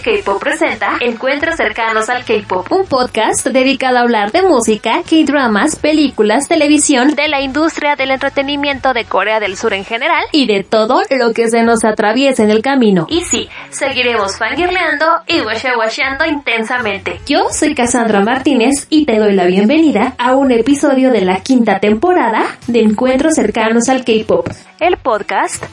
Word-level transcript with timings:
K-Pop 0.00 0.40
presenta 0.40 0.96
Encuentros 1.00 1.56
cercanos 1.56 2.08
al 2.08 2.24
K-Pop, 2.24 2.70
un 2.70 2.86
podcast 2.86 3.46
dedicado 3.46 3.98
a 3.98 4.00
hablar 4.00 4.32
de 4.32 4.42
música, 4.42 5.02
K-dramas, 5.08 5.76
películas, 5.76 6.48
televisión, 6.48 7.14
de 7.14 7.28
la 7.28 7.40
industria 7.40 7.96
del 7.96 8.12
entretenimiento 8.12 8.94
de 8.94 9.04
Corea 9.04 9.40
del 9.40 9.56
Sur 9.56 9.74
en 9.74 9.84
general 9.84 10.24
y 10.32 10.46
de 10.46 10.64
todo 10.64 11.02
lo 11.10 11.32
que 11.32 11.48
se 11.48 11.62
nos 11.62 11.84
atraviesa 11.84 12.42
en 12.42 12.50
el 12.50 12.62
camino. 12.62 13.06
Y 13.10 13.22
sí, 13.22 13.48
seguiremos 13.70 14.38
fangirleando 14.38 15.06
y 15.26 15.40
washeando 15.40 16.24
intensamente. 16.24 17.20
Yo 17.26 17.48
soy 17.50 17.74
Cassandra 17.74 18.20
Martínez 18.20 18.86
y 18.88 19.04
te 19.04 19.18
doy 19.18 19.34
la 19.34 19.44
bienvenida 19.46 20.14
a 20.16 20.36
un 20.36 20.52
episodio 20.52 21.10
de 21.10 21.22
la 21.22 21.40
quinta 21.40 21.80
temporada 21.80 22.44
de 22.66 22.80
Encuentros 22.80 23.34
cercanos 23.34 23.88
al 23.88 24.04
K-Pop, 24.04 24.48
el 24.80 24.96
podcast 24.96 25.64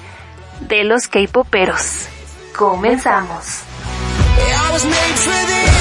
de 0.67 0.83
los 0.83 1.07
K-Poperos. 1.07 2.07
Comenzamos. 2.55 3.68
I 4.37 4.69
was 4.71 4.85
made 4.85 5.17
for 5.25 5.39
this. 5.47 5.78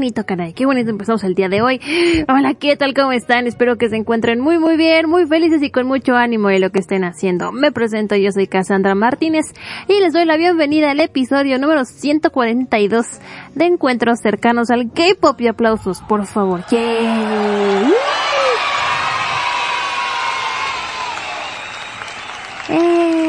Bonito, 0.00 0.24
caray, 0.24 0.54
qué 0.54 0.64
bonito 0.64 0.88
empezamos 0.88 1.22
el 1.24 1.34
día 1.34 1.50
de 1.50 1.60
hoy. 1.60 1.78
Hola, 2.28 2.54
¿qué 2.54 2.74
tal? 2.74 2.94
¿Cómo 2.94 3.12
están? 3.12 3.46
Espero 3.46 3.76
que 3.76 3.90
se 3.90 3.96
encuentren 3.96 4.40
muy, 4.40 4.58
muy 4.58 4.78
bien, 4.78 5.10
muy 5.10 5.26
felices 5.26 5.62
y 5.62 5.70
con 5.70 5.86
mucho 5.86 6.16
ánimo 6.16 6.48
de 6.48 6.58
lo 6.58 6.70
que 6.70 6.78
estén 6.78 7.04
haciendo. 7.04 7.52
Me 7.52 7.70
presento, 7.70 8.16
yo 8.16 8.32
soy 8.32 8.46
Cassandra 8.46 8.94
Martínez 8.94 9.52
y 9.88 10.00
les 10.00 10.14
doy 10.14 10.24
la 10.24 10.38
bienvenida 10.38 10.92
al 10.92 11.00
episodio 11.00 11.58
número 11.58 11.84
142 11.84 13.06
de 13.54 13.64
Encuentros 13.66 14.20
cercanos 14.20 14.70
al 14.70 14.90
K-Pop 14.90 15.38
y 15.42 15.48
aplausos, 15.48 16.00
por 16.00 16.24
favor. 16.24 16.64
¡Yay! 16.70 17.92
Eh. 22.70 23.20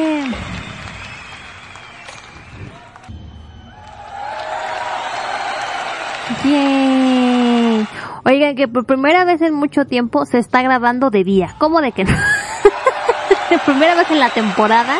Bien. 6.44 7.88
Oigan, 8.24 8.56
porque 8.56 8.68
por 8.68 8.86
primera 8.86 9.26
vez 9.26 9.42
en 9.42 9.54
mucho 9.54 9.86
tiempo 9.86 10.26
se 10.26 10.38
está 10.38 10.62
grabando 10.62 11.10
de 11.10 11.24
día. 11.24 11.56
¿Cómo 11.58 11.82
de 11.82 11.92
que 11.92 12.04
no? 12.04 12.12
primera 13.66 13.96
vez 13.96 14.10
en 14.12 14.20
la 14.20 14.30
temporada. 14.30 14.98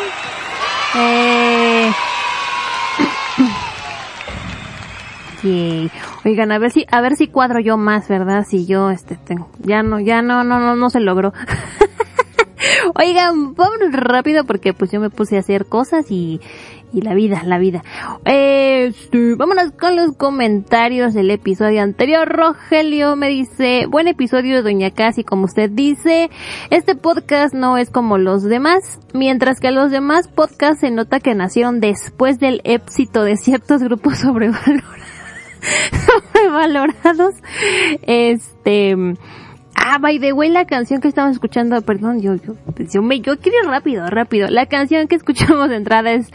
Eh... 0.96 1.92
Oigan, 6.24 6.52
a 6.52 6.58
ver 6.58 6.70
si, 6.70 6.86
a 6.90 7.00
ver 7.00 7.16
si 7.16 7.26
cuadro 7.26 7.58
yo 7.58 7.76
más, 7.76 8.06
¿verdad? 8.08 8.46
Si 8.48 8.64
yo, 8.64 8.90
este, 8.90 9.16
tengo, 9.16 9.50
ya 9.58 9.82
no, 9.82 9.98
ya 9.98 10.22
no, 10.22 10.44
no, 10.44 10.60
no, 10.60 10.76
no 10.76 10.90
se 10.90 11.00
logró. 11.00 11.32
Oigan, 12.94 13.54
vámonos 13.54 13.92
rápido 13.92 14.44
porque 14.44 14.72
pues 14.72 14.92
yo 14.92 15.00
me 15.00 15.10
puse 15.10 15.36
a 15.36 15.40
hacer 15.40 15.66
cosas 15.66 16.10
y, 16.10 16.40
y 16.92 17.00
la 17.00 17.14
vida, 17.14 17.42
la 17.44 17.58
vida. 17.58 17.82
Este, 18.24 19.34
vámonos 19.34 19.72
con 19.72 19.96
los 19.96 20.16
comentarios 20.16 21.14
del 21.14 21.30
episodio 21.30 21.82
anterior. 21.82 22.28
Rogelio 22.28 23.16
me 23.16 23.28
dice, 23.28 23.86
buen 23.88 24.08
episodio 24.08 24.62
Doña 24.62 24.90
Casi, 24.90 25.24
como 25.24 25.46
usted 25.46 25.70
dice. 25.70 26.30
Este 26.70 26.94
podcast 26.94 27.54
no 27.54 27.78
es 27.78 27.90
como 27.90 28.18
los 28.18 28.42
demás, 28.42 29.00
mientras 29.14 29.60
que 29.60 29.70
los 29.70 29.90
demás 29.90 30.28
podcasts 30.28 30.80
se 30.80 30.90
nota 30.90 31.20
que 31.20 31.34
nacieron 31.34 31.80
después 31.80 32.38
del 32.38 32.60
éxito 32.64 33.24
de 33.24 33.36
ciertos 33.36 33.82
grupos 33.82 34.18
sobrevalorados. 34.18 34.84
sobrevalorados. 36.32 37.34
Este, 38.02 38.96
Ah, 39.74 39.98
by 39.98 40.18
the 40.20 40.32
way, 40.32 40.50
la 40.50 40.66
canción 40.66 41.00
que 41.00 41.08
estamos 41.08 41.32
escuchando, 41.32 41.80
perdón, 41.82 42.20
yo, 42.20 42.34
yo, 42.34 42.54
pues, 42.76 42.92
yo 42.92 43.02
me, 43.02 43.20
yo 43.20 43.38
quiero 43.38 43.68
rápido, 43.68 44.08
rápido. 44.08 44.48
La 44.48 44.66
canción 44.66 45.08
que 45.08 45.14
escuchamos 45.16 45.70
de 45.70 45.76
entrada 45.76 46.12
es, 46.12 46.30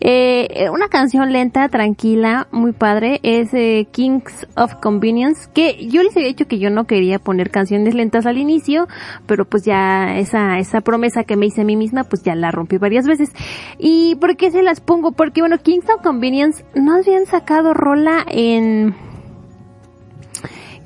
eh, 0.00 0.68
una 0.72 0.88
canción 0.88 1.32
lenta, 1.32 1.68
tranquila, 1.68 2.48
muy 2.50 2.72
padre, 2.72 3.20
es 3.22 3.52
eh, 3.52 3.86
Kings 3.90 4.46
of 4.56 4.74
Convenience, 4.76 5.48
que 5.52 5.86
yo 5.88 6.02
les 6.02 6.16
había 6.16 6.28
dicho 6.28 6.46
que 6.46 6.58
yo 6.58 6.70
no 6.70 6.86
quería 6.86 7.18
poner 7.18 7.50
canciones 7.50 7.94
lentas 7.94 8.26
al 8.26 8.38
inicio, 8.38 8.88
pero 9.26 9.44
pues 9.44 9.64
ya 9.64 10.16
esa, 10.16 10.58
esa 10.58 10.80
promesa 10.80 11.24
que 11.24 11.36
me 11.36 11.46
hice 11.46 11.60
a 11.62 11.64
mí 11.64 11.76
misma, 11.76 12.04
pues 12.04 12.22
ya 12.22 12.34
la 12.34 12.50
rompí 12.50 12.78
varias 12.78 13.06
veces. 13.06 13.30
¿Y 13.78 14.14
por 14.16 14.36
qué 14.36 14.50
se 14.50 14.62
las 14.62 14.80
pongo? 14.80 15.12
Porque 15.12 15.42
bueno, 15.42 15.58
Kings 15.58 15.88
of 15.90 16.02
Convenience 16.02 16.64
no 16.74 16.96
habían 16.96 17.26
sacado 17.26 17.74
rola 17.74 18.24
en, 18.26 18.94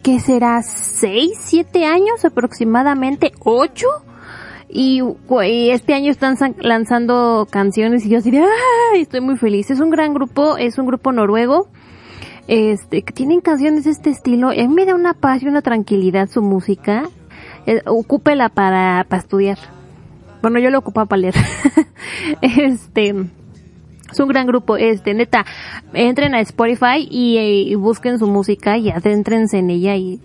que 0.04 0.20
será 0.20 0.62
6, 0.62 1.32
7 1.42 1.86
años 1.86 2.26
aproximadamente, 2.26 3.32
8. 3.40 3.86
Y, 4.68 5.00
este 5.70 5.94
año 5.94 6.10
están 6.10 6.36
lanzando 6.58 7.48
canciones 7.50 8.04
y 8.04 8.10
yo 8.10 8.18
así 8.18 8.30
de, 8.30 8.40
¡ay! 8.40 9.00
Estoy 9.00 9.22
muy 9.22 9.38
feliz. 9.38 9.70
Es 9.70 9.80
un 9.80 9.88
gran 9.88 10.12
grupo, 10.12 10.58
es 10.58 10.76
un 10.78 10.86
grupo 10.86 11.10
noruego. 11.10 11.68
Este, 12.48 13.00
que 13.00 13.14
tienen 13.14 13.40
canciones 13.40 13.84
de 13.84 13.92
este 13.92 14.10
estilo. 14.10 14.50
A 14.50 14.54
mí 14.54 14.68
me 14.68 14.84
da 14.84 14.94
una 14.94 15.14
paz 15.14 15.42
y 15.42 15.48
una 15.48 15.62
tranquilidad 15.62 16.28
su 16.28 16.42
música. 16.42 17.04
Eh, 17.64 17.80
ocúpela 17.86 18.50
para, 18.50 19.06
para 19.08 19.22
estudiar. 19.22 19.58
Bueno, 20.42 20.58
yo 20.58 20.68
lo 20.68 20.80
ocupo 20.80 21.06
para 21.06 21.22
leer. 21.22 21.34
este, 22.42 23.14
es 24.14 24.20
un 24.20 24.28
gran 24.28 24.46
grupo, 24.46 24.76
este, 24.76 25.12
neta, 25.12 25.44
entren 25.92 26.36
a 26.36 26.40
Spotify 26.40 27.06
y, 27.10 27.74
busquen 27.74 28.18
su 28.20 28.28
música 28.28 28.78
y 28.78 28.90
adentrense 28.90 29.58
en 29.58 29.70
ella 29.70 29.96
y 29.96 30.20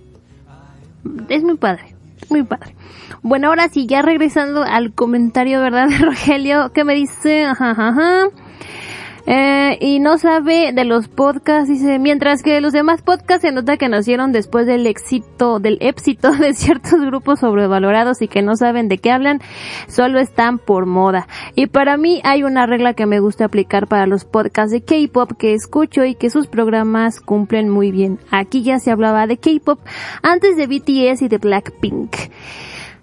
es 1.28 1.44
muy 1.44 1.58
padre, 1.58 1.96
muy 2.30 2.44
padre. 2.44 2.76
Bueno, 3.24 3.48
ahora 3.48 3.68
sí, 3.68 3.88
ya 3.88 4.04
regresando 4.04 4.64
al 4.64 4.94
comentario, 4.94 5.60
¿verdad, 5.60 5.90
de 5.90 5.98
Rogelio? 6.06 6.72
que 6.72 6.84
me 6.84 6.94
dice? 6.94 7.46
Ajá, 7.46 7.72
ajá. 7.72 8.30
Eh, 9.32 9.78
y 9.80 10.00
no 10.00 10.18
sabe 10.18 10.72
de 10.74 10.86
los 10.86 11.08
podcasts, 11.08 11.70
dice, 11.70 12.00
mientras 12.00 12.42
que 12.42 12.60
los 12.62 12.74
demás 12.74 13.04
podcasts 13.04 13.44
se 13.44 13.52
nota 13.52 13.78
que 13.78 13.88
nacieron 13.88 14.32
después 14.32 14.66
del 14.66 14.88
éxito, 14.88 15.60
del 15.60 15.78
éxito 15.82 16.32
de 16.36 16.56
ciertos 16.56 17.00
grupos 17.00 17.42
sobrevalorados 17.42 18.24
y 18.24 18.28
que 18.28 18.42
no 18.42 18.56
saben 18.56 18.88
de 18.88 18.98
qué 18.98 19.12
hablan, 19.12 19.40
solo 19.88 20.20
están 20.20 20.58
por 20.58 20.88
moda. 20.88 21.28
Y 21.54 21.68
para 21.68 21.96
mí 21.96 22.22
hay 22.24 22.42
una 22.42 22.66
regla 22.66 22.96
que 22.96 23.06
me 23.06 23.20
gusta 23.20 23.46
aplicar 23.46 23.86
para 23.86 24.08
los 24.08 24.26
podcasts 24.26 24.72
de 24.72 24.82
K-pop 24.82 25.34
que 25.38 25.54
escucho 25.54 26.06
y 26.06 26.16
que 26.16 26.32
sus 26.32 26.48
programas 26.48 27.20
cumplen 27.20 27.70
muy 27.70 27.92
bien. 27.92 28.18
Aquí 28.32 28.64
ya 28.64 28.80
se 28.80 28.90
hablaba 28.90 29.28
de 29.28 29.38
K-pop 29.38 29.80
antes 30.24 30.58
de 30.58 30.66
BTS 30.66 31.22
y 31.22 31.28
de 31.28 31.38
Blackpink. 31.38 32.16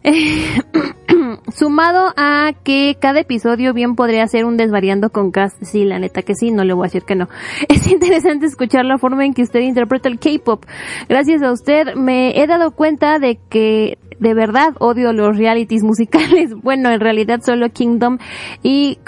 Sumado 1.52 2.12
a 2.16 2.52
que 2.64 2.96
cada 3.00 3.20
episodio 3.20 3.72
bien 3.72 3.96
podría 3.96 4.26
ser 4.26 4.44
un 4.44 4.56
desvariando 4.56 5.10
con 5.10 5.30
cast. 5.30 5.62
Sí, 5.62 5.84
la 5.84 5.98
neta 5.98 6.22
que 6.22 6.34
sí, 6.34 6.50
no 6.50 6.64
le 6.64 6.74
voy 6.74 6.84
a 6.84 6.88
decir 6.88 7.02
que 7.02 7.14
no. 7.14 7.28
Es 7.68 7.86
interesante 7.86 8.46
escuchar 8.46 8.84
la 8.84 8.98
forma 8.98 9.24
en 9.24 9.34
que 9.34 9.42
usted 9.42 9.60
interpreta 9.60 10.08
el 10.08 10.18
K-pop. 10.18 10.64
Gracias 11.08 11.42
a 11.42 11.52
usted 11.52 11.94
me 11.94 12.40
he 12.40 12.46
dado 12.46 12.70
cuenta 12.72 13.18
de 13.18 13.38
que 13.48 13.98
de 14.18 14.34
verdad 14.34 14.74
odio 14.78 15.12
los 15.12 15.36
realities 15.36 15.82
musicales. 15.82 16.54
Bueno, 16.62 16.90
en 16.90 17.00
realidad 17.00 17.40
solo 17.44 17.68
Kingdom 17.70 18.18
y 18.62 18.98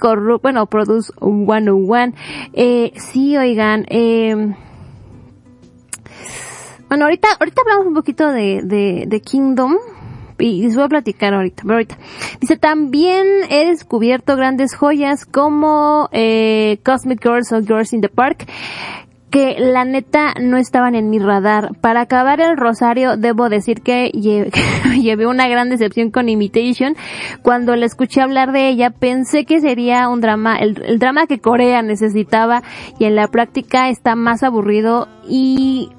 bueno, 0.42 0.66
Produce 0.66 1.12
101. 1.20 2.12
Eh, 2.52 2.92
sí, 2.94 3.36
oigan, 3.36 3.84
eh, 3.88 4.54
bueno, 6.88 7.04
ahorita, 7.04 7.28
ahorita 7.40 7.62
hablamos 7.62 7.86
un 7.88 7.94
poquito 7.94 8.28
de, 8.30 8.62
de, 8.62 9.04
de 9.08 9.20
Kingdom 9.20 9.76
y 10.38 10.62
les 10.62 10.74
voy 10.74 10.84
a 10.84 10.88
platicar 10.88 11.34
ahorita, 11.34 11.62
pero 11.62 11.74
ahorita. 11.74 11.98
Dice, 12.40 12.56
también 12.56 13.26
he 13.50 13.66
descubierto 13.66 14.36
grandes 14.36 14.74
joyas 14.74 15.24
como 15.24 16.08
eh, 16.12 16.78
Cosmic 16.84 17.22
Girls 17.22 17.52
o 17.52 17.60
Girls 17.60 17.92
in 17.92 18.00
the 18.00 18.08
Park, 18.08 18.46
que 19.30 19.56
la 19.58 19.84
neta 19.84 20.34
no 20.40 20.56
estaban 20.56 20.94
en 20.94 21.10
mi 21.10 21.18
radar. 21.18 21.76
Para 21.80 22.02
acabar 22.02 22.40
el 22.40 22.56
rosario, 22.56 23.16
debo 23.16 23.48
decir 23.48 23.82
que 23.82 24.10
llevé 25.02 25.26
una 25.26 25.48
gran 25.48 25.68
decepción 25.68 26.10
con 26.10 26.28
Imitation. 26.28 26.96
Cuando 27.42 27.76
le 27.76 27.86
escuché 27.86 28.22
hablar 28.22 28.52
de 28.52 28.68
ella, 28.68 28.90
pensé 28.90 29.44
que 29.44 29.60
sería 29.60 30.08
un 30.08 30.20
drama, 30.20 30.56
el, 30.56 30.82
el 30.84 30.98
drama 30.98 31.26
que 31.26 31.40
Corea 31.40 31.82
necesitaba 31.82 32.62
y 32.98 33.04
en 33.04 33.16
la 33.16 33.28
práctica 33.28 33.90
está 33.90 34.14
más 34.14 34.42
aburrido 34.42 35.08
y 35.28 35.90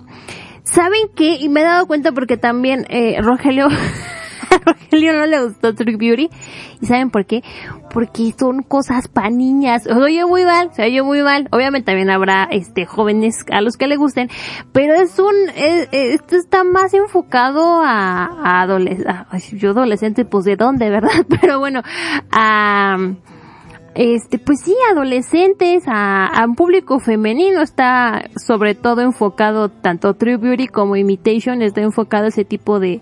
¿Saben 0.72 1.10
qué? 1.16 1.38
Y 1.40 1.50
me 1.50 1.62
he 1.62 1.64
dado 1.64 1.88
cuenta 1.88 2.12
porque 2.12 2.38
también 2.38 2.86
eh, 2.90 3.20
Rogelio 3.22 3.70
Rogelio 4.66 5.14
no 5.14 5.26
le 5.26 5.44
gustó 5.44 5.74
Trick 5.76 5.98
Beauty. 5.98 6.30
¿Y 6.82 6.86
saben 6.86 7.10
por 7.10 7.26
qué? 7.26 7.44
Porque 7.92 8.34
son 8.38 8.64
cosas 8.64 9.08
pa' 9.08 9.30
niñas. 9.30 9.88
Oye 9.88 10.26
muy 10.26 10.46
mal, 10.46 10.74
se 10.74 10.84
oye 10.84 11.02
muy 11.02 11.22
mal. 11.22 11.48
Obviamente 11.52 11.88
también 11.88 12.10
habrá 12.10 12.48
este 12.52 12.86
jóvenes 12.86 13.46
a 13.52 13.62
los 13.62 13.78
que 13.78 13.88
le 13.88 13.98
gusten, 13.98 14.30
pero 14.72 14.94
es 14.94 15.20
un, 15.20 15.34
esto 15.56 16.36
está 16.36 16.64
más 16.64 16.94
enfocado 16.94 17.82
a, 17.84 18.62
a 18.62 18.68
yo 19.54 19.72
adolescente, 19.72 20.26
pues 20.26 20.46
de 20.46 20.56
dónde, 20.56 20.90
¿verdad? 20.90 21.26
Pero 21.42 21.60
bueno, 21.60 21.82
a, 22.32 22.98
este, 23.96 24.40
pues 24.40 24.62
sí, 24.62 24.76
adolescentes, 24.92 25.84
a, 25.88 26.28
a, 26.28 26.46
un 26.46 26.56
público 26.56 27.00
femenino 27.00 27.62
está 27.62 28.30
sobre 28.36 28.76
todo 28.76 29.02
enfocado, 29.02 29.70
tanto 29.70 30.14
True 30.14 30.38
Beauty 30.38 30.68
como 30.68 30.96
Imitation 30.96 31.62
está 31.62 31.82
enfocado 31.82 32.26
a 32.26 32.30
ese 32.30 32.46
tipo 32.46 32.80
de, 32.80 33.02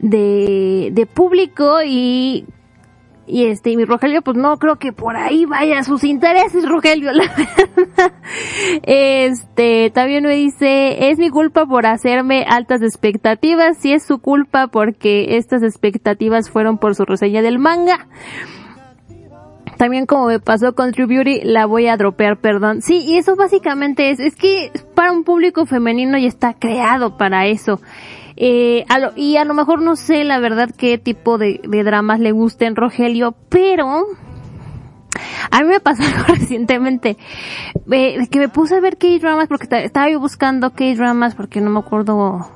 de, 0.00 0.90
de 0.92 1.06
público 1.06 1.82
y 1.84 2.46
y 3.30 3.44
este, 3.46 3.70
y 3.70 3.76
mi 3.76 3.84
Rogelio, 3.84 4.22
pues 4.22 4.36
no 4.36 4.56
creo 4.58 4.76
que 4.76 4.92
por 4.92 5.16
ahí 5.16 5.44
vaya 5.44 5.84
sus 5.84 6.02
intereses, 6.02 6.68
Rogelio, 6.68 7.12
la 7.12 7.24
verdad. 7.36 8.12
Este, 8.82 9.90
también 9.90 10.24
me 10.24 10.34
dice, 10.34 11.10
es 11.10 11.18
mi 11.18 11.30
culpa 11.30 11.64
por 11.64 11.86
hacerme 11.86 12.44
altas 12.48 12.82
expectativas, 12.82 13.78
si 13.78 13.92
es 13.92 14.02
su 14.04 14.18
culpa 14.18 14.66
porque 14.66 15.36
estas 15.36 15.62
expectativas 15.62 16.50
fueron 16.50 16.78
por 16.78 16.96
su 16.96 17.04
reseña 17.04 17.40
del 17.40 17.60
manga. 17.60 18.08
También 19.76 20.06
como 20.06 20.26
me 20.26 20.40
pasó 20.40 20.74
con 20.74 20.92
True 20.92 21.06
Beauty, 21.06 21.40
la 21.44 21.66
voy 21.66 21.86
a 21.86 21.96
dropear, 21.96 22.36
perdón. 22.38 22.82
Sí, 22.82 22.98
y 23.06 23.16
eso 23.16 23.36
básicamente 23.36 24.10
es, 24.10 24.18
es 24.18 24.34
que 24.34 24.72
para 24.94 25.12
un 25.12 25.24
público 25.24 25.64
femenino 25.66 26.18
ya 26.18 26.28
está 26.28 26.52
creado 26.52 27.16
para 27.16 27.46
eso. 27.46 27.80
Eh, 28.42 28.86
a 28.88 28.98
lo, 28.98 29.12
y 29.16 29.36
a 29.36 29.44
lo 29.44 29.52
mejor 29.52 29.82
no 29.82 29.96
sé 29.96 30.24
la 30.24 30.38
verdad 30.38 30.70
qué 30.74 30.96
tipo 30.96 31.36
de, 31.36 31.60
dramas 31.62 32.20
le 32.20 32.32
gusten 32.32 32.74
Rogelio, 32.74 33.34
pero 33.50 34.06
a 35.50 35.60
mí 35.60 35.68
me 35.68 35.78
pasó 35.78 36.02
algo 36.16 36.24
recientemente, 36.26 37.18
eh, 37.92 38.26
que 38.30 38.38
me 38.38 38.48
puse 38.48 38.76
a 38.76 38.80
ver 38.80 38.96
K-dramas 38.96 39.46
porque 39.46 39.68
estaba 39.84 40.08
yo 40.08 40.20
buscando 40.20 40.70
K-dramas 40.70 41.34
porque 41.34 41.60
no 41.60 41.68
me 41.68 41.80
acuerdo. 41.80 42.48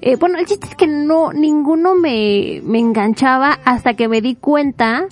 Eh, 0.00 0.14
bueno, 0.14 0.38
el 0.38 0.46
chiste 0.46 0.68
es 0.68 0.76
que 0.76 0.86
no, 0.86 1.32
ninguno 1.32 1.96
me, 1.96 2.60
me 2.62 2.78
enganchaba 2.78 3.58
hasta 3.64 3.94
que 3.94 4.06
me 4.06 4.20
di 4.20 4.36
cuenta 4.36 5.06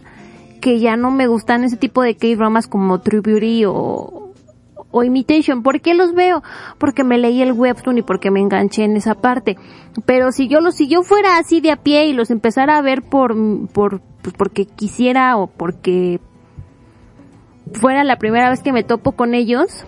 que 0.61 0.79
ya 0.79 0.97
no 0.97 1.11
me 1.11 1.27
gustan 1.27 1.65
ese 1.65 1.77
tipo 1.77 2.03
de 2.03 2.17
K-dramas 2.17 2.69
como 2.69 3.01
True 3.01 3.21
Beauty 3.21 3.65
o, 3.67 4.26
o 4.97 5.05
Imitation. 5.05 5.63
¿Por 5.63 5.81
qué 5.81 5.95
los 5.95 6.15
veo? 6.15 6.43
Porque 6.79 7.05
me 7.05 7.19
leí 7.19 7.43
el 7.43 7.53
webtoon 7.53 7.99
y 7.99 8.03
porque 8.03 8.31
me 8.31 8.41
enganché 8.41 8.85
en 8.85 8.97
esa 8.97 9.15
parte. 9.15 9.57
Pero 10.07 10.33
si 10.33 10.49
yo 10.49 10.61
los, 10.61 10.75
si 10.75 10.89
yo 10.89 11.03
fuera 11.03 11.39
así 11.39 11.61
de 11.61 11.71
a 11.71 11.77
pie 11.77 12.07
y 12.07 12.13
los 12.13 12.31
empezara 12.31 12.79
a 12.79 12.83
ver 12.83 13.03
por, 13.03 13.35
por, 13.73 14.01
pues 14.23 14.35
porque 14.37 14.65
quisiera 14.65 15.37
o 15.37 15.49
porque 15.49 16.21
fuera 17.73 18.05
la 18.05 18.17
primera 18.17 18.49
vez 18.49 18.63
que 18.63 18.73
me 18.73 18.85
topo 18.85 19.13
con 19.13 19.35
ellos, 19.35 19.85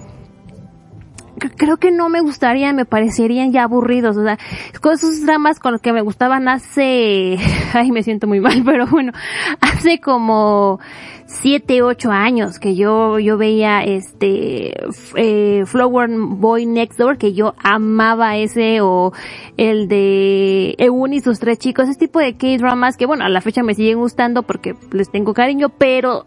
creo 1.39 1.77
que 1.77 1.91
no 1.91 2.09
me 2.09 2.21
gustaría, 2.21 2.73
me 2.73 2.85
parecerían 2.85 3.53
ya 3.53 3.65
aburridos, 3.65 4.17
o 4.17 4.25
sea, 4.25 4.39
con 4.81 4.95
esos 4.95 5.25
dramas 5.25 5.59
con 5.59 5.73
los 5.73 5.81
que 5.81 5.93
me 5.93 6.03
gustaban 6.03 6.49
hace, 6.49 7.39
ay, 7.73 7.91
me 7.93 8.03
siento 8.03 8.27
muy 8.27 8.41
mal, 8.41 8.63
pero 8.65 8.87
bueno, 8.87 9.13
hace 9.61 10.01
como 10.01 10.81
siete, 11.27 11.83
ocho 11.83 12.11
años 12.11 12.59
que 12.59 12.75
yo, 12.75 13.19
yo 13.19 13.37
veía 13.37 13.83
este, 13.85 14.75
eh, 15.15 15.65
Flower 15.67 16.09
Boy 16.11 16.67
Next 16.67 16.99
Door, 16.99 17.19
que 17.19 17.35
yo 17.35 17.55
amaba 17.63 18.37
ese, 18.37 18.81
o 18.81 19.13
el 19.57 19.89
de 19.89 20.75
Eun 20.79 21.13
y 21.13 21.21
sus 21.21 21.39
tres 21.39 21.59
chicos, 21.59 21.89
ese 21.89 21.99
tipo 21.99 22.19
de 22.19 22.37
K-dramas 22.37 22.97
que 22.97 23.07
bueno, 23.07 23.25
a 23.25 23.29
la 23.29 23.41
fecha 23.41 23.63
me 23.63 23.75
siguen 23.75 23.99
gustando 23.99 24.43
porque 24.43 24.75
les 24.91 25.11
tengo 25.11 25.35
cariño, 25.35 25.69
pero 25.69 26.27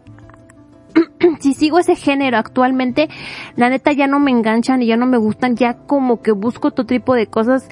si 1.40 1.54
sigo 1.54 1.78
ese 1.78 1.96
género 1.96 2.38
actualmente, 2.38 3.08
la 3.56 3.68
neta 3.70 3.92
ya 3.92 4.06
no 4.06 4.20
me 4.20 4.30
enganchan 4.30 4.82
y 4.82 4.86
ya 4.86 4.96
no 4.96 5.06
me 5.06 5.18
gustan, 5.18 5.56
ya 5.56 5.74
como 5.74 6.22
que 6.22 6.32
busco 6.32 6.68
otro 6.68 6.86
tipo 6.86 7.14
de 7.14 7.26
cosas, 7.26 7.68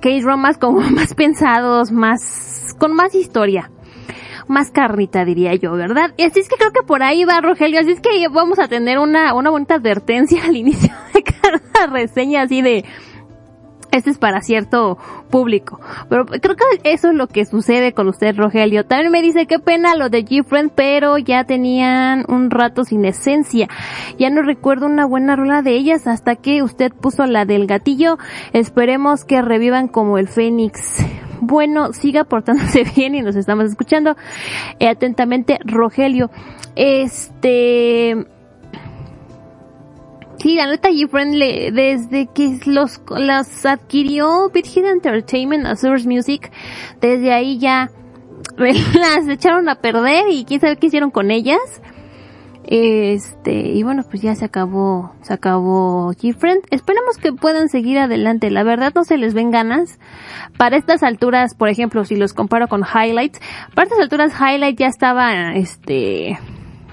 K-dramas 0.00 0.58
como 0.58 0.80
más 0.90 1.14
pensados, 1.14 1.92
más, 1.92 2.74
con 2.78 2.92
más 2.92 3.14
historia. 3.14 3.70
Más 4.48 4.70
carnita 4.70 5.24
diría 5.24 5.56
yo, 5.56 5.72
¿verdad? 5.72 6.14
Y 6.16 6.22
así 6.22 6.38
es 6.38 6.48
que 6.48 6.54
creo 6.54 6.70
que 6.70 6.86
por 6.86 7.02
ahí 7.02 7.24
va 7.24 7.40
Rogelio, 7.40 7.80
así 7.80 7.90
es 7.90 8.00
que 8.00 8.28
vamos 8.28 8.60
a 8.60 8.68
tener 8.68 9.00
una, 9.00 9.34
una 9.34 9.50
bonita 9.50 9.74
advertencia 9.74 10.44
al 10.46 10.56
inicio 10.56 10.92
de 11.12 11.22
cada 11.24 11.86
reseña 11.88 12.42
así 12.42 12.62
de, 12.62 12.84
este 13.96 14.10
es 14.10 14.18
para 14.18 14.40
cierto 14.40 14.98
público. 15.30 15.80
Pero 16.08 16.26
creo 16.26 16.56
que 16.56 16.64
eso 16.84 17.08
es 17.08 17.14
lo 17.14 17.26
que 17.26 17.44
sucede 17.44 17.92
con 17.92 18.08
usted, 18.08 18.36
Rogelio. 18.36 18.84
También 18.84 19.10
me 19.10 19.22
dice 19.22 19.46
qué 19.46 19.58
pena 19.58 19.94
lo 19.96 20.08
de 20.08 20.24
G-Friend, 20.24 20.70
pero 20.74 21.18
ya 21.18 21.44
tenían 21.44 22.24
un 22.28 22.50
rato 22.50 22.84
sin 22.84 23.04
esencia. 23.04 23.68
Ya 24.18 24.30
no 24.30 24.42
recuerdo 24.42 24.86
una 24.86 25.06
buena 25.06 25.36
rola 25.36 25.62
de 25.62 25.72
ellas 25.72 26.06
hasta 26.06 26.36
que 26.36 26.62
usted 26.62 26.92
puso 26.92 27.26
la 27.26 27.44
del 27.44 27.66
gatillo. 27.66 28.18
Esperemos 28.52 29.24
que 29.24 29.42
revivan 29.42 29.88
como 29.88 30.18
el 30.18 30.28
Fénix. 30.28 31.04
Bueno, 31.40 31.92
siga 31.92 32.24
portándose 32.24 32.84
bien 32.96 33.14
y 33.14 33.22
nos 33.22 33.36
estamos 33.36 33.66
escuchando. 33.66 34.16
Eh, 34.78 34.88
atentamente, 34.88 35.58
Rogelio. 35.64 36.30
Este, 36.74 38.26
Sí, 40.38 40.54
la 40.54 40.66
neta 40.66 40.90
G-Friend 40.90 41.34
desde 41.74 42.26
que 42.26 42.58
los, 42.66 43.00
las 43.10 43.64
adquirió 43.64 44.50
Big 44.50 44.66
Hit 44.66 44.84
Entertainment 44.84 45.66
a 45.66 45.74
Music, 46.04 46.52
desde 47.00 47.32
ahí 47.32 47.58
ya 47.58 47.90
las 48.58 49.28
echaron 49.28 49.68
a 49.68 49.76
perder 49.76 50.26
y 50.30 50.44
quién 50.44 50.60
sabe 50.60 50.76
qué 50.76 50.88
hicieron 50.88 51.10
con 51.10 51.30
ellas. 51.30 51.82
Este, 52.68 53.52
y 53.52 53.84
bueno, 53.84 54.02
pues 54.10 54.22
ya 54.22 54.34
se 54.34 54.44
acabó, 54.44 55.12
se 55.22 55.32
acabó 55.32 56.12
G-Friend. 56.12 56.64
Esperemos 56.70 57.16
que 57.16 57.32
puedan 57.32 57.68
seguir 57.68 57.98
adelante. 57.98 58.50
La 58.50 58.64
verdad 58.64 58.92
no 58.94 59.04
se 59.04 59.16
les 59.18 59.34
ven 59.34 59.50
ganas. 59.50 59.98
Para 60.58 60.76
estas 60.76 61.02
alturas, 61.02 61.54
por 61.54 61.68
ejemplo, 61.68 62.04
si 62.04 62.16
los 62.16 62.34
comparo 62.34 62.66
con 62.66 62.82
Highlights, 62.82 63.40
para 63.74 63.84
estas 63.84 64.00
alturas 64.00 64.34
Highlight 64.38 64.78
ya 64.78 64.88
estaba, 64.88 65.54
este, 65.54 66.38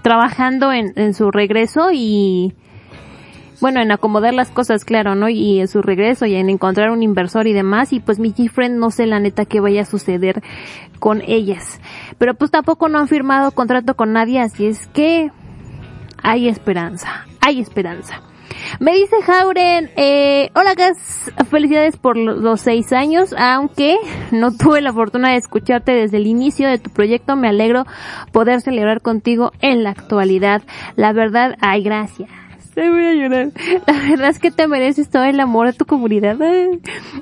trabajando 0.03 0.71
en 0.71 1.13
su 1.13 1.31
regreso 1.31 1.89
y, 1.91 2.53
bueno, 3.63 3.79
en 3.79 3.93
acomodar 3.93 4.34
las 4.34 4.50
cosas, 4.50 4.84
claro, 4.84 5.15
¿no? 5.15 5.29
Y 5.29 5.62
en 5.62 5.70
su 5.70 5.82
regreso 5.82 6.25
y 6.25 6.36
en 6.36 6.50
encontrar 6.50 6.91
un 6.91 7.01
inversor 7.01 7.48
y 7.48 7.53
demás. 7.53 7.93
Y 7.93 8.01
pues 8.01 8.20
mi 8.20 8.34
G-Friend 8.34 8.77
no 8.77 8.91
sé 8.91 9.05
la 9.05 9.22
neta 9.22 9.46
qué 9.46 9.62
vaya 9.62 9.84
a 9.84 9.86
suceder 9.86 10.43
con 11.00 11.22
ellas. 11.25 11.79
Pero 12.17 12.34
pues 12.34 12.51
tampoco 12.51 12.89
no 12.89 13.00
han 13.00 13.08
firmado 13.08 13.51
contrato 13.51 13.96
con 13.96 14.12
nadie, 14.12 14.41
así 14.41 14.65
es 14.65 14.88
que 14.88 15.32
hay 16.22 16.50
esperanza, 16.50 17.25
hay 17.39 17.62
esperanza. 17.62 18.22
Me 18.82 18.91
dice 18.96 19.15
Jauren, 19.25 19.91
eh, 19.96 20.50
hola 20.55 20.74
Gas, 20.74 21.32
felicidades 21.50 21.96
por 21.96 22.17
los 22.17 22.60
seis 22.60 22.91
años, 22.91 23.34
aunque 23.38 23.96
no 24.32 24.51
tuve 24.51 24.82
la 24.82 24.91
fortuna 24.91 25.29
de 25.29 25.38
escucharte 25.38 25.93
desde 25.93 26.17
el 26.17 26.27
inicio 26.27 26.67
de 26.67 26.79
tu 26.79 26.89
proyecto, 26.89 27.38
me 27.38 27.48
alegro 27.48 27.86
poder 28.34 28.60
celebrar 28.60 29.00
contigo 29.00 29.53
en 29.62 29.84
la 29.84 29.91
actualidad. 29.91 30.63
La 30.98 31.13
verdad, 31.13 31.55
ay, 31.62 31.82
gracias 31.82 32.42
voy 32.75 33.06
a 33.06 33.13
llorar. 33.13 33.51
La 33.88 34.10
verdad 34.10 34.30
es 34.30 34.39
que 34.39 34.51
te 34.51 34.68
mereces 34.68 35.10
todo 35.10 35.24
el 35.24 35.39
amor 35.39 35.68
de 35.68 35.74
tu 35.74 35.86
comunidad. 35.86 36.38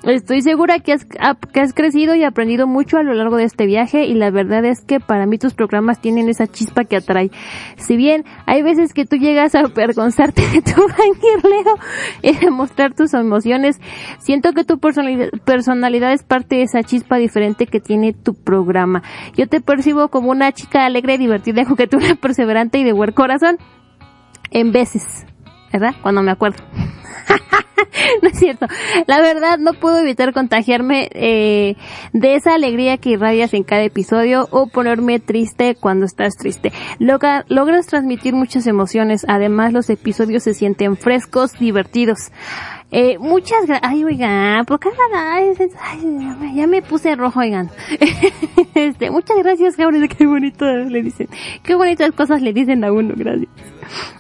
Estoy 0.04 0.42
segura 0.42 0.80
que 0.80 0.94
has, 0.94 1.06
que 1.06 1.60
has 1.60 1.74
crecido 1.74 2.16
y 2.16 2.24
aprendido 2.24 2.68
mucho 2.68 2.98
a 2.98 3.04
lo 3.04 3.14
largo 3.14 3.38
de 3.38 3.44
este 3.44 3.66
viaje 3.66 4.06
y 4.06 4.14
la 4.14 4.32
verdad 4.32 4.64
es 4.66 4.82
que 4.82 5.00
para 5.00 5.26
mí 5.26 5.38
tus 5.38 5.54
programas 5.54 6.00
tienen 6.00 6.30
esa 6.30 6.48
chispa 6.48 6.86
que 6.86 6.98
atrae. 6.98 7.32
Si 7.78 7.98
bien 7.98 8.24
hay 8.46 8.62
veces 8.62 8.94
que 8.94 9.06
tú 9.06 9.18
llegas 9.18 9.56
a 9.56 9.60
avergonzarte 9.62 10.42
de 10.48 10.62
tu 10.62 10.82
fangirleo 10.88 11.78
y 12.22 12.36
demostrar 12.38 12.94
tus 12.94 13.14
emociones, 13.14 13.80
siento 14.20 14.54
que 14.54 14.64
tu 14.64 14.80
personalidad, 14.80 15.30
personalidad 15.46 16.14
es 16.14 16.24
parte 16.24 16.58
de 16.58 16.64
esa 16.64 16.84
chispa 16.84 17.18
diferente 17.18 17.68
que 17.68 17.80
tiene 17.80 18.14
tu 18.14 18.34
programa. 18.34 19.04
Yo 19.36 19.48
te 19.48 19.62
percibo 19.62 20.10
como 20.10 20.32
una 20.32 20.52
chica 20.52 20.86
alegre, 20.86 21.18
divertida, 21.18 21.66
juguetona, 21.66 22.16
perseverante 22.22 22.78
y 22.80 22.84
de 22.84 22.94
buen 22.94 23.12
corazón. 23.12 23.58
En 24.52 24.74
veces. 24.74 25.26
¿Verdad? 25.72 25.96
Cuando 26.02 26.22
me 26.22 26.32
acuerdo. 26.32 26.64
no 28.22 28.30
es 28.30 28.38
cierto. 28.38 28.68
La 29.08 29.22
verdad, 29.22 29.58
no 29.60 29.74
puedo 29.74 30.00
evitar 30.00 30.34
contagiarme 30.34 31.10
eh, 31.14 31.76
de 32.14 32.36
esa 32.36 32.56
alegría 32.56 32.98
que 32.98 33.12
irradias 33.12 33.54
en 33.54 33.64
cada 33.64 33.84
episodio 33.84 34.48
o 34.52 34.68
ponerme 34.68 35.20
triste 35.20 35.76
cuando 35.76 36.06
estás 36.06 36.36
triste. 36.36 36.72
Logra, 37.00 37.46
logras 37.48 37.88
transmitir 37.88 38.34
muchas 38.34 38.68
emociones. 38.68 39.26
Además, 39.28 39.74
los 39.74 39.90
episodios 39.90 40.44
se 40.44 40.54
sienten 40.54 40.98
frescos, 40.98 41.58
divertidos. 41.58 42.32
Eh, 42.92 43.18
muchas 43.20 43.66
gracias. 43.68 43.90
Ay, 43.90 44.04
oigan, 44.04 44.66
por 44.66 44.80
cada 44.80 45.34
ay, 45.34 45.54
ya 46.54 46.68
me 46.68 46.82
puse 46.82 47.16
rojo, 47.16 47.40
oigan. 47.40 47.70
este, 48.76 49.10
muchas 49.10 49.38
gracias, 49.38 49.78
Gabriel. 49.78 50.10
Qué 50.10 50.26
bonito 50.26 50.66
le 50.66 51.02
dicen. 51.02 51.28
Qué 51.64 51.76
bonitas 51.76 52.12
cosas 52.12 52.42
le 52.42 52.52
dicen 52.52 52.84
a 52.84 52.92
uno. 52.92 53.14
Gracias. 53.16 53.50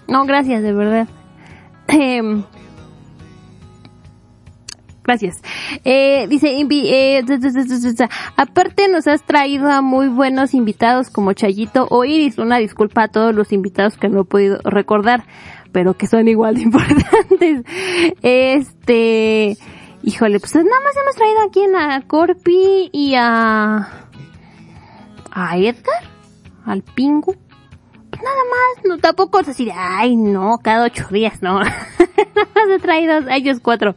No, 0.07 0.25
gracias, 0.25 0.63
de 0.63 0.73
verdad. 0.73 1.07
Em, 1.87 2.43
gracias. 5.03 5.41
Eh, 5.83 6.27
dice, 6.29 6.57
eh, 6.59 7.23
aparte 8.37 8.87
nos 8.87 9.07
has 9.07 9.23
traído 9.23 9.69
a 9.69 9.81
muy 9.81 10.07
buenos 10.07 10.53
invitados 10.53 11.09
como 11.09 11.33
Chayito 11.33 11.87
o 11.89 12.05
Iris. 12.05 12.37
Una 12.37 12.57
disculpa 12.57 13.03
a 13.03 13.07
todos 13.07 13.35
los 13.35 13.51
invitados 13.51 13.97
que 13.97 14.09
no 14.09 14.21
he 14.21 14.25
podido 14.25 14.59
recordar, 14.63 15.23
pero 15.71 15.95
que 15.95 16.07
son 16.07 16.27
igual 16.27 16.55
de 16.55 16.61
importantes. 16.63 17.63
Este, 18.21 19.57
híjole, 20.03 20.39
pues 20.39 20.55
nada 20.55 20.65
más 20.83 20.95
hemos 21.01 21.15
traído 21.15 21.41
aquí 21.47 21.61
a 21.77 22.01
Corpi 22.07 22.89
y 22.91 23.15
a, 23.15 23.89
a 25.31 25.57
Edgar, 25.57 26.03
al 26.65 26.83
Pingu 26.83 27.35
nada 28.21 28.41
más, 28.49 28.85
no, 28.85 28.97
tampoco 28.97 29.39
es 29.39 29.49
así 29.49 29.65
de, 29.65 29.73
ay, 29.73 30.15
no, 30.15 30.59
cada 30.61 30.85
ocho 30.85 31.07
días, 31.09 31.41
no. 31.41 31.59
nada 32.35 32.47
más 32.55 32.69
he 32.69 32.79
traído 32.79 33.13
a 33.13 33.35
ellos 33.35 33.59
cuatro. 33.61 33.95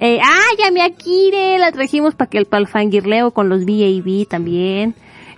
Eh, 0.00 0.20
ah, 0.22 0.54
ya 0.58 0.70
me 0.70 0.82
Akire, 0.82 1.58
la 1.58 1.72
trajimos 1.72 2.14
para 2.14 2.30
que 2.30 2.38
el 2.38 2.46
palfangirleo 2.46 3.32
con 3.32 3.48
los 3.48 3.64
B.A.B. 3.64 4.26
también. 4.28 4.94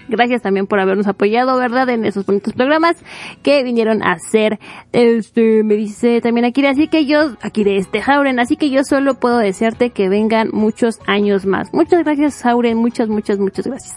Gracias 0.09 0.43
también 0.43 0.67
por 0.67 0.81
habernos 0.81 1.07
apoyado, 1.07 1.57
¿verdad? 1.59 1.89
En 1.89 2.05
esos 2.05 2.27
bonitos 2.27 2.53
programas 2.53 2.97
que 3.43 3.63
vinieron 3.63 4.03
a 4.03 4.13
hacer. 4.13 4.59
Este, 4.93 5.63
me 5.63 5.75
dice 5.75 6.21
también 6.21 6.45
Akire, 6.45 6.69
así 6.69 6.89
que 6.89 7.07
yo, 7.07 7.37
Akire, 7.43 7.77
este, 7.77 8.03
Jauren, 8.03 8.39
así 8.39 8.57
que 8.57 8.71
yo 8.71 8.85
solo 8.85 9.15
puedo 9.15 9.39
desearte 9.39 9.91
que 9.91 10.09
vengan 10.09 10.51
muchos 10.53 10.99
años 11.07 11.47
más. 11.47 11.73
Muchas 11.73 12.05
gracias, 12.05 12.43
Jauren, 12.43 12.79
muchas, 12.79 13.09
muchas, 13.09 13.39
muchas 13.39 13.67
gracias. 13.67 13.97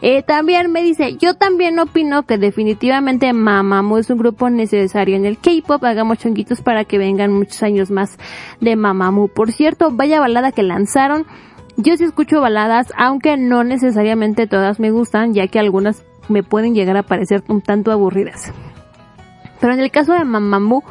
Eh, 0.00 0.22
también 0.22 0.72
me 0.72 0.82
dice, 0.82 1.16
yo 1.16 1.34
también 1.34 1.78
opino 1.78 2.24
que 2.24 2.36
definitivamente 2.36 3.32
Mamamoo 3.32 3.98
es 3.98 4.10
un 4.10 4.18
grupo 4.18 4.50
necesario 4.50 5.16
en 5.16 5.24
el 5.24 5.38
K-pop. 5.38 5.82
Hagamos 5.84 6.18
chonguitos 6.18 6.60
para 6.60 6.84
que 6.84 6.98
vengan 6.98 7.32
muchos 7.32 7.62
años 7.62 7.90
más 7.90 8.18
de 8.60 8.74
Mamamoo. 8.74 9.28
Por 9.28 9.52
cierto, 9.52 9.90
vaya 9.92 10.20
balada 10.20 10.50
que 10.50 10.62
lanzaron. 10.62 11.26
Yo 11.82 11.96
sí 11.96 12.04
escucho 12.04 12.40
baladas, 12.40 12.92
aunque 12.96 13.36
no 13.36 13.64
necesariamente 13.64 14.46
todas 14.46 14.78
me 14.78 14.92
gustan, 14.92 15.34
ya 15.34 15.48
que 15.48 15.58
algunas 15.58 16.04
me 16.28 16.44
pueden 16.44 16.74
llegar 16.76 16.96
a 16.96 17.02
parecer 17.02 17.42
un 17.48 17.60
tanto 17.60 17.90
aburridas. 17.90 18.52
Pero 19.60 19.74
en 19.74 19.80
el 19.80 19.90
caso 19.90 20.12
de 20.12 20.24
Mamamoo, 20.24 20.84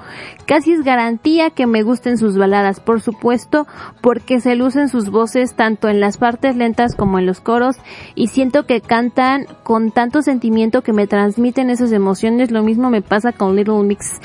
casi 0.45 0.73
es 0.73 0.83
garantía 0.83 1.49
que 1.49 1.65
me 1.65 1.83
gusten 1.83 2.17
sus 2.17 2.37
baladas, 2.37 2.81
por 2.81 2.99
supuesto, 2.99 3.67
porque 4.01 4.41
se 4.41 4.55
lucen 4.55 4.89
sus 4.89 5.09
voces 5.09 5.55
tanto 5.55 5.87
en 5.87 6.01
las 6.01 6.17
partes 6.17 6.57
lentas 6.57 6.95
como 6.95 7.19
en 7.19 7.25
los 7.25 7.39
coros 7.39 7.77
y 8.13 8.27
siento 8.27 8.65
que 8.65 8.81
cantan 8.81 9.45
con 9.63 9.91
tanto 9.91 10.21
sentimiento 10.21 10.81
que 10.81 10.91
me 10.91 11.07
transmiten 11.07 11.69
esas 11.69 11.93
emociones. 11.93 12.51
Lo 12.51 12.63
mismo 12.63 12.89
me 12.89 13.01
pasa 13.01 13.31
con 13.31 13.55
Little 13.55 13.83
Mix 13.83 14.19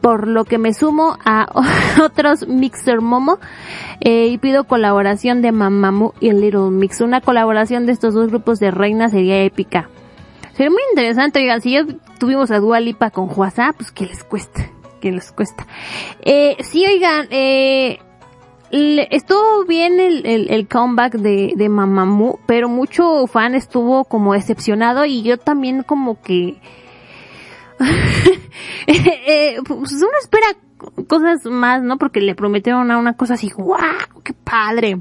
por 0.00 0.26
lo 0.26 0.44
que 0.44 0.58
me 0.58 0.72
sumo 0.72 1.16
a 1.24 1.46
otros 2.02 2.46
Mixer 2.46 3.00
Momo 3.00 3.38
eh, 4.00 4.26
y 4.28 4.38
pido 4.38 4.64
colaboración 4.64 5.42
de 5.42 5.52
Mamamoo 5.52 6.14
y 6.20 6.32
Little 6.32 6.70
Mix. 6.70 7.00
Una 7.00 7.20
colaboración 7.20 7.86
de 7.86 7.92
estos 7.92 8.14
dos 8.14 8.28
grupos 8.28 8.58
de 8.58 8.70
reina 8.70 9.08
sería 9.08 9.42
épica. 9.42 9.88
Sería 10.52 10.70
muy 10.70 10.82
interesante, 10.90 11.40
oigan, 11.40 11.60
si 11.60 11.72
ya 11.72 11.86
tuvimos 12.18 12.50
a 12.50 12.58
Dua 12.58 12.80
Lipa 12.80 13.10
con 13.10 13.30
WhatsApp, 13.34 13.76
pues 13.76 13.92
que 13.92 14.06
les 14.06 14.24
cuesta, 14.24 14.68
que 15.00 15.12
les 15.12 15.32
cuesta. 15.32 15.66
Eh, 16.22 16.56
sí, 16.60 16.84
oigan, 16.84 17.28
eh, 17.30 17.98
estuvo 18.70 19.64
bien 19.64 20.00
el, 20.00 20.26
el, 20.26 20.50
el 20.50 20.68
comeback 20.68 21.14
de, 21.14 21.52
de 21.56 21.68
Mamamoo, 21.68 22.40
pero 22.46 22.68
mucho 22.68 23.26
fan 23.26 23.54
estuvo 23.54 24.04
como 24.04 24.34
decepcionado 24.34 25.04
y 25.04 25.22
yo 25.22 25.38
también 25.38 25.82
como 25.82 26.20
que... 26.20 26.60
eh, 28.86 29.56
pues 29.66 29.92
uno 29.92 30.10
espera 30.20 30.46
cosas 31.08 31.44
más, 31.44 31.82
¿no? 31.82 31.98
Porque 31.98 32.20
le 32.20 32.34
prometieron 32.34 32.90
a 32.90 32.98
una 32.98 33.16
cosa 33.16 33.34
así, 33.34 33.50
¡guau! 33.50 34.22
¡Qué 34.24 34.32
padre! 34.32 35.00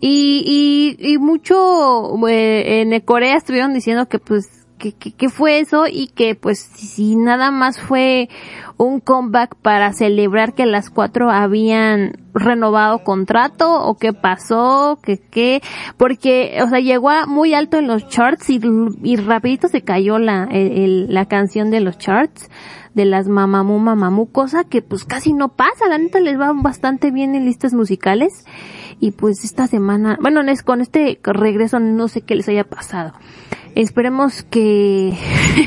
Y, 0.00 0.96
y, 1.00 1.12
y 1.12 1.18
mucho 1.18 2.14
eh, 2.28 2.82
en 2.82 3.00
Corea 3.00 3.36
estuvieron 3.36 3.74
diciendo 3.74 4.08
que 4.08 4.18
pues 4.18 4.63
que, 4.78 4.92
que, 4.92 5.12
que 5.12 5.28
fue 5.28 5.60
eso 5.60 5.84
y 5.90 6.08
que 6.08 6.34
pues 6.34 6.58
si, 6.60 7.16
nada 7.16 7.50
más 7.50 7.80
fue 7.80 8.28
un 8.76 9.00
comeback 9.00 9.54
para 9.56 9.92
celebrar 9.92 10.54
que 10.54 10.66
las 10.66 10.90
cuatro 10.90 11.30
habían 11.30 12.12
renovado 12.34 13.04
contrato 13.04 13.82
o 13.84 13.96
qué 13.96 14.12
pasó, 14.12 14.98
que 15.02 15.18
qué, 15.18 15.62
porque 15.96 16.58
o 16.62 16.68
sea 16.68 16.80
llegó 16.80 17.10
muy 17.28 17.54
alto 17.54 17.76
en 17.78 17.86
los 17.86 18.08
charts 18.08 18.50
y, 18.50 18.60
y 19.02 19.16
rapidito 19.16 19.68
se 19.68 19.82
cayó 19.82 20.18
la, 20.18 20.44
el- 20.50 21.12
la 21.12 21.26
canción 21.26 21.70
de 21.70 21.80
los 21.80 21.96
charts 21.98 22.48
de 22.94 23.04
las 23.04 23.26
Mamamoo 23.28 23.78
Mamamoo, 23.80 24.26
cosa 24.30 24.62
que 24.64 24.80
pues 24.80 25.04
casi 25.04 25.32
no 25.32 25.48
pasa, 25.48 25.88
la 25.88 25.98
neta 25.98 26.20
les 26.20 26.38
va 26.38 26.52
bastante 26.54 27.10
bien 27.10 27.34
en 27.34 27.44
listas 27.44 27.74
musicales 27.74 28.44
y 29.00 29.12
pues 29.12 29.44
esta 29.44 29.66
semana, 29.66 30.18
bueno, 30.20 30.40
con 30.64 30.80
este 30.80 31.18
regreso 31.22 31.80
no 31.80 32.08
sé 32.08 32.22
qué 32.22 32.34
les 32.34 32.48
haya 32.48 32.64
pasado. 32.64 33.12
Esperemos 33.74 34.44
que, 34.44 35.16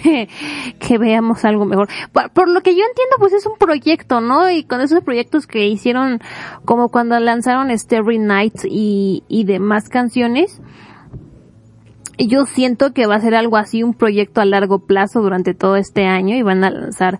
que 0.80 0.98
veamos 0.98 1.44
algo 1.44 1.66
mejor. 1.66 1.90
Por, 2.14 2.32
por 2.32 2.50
lo 2.50 2.62
que 2.62 2.72
yo 2.72 2.84
entiendo, 2.84 3.16
pues 3.20 3.34
es 3.34 3.46
un 3.46 3.58
proyecto, 3.58 4.22
¿no? 4.22 4.50
Y 4.50 4.64
con 4.64 4.80
esos 4.80 5.04
proyectos 5.04 5.46
que 5.46 5.68
hicieron, 5.68 6.20
como 6.64 6.88
cuando 6.90 7.20
lanzaron 7.20 7.78
Starry 7.78 8.20
Nights 8.20 8.66
y, 8.70 9.24
y 9.28 9.44
demás 9.44 9.90
canciones, 9.90 10.62
yo 12.18 12.46
siento 12.46 12.94
que 12.94 13.06
va 13.06 13.16
a 13.16 13.22
ser 13.22 13.36
algo 13.36 13.58
así, 13.58 13.84
un 13.84 13.94
proyecto 13.94 14.42
a 14.42 14.46
largo 14.46 14.80
plazo 14.80 15.22
durante 15.22 15.54
todo 15.54 15.76
este 15.76 16.06
año 16.06 16.36
y 16.36 16.42
van 16.42 16.64
a 16.64 16.72
lanzar 16.72 17.20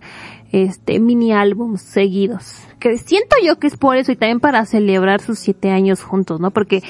este 0.52 1.00
mini 1.00 1.32
álbums 1.32 1.82
seguidos. 1.82 2.56
Que 2.78 2.96
siento 2.98 3.36
yo 3.44 3.58
que 3.58 3.66
es 3.66 3.76
por 3.76 3.96
eso 3.96 4.12
y 4.12 4.16
también 4.16 4.40
para 4.40 4.64
celebrar 4.64 5.20
sus 5.20 5.38
siete 5.38 5.70
años 5.70 6.02
juntos, 6.02 6.40
¿no? 6.40 6.50
Porque 6.50 6.82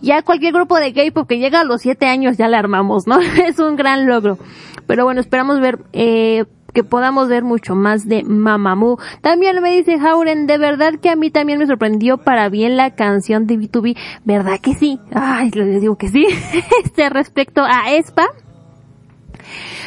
ya 0.00 0.22
cualquier 0.22 0.52
grupo 0.52 0.76
de 0.76 0.92
K-pop 0.92 1.28
que 1.28 1.38
llega 1.38 1.60
a 1.60 1.64
los 1.64 1.82
siete 1.82 2.06
años 2.06 2.36
ya 2.36 2.48
la 2.48 2.58
armamos, 2.58 3.06
¿no? 3.06 3.18
es 3.46 3.58
un 3.58 3.76
gran 3.76 4.06
logro. 4.06 4.38
Pero 4.86 5.04
bueno, 5.04 5.20
esperamos 5.20 5.60
ver, 5.60 5.80
eh, 5.92 6.44
que 6.76 6.84
podamos 6.84 7.28
ver 7.28 7.42
mucho 7.42 7.74
más 7.74 8.06
de 8.06 8.22
Mamamoo. 8.22 8.98
También 9.22 9.60
me 9.62 9.74
dice 9.74 9.96
Hauren, 9.98 10.46
de 10.46 10.58
verdad 10.58 10.94
que 11.00 11.08
a 11.08 11.16
mí 11.16 11.30
también 11.30 11.58
me 11.58 11.66
sorprendió 11.66 12.18
para 12.18 12.48
bien 12.50 12.76
la 12.76 12.94
canción 12.94 13.46
de 13.46 13.56
B2B. 13.56 13.96
¿Verdad 14.24 14.60
que 14.60 14.74
sí? 14.74 15.00
Ay, 15.12 15.50
les 15.52 15.80
digo 15.80 15.96
que 15.96 16.08
sí. 16.08 16.26
este 16.84 17.08
respecto 17.08 17.62
a 17.64 17.92
Espa. 17.92 18.28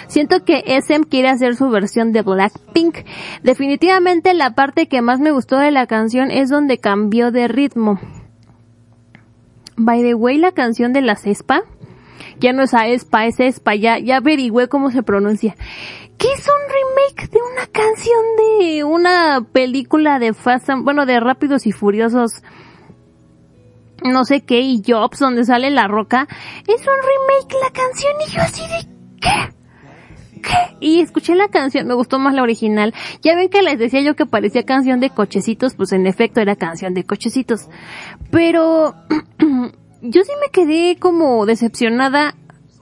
Siento 0.07 0.43
que 0.43 0.63
SM 0.65 1.05
quiere 1.05 1.29
hacer 1.29 1.55
su 1.55 1.69
versión 1.69 2.11
de 2.11 2.21
Blackpink. 2.23 2.97
Definitivamente 3.43 4.33
la 4.33 4.55
parte 4.55 4.87
que 4.87 5.01
más 5.01 5.19
me 5.19 5.31
gustó 5.31 5.57
de 5.57 5.71
la 5.71 5.87
canción 5.87 6.31
es 6.31 6.49
donde 6.49 6.77
cambió 6.77 7.31
de 7.31 7.47
ritmo. 7.47 7.99
By 9.75 10.01
the 10.01 10.13
way, 10.13 10.37
la 10.37 10.51
canción 10.51 10.91
de 10.93 11.01
las 11.01 11.25
Espa, 11.25 11.61
ya 12.39 12.51
no 12.53 12.63
es 12.63 12.73
Aespa, 12.73 13.25
es 13.25 13.39
Espa, 13.39 13.75
ya, 13.75 13.97
ya 13.97 14.17
averigüé 14.17 14.67
cómo 14.67 14.91
se 14.91 15.03
pronuncia. 15.03 15.55
Que 16.17 16.27
es 16.33 16.45
un 16.47 17.15
remake 17.15 17.31
de 17.31 17.39
una 17.39 17.65
canción 17.67 18.19
de 18.59 18.83
una 18.83 19.45
película 19.53 20.19
de 20.19 20.33
Fast 20.33 20.69
and- 20.69 20.83
bueno, 20.83 21.05
de 21.05 21.19
Rápidos 21.21 21.65
y 21.65 21.71
Furiosos, 21.71 22.43
no 24.03 24.25
sé 24.25 24.41
qué, 24.41 24.59
y 24.59 24.81
Jobs, 24.85 25.19
donde 25.19 25.45
sale 25.45 25.69
la 25.69 25.87
roca. 25.87 26.27
Es 26.67 26.81
un 26.81 26.93
remake 27.47 27.55
la 27.63 27.71
canción 27.71 28.13
y 28.27 28.31
yo 28.31 28.41
así 28.41 28.61
de, 28.67 28.98
¿qué? 29.21 30.41
¿Qué? 30.41 30.77
Y 30.79 31.01
escuché 31.01 31.35
la 31.35 31.49
canción, 31.49 31.87
me 31.87 31.93
gustó 31.93 32.19
más 32.19 32.33
la 32.33 32.43
original. 32.43 32.93
Ya 33.21 33.35
ven 33.35 33.49
que 33.49 33.61
les 33.61 33.77
decía 33.77 34.01
yo 34.01 34.15
que 34.15 34.25
parecía 34.25 34.63
canción 34.63 34.99
de 34.99 35.09
cochecitos, 35.09 35.75
pues 35.75 35.91
en 35.91 36.07
efecto 36.07 36.39
era 36.39 36.55
canción 36.55 36.93
de 36.93 37.03
cochecitos. 37.03 37.67
Pero 38.31 38.95
yo 40.01 40.23
sí 40.23 40.31
me 40.41 40.49
quedé 40.51 40.97
como 40.97 41.45
decepcionada 41.45 42.35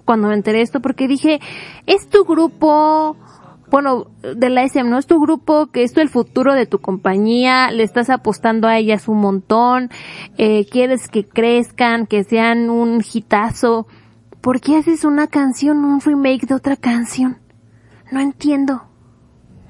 cuando 0.07 0.29
me 0.29 0.35
enteré 0.35 0.61
esto 0.61 0.79
porque 0.79 1.07
dije, 1.07 1.39
es 1.85 2.09
tu 2.09 2.23
grupo, 2.23 3.17
bueno, 3.69 4.07
de 4.21 4.49
la 4.49 4.63
SM, 4.63 4.89
¿no? 4.89 4.97
Es 4.97 5.05
tu 5.05 5.19
grupo, 5.19 5.67
que 5.67 5.83
es 5.83 5.95
el 5.97 6.09
futuro 6.09 6.53
de 6.53 6.65
tu 6.65 6.79
compañía, 6.79 7.71
le 7.71 7.83
estás 7.83 8.09
apostando 8.09 8.67
a 8.67 8.77
ellas 8.77 9.09
un 9.09 9.19
montón, 9.19 9.89
eh, 10.37 10.65
quieres 10.71 11.09
que 11.09 11.27
crezcan, 11.27 12.07
que 12.07 12.23
sean 12.23 12.69
un 12.69 13.03
hitazo. 13.13 13.85
¿Por 14.47 14.61
qué 14.61 14.77
haces 14.77 15.03
una 15.03 15.27
canción, 15.27 15.83
un 15.83 15.99
remake 15.99 16.47
de 16.47 16.55
otra 16.55 16.77
canción? 16.77 17.37
No 18.13 18.21
entiendo. 18.21 18.87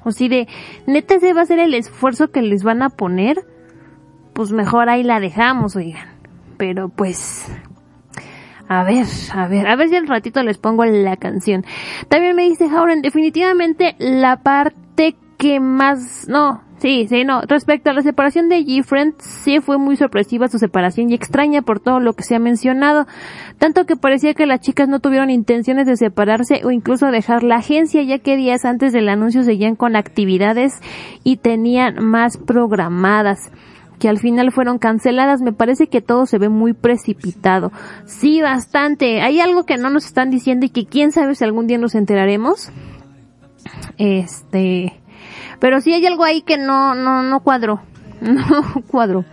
O 0.03 0.11
si 0.11 0.27
de, 0.29 0.47
neta 0.85 1.15
ese 1.15 1.33
va 1.33 1.41
a 1.41 1.45
ser 1.47 1.57
el 1.57 1.73
esfuerzo 1.73 2.29
que 2.29 2.43
les 2.43 2.61
van 2.61 2.83
a 2.83 2.91
poner, 2.91 3.43
pues 4.33 4.51
mejor 4.51 4.87
ahí 4.87 5.01
la 5.01 5.19
dejamos, 5.19 5.75
oigan. 5.75 6.07
Pero 6.57 6.89
pues, 6.89 7.47
a 8.67 8.83
ver, 8.83 9.07
a 9.33 9.47
ver, 9.47 9.65
a 9.65 9.75
ver 9.75 9.89
si 9.89 9.95
al 9.95 10.05
ratito 10.05 10.43
les 10.43 10.59
pongo 10.59 10.85
la 10.85 11.17
canción. 11.17 11.65
También 12.07 12.35
me 12.35 12.43
dice 12.43 12.69
Hauren, 12.69 13.01
definitivamente 13.01 13.95
la 13.97 14.43
parte 14.43 15.15
que 15.37 15.59
más, 15.59 16.27
no, 16.27 16.61
sí, 16.79 17.07
sí, 17.07 17.23
no, 17.23 17.41
respecto 17.41 17.89
a 17.89 17.93
la 17.93 18.01
separación 18.01 18.49
de 18.49 18.65
G-Friend, 18.65 19.15
sí 19.19 19.59
fue 19.59 19.77
muy 19.77 19.95
sorpresiva 19.95 20.47
su 20.47 20.57
separación 20.57 21.09
y 21.09 21.13
extraña 21.13 21.61
por 21.61 21.79
todo 21.79 21.99
lo 21.99 22.13
que 22.13 22.23
se 22.23 22.35
ha 22.35 22.39
mencionado, 22.39 23.05
tanto 23.59 23.85
que 23.85 23.95
parecía 23.95 24.33
que 24.33 24.47
las 24.47 24.61
chicas 24.61 24.89
no 24.89 24.99
tuvieron 24.99 25.29
intenciones 25.29 25.85
de 25.85 25.95
separarse 25.95 26.61
o 26.65 26.71
incluso 26.71 27.07
dejar 27.07 27.43
la 27.43 27.57
agencia, 27.57 28.01
ya 28.01 28.19
que 28.19 28.35
días 28.35 28.65
antes 28.65 28.93
del 28.93 29.09
anuncio 29.09 29.43
seguían 29.43 29.75
con 29.75 29.95
actividades 29.95 30.73
y 31.23 31.37
tenían 31.37 32.03
más 32.03 32.37
programadas 32.37 33.51
que 33.99 34.09
al 34.09 34.19
final 34.19 34.51
fueron 34.51 34.77
canceladas, 34.77 35.41
me 35.41 35.53
parece 35.53 35.87
que 35.87 36.01
todo 36.01 36.25
se 36.25 36.37
ve 36.37 36.49
muy 36.49 36.73
precipitado. 36.73 37.71
Sí, 38.05 38.41
bastante. 38.41 39.21
Hay 39.21 39.39
algo 39.39 39.63
que 39.63 39.77
no 39.77 39.89
nos 39.89 40.05
están 40.05 40.29
diciendo 40.29 40.67
y 40.67 40.69
que 40.69 40.85
quién 40.85 41.11
sabe 41.11 41.33
si 41.33 41.43
algún 41.43 41.65
día 41.67 41.79
nos 41.79 41.95
enteraremos. 41.95 42.69
Este, 43.97 44.93
pero 45.59 45.81
sí 45.81 45.93
hay 45.93 46.05
algo 46.05 46.23
ahí 46.23 46.41
que 46.41 46.57
no, 46.57 46.95
no, 46.95 47.23
no 47.23 47.39
cuadro. 47.41 47.81
No 48.19 48.81
cuadro. 48.87 49.25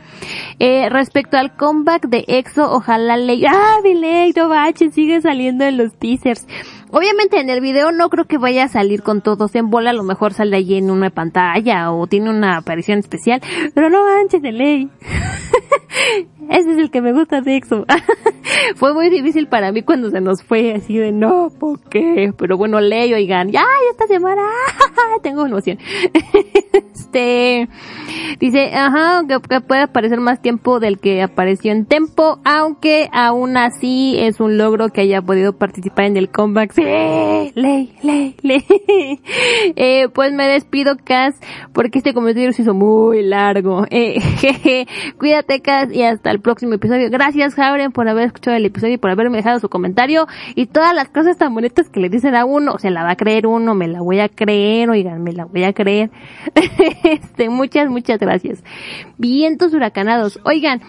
Eh, 0.59 0.89
respecto 0.91 1.37
al 1.37 1.57
comeback 1.57 2.07
de 2.07 2.25
EXO, 2.29 2.71
ojalá 2.71 3.17
le... 3.17 3.41
¡Ah, 3.49 3.81
de 3.83 3.95
ley! 3.95 4.33
No 4.37 4.49
manches, 4.49 4.95
sigue 4.95 5.21
saliendo 5.21 5.65
en 5.65 5.79
los 5.79 5.95
teasers. 5.95 6.47
Obviamente 6.91 7.41
en 7.41 7.51
el 7.51 7.61
video 7.61 7.91
no 7.93 8.09
creo 8.09 8.27
que 8.27 8.39
vaya 8.39 8.65
a 8.65 8.69
salir 8.69 9.03
con 9.03 9.21
todos 9.21 9.55
en 9.57 9.69
bola, 9.69 9.91
a 9.91 9.95
lo 9.95 10.05
mejor 10.05 10.33
sale 10.33 10.57
allí 10.57 10.77
en 10.77 10.91
una 10.91 11.11
pantalla 11.11 11.91
o 11.91 12.07
tiene 12.07 12.31
una 12.31 12.59
aparición 12.59 13.01
especial, 13.01 13.41
pero 13.75 13.91
no 13.91 14.05
manches 14.05 14.43
de 14.43 14.53
ley. 14.53 14.91
Ese 16.51 16.73
es 16.73 16.79
el 16.79 16.91
que 16.91 17.01
me 17.01 17.13
gusta 17.13 17.41
de 17.41 17.57
EXO. 17.57 17.85
fue 18.77 18.95
muy 18.95 19.11
difícil 19.11 19.49
para 19.49 19.73
mí 19.73 19.83
cuando 19.83 20.11
se 20.11 20.21
nos 20.21 20.43
fue 20.43 20.75
así 20.75 20.97
de 20.97 21.13
no, 21.13 21.51
¿por 21.59 21.81
qué? 21.89 22.33
Pero 22.37 22.57
bueno, 22.57 22.81
ley, 22.81 23.13
oigan, 23.15 23.51
ya, 23.51 23.65
esta 23.91 24.07
semana, 24.07 24.43
tengo 25.23 25.47
emoción. 25.47 25.79
este, 27.15 27.69
dice, 28.41 28.75
ajá, 28.75 29.23
que, 29.29 29.39
que 29.49 29.61
puede 29.61 29.83
aparecer 29.83 30.21
más 30.21 30.43
tiempo 30.43 30.81
del 30.81 30.99
que 30.99 31.23
apareció 31.23 31.71
en 31.71 31.87
Tempo, 31.87 32.41
aunque 32.45 33.09
aún 33.13 33.57
así 33.57 34.17
es 34.19 34.41
un 34.41 34.59
logro 34.59 34.89
que 34.89 35.03
haya 35.03 35.23
podido 35.23 35.53
participar 35.53 36.07
en 36.07 36.17
el 36.17 36.31
comeback. 36.31 36.73
Sí, 36.73 36.83
ley, 36.83 37.95
ley, 38.03 38.35
ley. 38.43 38.65
eh, 39.77 40.09
pues 40.13 40.33
me 40.33 40.49
despido, 40.49 40.97
Cas, 41.05 41.35
porque 41.73 41.99
este 41.99 42.15
comentario 42.15 42.53
se 42.53 42.63
hizo 42.63 42.75
muy 42.75 43.23
largo. 43.23 43.87
Eh, 43.91 44.21
jeje. 44.39 44.87
Cuídate, 45.19 45.61
Cas, 45.61 45.93
y 45.93 46.03
hasta 46.03 46.31
el 46.31 46.41
próximo 46.41 46.75
episodio. 46.75 47.11
Gracias, 47.11 47.55
Jauren, 47.55 47.93
por 47.93 48.09
haber 48.09 48.27
escuchado 48.27 48.57
el 48.57 48.67
episodio 48.67 48.95
y 48.95 48.99
por 48.99 49.11
haberme 49.11 49.37
dejado 49.37 49.61
su 49.61 49.69
comentario 49.69 50.27
y 50.55 50.67
todas 50.67 50.95
las 50.95 51.09
cosas 51.09 51.39
tan 51.39 51.55
bonitas 51.55 51.89
que 51.89 52.01
le 52.01 52.09
dicen 52.09 52.35
a 52.35 52.45
uno. 52.45 52.79
Se 52.79 52.91
la 52.91 53.05
va 53.05 53.13
a 53.13 53.17
creer 53.17 53.47
uno, 53.47 53.75
me 53.75 53.87
la 53.87 54.01
voy 54.01 54.21
a 54.21 54.29
creer, 54.29 54.91
oigan, 54.91 55.23
me 55.23 55.33
la 55.33 55.45
voy 55.45 55.65
a 55.65 55.73
creer. 55.73 56.11
este, 57.05 57.49
muchas, 57.49 57.89
muchas 57.89 58.19
gracias. 58.19 58.65
Vientos 59.19 59.73
huracanados. 59.75 60.41
Oigan, 60.45 60.81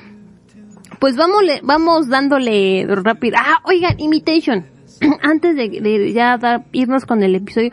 pues 0.99 1.15
vamos, 1.15 1.43
vamos 1.63 2.09
dándole 2.09 2.85
rápido. 2.87 3.37
Ah, 3.39 3.59
oigan, 3.63 3.99
Imitation. 3.99 4.65
Antes 5.21 5.55
de, 5.55 5.81
de 5.81 6.13
ya 6.13 6.39
irnos 6.71 7.05
con 7.05 7.21
el 7.23 7.35
episodio, 7.35 7.71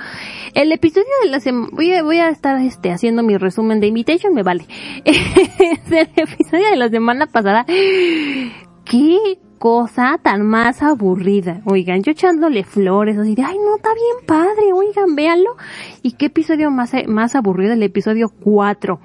el 0.54 0.72
episodio 0.72 1.12
de 1.22 1.30
la 1.30 1.40
semana, 1.40 1.68
voy 1.72 1.92
a, 1.92 2.02
voy 2.02 2.18
a 2.18 2.28
estar 2.28 2.60
este, 2.60 2.90
haciendo 2.90 3.22
mi 3.22 3.36
resumen 3.36 3.80
de 3.80 3.86
Imitation, 3.88 4.34
me 4.34 4.42
vale. 4.42 4.66
el 5.04 6.08
episodio 6.16 6.70
de 6.70 6.76
la 6.76 6.88
semana 6.88 7.26
pasada, 7.26 7.64
qué 8.84 9.38
cosa 9.62 10.18
tan 10.20 10.42
más 10.44 10.82
aburrida. 10.82 11.60
Oigan, 11.66 12.02
yo 12.02 12.10
echándole 12.10 12.64
flores, 12.64 13.16
así 13.16 13.36
de, 13.36 13.44
ay, 13.44 13.56
no, 13.64 13.76
está 13.76 13.90
bien 13.94 14.26
padre, 14.26 14.72
oigan, 14.74 15.14
véanlo. 15.14 15.54
Y 16.02 16.14
qué 16.14 16.26
episodio 16.26 16.72
más, 16.72 16.90
más 17.06 17.36
aburrido, 17.36 17.72
el 17.72 17.82
episodio 17.84 18.28
4. 18.28 18.98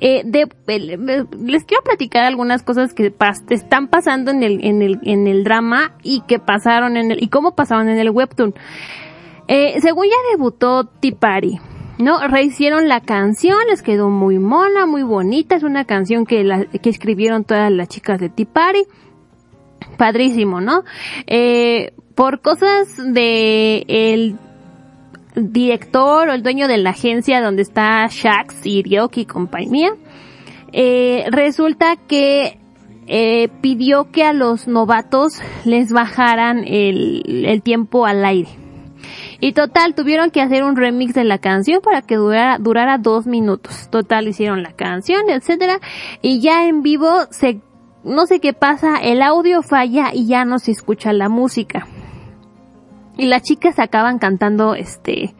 eh, 0.00 0.22
de, 0.24 0.48
les 1.36 1.64
quiero 1.66 1.82
platicar 1.84 2.24
algunas 2.24 2.62
cosas 2.62 2.94
que 2.94 3.12
están 3.50 3.88
pasando 3.88 4.30
en 4.30 4.42
el, 4.42 4.64
en 4.64 4.80
el, 4.80 4.98
en 5.02 5.26
el 5.26 5.44
drama 5.44 5.92
y 6.02 6.22
que 6.22 6.38
pasaron 6.38 6.96
en 6.96 7.10
el, 7.10 7.22
y 7.22 7.28
cómo 7.28 7.54
pasaron 7.54 7.90
en 7.90 7.98
el 7.98 8.08
webtoon. 8.08 8.54
Eh, 9.46 9.78
según 9.82 10.06
ya 10.06 10.16
debutó 10.30 10.86
Tipari, 10.86 11.60
¿no? 11.98 12.26
Rehicieron 12.28 12.88
la 12.88 13.00
canción, 13.02 13.58
les 13.68 13.82
quedó 13.82 14.08
muy 14.08 14.38
mona, 14.38 14.86
muy 14.86 15.02
bonita, 15.02 15.54
es 15.54 15.64
una 15.64 15.84
canción 15.84 16.24
que, 16.24 16.66
que 16.82 16.88
escribieron 16.88 17.44
todas 17.44 17.70
las 17.70 17.88
chicas 17.88 18.18
de 18.18 18.30
Tipari. 18.30 18.86
Padrísimo, 19.96 20.60
¿no? 20.60 20.84
Eh, 21.26 21.92
por 22.14 22.40
cosas 22.40 22.96
de 22.96 23.84
el 23.88 24.36
director 25.34 26.28
o 26.28 26.32
el 26.32 26.42
dueño 26.42 26.68
de 26.68 26.78
la 26.78 26.90
agencia 26.90 27.40
donde 27.40 27.62
está 27.62 28.06
Shax 28.08 28.66
y 28.66 28.82
Ryoki 28.82 29.22
y 29.22 29.26
compañía, 29.26 29.94
eh, 30.72 31.24
resulta 31.30 31.96
que 31.96 32.58
eh, 33.06 33.48
pidió 33.60 34.10
que 34.10 34.24
a 34.24 34.32
los 34.32 34.68
novatos 34.68 35.40
les 35.64 35.92
bajaran 35.92 36.64
el, 36.66 37.44
el 37.46 37.62
tiempo 37.62 38.06
al 38.06 38.24
aire. 38.24 38.50
Y 39.40 39.52
total, 39.52 39.96
tuvieron 39.96 40.30
que 40.30 40.40
hacer 40.40 40.62
un 40.62 40.76
remix 40.76 41.14
de 41.14 41.24
la 41.24 41.38
canción 41.38 41.80
para 41.82 42.00
que 42.02 42.14
durara, 42.14 42.58
durara 42.58 42.98
dos 42.98 43.26
minutos. 43.26 43.88
Total, 43.90 44.28
hicieron 44.28 44.62
la 44.62 44.72
canción, 44.72 45.28
etcétera. 45.28 45.80
Y 46.22 46.40
ya 46.40 46.68
en 46.68 46.82
vivo 46.82 47.08
se, 47.30 47.60
no 48.04 48.26
sé 48.26 48.40
qué 48.40 48.52
pasa, 48.52 48.96
el 48.96 49.22
audio 49.22 49.62
falla 49.62 50.10
y 50.12 50.26
ya 50.26 50.44
no 50.44 50.58
se 50.58 50.72
escucha 50.72 51.12
la 51.12 51.28
música. 51.28 51.86
Y 53.16 53.26
las 53.26 53.42
chicas 53.42 53.78
acaban 53.78 54.18
cantando, 54.18 54.74
este, 54.74 55.34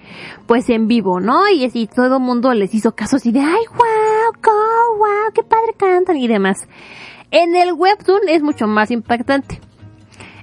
pues 0.47 0.69
en 0.69 0.89
vivo, 0.89 1.21
¿no? 1.21 1.49
Y 1.49 1.65
así 1.65 1.87
todo 1.87 2.19
el 2.19 2.23
mundo 2.23 2.53
les 2.53 2.75
hizo 2.75 2.95
caso 2.95 3.17
así 3.17 3.33
de, 3.33 3.41
ay, 3.41 3.65
wow, 3.71 4.43
go, 4.43 4.99
wow, 4.99 5.33
qué 5.35 5.43
padre 5.43 5.75
cantan 5.77 6.19
y 6.19 6.29
demás. 6.29 6.69
En 7.31 7.57
el 7.57 7.73
webtoon 7.73 8.29
es 8.29 8.43
mucho 8.43 8.67
más 8.67 8.91
impactante. 8.91 9.59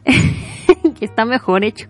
que 1.00 1.06
está 1.06 1.26
mejor 1.26 1.64
hecho. 1.64 1.88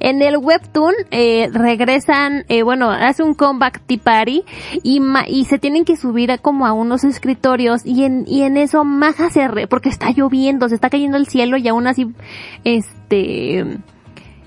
En 0.00 0.22
el 0.22 0.36
webtoon 0.36 0.94
eh, 1.10 1.48
regresan, 1.52 2.44
eh, 2.48 2.62
bueno, 2.62 2.90
hace 2.90 3.22
un 3.22 3.34
comeback 3.34 3.80
Tipari 3.86 4.44
y, 4.82 5.00
ma- 5.00 5.28
y 5.28 5.44
se 5.44 5.58
tienen 5.58 5.84
que 5.84 5.96
subir 5.96 6.30
a 6.30 6.38
como 6.38 6.66
a 6.66 6.72
unos 6.72 7.04
escritorios 7.04 7.84
y 7.84 8.04
en, 8.04 8.24
y 8.26 8.42
en 8.42 8.56
eso 8.56 8.84
Maja 8.84 9.30
se 9.30 9.48
re, 9.48 9.66
porque 9.66 9.88
está 9.88 10.10
lloviendo, 10.10 10.68
se 10.68 10.74
está 10.74 10.90
cayendo 10.90 11.16
el 11.16 11.26
cielo 11.26 11.56
y 11.56 11.68
aún 11.68 11.86
así, 11.86 12.06
este, 12.64 13.78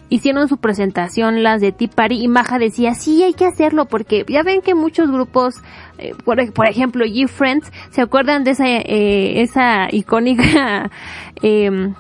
hicieron 0.10 0.47
su 0.47 0.58
presentación 0.58 1.41
las 1.43 1.62
de 1.62 1.71
Tipari 1.71 2.21
y 2.21 2.28
Maja 2.28 2.60
decía, 2.60 2.93
sí, 2.93 3.24
hay 3.24 3.34
que 3.34 3.45
hacerlo 3.45 3.86
porque 3.86 4.26
ya 4.28 4.43
ven 4.43 4.62
que 4.62 4.76
muchos 4.76 5.10
grupos, 5.10 5.56
eh, 5.97 6.13
por, 6.26 6.52
por 6.54 6.67
ejemplo, 6.67 7.06
G-Friends, 7.06 7.71
¿se 7.91 8.02
acuerdan 8.02 8.43
de 8.43 8.52
esa, 8.52 8.67
eh, 8.67 9.41
esa 9.41 9.88
icónica, 9.91 10.91
em, 11.41 11.93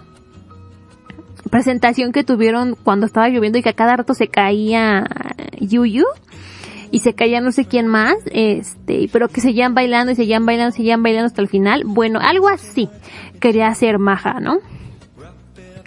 presentación 1.51 2.11
que 2.11 2.23
tuvieron 2.23 2.75
cuando 2.83 3.05
estaba 3.05 3.29
lloviendo 3.29 3.59
y 3.59 3.61
que 3.61 3.69
a 3.69 3.73
cada 3.73 3.97
rato 3.97 4.15
se 4.15 4.27
caía 4.27 5.03
Yuyu 5.59 6.05
y 6.89 6.99
se 6.99 7.13
caía 7.13 7.39
no 7.39 7.51
sé 7.51 7.65
quién 7.65 7.87
más, 7.87 8.15
este, 8.31 9.07
pero 9.11 9.27
que 9.29 9.41
seguían 9.41 9.75
bailando 9.75 10.11
y 10.11 10.15
seguían 10.15 10.45
bailando, 10.45 10.75
seguían 10.75 11.03
bailando 11.03 11.27
hasta 11.27 11.41
el 11.41 11.47
final. 11.47 11.83
Bueno, 11.85 12.19
algo 12.19 12.49
así 12.49 12.89
quería 13.39 13.67
hacer 13.67 13.99
Maja, 13.99 14.39
¿no? 14.39 14.57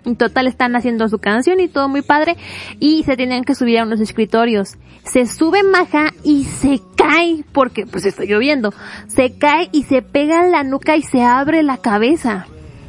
En 0.04 0.16
total 0.16 0.46
están 0.46 0.76
haciendo 0.76 1.08
su 1.08 1.18
canción 1.18 1.60
y 1.60 1.68
todo 1.68 1.88
muy 1.88 2.02
padre 2.02 2.36
y 2.78 3.04
se 3.04 3.16
tenían 3.16 3.44
que 3.44 3.54
subir 3.54 3.78
a 3.78 3.84
unos 3.84 4.00
escritorios. 4.00 4.76
Se 5.02 5.26
sube 5.26 5.62
Maja 5.62 6.12
y 6.22 6.44
se 6.44 6.80
cae 6.94 7.44
porque 7.52 7.86
pues 7.86 8.04
está 8.04 8.24
lloviendo. 8.24 8.74
Se 9.06 9.36
cae 9.38 9.70
y 9.72 9.84
se 9.84 10.02
pega 10.02 10.44
en 10.44 10.52
la 10.52 10.62
nuca 10.62 10.96
y 10.96 11.02
se 11.02 11.22
abre 11.22 11.62
la 11.62 11.78
cabeza. 11.78 12.46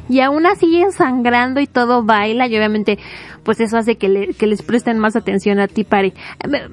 Y 0.08 0.20
aún 0.20 0.46
así 0.46 0.82
sangrando 0.96 1.60
y 1.60 1.66
todo 1.66 2.02
baila 2.04 2.46
y 2.46 2.56
obviamente 2.56 2.98
pues 3.42 3.60
eso 3.60 3.76
hace 3.76 3.96
que, 3.96 4.08
le- 4.08 4.34
que 4.34 4.46
les 4.46 4.62
presten 4.62 4.98
más 4.98 5.16
atención 5.16 5.58
a 5.60 5.68
ti, 5.68 5.84
Pari. 5.84 6.12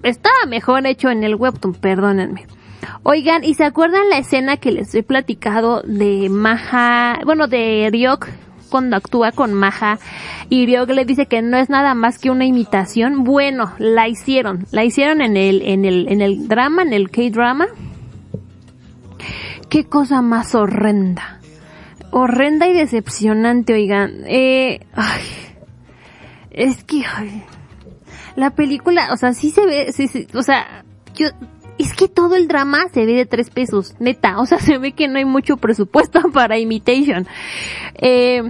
Estaba 0.03 0.35
mejor 0.47 0.85
hecho 0.87 1.09
en 1.09 1.23
el 1.23 1.35
webtoon, 1.35 1.73
perdónenme. 1.73 2.45
Oigan, 3.03 3.43
¿y 3.43 3.53
se 3.53 3.63
acuerdan 3.63 4.09
la 4.09 4.17
escena 4.17 4.57
que 4.57 4.71
les 4.71 4.93
he 4.95 5.03
platicado 5.03 5.81
de 5.83 6.27
Maja, 6.29 7.19
bueno, 7.25 7.47
de 7.47 7.89
Ryok 7.91 8.27
cuando 8.69 8.95
actúa 8.97 9.31
con 9.31 9.53
Maja 9.53 9.99
y 10.49 10.65
Ryok 10.65 10.89
le 10.89 11.05
dice 11.05 11.27
que 11.27 11.41
no 11.41 11.57
es 11.57 11.69
nada 11.69 11.93
más 11.93 12.17
que 12.19 12.29
una 12.31 12.45
imitación? 12.45 13.23
Bueno, 13.23 13.71
la 13.77 14.07
hicieron, 14.09 14.65
la 14.71 14.83
hicieron 14.83 15.21
en 15.21 15.37
el, 15.37 15.61
en 15.61 15.85
el, 15.85 16.07
en 16.09 16.21
el 16.21 16.47
drama, 16.47 16.81
en 16.81 16.91
el 16.93 17.09
K-drama. 17.09 17.67
Qué 19.69 19.85
cosa 19.85 20.21
más 20.21 20.53
horrenda 20.55 21.39
horrenda 22.13 22.67
y 22.67 22.73
decepcionante, 22.73 23.73
oigan. 23.73 24.23
Eh, 24.27 24.85
ay, 24.93 25.23
es 26.51 26.83
que, 26.83 27.03
ay, 27.05 27.43
la 28.35 28.51
película, 28.51 29.09
o 29.11 29.17
sea, 29.17 29.33
sí 29.33 29.49
se 29.49 29.65
ve, 29.65 29.91
sí, 29.91 30.07
sí, 30.07 30.27
o 30.33 30.43
sea, 30.43 30.85
yo, 31.15 31.27
es 31.77 31.93
que 31.93 32.07
todo 32.07 32.35
el 32.35 32.47
drama 32.47 32.85
se 32.93 33.05
ve 33.05 33.13
de 33.13 33.25
tres 33.25 33.49
pesos, 33.49 33.95
neta, 33.99 34.39
o 34.39 34.45
sea, 34.45 34.59
se 34.59 34.77
ve 34.77 34.93
que 34.93 35.07
no 35.07 35.17
hay 35.17 35.25
mucho 35.25 35.57
presupuesto 35.57 36.21
para 36.33 36.57
Imitation. 36.59 37.27
Eh, 37.95 38.43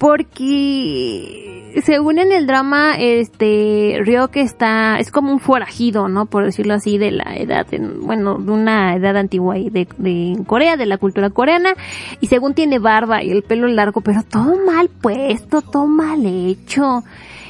porque 0.00 1.80
según 1.84 2.18
en 2.18 2.32
el 2.32 2.46
drama, 2.46 2.96
este, 2.98 4.00
Ryok 4.04 4.36
está, 4.36 4.98
es 4.98 5.10
como 5.12 5.30
un 5.32 5.38
forajido, 5.38 6.08
¿no? 6.08 6.26
Por 6.26 6.44
decirlo 6.44 6.74
así, 6.74 6.98
de 6.98 7.12
la 7.12 7.36
edad, 7.36 7.66
en- 7.72 8.00
bueno, 8.04 8.38
de 8.38 8.50
una 8.50 8.96
edad 8.96 9.16
antigua 9.16 9.54
de, 9.54 9.86
de 9.96 10.36
Corea, 10.46 10.76
de 10.76 10.86
la 10.86 10.98
cultura 10.98 11.30
coreana, 11.30 11.74
y 12.20 12.26
según 12.26 12.54
tiene 12.54 12.78
barba 12.80 13.22
y 13.22 13.30
el 13.30 13.42
pelo 13.42 13.68
largo, 13.68 14.00
pero 14.00 14.22
todo 14.24 14.56
mal 14.66 14.88
puesto, 14.88 15.62
todo 15.62 15.86
mal 15.86 16.26
hecho. 16.26 17.04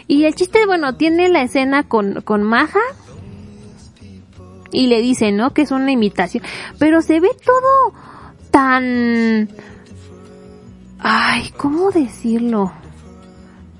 Y 0.06 0.24
el 0.24 0.34
chiste, 0.34 0.66
bueno, 0.66 0.96
tiene 0.96 1.28
la 1.30 1.42
escena 1.42 1.84
con, 1.84 2.20
con 2.22 2.42
Maja, 2.42 2.80
y 4.72 4.86
le 4.86 5.00
dice, 5.00 5.32
¿no? 5.32 5.52
Que 5.54 5.62
es 5.62 5.70
una 5.70 5.90
imitación, 5.92 6.44
pero 6.78 7.00
se 7.02 7.20
ve 7.20 7.30
todo 7.44 7.94
tan, 8.50 9.48
ay, 11.02 11.50
¿cómo 11.56 11.90
decirlo? 11.90 12.72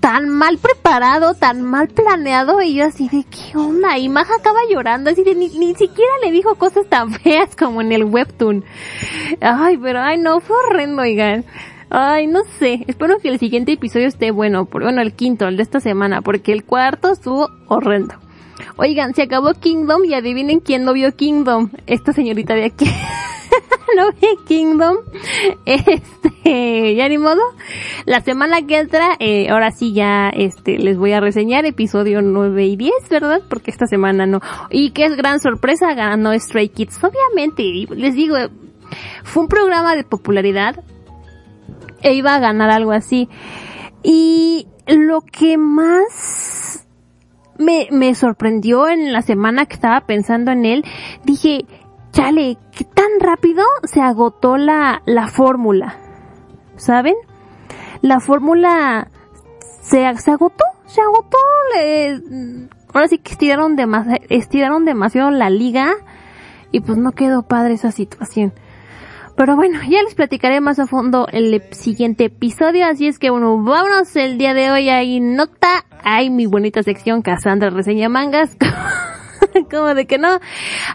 Tan 0.01 0.29
mal 0.29 0.59
preparado, 0.59 1.35
tan 1.35 1.63
mal 1.63 1.89
planeado, 1.89 2.63
y 2.63 2.75
yo 2.75 2.87
así 2.87 3.09
de, 3.09 3.25
¿qué 3.25 3.59
onda? 3.59 3.99
Y 3.99 4.09
Maja 4.09 4.35
acaba 4.39 4.61
llorando, 4.71 5.11
así 5.11 5.23
de, 5.23 5.35
ni, 5.35 5.49
ni 5.49 5.75
siquiera 5.75 6.13
le 6.25 6.31
dijo 6.31 6.55
cosas 6.55 6.87
tan 6.89 7.13
feas 7.21 7.55
como 7.55 7.81
en 7.83 7.93
el 7.93 8.05
webtoon. 8.05 8.65
Ay, 9.41 9.77
pero, 9.77 10.01
ay, 10.01 10.19
no, 10.19 10.41
fue 10.41 10.57
horrendo, 10.67 11.03
oigan. 11.03 11.45
Ay, 11.91 12.29
no 12.29 12.41
sé, 12.59 12.85
espero 12.87 13.19
que 13.19 13.29
el 13.29 13.39
siguiente 13.39 13.73
episodio 13.73 14.07
esté 14.07 14.31
bueno, 14.31 14.65
por, 14.65 14.85
bueno, 14.85 15.03
el 15.03 15.13
quinto, 15.13 15.49
el 15.49 15.57
de 15.57 15.65
esta 15.65 15.81
semana, 15.81 16.23
porque 16.23 16.53
el 16.53 16.65
cuarto 16.65 17.11
estuvo 17.11 17.49
horrendo. 17.67 18.15
Oigan, 18.77 19.15
se 19.15 19.23
acabó 19.23 19.53
Kingdom 19.55 20.05
y 20.05 20.15
adivinen 20.15 20.61
quién 20.61 20.85
no 20.85 20.93
vio 20.93 21.15
Kingdom. 21.15 21.71
Esta 21.87 22.13
señorita 22.13 22.55
de 22.55 22.65
aquí. 22.65 22.87
no 23.97 24.11
ve 24.13 24.37
Kingdom. 24.47 24.97
Este, 25.65 26.95
ya 26.95 27.09
ni 27.09 27.19
modo. 27.19 27.41
La 28.07 28.21
semana 28.21 28.67
que 28.67 28.79
entra, 28.79 29.17
eh, 29.19 29.49
ahora 29.51 29.71
sí 29.71 29.93
ya, 29.93 30.31
este, 30.31 30.79
les 30.79 30.97
voy 30.97 31.13
a 31.13 31.21
reseñar 31.21 31.65
episodio 31.65 32.23
9 32.23 32.67
y 32.67 32.77
10, 32.77 32.93
¿verdad? 33.11 33.43
Porque 33.49 33.71
esta 33.71 33.87
semana 33.87 34.27
no. 34.27 34.41
Y 34.71 34.91
que 34.91 35.05
es 35.05 35.17
gran 35.17 35.41
sorpresa, 35.41 35.95
ganó 35.95 36.33
Stray 36.39 36.69
Kids. 36.69 36.99
Obviamente, 37.03 37.63
les 37.95 38.15
digo, 38.15 38.37
fue 39.25 39.43
un 39.43 39.49
programa 39.49 39.95
de 39.95 40.05
popularidad 40.05 40.83
e 42.03 42.15
iba 42.15 42.35
a 42.35 42.41
ganar 42.41 42.71
algo 42.71 42.93
así. 42.93 43.29
Y 44.03 44.67
lo 44.87 45.21
que 45.21 45.59
más 45.59 46.87
me, 47.59 47.89
me 47.91 48.15
sorprendió 48.15 48.89
en 48.89 49.13
la 49.13 49.23
semana 49.23 49.67
que 49.67 49.75
estaba 49.75 50.01
pensando 50.07 50.51
en 50.51 50.65
él, 50.65 50.85
dije, 51.25 51.67
chale, 52.13 52.59
¿qué 52.77 52.85
tan 52.85 53.09
rápido 53.21 53.65
se 53.85 54.01
agotó 54.01 54.57
la, 54.57 55.03
la 55.07 55.29
fórmula? 55.29 55.97
¿Saben? 56.77 57.15
La 58.03 58.21
fórmula 58.21 59.09
se, 59.83 60.05
se 60.19 60.31
agotó, 60.31 60.65
se 60.87 61.01
agotó, 61.01 61.37
ahora 62.95 63.09
sí 63.09 63.19
que 63.19 63.33
estiraron, 63.33 63.77
demasi- 63.77 64.23
estiraron 64.31 64.85
demasiado 64.85 65.31
la 65.31 65.51
liga 65.51 65.93
y 66.73 66.81
pues 66.81 66.99
no 66.99 67.13
quedó 67.13 67.43
padre 67.43 67.75
esa 67.75 67.93
situación. 67.93 68.53
Pero 69.37 69.57
bueno, 69.57 69.79
ya 69.89 70.03
les 70.03 70.15
platicaré 70.15 70.61
más 70.61 70.79
a 70.79 70.87
fondo 70.87 71.27
el 71.33 71.63
siguiente 71.73 72.25
episodio, 72.27 72.87
así 72.87 73.07
es 73.07 73.19
que 73.19 73.31
bueno, 73.31 73.63
vámonos 73.63 74.15
el 74.17 74.37
día 74.39 74.55
de 74.55 74.71
hoy 74.71 74.89
hay 74.89 75.21
nota, 75.21 75.85
hay 76.03 76.31
mi 76.31 76.47
bonita 76.47 76.83
sección 76.83 77.23
Cassandra 77.23 77.71
reseña 77.71 78.09
mangas, 78.09 78.57
como 79.71 79.95
de 79.95 80.07
que 80.07 80.19
no, 80.19 80.41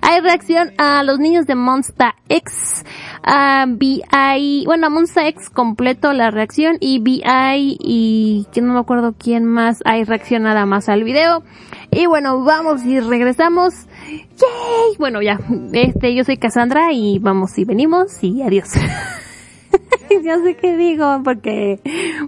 hay 0.01 0.21
reacción 0.21 0.71
a 0.77 1.03
los 1.03 1.19
niños 1.19 1.45
de 1.45 1.55
Monster 1.55 2.13
X, 2.29 2.85
a 3.23 3.65
BI, 3.67 4.63
bueno, 4.65 4.87
a 4.87 4.89
Monster 4.89 5.27
X 5.27 5.49
completo 5.49 6.13
la 6.13 6.31
reacción 6.31 6.77
y 6.79 6.99
BI 6.99 7.77
y 7.79 8.47
que 8.51 8.61
no 8.61 8.73
me 8.73 8.79
acuerdo 8.79 9.15
quién 9.17 9.45
más 9.45 9.79
hay 9.85 10.03
reacción 10.03 10.43
nada 10.43 10.65
más 10.65 10.89
al 10.89 11.03
video. 11.03 11.43
Y 11.91 12.07
bueno, 12.07 12.43
vamos 12.43 12.83
y 12.83 12.99
regresamos. 12.99 13.73
¡Yay! 14.07 14.97
Bueno, 14.99 15.21
ya, 15.21 15.39
este, 15.71 16.13
yo 16.13 16.23
soy 16.23 16.37
Cassandra 16.37 16.91
y 16.91 17.19
vamos 17.19 17.57
y 17.57 17.65
venimos 17.65 18.21
y 18.21 18.41
adiós. 18.41 18.69
ya 20.23 20.37
sé 20.39 20.55
qué 20.55 20.75
digo, 20.75 21.21
porque, 21.23 21.79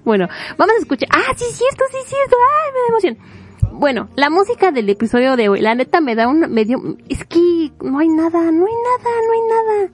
bueno, 0.03 0.27
vamos 0.57 0.75
a 0.75 0.79
escuchar. 0.79 1.09
Ah, 1.11 1.33
sí, 1.35 1.45
es 1.49 1.57
cierto, 1.57 1.83
sí, 1.91 1.97
es 2.03 2.09
cierto. 2.09 2.35
Ay, 2.37 2.71
me 2.73 2.79
da 2.79 2.87
emoción. 2.89 3.46
Bueno, 3.77 4.09
la 4.15 4.31
música 4.31 4.71
del 4.71 4.89
episodio 4.89 5.35
de 5.35 5.49
hoy, 5.49 5.61
la 5.61 5.75
neta 5.75 6.01
me 6.01 6.15
da 6.15 6.27
un, 6.27 6.51
me 6.51 6.65
dio, 6.65 6.79
es 7.09 7.23
que 7.25 7.71
no 7.79 7.99
hay 7.99 8.07
nada, 8.07 8.51
no 8.51 8.65
hay 8.65 8.73
nada, 8.73 9.11
no 9.27 9.33
hay 9.33 9.41
nada. 9.49 9.91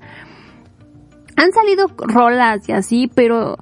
Han 1.35 1.51
salido 1.51 1.87
rolas 1.97 2.69
y 2.69 2.71
así, 2.71 3.11
pero, 3.13 3.57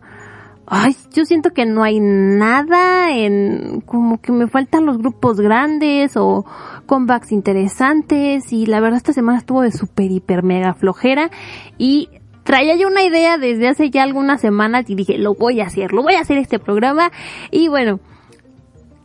ay, 0.67 0.95
yo 1.11 1.25
siento 1.25 1.53
que 1.53 1.65
no 1.65 1.81
hay 1.81 1.99
nada 1.99 3.17
en, 3.17 3.81
como 3.81 4.21
que 4.21 4.31
me 4.31 4.47
faltan 4.47 4.85
los 4.85 4.99
grupos 4.99 5.41
grandes 5.41 6.15
o 6.15 6.45
comebacks 6.85 7.31
interesantes 7.31 8.53
y 8.53 8.67
la 8.67 8.79
verdad 8.79 8.97
esta 8.97 9.13
semana 9.13 9.39
estuvo 9.39 9.63
de 9.63 9.71
super 9.71 10.11
hiper 10.11 10.43
mega 10.43 10.75
flojera 10.75 11.31
y 11.79 12.09
traía 12.43 12.75
yo 12.75 12.89
una 12.89 13.03
idea 13.03 13.39
desde 13.39 13.69
hace 13.69 13.89
ya 13.89 14.03
algunas 14.03 14.39
semanas 14.39 14.87
y 14.87 14.93
dije, 14.93 15.17
lo 15.17 15.33
voy 15.33 15.61
a 15.61 15.65
hacer, 15.65 15.93
lo 15.93 16.03
voy 16.03 16.13
a 16.13 16.21
hacer 16.21 16.37
este 16.37 16.59
programa 16.59 17.11
y 17.49 17.69
bueno, 17.69 17.99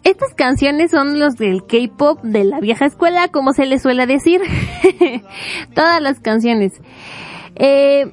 estas 0.07 0.35
canciones 0.35 0.92
son 0.92 1.19
los 1.19 1.35
del 1.35 1.66
K-pop 1.66 2.23
de 2.23 2.45
la 2.45 2.61
vieja 2.61 2.87
escuela, 2.87 3.27
como 3.27 3.53
se 3.53 3.66
les 3.66 3.83
suele 3.83 4.07
decir. 4.07 4.40
Todas 5.75 6.01
las 6.01 6.21
canciones. 6.21 6.75
Eh, 7.57 8.12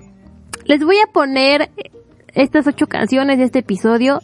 les 0.66 0.84
voy 0.84 0.96
a 0.98 1.12
poner 1.12 1.70
estas 2.34 2.66
ocho 2.66 2.88
canciones 2.88 3.38
de 3.38 3.44
este 3.44 3.60
episodio. 3.60 4.22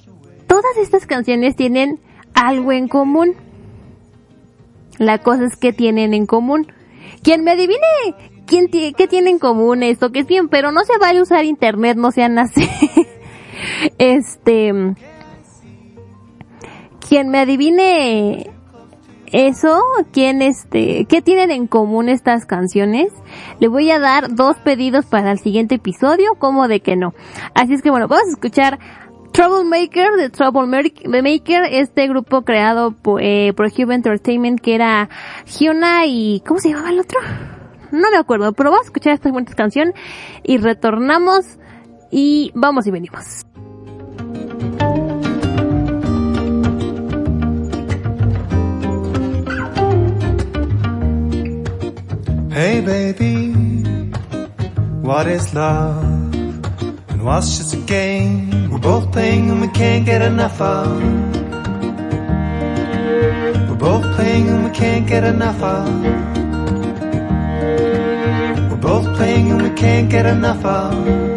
Todas 0.47 0.77
estas 0.81 1.05
canciones 1.05 1.55
tienen 1.55 1.99
algo 2.33 2.71
en 2.71 2.87
común. 2.87 3.35
La 4.97 5.19
cosa 5.19 5.45
es 5.45 5.55
que 5.55 5.71
tienen 5.71 6.15
en 6.15 6.25
común. 6.25 6.71
Quien 7.21 7.43
me 7.43 7.51
adivine 7.51 7.77
quién 8.47 8.67
qué 8.69 9.07
tiene 9.07 9.29
en 9.29 9.37
común 9.37 9.83
esto, 9.83 10.11
que 10.11 10.21
es 10.21 10.25
bien, 10.25 10.49
pero 10.49 10.71
no 10.71 10.83
se 10.85 10.97
vale 10.97 11.21
usar 11.21 11.45
internet, 11.45 11.97
no 11.97 12.09
sean 12.11 12.39
así. 12.39 12.67
este, 13.99 14.73
quien 17.09 17.29
me 17.29 17.39
adivine 17.39 18.51
eso, 19.31 19.81
quién 20.13 20.43
este, 20.43 21.05
qué 21.05 21.23
tienen 21.23 21.49
en 21.49 21.65
común 21.65 22.07
estas 22.07 22.45
canciones, 22.45 23.11
le 23.59 23.67
voy 23.67 23.89
a 23.89 23.99
dar 23.99 24.35
dos 24.35 24.57
pedidos 24.57 25.07
para 25.07 25.31
el 25.31 25.39
siguiente 25.39 25.75
episodio, 25.75 26.35
como 26.37 26.67
de 26.67 26.81
que 26.81 26.95
no. 26.95 27.15
Así 27.55 27.73
es 27.73 27.81
que 27.81 27.89
bueno, 27.89 28.07
vamos 28.07 28.27
a 28.27 28.31
escuchar 28.31 28.77
Troublemaker 29.33 30.11
de 30.17 30.29
Troublemaker, 30.29 31.63
este 31.71 32.07
grupo 32.07 32.43
creado 32.43 32.91
por, 32.91 33.23
eh, 33.23 33.53
por 33.53 33.65
Hube 33.65 33.95
Entertainment 33.95 34.59
que 34.59 34.75
era 34.75 35.09
Hyuna 35.47 36.05
y, 36.05 36.43
¿cómo 36.45 36.59
se 36.59 36.69
llamaba 36.69 36.91
el 36.91 36.99
otro? 36.99 37.19
No 37.91 38.11
me 38.11 38.17
acuerdo, 38.17 38.53
pero 38.53 38.69
vamos 38.69 38.85
a 38.85 38.89
escuchar 38.89 39.13
esta 39.13 39.31
buena 39.31 39.51
canción 39.55 39.93
y 40.43 40.57
retornamos 40.57 41.57
y 42.11 42.51
vamos 42.53 42.85
y 42.85 42.91
venimos. 42.91 43.48
Hey 52.59 52.81
baby, 52.81 53.53
what 54.99 55.27
is 55.27 55.53
love? 55.53 56.03
And 57.07 57.23
what's 57.23 57.57
just 57.57 57.73
a 57.73 57.77
game 57.77 58.69
we're 58.69 58.79
both 58.79 59.13
playing 59.13 59.49
and 59.49 59.61
we 59.61 59.69
can't 59.69 60.05
get 60.05 60.21
enough 60.21 60.59
of? 60.59 61.01
We're 63.69 63.79
both 63.79 64.03
playing 64.13 64.49
and 64.49 64.65
we 64.65 64.71
can't 64.71 65.07
get 65.07 65.23
enough 65.23 65.63
of. 65.63 66.03
We're 68.69 68.83
both 68.91 69.05
playing 69.15 69.51
and 69.51 69.61
we 69.61 69.69
can't 69.69 70.09
get 70.09 70.25
enough 70.25 70.65
of. 70.65 71.28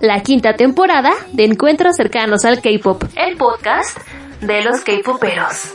La 0.00 0.22
quinta 0.22 0.54
temporada 0.54 1.12
de 1.32 1.44
Encuentros 1.44 1.96
cercanos 1.96 2.44
al 2.44 2.60
K-pop, 2.60 3.02
el 3.16 3.36
podcast 3.36 3.98
de 4.40 4.62
los 4.62 4.82
K-poperos. 4.82 5.72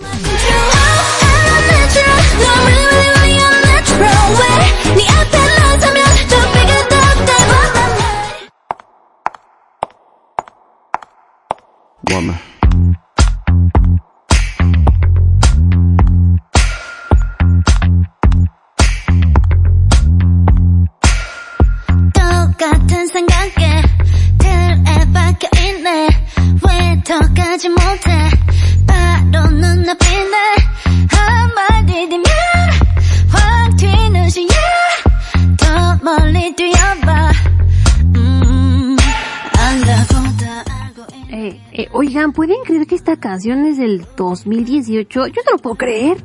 ¿Pueden 42.40 42.64
creer 42.64 42.88
que 42.88 42.96
esta 42.96 43.18
canción 43.18 43.66
es 43.66 43.78
del 43.78 44.06
2018? 44.16 45.28
Yo 45.28 45.42
no 45.46 45.52
lo 45.52 45.58
puedo 45.58 45.76
creer. 45.76 46.24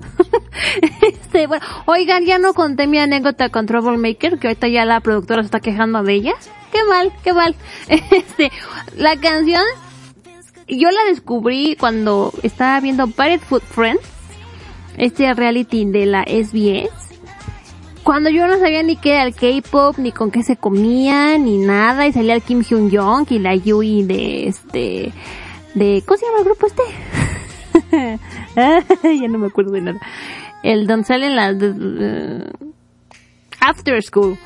este, 1.02 1.48
bueno, 1.48 1.66
oigan, 1.86 2.24
ya 2.24 2.38
no 2.38 2.54
conté 2.54 2.86
mi 2.86 3.00
anécdota 3.00 3.48
con 3.48 3.66
Troublemaker, 3.66 4.38
que 4.38 4.46
ahorita 4.46 4.68
ya 4.68 4.84
la 4.84 5.00
productora 5.00 5.42
se 5.42 5.46
está 5.46 5.58
quejando 5.58 6.04
de 6.04 6.14
ella. 6.14 6.34
Qué 6.70 6.84
mal, 6.88 7.12
qué 7.24 7.32
mal. 7.32 7.56
Este, 7.88 8.52
la 8.96 9.16
canción, 9.16 9.64
yo 10.68 10.88
la 10.92 11.02
descubrí 11.08 11.74
cuando 11.74 12.32
estaba 12.44 12.78
viendo 12.78 13.08
Pirate 13.08 13.40
Food 13.40 13.62
Friends, 13.62 14.04
este 14.96 15.34
reality 15.34 15.84
de 15.84 16.06
la 16.06 16.22
SBS. 16.22 16.92
Cuando 18.04 18.30
yo 18.30 18.46
no 18.46 18.60
sabía 18.60 18.84
ni 18.84 18.94
qué 18.94 19.14
era 19.14 19.24
el 19.24 19.34
K-pop, 19.34 19.98
ni 19.98 20.12
con 20.12 20.30
qué 20.30 20.44
se 20.44 20.56
comía, 20.56 21.38
ni 21.38 21.58
nada, 21.58 22.06
y 22.06 22.12
salía 22.12 22.34
el 22.34 22.42
Kim 22.42 22.62
Hyun 22.62 22.88
Jong 22.94 23.26
y 23.30 23.40
la 23.40 23.56
Yui 23.56 24.04
de 24.04 24.46
este, 24.46 25.12
de, 25.74 26.02
¿cómo 26.06 26.16
se 26.18 26.26
llama 26.26 26.38
el 26.38 26.44
grupo 26.44 26.66
este? 26.66 26.82
ya 29.20 29.28
no 29.28 29.38
me 29.38 29.46
acuerdo 29.48 29.72
de 29.72 29.80
nada. 29.80 29.98
El 30.62 30.86
donde 30.86 31.04
salen 31.06 31.36
las, 31.36 31.58
de- 31.58 32.50
After 33.60 34.02
School. 34.02 34.38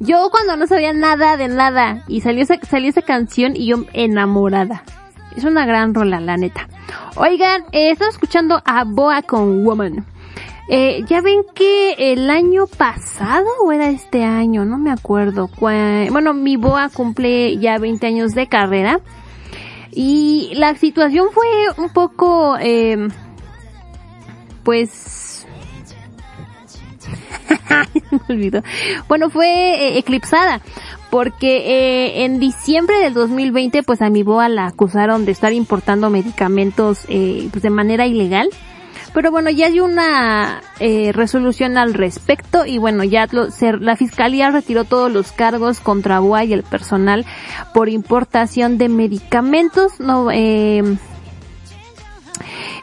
Yo 0.00 0.28
cuando 0.30 0.56
no 0.56 0.66
sabía 0.66 0.92
nada 0.92 1.36
de 1.36 1.48
nada, 1.48 2.04
y 2.06 2.20
salió 2.20 2.42
esa, 2.42 2.54
salió 2.68 2.88
esa 2.88 3.02
canción 3.02 3.56
y 3.56 3.66
yo 3.66 3.84
enamorada. 3.92 4.84
Es 5.36 5.44
una 5.44 5.66
gran 5.66 5.94
rola, 5.94 6.20
la 6.20 6.36
neta. 6.36 6.68
Oigan, 7.16 7.62
eh, 7.72 7.90
estaba 7.90 8.10
escuchando 8.10 8.62
a 8.64 8.84
Boa 8.84 9.22
con 9.22 9.64
Woman. 9.64 10.04
Eh, 10.70 11.02
ya 11.08 11.20
ven 11.22 11.40
que 11.54 11.94
el 12.12 12.28
año 12.30 12.66
pasado 12.66 13.46
o 13.64 13.72
era 13.72 13.88
este 13.88 14.22
año, 14.24 14.64
no 14.64 14.78
me 14.78 14.90
acuerdo. 14.90 15.48
Bueno, 15.58 16.34
mi 16.34 16.56
boa 16.56 16.90
cumple 16.92 17.56
ya 17.56 17.78
20 17.78 18.06
años 18.06 18.34
de 18.34 18.48
carrera 18.48 19.00
y 19.92 20.52
la 20.54 20.74
situación 20.76 21.28
fue 21.32 21.46
un 21.76 21.90
poco, 21.90 22.56
eh, 22.60 23.08
pues, 24.62 25.46
me 28.28 28.34
olvidó. 28.34 28.62
Bueno, 29.08 29.30
fue 29.30 29.46
eh, 29.46 29.98
eclipsada 29.98 30.60
porque 31.10 31.56
eh, 31.56 32.24
en 32.24 32.38
diciembre 32.38 32.98
del 32.98 33.14
2020 33.14 33.82
pues 33.82 34.02
a 34.02 34.10
mi 34.10 34.22
boa 34.22 34.48
la 34.48 34.66
acusaron 34.66 35.24
de 35.24 35.32
estar 35.32 35.52
importando 35.52 36.10
medicamentos 36.10 37.06
eh, 37.08 37.48
pues 37.50 37.62
de 37.62 37.70
manera 37.70 38.06
ilegal. 38.06 38.50
Pero 39.14 39.30
bueno, 39.30 39.50
ya 39.50 39.66
hay 39.66 39.80
una 39.80 40.60
eh, 40.80 41.12
resolución 41.12 41.76
al 41.78 41.94
respecto 41.94 42.66
y 42.66 42.78
bueno, 42.78 43.04
ya 43.04 43.26
lo- 43.30 43.50
se- 43.50 43.72
la 43.78 43.96
fiscalía 43.96 44.50
retiró 44.50 44.84
todos 44.84 45.10
los 45.10 45.32
cargos 45.32 45.80
contra 45.80 46.20
Boa 46.20 46.44
y 46.44 46.52
el 46.52 46.62
personal 46.62 47.24
por 47.74 47.88
importación 47.88 48.78
de 48.78 48.88
medicamentos. 48.88 49.98
No, 49.98 50.30
eh, 50.30 50.82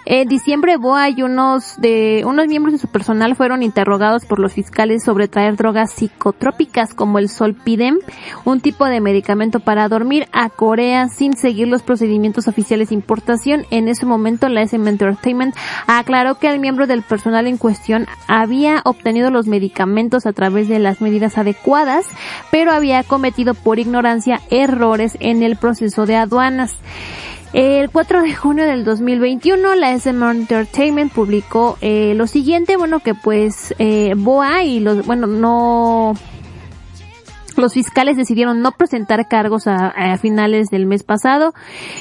en 0.05 0.27
diciembre, 0.27 0.77
Boa 0.77 1.09
y 1.09 1.23
unos 1.23 1.79
de 1.79 2.23
unos 2.25 2.47
miembros 2.47 2.73
de 2.73 2.79
su 2.79 2.87
personal 2.87 3.35
fueron 3.35 3.63
interrogados 3.63 4.25
por 4.25 4.39
los 4.39 4.53
fiscales 4.53 5.03
sobre 5.03 5.27
traer 5.27 5.55
drogas 5.55 5.91
psicotrópicas 5.91 6.93
como 6.93 7.19
el 7.19 7.29
Solpidem, 7.29 7.99
un 8.43 8.61
tipo 8.61 8.85
de 8.85 9.01
medicamento 9.01 9.59
para 9.59 9.87
dormir, 9.87 10.27
a 10.31 10.49
Corea 10.49 11.07
sin 11.07 11.35
seguir 11.35 11.67
los 11.67 11.81
procedimientos 11.81 12.47
oficiales 12.47 12.89
de 12.89 12.95
importación. 12.95 13.65
En 13.71 13.87
ese 13.87 14.05
momento, 14.05 14.49
la 14.49 14.61
SM 14.61 14.89
Entertainment 14.89 15.55
aclaró 15.87 16.35
que 16.35 16.47
el 16.47 16.59
miembro 16.59 16.87
del 16.87 17.01
personal 17.01 17.47
en 17.47 17.57
cuestión 17.57 18.05
había 18.27 18.81
obtenido 18.85 19.31
los 19.31 19.47
medicamentos 19.47 20.25
a 20.25 20.33
través 20.33 20.67
de 20.67 20.79
las 20.79 21.01
medidas 21.01 21.37
adecuadas, 21.37 22.05
pero 22.51 22.71
había 22.71 23.03
cometido 23.03 23.53
por 23.53 23.79
ignorancia 23.79 24.41
errores 24.49 25.17
en 25.19 25.43
el 25.43 25.57
proceso 25.57 26.05
de 26.05 26.15
aduanas. 26.15 26.75
El 27.55 27.89
4 27.89 28.21
de 28.21 28.35
junio 28.35 28.65
del 28.65 28.83
2021, 28.83 29.75
la 29.75 29.93
SM 29.93 30.29
Entertainment 30.29 31.13
publicó 31.13 31.77
eh, 31.79 32.13
lo 32.13 32.27
siguiente, 32.27 32.75
bueno, 32.75 32.99
que 32.99 33.15
pues 33.15 33.73
eh, 33.79 34.13
Boa 34.17 34.63
y 34.63 34.81
los, 34.81 35.05
bueno, 35.05 35.25
no, 35.25 36.15
los 37.55 37.73
fiscales 37.73 38.17
decidieron 38.17 38.61
no 38.61 38.73
presentar 38.73 39.29
cargos 39.29 39.67
a, 39.67 39.87
a 39.87 40.17
finales 40.17 40.67
del 40.67 40.85
mes 40.85 41.03
pasado 41.03 41.53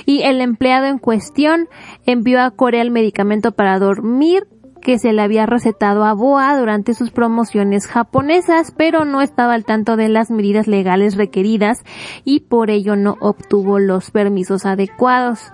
y 0.06 0.22
el 0.22 0.40
empleado 0.40 0.86
en 0.86 0.98
cuestión 0.98 1.68
envió 2.04 2.42
a 2.42 2.50
Corea 2.50 2.82
el 2.82 2.90
medicamento 2.90 3.52
para 3.52 3.78
dormir 3.78 4.48
que 4.84 4.98
se 4.98 5.12
le 5.12 5.22
había 5.22 5.46
recetado 5.46 6.04
a 6.04 6.12
Boa 6.12 6.56
durante 6.56 6.94
sus 6.94 7.10
promociones 7.10 7.88
japonesas, 7.88 8.72
pero 8.76 9.04
no 9.04 9.22
estaba 9.22 9.54
al 9.54 9.64
tanto 9.64 9.96
de 9.96 10.08
las 10.08 10.30
medidas 10.30 10.68
legales 10.68 11.16
requeridas 11.16 11.82
y 12.22 12.40
por 12.40 12.70
ello 12.70 12.94
no 12.94 13.16
obtuvo 13.18 13.80
los 13.80 14.12
permisos 14.12 14.66
adecuados. 14.66 15.50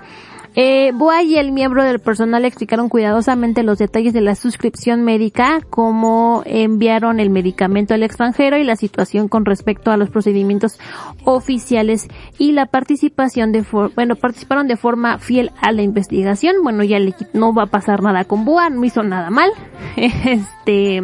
Eh, 0.56 0.90
Boa 0.94 1.22
y 1.22 1.36
el 1.36 1.52
miembro 1.52 1.84
del 1.84 2.00
personal 2.00 2.44
explicaron 2.44 2.88
cuidadosamente 2.88 3.62
los 3.62 3.78
detalles 3.78 4.12
de 4.12 4.20
la 4.20 4.34
suscripción 4.34 5.02
médica, 5.02 5.60
cómo 5.70 6.42
enviaron 6.44 7.20
el 7.20 7.30
medicamento 7.30 7.94
al 7.94 8.02
extranjero 8.02 8.58
y 8.58 8.64
la 8.64 8.74
situación 8.74 9.28
con 9.28 9.44
respecto 9.44 9.92
a 9.92 9.96
los 9.96 10.10
procedimientos 10.10 10.80
oficiales 11.24 12.08
y 12.38 12.52
la 12.52 12.66
participación 12.66 13.52
de, 13.52 13.64
bueno, 13.94 14.16
participaron 14.16 14.66
de 14.66 14.76
forma 14.76 15.18
fiel 15.18 15.52
a 15.60 15.70
la 15.70 15.82
investigación. 15.82 16.56
Bueno, 16.64 16.82
ya 16.82 16.98
le, 16.98 17.14
no 17.32 17.54
va 17.54 17.64
a 17.64 17.66
pasar 17.66 18.02
nada 18.02 18.24
con 18.24 18.44
Boa, 18.44 18.70
no 18.70 18.84
hizo 18.84 19.02
nada 19.02 19.30
mal. 19.30 19.50
Este, 19.96 21.02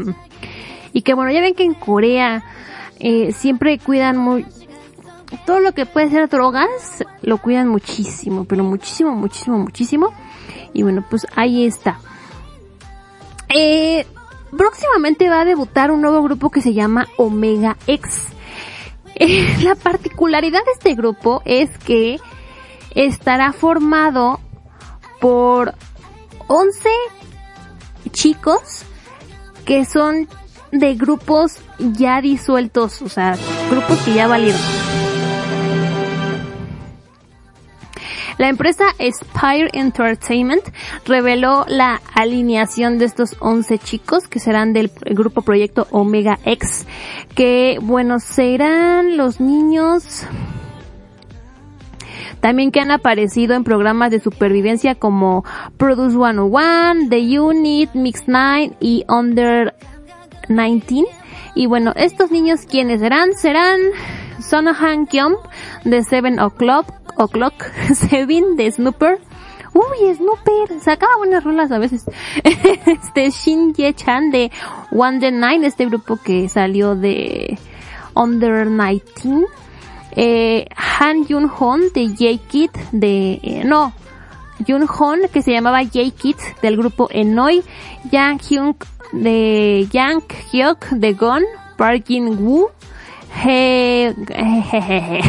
y 0.93 1.03
que 1.03 1.15
bueno, 1.15 1.31
ya 1.31 1.41
ven 1.41 1.55
que 1.55 1.65
en 1.65 1.75
Corea, 1.75 2.45
eh, 2.99 3.33
siempre 3.33 3.79
cuidan 3.79 4.17
muy, 4.17 4.47
todo 5.37 5.61
lo 5.61 5.73
que 5.73 5.87
puede 5.87 6.11
ser 6.11 6.29
drogas 6.29 7.05
lo 7.23 7.39
cuidan 7.39 7.69
muchísimo, 7.69 8.45
pero 8.45 8.65
muchísimo, 8.65 9.13
muchísimo, 9.13 9.59
muchísimo. 9.59 10.13
Y 10.73 10.83
bueno, 10.83 11.05
pues 11.09 11.27
ahí 11.35 11.67
está. 11.67 11.99
Eh, 13.49 14.07
próximamente 14.57 15.29
va 15.29 15.43
a 15.43 15.45
debutar 15.45 15.91
un 15.91 16.01
nuevo 16.03 16.23
grupo 16.23 16.51
que 16.51 16.61
se 16.61 16.75
llama 16.75 17.07
Omega 17.17 17.77
X. 17.87 18.29
Eh, 19.15 19.57
la 19.63 19.75
particularidad 19.75 20.65
de 20.65 20.73
este 20.73 20.95
grupo 20.95 21.43
es 21.45 21.71
que 21.79 22.21
estará 22.95 23.53
formado 23.53 24.41
por 25.21 25.75
11 26.49 26.89
chicos 28.11 28.85
que 29.65 29.85
son 29.85 30.29
de 30.71 30.95
grupos 30.95 31.57
ya 31.79 32.21
disueltos, 32.21 33.03
o 33.03 33.09
sea, 33.09 33.37
grupos 33.71 33.99
que 34.01 34.15
ya 34.15 34.29
valieron. 34.29 34.61
La 38.39 38.49
empresa 38.49 38.85
Spire 39.01 39.71
Entertainment 39.73 40.63
reveló 41.07 41.65
la 41.69 42.01
alineación 42.15 42.99
de 42.99 43.07
estos 43.07 43.37
11 43.41 43.79
chicos 43.79 44.29
que 44.29 44.41
serán 44.41 44.73
del 44.73 44.91
grupo 45.11 45.43
proyecto 45.43 45.87
Omega 45.91 46.39
X, 46.45 46.87
que 47.35 47.79
bueno, 47.81 48.21
serán 48.21 49.17
los 49.17 49.41
niños 49.41 50.27
también 52.41 52.71
que 52.71 52.81
han 52.81 52.91
aparecido 52.91 53.55
en 53.55 53.65
programas 53.65 54.11
de 54.11 54.21
supervivencia 54.21 54.95
como 54.95 55.45
Produce 55.79 56.17
101, 56.17 57.09
The 57.09 57.41
Unit, 57.41 57.95
Mix 57.95 58.25
9 58.27 58.77
y 58.79 59.05
Under 59.09 59.75
19. 60.49 61.07
Y 61.55 61.67
bueno, 61.67 61.93
estos 61.97 62.31
niños, 62.31 62.61
¿quiénes 62.71 63.01
serán? 63.01 63.33
Serán 63.35 63.81
Sonohan 64.39 65.07
Kyom 65.07 65.35
de 65.85 66.03
7 66.03 66.41
O'Clock, 66.41 66.87
O'Clock, 67.17 67.65
Seven 67.95 68.57
de 68.57 68.71
Snooper. 68.71 69.19
Uy, 69.75 70.15
Snooper, 70.15 70.81
sacaba 70.81 71.17
buenas 71.19 71.45
rolas 71.45 71.71
a 71.71 71.79
veces. 71.79 72.05
Este 72.87 73.31
Shin 73.31 73.75
Ye 73.75 73.93
Chan 73.95 74.31
de 74.31 74.51
One 74.91 75.21
the 75.21 75.31
Nine, 75.31 75.67
este 75.67 75.85
grupo 75.87 76.17
que 76.17 76.49
salió 76.49 76.95
de 76.95 77.59
Under 78.15 78.67
19. 78.69 79.47
eh, 80.13 80.67
Han 80.99 81.27
Yun 81.29 81.51
Hon 81.59 81.81
de 81.95 82.09
J-Kid 82.09 82.71
de, 82.93 83.39
eh, 83.43 83.63
no, 83.67 83.93
Yun 84.67 84.87
Hon 84.89 85.21
que 85.31 85.43
se 85.43 85.53
llamaba 85.53 85.83
J-Kid 85.83 86.37
del 86.63 86.79
grupo 86.79 87.09
Enoi, 87.11 87.63
Yang 88.11 88.41
Hyun 88.49 88.77
de 89.13 89.87
Yang 89.93 90.23
Hyuk 90.53 90.87
de 90.93 91.13
Gon, 91.13 91.43
Park 91.77 92.05
Jin 92.07 92.39
Woo, 92.43 92.71
He, 93.45 94.15
jejeje. 94.71 95.21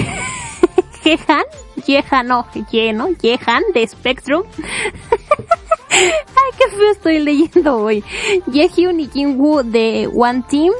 Jehan, 1.03 1.43
Jehan, 1.85 2.27
no, 2.27 2.45
Ye, 2.71 2.93
¿no? 2.93 3.09
Jehan 3.21 3.63
de 3.73 3.87
Spectrum. 3.87 4.43
Ay, 5.89 6.51
qué 6.57 6.75
feo 6.75 6.91
estoy 6.91 7.19
leyendo 7.19 7.77
hoy. 7.77 8.03
Yehyun 8.51 8.99
y 8.99 9.07
Kim 9.07 9.39
Woo 9.39 9.63
de 9.63 10.09
One 10.13 10.43
Team. 10.49 10.73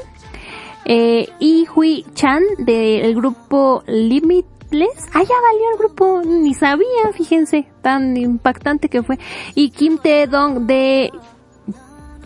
Eh, 0.84 1.28
y 1.38 1.66
Hui 1.74 2.06
Chan 2.14 2.42
del 2.58 3.14
grupo 3.14 3.82
Limitless. 3.86 5.08
Ah, 5.12 5.22
ya 5.22 5.34
valió 5.42 5.70
el 5.72 5.78
grupo, 5.78 6.22
ni 6.24 6.54
sabía, 6.54 7.12
fíjense, 7.12 7.68
tan 7.82 8.16
impactante 8.16 8.88
que 8.88 9.02
fue. 9.02 9.18
Y 9.54 9.70
Kim 9.70 9.98
Tae 9.98 10.26
Dong 10.26 10.66
de 10.66 11.12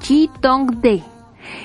Chi 0.00 0.30
Tong 0.40 0.80
De. 0.80 1.02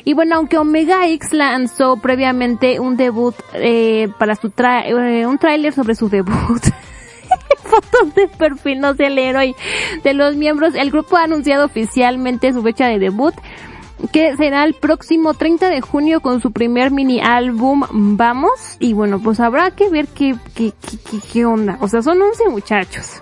Y 0.05 0.13
bueno, 0.13 0.37
aunque 0.37 0.57
Omega 0.57 1.07
X 1.07 1.33
lanzó 1.33 1.97
previamente 1.97 2.79
un 2.79 2.97
debut 2.97 3.35
eh, 3.53 4.09
para 4.17 4.35
su 4.35 4.49
tra 4.49 4.87
eh, 4.87 5.25
un 5.25 5.37
tráiler 5.37 5.73
sobre 5.73 5.95
su 5.95 6.09
debut. 6.09 6.61
Fotos 7.63 8.13
de 8.15 8.27
perfil, 8.27 8.79
no 8.79 8.95
sé 8.95 9.09
leer 9.09 9.35
hoy. 9.35 9.55
De 10.03 10.13
los 10.13 10.35
miembros, 10.35 10.75
el 10.75 10.91
grupo 10.91 11.17
ha 11.17 11.23
anunciado 11.23 11.65
oficialmente 11.65 12.53
su 12.53 12.61
fecha 12.63 12.87
de 12.87 12.99
debut, 12.99 13.33
que 14.11 14.35
será 14.37 14.63
el 14.63 14.73
próximo 14.73 15.33
30 15.33 15.69
de 15.69 15.81
junio 15.81 16.21
con 16.21 16.41
su 16.41 16.51
primer 16.51 16.91
mini 16.91 17.19
álbum 17.19 17.83
Vamos. 17.91 18.77
Y 18.79 18.93
bueno, 18.93 19.19
pues 19.19 19.39
habrá 19.39 19.71
que 19.71 19.89
ver 19.89 20.07
qué, 20.07 20.35
qué, 20.53 20.71
qué, 20.81 21.19
qué, 21.31 21.45
onda. 21.45 21.77
O 21.81 21.87
sea, 21.87 22.01
son 22.01 22.21
11 22.21 22.49
muchachos 22.49 23.21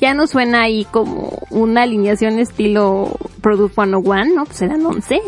ya 0.00 0.14
no 0.14 0.26
suena 0.26 0.62
ahí 0.62 0.86
como 0.90 1.38
una 1.50 1.82
alineación 1.82 2.38
estilo 2.38 3.18
Product 3.42 3.74
101, 3.74 4.34
¿no? 4.34 4.44
Pues 4.46 4.62
eran 4.62 4.84
11. 4.84 5.20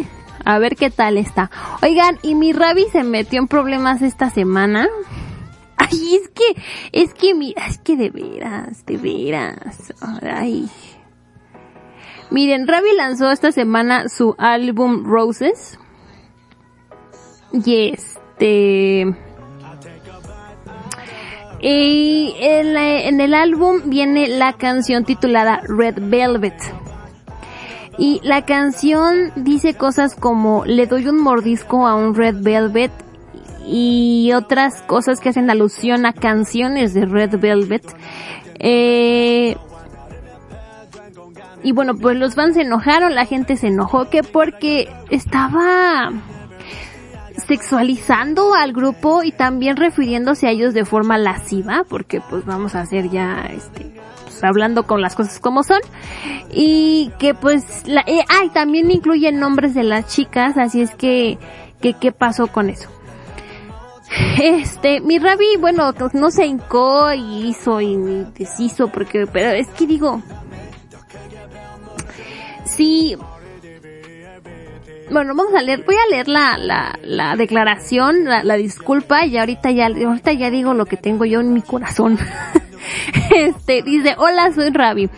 A 0.45 0.59
ver 0.59 0.77
qué 0.77 0.91
tal 0.91 1.19
está. 1.19 1.51
Oigan, 1.83 2.19
y 2.23 2.35
mi 2.35 2.53
Ravi 2.53 2.87
se 2.91 3.05
metió 3.05 3.39
en 3.39 3.49
problemas 3.49 4.03
esta 4.03 4.31
semana. 4.31 4.89
Ay, 5.77 6.17
es 6.21 6.29
que, 6.29 6.63
es 6.93 7.15
que 7.15 7.35
mira, 7.35 7.67
es 7.67 7.79
que 7.79 7.97
de 7.97 8.11
veras, 8.11 8.85
de 8.87 8.97
veras. 8.97 9.93
Ay. 10.23 10.69
Miren, 12.31 12.67
Ravi 12.67 12.95
lanzó 12.97 13.31
esta 13.31 13.53
semana 13.53 14.09
su 14.09 14.35
álbum 14.39 15.05
Roses. 15.05 15.79
Y 17.53 17.91
este, 17.91 19.15
y 21.63 22.35
en, 22.41 22.77
en 22.77 23.21
el 23.21 23.35
álbum 23.35 23.83
viene 23.85 24.27
la 24.27 24.55
canción 24.55 25.05
titulada 25.05 25.61
Red 25.69 25.95
Velvet. 26.01 26.61
Y 27.99 28.21
la 28.25 28.45
canción 28.45 29.31
dice 29.37 29.75
cosas 29.75 30.17
como 30.17 30.65
le 30.65 30.87
doy 30.87 31.07
un 31.07 31.23
mordisco 31.23 31.87
a 31.87 31.95
un 31.95 32.17
Red 32.17 32.37
Velvet 32.41 32.91
y 33.73 34.33
otras 34.35 34.83
cosas 34.83 35.19
que 35.19 35.31
hacen 35.31 35.49
alusión 35.49 36.05
a 36.05 36.13
canciones 36.13 36.93
de 36.93 37.07
Red 37.07 37.39
Velvet. 37.39 37.83
Eh, 38.59 39.57
y 41.63 41.73
bueno, 41.73 41.95
pues 41.95 42.19
los 42.19 42.35
fans 42.35 42.55
se 42.55 42.63
enojaron, 42.63 43.15
la 43.15 43.25
gente 43.25 43.57
se 43.57 43.69
enojó 43.69 44.11
que 44.11 44.23
porque 44.23 44.93
estaba 45.09 46.11
sexualizando 47.47 48.55
al 48.55 48.75
grupo 48.75 49.23
y 49.23 49.33
también 49.33 49.77
refiriéndose 49.77 50.49
a 50.49 50.51
ellos 50.51 50.75
de 50.75 50.85
forma 50.85 51.17
lasciva, 51.17 51.85
porque 51.89 52.21
pues 52.21 52.45
vamos 52.45 52.75
a 52.75 52.81
hacer 52.81 53.09
ya 53.09 53.49
este 53.51 53.91
pues, 54.25 54.45
hablando 54.45 54.83
con 54.83 55.01
las 55.01 55.15
cosas 55.15 55.41
como 55.41 55.63
son 55.63 55.81
y 56.53 57.11
que 57.19 57.33
pues 57.33 57.89
la 57.89 58.03
eh, 58.03 58.23
ay 58.29 58.51
también 58.51 58.91
incluye 58.91 59.33
nombres 59.33 59.73
de 59.73 59.83
las 59.83 60.09
chicas, 60.09 60.59
así 60.59 60.83
es 60.83 60.95
que 60.95 61.39
que 61.81 61.95
qué 61.95 62.13
pasó 62.13 62.49
con 62.49 62.69
eso. 62.69 62.91
Este, 64.41 65.01
mi 65.01 65.19
Rabi, 65.19 65.57
bueno, 65.59 65.93
no 66.13 66.31
se 66.31 66.47
hincó 66.47 67.13
y 67.13 67.49
hizo 67.49 67.81
y 67.81 67.97
deshizo 68.37 68.89
porque 68.89 69.27
pero 69.27 69.51
es 69.51 69.69
que 69.69 69.87
digo 69.87 70.21
sí 72.67 73.17
bueno, 75.13 75.35
vamos 75.35 75.55
a 75.55 75.63
leer, 75.63 75.85
voy 75.85 75.95
a 75.95 76.11
leer 76.11 76.29
la, 76.29 76.57
la, 76.57 76.99
la 77.03 77.37
declaración, 77.37 78.25
la, 78.25 78.43
la 78.45 78.57
disculpa 78.57 79.27
y 79.27 79.37
ahorita 79.37 79.71
ya, 79.71 79.87
ahorita 79.87 80.33
ya 80.33 80.51
digo 80.51 80.73
lo 80.73 80.87
que 80.87 80.97
tengo 80.97 81.27
yo 81.27 81.41
en 81.41 81.53
mi 81.53 81.61
corazón. 81.61 82.19
Este, 83.35 83.83
dice, 83.83 84.15
hola, 84.19 84.53
soy 84.53 84.71
Ravi. 84.71 85.09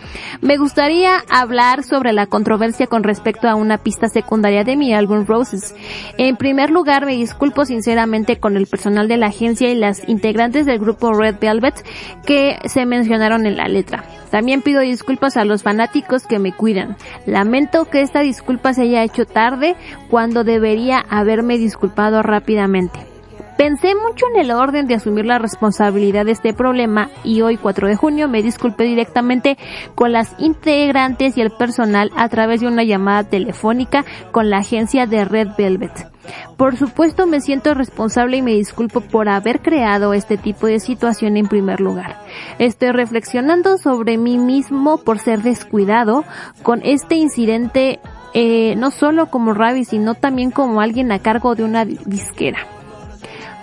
Me 0.41 0.57
gustaría 0.57 1.17
hablar 1.29 1.83
sobre 1.83 2.13
la 2.13 2.27
controversia 2.27 2.87
con 2.87 3.03
respecto 3.03 3.47
a 3.47 3.55
una 3.55 3.77
pista 3.77 4.07
secundaria 4.07 4.63
de 4.63 4.77
mi 4.77 4.93
álbum 4.93 5.25
Roses. 5.25 5.75
En 6.17 6.37
primer 6.37 6.69
lugar, 6.69 7.05
me 7.05 7.15
disculpo 7.15 7.65
sinceramente 7.65 8.39
con 8.39 8.57
el 8.57 8.67
personal 8.67 9.07
de 9.07 9.17
la 9.17 9.27
agencia 9.27 9.69
y 9.69 9.75
las 9.75 10.07
integrantes 10.07 10.65
del 10.65 10.79
grupo 10.79 11.13
Red 11.13 11.35
Velvet 11.39 11.85
que 12.25 12.57
se 12.65 12.85
mencionaron 12.85 13.45
en 13.45 13.57
la 13.57 13.67
letra. 13.67 14.05
También 14.31 14.61
pido 14.61 14.81
disculpas 14.81 15.37
a 15.37 15.45
los 15.45 15.63
fanáticos 15.63 16.25
que 16.25 16.39
me 16.39 16.53
cuidan. 16.53 16.97
Lamento 17.25 17.85
que 17.85 18.01
esta 18.01 18.21
disculpa 18.21 18.73
se 18.73 18.83
haya 18.83 19.03
hecho 19.03 19.25
tarde 19.25 19.75
cuando 20.09 20.43
debería 20.43 20.99
haberme 21.09 21.57
disculpado 21.57 22.21
rápidamente. 22.21 23.14
Pensé 23.57 23.95
mucho 23.95 24.25
en 24.33 24.41
el 24.41 24.51
orden 24.51 24.85
de 24.85 24.95
asumir 24.95 25.25
la 25.25 25.39
responsabilidad 25.39 26.25
de 26.25 26.33
este 26.33 26.53
problema 26.53 27.09
y 27.23 27.39
hoy 27.41 27.55
4 27.55 27.87
de 27.87 27.95
junio 27.95 28.27
me 28.27 28.43
disculpé 28.43 28.83
directamente 28.83 29.57
con 29.95 30.11
las 30.11 30.35
integrantes 30.39 31.37
y 31.37 31.41
el 31.41 31.51
personal 31.51 32.11
a 32.17 32.27
través 32.27 32.59
de 32.59 32.67
una 32.67 32.83
llamada 32.83 33.23
telefónica 33.23 34.03
con 34.31 34.49
la 34.49 34.57
agencia 34.57 35.07
de 35.07 35.23
Red 35.23 35.51
Velvet. 35.57 36.11
Por 36.57 36.75
supuesto 36.75 37.27
me 37.27 37.39
siento 37.39 37.73
responsable 37.73 38.37
y 38.37 38.41
me 38.41 38.51
disculpo 38.51 38.99
por 38.99 39.29
haber 39.29 39.61
creado 39.61 40.13
este 40.13 40.35
tipo 40.35 40.67
de 40.67 40.81
situación 40.81 41.37
en 41.37 41.47
primer 41.47 41.79
lugar. 41.79 42.17
Estoy 42.59 42.91
reflexionando 42.91 43.77
sobre 43.77 44.17
mí 44.17 44.37
mismo 44.37 44.97
por 44.97 45.19
ser 45.19 45.43
descuidado 45.43 46.25
con 46.61 46.81
este 46.83 47.15
incidente 47.15 48.01
eh, 48.33 48.75
no 48.75 48.91
solo 48.91 49.27
como 49.27 49.53
Ravi 49.53 49.85
sino 49.85 50.13
también 50.13 50.51
como 50.51 50.81
alguien 50.81 51.13
a 51.13 51.19
cargo 51.19 51.55
de 51.55 51.63
una 51.63 51.85
disquera. 51.85 52.74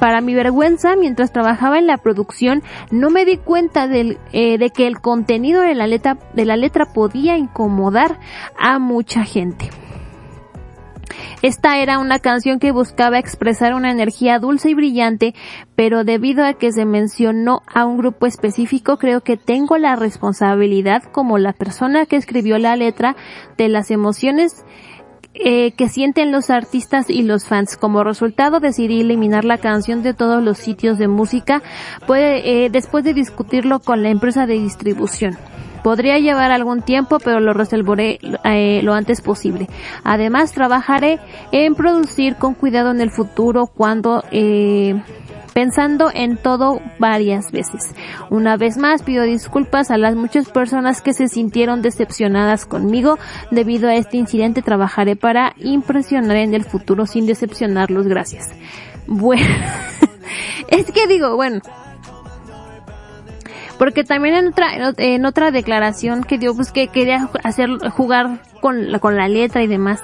Para 0.03 0.20
mi 0.20 0.34
vergüenza, 0.34 0.96
mientras 0.96 1.30
trabajaba 1.30 1.78
en 1.78 1.86
la 1.86 1.96
producción, 1.96 2.64
no 2.90 3.09
me 3.09 3.24
di 3.24 3.36
cuenta 3.36 3.84
eh, 3.84 4.59
de 4.59 4.70
que 4.70 4.88
el 4.88 5.00
contenido 5.00 5.62
de 5.62 5.76
la 5.76 6.57
letra 6.57 6.86
podía 6.92 7.36
incomodar 7.36 8.18
a 8.59 8.80
mucha 8.80 9.22
gente. 9.22 9.70
Esta 11.42 11.78
era 11.78 12.00
una 12.00 12.18
canción 12.18 12.59
que 12.59 12.72
buscaba 12.72 13.20
expresar 13.20 13.74
una 13.74 13.92
energía 13.92 14.40
dulce 14.40 14.70
y 14.70 14.74
brillante, 14.74 15.34
pero 15.76 16.03
debido 16.03 16.44
a 16.44 16.55
que 16.55 16.72
se 16.72 16.84
mencionó 16.84 17.62
a 17.72 17.84
un 17.84 17.96
grupo 17.96 18.26
específico, 18.26 18.96
creo 18.96 19.20
que 19.20 19.36
tengo 19.36 19.78
la 19.78 19.94
responsabilidad 19.94 21.05
como 21.12 21.38
la 21.38 21.53
persona 21.53 22.07
que 22.07 22.16
escribió 22.16 22.59
la 22.59 22.74
letra 22.74 23.14
de 23.57 23.68
las 23.68 23.92
emociones 23.92 24.64
eh, 25.35 25.72
que 25.72 25.89
sienten 25.89 26.33
los 26.33 26.51
artistas 26.51 27.09
y 27.09 27.22
los 27.22 27.47
fans. 27.47 27.76
Como 27.76 28.05
resultado 28.05 28.61
decidí 28.61 29.01
eliminar 29.01 29.45
la 29.45 29.59
canción 29.59 30.03
de 30.03 30.14
todos 30.14 30.43
los 30.43 30.59
sitios 30.59 30.99
de 30.99 31.09
música 31.09 31.62
puede, 32.07 32.64
eh, 32.64 32.70
después 32.70 33.05
de 33.05 33.14
discutirlo 33.14 33.80
con 33.80 34.03
la 34.03 34.11
empresa 34.11 34.47
de 34.47 34.55
distribución. 34.55 35.39
Podría 35.83 36.18
llevar 36.18 36.53
algún 36.53 36.83
tiempo, 36.83 37.18
pero 37.18 37.41
lo 37.41 37.55
resolveré 37.55 38.18
eh, 38.45 38.80
lo 38.83 38.95
antes 38.95 39.20
posible. 39.20 39.68
Además, 40.05 40.53
trabajaré 40.53 41.18
en 41.51 41.74
producir 41.74 42.37
con 42.37 42.55
cuidado 42.55 42.93
en 42.93 43.01
el 43.01 43.11
futuro 43.11 43.66
cuando 43.66 44.22
eh, 44.30 44.95
pensando 45.53 46.11
en 46.12 46.36
todo 46.36 46.80
varias 46.98 47.53
veces. 47.53 47.94
Una 48.30 48.57
vez 48.57 48.76
más 48.76 49.03
pido 49.03 49.24
disculpas 49.24 49.90
a 49.90 49.98
las 49.98 50.14
muchas 50.14 50.48
personas 50.48 51.03
que 51.03 51.14
se 51.14 51.28
sintieron 51.28 51.82
decepcionadas 51.82 52.66
conmigo. 52.66 53.18
Debido 53.50 53.88
a 53.88 53.94
este 53.94 54.16
incidente 54.16 54.62
trabajaré 54.62 55.16
para 55.16 55.55
impresionar 55.59 56.36
en 56.36 56.55
el 56.55 56.64
futuro 56.64 57.07
sin 57.07 57.26
decepcionarlos. 57.26 58.07
Gracias. 58.07 58.50
Bueno, 59.07 59.44
es 60.68 60.90
que 60.90 61.07
digo, 61.07 61.36
bueno, 61.36 61.61
porque 63.78 64.05
también 64.05 64.36
en 64.36 64.48
otra 64.48 64.92
en 64.96 65.26
otra 65.26 65.50
declaración 65.50 66.22
que 66.24 66.38
dio 66.38 66.55
pues 66.55 66.70
que 66.70 66.88
quería 66.88 67.28
hacer 67.42 67.68
jugar 67.90 68.40
con 68.61 68.98
con 69.00 69.16
la 69.16 69.28
letra 69.28 69.62
y 69.62 69.66
demás 69.66 70.03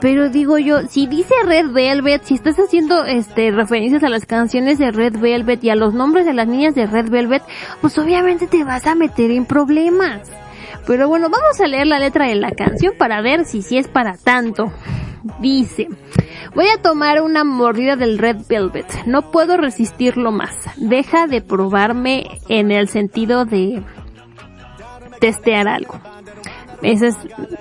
pero 0.00 0.28
digo 0.28 0.58
yo 0.58 0.80
si 0.88 1.06
dice 1.06 1.34
Red 1.44 1.70
Velvet 1.70 2.24
si 2.24 2.34
estás 2.34 2.56
haciendo 2.56 3.04
este 3.04 3.50
referencias 3.50 4.02
a 4.02 4.08
las 4.08 4.26
canciones 4.26 4.78
de 4.78 4.90
Red 4.90 5.18
Velvet 5.18 5.62
y 5.64 5.70
a 5.70 5.76
los 5.76 5.94
nombres 5.94 6.26
de 6.26 6.34
las 6.34 6.46
niñas 6.46 6.74
de 6.74 6.86
Red 6.86 7.10
Velvet 7.10 7.42
pues 7.80 7.96
obviamente 7.98 8.46
te 8.46 8.64
vas 8.64 8.86
a 8.86 8.94
meter 8.94 9.30
en 9.30 9.46
problemas 9.46 10.30
pero 10.86 11.08
bueno 11.08 11.28
vamos 11.28 11.60
a 11.60 11.66
leer 11.66 11.86
la 11.86 11.98
letra 11.98 12.26
de 12.26 12.34
la 12.34 12.52
canción 12.52 12.94
para 12.98 13.20
ver 13.22 13.44
si 13.44 13.62
si 13.62 13.78
es 13.78 13.88
para 13.88 14.16
tanto 14.16 14.72
Dice, 15.40 15.88
voy 16.54 16.66
a 16.68 16.80
tomar 16.80 17.20
una 17.20 17.44
mordida 17.44 17.96
del 17.96 18.18
Red 18.18 18.42
Velvet. 18.48 18.86
No 19.06 19.30
puedo 19.30 19.56
resistirlo 19.56 20.30
más. 20.30 20.54
Deja 20.76 21.26
de 21.26 21.40
probarme 21.40 22.40
en 22.48 22.70
el 22.70 22.88
sentido 22.88 23.44
de 23.44 23.82
testear 25.20 25.68
algo. 25.68 26.00
Esa 26.82 27.08
es 27.08 27.16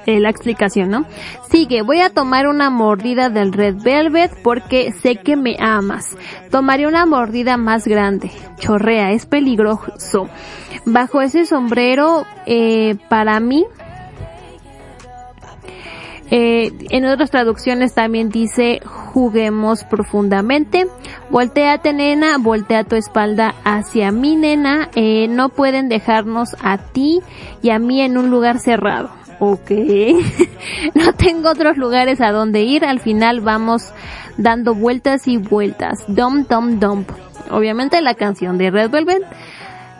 eh, 0.05 0.19
la 0.19 0.29
explicación, 0.29 0.89
¿no? 0.89 1.05
Sigue, 1.49 1.81
voy 1.81 2.01
a 2.01 2.09
tomar 2.09 2.47
una 2.47 2.69
mordida 2.69 3.29
del 3.29 3.53
Red 3.53 3.75
Velvet 3.83 4.31
porque 4.43 4.91
sé 4.91 5.17
que 5.17 5.35
me 5.35 5.55
amas. 5.59 6.17
Tomaré 6.51 6.87
una 6.87 7.05
mordida 7.05 7.57
más 7.57 7.87
grande. 7.87 8.31
Chorrea, 8.59 9.11
es 9.11 9.25
peligroso. 9.25 10.29
Bajo 10.85 11.21
ese 11.21 11.45
sombrero, 11.45 12.25
eh, 12.45 12.95
para 13.09 13.39
mí, 13.39 13.65
eh, 16.31 16.71
en 16.89 17.05
otras 17.05 17.29
traducciones 17.29 17.93
también 17.93 18.29
dice 18.29 18.81
juguemos 18.83 19.83
profundamente. 19.83 20.87
Volteate 21.29 21.93
nena, 21.93 22.37
voltea 22.37 22.83
tu 22.83 22.95
espalda 22.95 23.55
hacia 23.63 24.11
mí 24.11 24.35
nena. 24.35 24.89
Eh, 24.95 25.27
no 25.29 25.49
pueden 25.49 25.89
dejarnos 25.89 26.55
a 26.61 26.77
ti 26.77 27.21
y 27.61 27.69
a 27.69 27.79
mí 27.79 28.01
en 28.01 28.17
un 28.17 28.29
lugar 28.29 28.59
cerrado. 28.59 29.09
Ok. 29.39 29.69
no 30.95 31.13
tengo 31.13 31.49
otros 31.49 31.77
lugares 31.77 32.21
a 32.21 32.31
donde 32.31 32.63
ir. 32.63 32.85
Al 32.85 32.99
final 32.99 33.41
vamos 33.41 33.93
dando 34.37 34.73
vueltas 34.73 35.27
y 35.27 35.37
vueltas. 35.37 36.03
Dum 36.07 36.45
dum 36.49 36.79
dump. 36.79 37.09
Obviamente 37.51 38.01
la 38.01 38.15
canción 38.15 38.57
de 38.57 38.71
Red 38.71 38.89
Velvet 38.89 39.23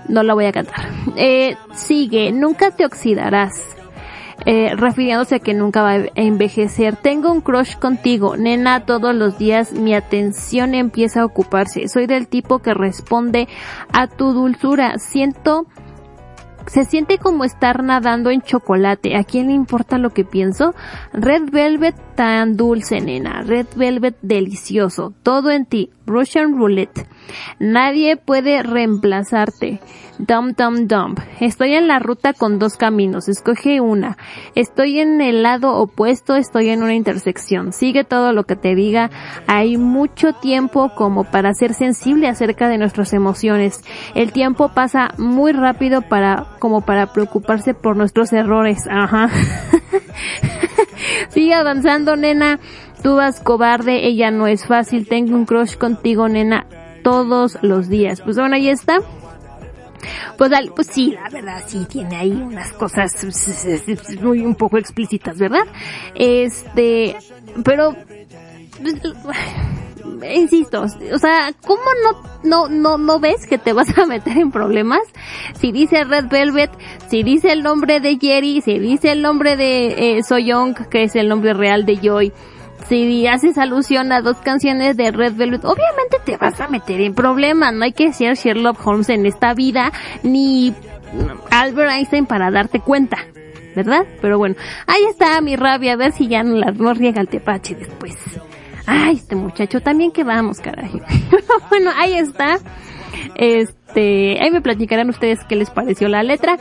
no 0.08 0.24
la 0.24 0.34
voy 0.34 0.46
a 0.46 0.52
cantar. 0.52 0.90
Eh, 1.16 1.56
sigue, 1.74 2.32
nunca 2.32 2.72
te 2.72 2.86
oxidarás 2.86 3.75
eh, 4.46 4.76
refiriéndose 4.76 5.36
a 5.36 5.40
que 5.40 5.54
nunca 5.54 5.82
va 5.82 5.92
a 5.92 6.06
envejecer. 6.16 6.96
Tengo 6.96 7.32
un 7.32 7.42
crush 7.42 7.76
contigo, 7.78 8.38
nena, 8.38 8.86
todos 8.86 9.16
los 9.16 9.38
días 9.38 9.72
mi 9.74 9.94
atención 9.94 10.76
empieza 10.76 11.22
a 11.22 11.26
ocuparse. 11.26 11.88
Soy 11.88 12.08
del 12.08 12.28
tipo 12.28 12.60
que 12.60 12.74
responde 12.74 13.48
a 13.94 14.08
tu 14.08 14.34
dulzura. 14.34 14.98
Siento 14.98 15.66
se 16.68 16.84
siente 16.84 17.20
como 17.20 17.44
estar 17.44 17.84
nadando 17.84 18.32
en 18.32 18.42
chocolate. 18.42 19.16
¿A 19.16 19.24
quién 19.24 19.48
le 19.48 19.54
importa 19.54 19.98
lo 19.98 20.10
que 20.10 20.26
pienso? 20.26 20.74
Red 21.14 21.52
Velvet 21.52 21.96
tan 22.16 22.58
dulce, 22.58 23.02
nena. 23.02 23.42
Red 23.42 23.68
Velvet 23.76 24.18
delicioso. 24.22 25.14
Todo 25.24 25.52
en 25.52 25.66
ti. 25.66 25.90
Russian 26.06 26.58
Roulette. 26.58 27.08
Nadie 27.60 28.16
puede 28.18 28.64
reemplazarte. 28.64 29.80
Dump, 30.18 30.58
dump, 30.58 30.90
dump. 30.90 31.20
Estoy 31.42 31.74
en 31.74 31.88
la 31.88 32.00
ruta 32.00 32.34
con 32.34 32.58
dos 32.58 32.78
caminos. 32.78 33.28
Escoge 33.28 33.82
una. 33.82 34.18
Estoy 34.56 35.00
en 35.00 35.20
el 35.20 35.44
lado 35.44 35.76
opuesto. 35.76 36.36
Estoy 36.36 36.70
en 36.70 36.84
una 36.84 36.94
intersección. 36.94 37.74
Sigue 37.74 38.04
todo 38.04 38.32
lo 38.32 38.46
que 38.46 38.56
te 38.56 38.76
diga. 38.76 39.10
Hay 39.48 39.78
mucho 39.78 40.34
tiempo 40.34 40.94
como 40.96 41.26
para 41.26 41.54
ser 41.54 41.74
sensible 41.74 42.30
acerca 42.30 42.70
de 42.70 42.78
nuestras 42.78 43.12
emociones. 43.14 43.82
El 44.14 44.32
tiempo 44.32 44.70
pasa 44.70 45.10
muy 45.18 45.52
rápido 45.52 46.02
para, 46.02 46.46
como 46.60 46.82
para 46.82 47.12
preocuparse 47.12 47.74
por 47.74 47.98
nuestros 47.98 48.32
errores. 48.32 48.88
Ajá. 48.90 49.30
Sigue 51.30 51.54
avanzando, 51.54 52.05
nena. 52.16 52.60
Tú 53.02 53.16
vas 53.16 53.40
cobarde, 53.40 54.08
ella 54.08 54.30
no 54.32 54.48
es 54.48 54.66
fácil. 54.66 55.08
Tengo 55.08 55.36
un 55.36 55.46
crush 55.46 55.76
contigo, 55.76 56.30
nena, 56.30 56.68
todos 57.04 57.58
los 57.62 57.90
días. 57.90 58.22
Pues 58.22 58.38
bueno, 58.38 58.56
ahí 58.56 58.70
está. 58.70 59.00
Pues, 60.38 60.52
pues 60.76 60.88
sí, 60.88 61.12
la 61.12 61.30
verdad 61.30 61.64
sí 61.66 61.86
tiene 61.90 62.16
ahí 62.16 62.32
unas 62.32 62.72
cosas 62.74 63.12
muy 64.22 64.46
un 64.46 64.56
poco 64.56 64.78
explícitas, 64.78 65.38
¿verdad? 65.38 65.66
Este, 66.14 67.16
pero 67.64 67.96
pues, 69.24 69.36
insisto, 70.34 70.82
o 70.82 71.18
sea, 71.18 71.54
¿cómo 71.66 71.82
no, 72.04 72.22
no, 72.44 72.70
no, 72.70 72.98
no 72.98 73.20
ves 73.20 73.48
que 73.48 73.58
te 73.58 73.74
vas 73.74 73.98
a 73.98 74.06
meter 74.06 74.38
en 74.38 74.52
problemas? 74.52 75.02
Si 75.60 75.72
dice 75.72 76.04
Red 76.04 76.28
Velvet, 76.28 76.72
si 77.10 77.24
dice 77.24 77.52
el 77.52 77.64
nombre 77.64 78.00
de 78.00 78.18
Jerry, 78.20 78.62
si 78.62 78.80
dice 78.80 79.12
el 79.12 79.22
nombre 79.22 79.56
de 79.56 80.18
eh, 80.18 80.24
Soyoung, 80.24 80.76
que 80.90 81.04
es 81.04 81.16
el 81.16 81.30
nombre 81.30 81.54
real 81.54 81.86
de 81.86 81.98
Joy, 81.98 82.34
si 82.88 83.26
haces 83.26 83.58
alusión 83.58 84.12
a 84.12 84.22
dos 84.22 84.38
canciones 84.38 84.96
de 84.96 85.12
Red 85.12 85.34
Velvet, 85.34 85.66
obviamente 85.66 86.18
te 86.24 86.38
vas 86.38 86.60
a 86.62 86.68
meter 86.68 87.02
en 87.02 87.16
problemas. 87.16 87.74
No 87.74 87.84
hay 87.84 87.94
que 87.94 88.14
ser 88.14 88.36
Sherlock 88.36 88.86
Holmes 88.86 89.10
en 89.10 89.26
esta 89.26 89.54
vida, 89.54 89.92
ni 90.22 90.74
Albert 91.50 91.92
Einstein 91.92 92.26
para 92.26 92.52
darte 92.52 92.80
cuenta. 92.80 93.18
¿Verdad? 93.76 94.06
Pero 94.22 94.38
bueno, 94.38 94.56
ahí 94.88 95.04
está 95.10 95.42
mi 95.42 95.58
rabia, 95.58 95.94
a 95.94 95.96
ver 95.98 96.14
si 96.14 96.30
ya 96.30 96.44
no, 96.44 96.56
la, 96.56 96.72
no 96.72 96.94
riega 96.94 97.20
el 97.20 97.28
tepache 97.28 97.76
después. 97.76 98.16
Ay, 98.86 99.16
este 99.16 99.36
muchacho, 99.36 99.82
también 99.82 100.12
que 100.12 100.24
vamos, 100.24 100.60
carajo. 100.60 101.00
bueno, 101.70 101.92
ahí 101.96 102.14
está. 102.14 102.60
Este, 103.36 104.38
ahí 104.42 104.52
me 104.52 104.62
platicarán 104.62 105.10
ustedes 105.10 105.40
qué 105.48 105.56
les 105.56 105.70
pareció 105.70 106.08
la 106.08 106.24
letra. 106.24 106.58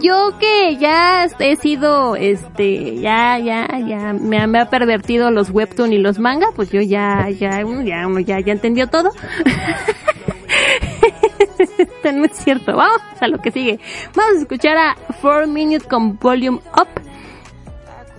Yo 0.00 0.38
que 0.38 0.76
ya 0.76 1.26
he 1.38 1.56
sido, 1.56 2.16
este, 2.16 3.00
ya, 3.00 3.38
ya, 3.38 3.66
ya, 3.86 4.12
me, 4.12 4.46
me 4.46 4.60
ha 4.60 4.70
pervertido 4.70 5.30
los 5.30 5.50
webtoon 5.50 5.92
y 5.92 5.98
los 5.98 6.18
manga, 6.18 6.48
pues 6.54 6.70
yo 6.70 6.80
ya, 6.80 7.28
ya, 7.30 7.62
ya, 7.84 8.06
uno 8.06 8.20
ya, 8.20 8.40
ya 8.40 8.52
entendió 8.52 8.88
todo. 8.88 9.10
no 12.12 12.24
es 12.24 12.32
cierto. 12.32 12.76
Vamos 12.76 13.00
a 13.20 13.28
lo 13.28 13.38
que 13.38 13.50
sigue. 13.50 13.78
Vamos 14.14 14.38
a 14.38 14.40
escuchar 14.40 14.76
a 14.76 14.96
4 15.20 15.46
Minutes 15.46 15.86
con 15.86 16.18
Volume 16.18 16.60
Up. 16.76 16.88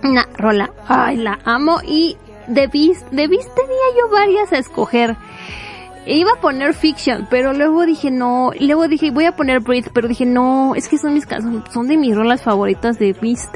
Una 0.02 0.26
rola. 0.36 0.72
Ay, 0.88 1.16
la 1.16 1.38
amo. 1.44 1.80
Y 1.86 2.16
de 2.46 2.66
Beast, 2.66 3.08
de 3.10 3.28
Beast 3.28 3.48
tenía 3.54 4.00
yo 4.00 4.08
varias 4.10 4.52
a 4.52 4.58
escoger. 4.58 5.16
Iba 6.04 6.32
a 6.32 6.40
poner 6.40 6.74
Fiction, 6.74 7.28
pero 7.30 7.52
luego 7.52 7.86
dije 7.86 8.10
no, 8.10 8.50
luego 8.58 8.88
dije 8.88 9.12
voy 9.12 9.26
a 9.26 9.36
poner 9.36 9.60
Breathe, 9.60 9.90
pero 9.94 10.08
dije 10.08 10.26
no, 10.26 10.74
es 10.74 10.88
que 10.88 10.98
son 10.98 11.14
mis 11.14 11.26
son 11.72 11.86
de 11.86 11.96
mis 11.96 12.16
rolas 12.16 12.42
favoritas 12.42 12.98
de 12.98 13.12
Beast. 13.12 13.54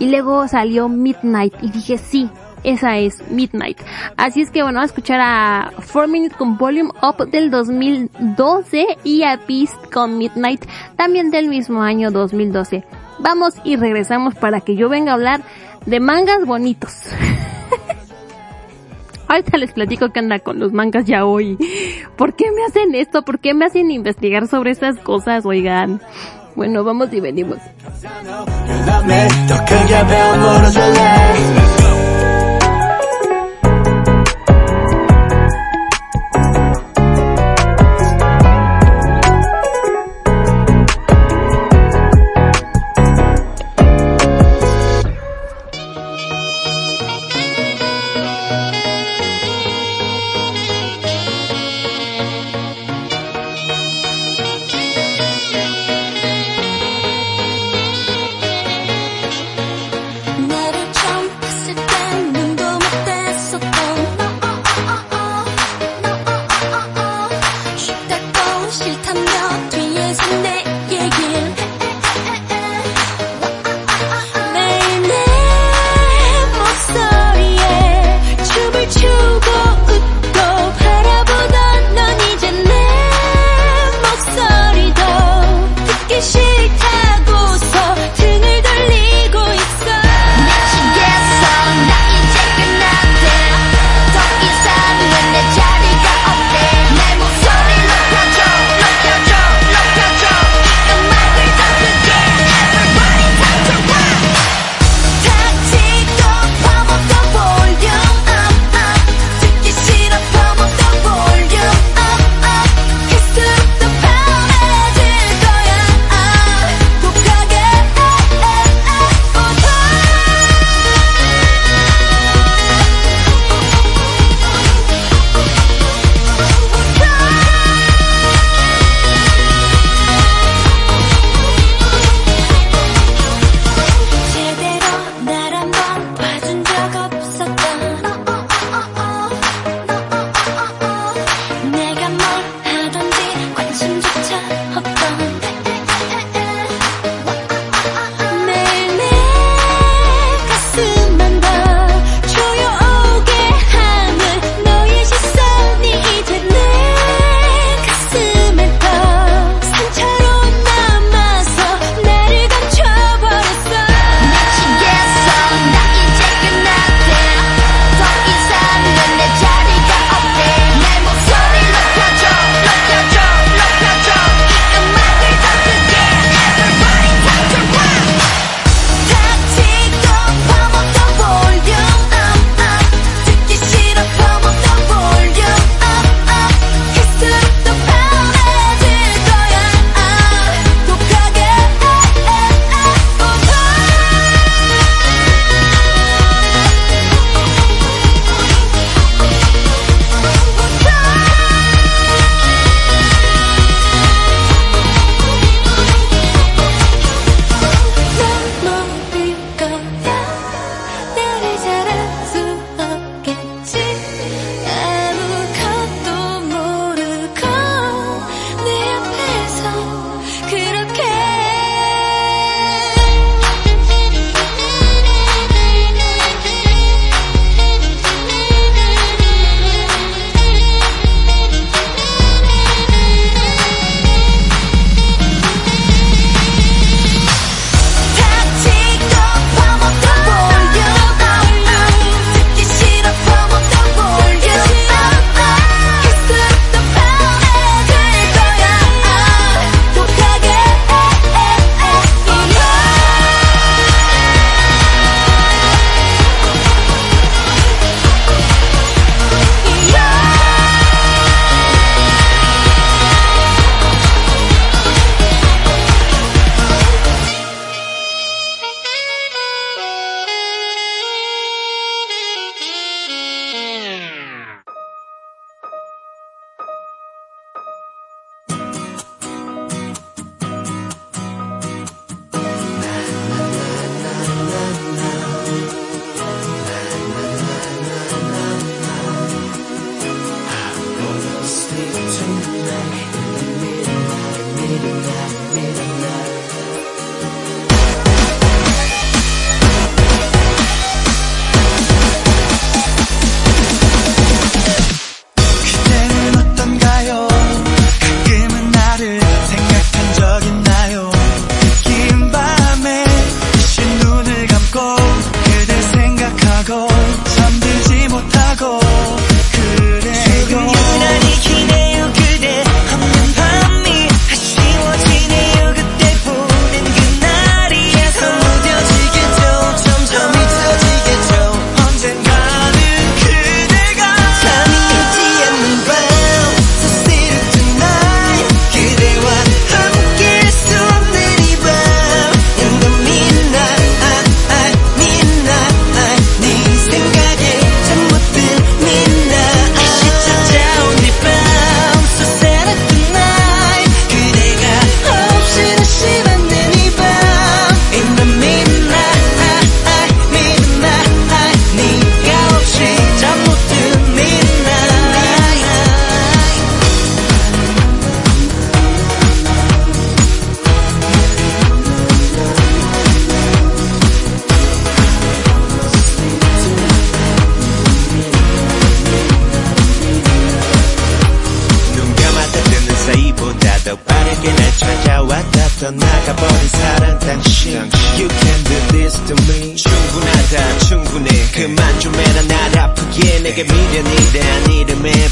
Y 0.00 0.10
luego 0.10 0.48
salió 0.48 0.88
Midnight 0.88 1.54
y 1.62 1.70
dije 1.70 1.98
sí, 1.98 2.28
esa 2.64 2.96
es 2.98 3.22
Midnight. 3.30 3.78
Así 4.16 4.40
es 4.40 4.50
que 4.50 4.62
bueno, 4.62 4.80
a 4.80 4.84
escuchar 4.84 5.20
a 5.20 5.70
4 5.76 6.08
Minutes 6.08 6.36
con 6.36 6.56
Volume 6.56 6.90
Up 7.00 7.30
del 7.30 7.50
2012 7.50 8.86
y 9.04 9.22
a 9.22 9.36
Beast 9.36 9.76
con 9.92 10.18
Midnight 10.18 10.64
también 10.96 11.30
del 11.30 11.48
mismo 11.48 11.82
año 11.82 12.10
2012. 12.10 12.84
Vamos 13.20 13.54
y 13.62 13.76
regresamos 13.76 14.34
para 14.34 14.60
que 14.60 14.74
yo 14.74 14.88
venga 14.88 15.12
a 15.12 15.14
hablar 15.14 15.42
de 15.86 16.00
mangas 16.00 16.44
bonitos. 16.44 17.04
Ahorita 19.28 19.58
les 19.58 19.72
platico 19.72 20.10
que 20.10 20.20
anda 20.20 20.38
con 20.38 20.58
los 20.58 20.72
mangas 20.72 21.04
ya 21.06 21.24
hoy. 21.24 21.58
¿Por 22.16 22.34
qué 22.34 22.50
me 22.52 22.64
hacen 22.64 22.94
esto? 22.94 23.22
¿Por 23.22 23.38
qué 23.38 23.54
me 23.54 23.64
hacen 23.64 23.90
investigar 23.90 24.46
sobre 24.48 24.70
estas 24.70 24.98
cosas? 24.98 25.44
Oigan. 25.46 26.00
Bueno, 26.54 26.84
vamos 26.84 27.12
y 27.12 27.20
venimos. 27.20 27.58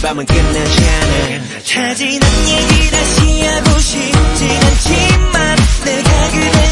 밤은 0.02 0.26
끝나지 0.26 0.84
않아. 0.84 1.62
차지난 1.62 2.28
얘기 2.48 2.90
다시 2.90 3.42
하고 3.42 3.78
싶진 3.78 4.50
않지만 4.50 5.56
내가 5.84 6.30
그댈 6.30 6.71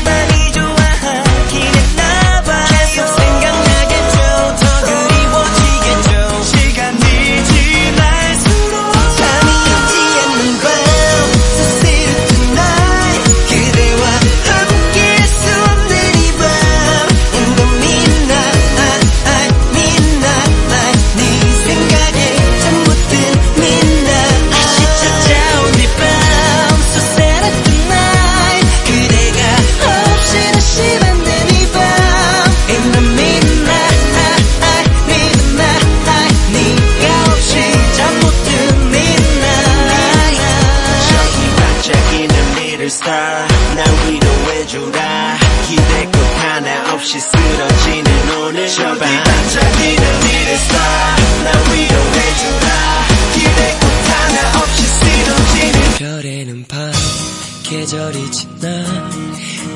계절이 57.71 58.31
지나 58.33 58.69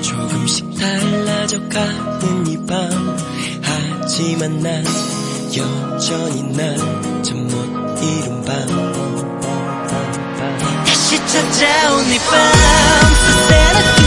조금씩 0.02 0.76
달라져 0.76 1.60
가는 1.68 2.46
이 2.46 2.56
밤. 2.66 3.16
하지만 3.62 4.60
난 4.60 4.84
여전히 5.56 6.42
난잠못 6.42 8.02
이룬 8.02 8.44
밤. 8.44 8.66
다시 10.84 11.16
찾아온 11.26 12.12
이밤 12.12 14.03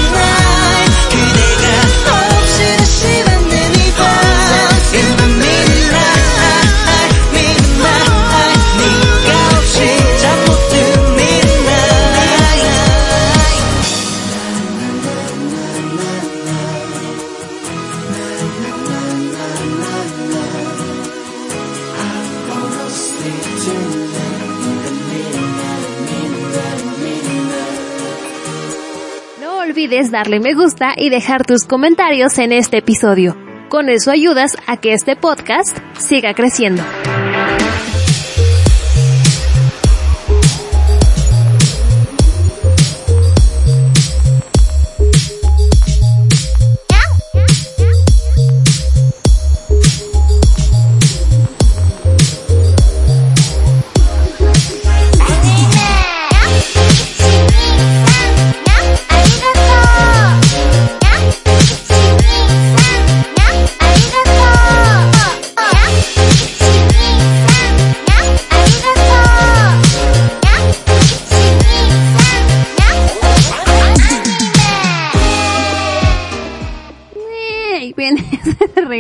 Darle 30.12 30.40
me 30.40 30.54
gusta 30.54 30.94
y 30.96 31.10
dejar 31.10 31.46
tus 31.46 31.66
comentarios 31.66 32.38
en 32.38 32.52
este 32.52 32.78
episodio. 32.78 33.36
Con 33.70 33.90
eso 33.90 34.12
ayudas 34.12 34.56
a 34.66 34.78
que 34.78 34.94
este 34.94 35.16
podcast 35.16 35.78
siga 35.98 36.34
creciendo. 36.34 36.84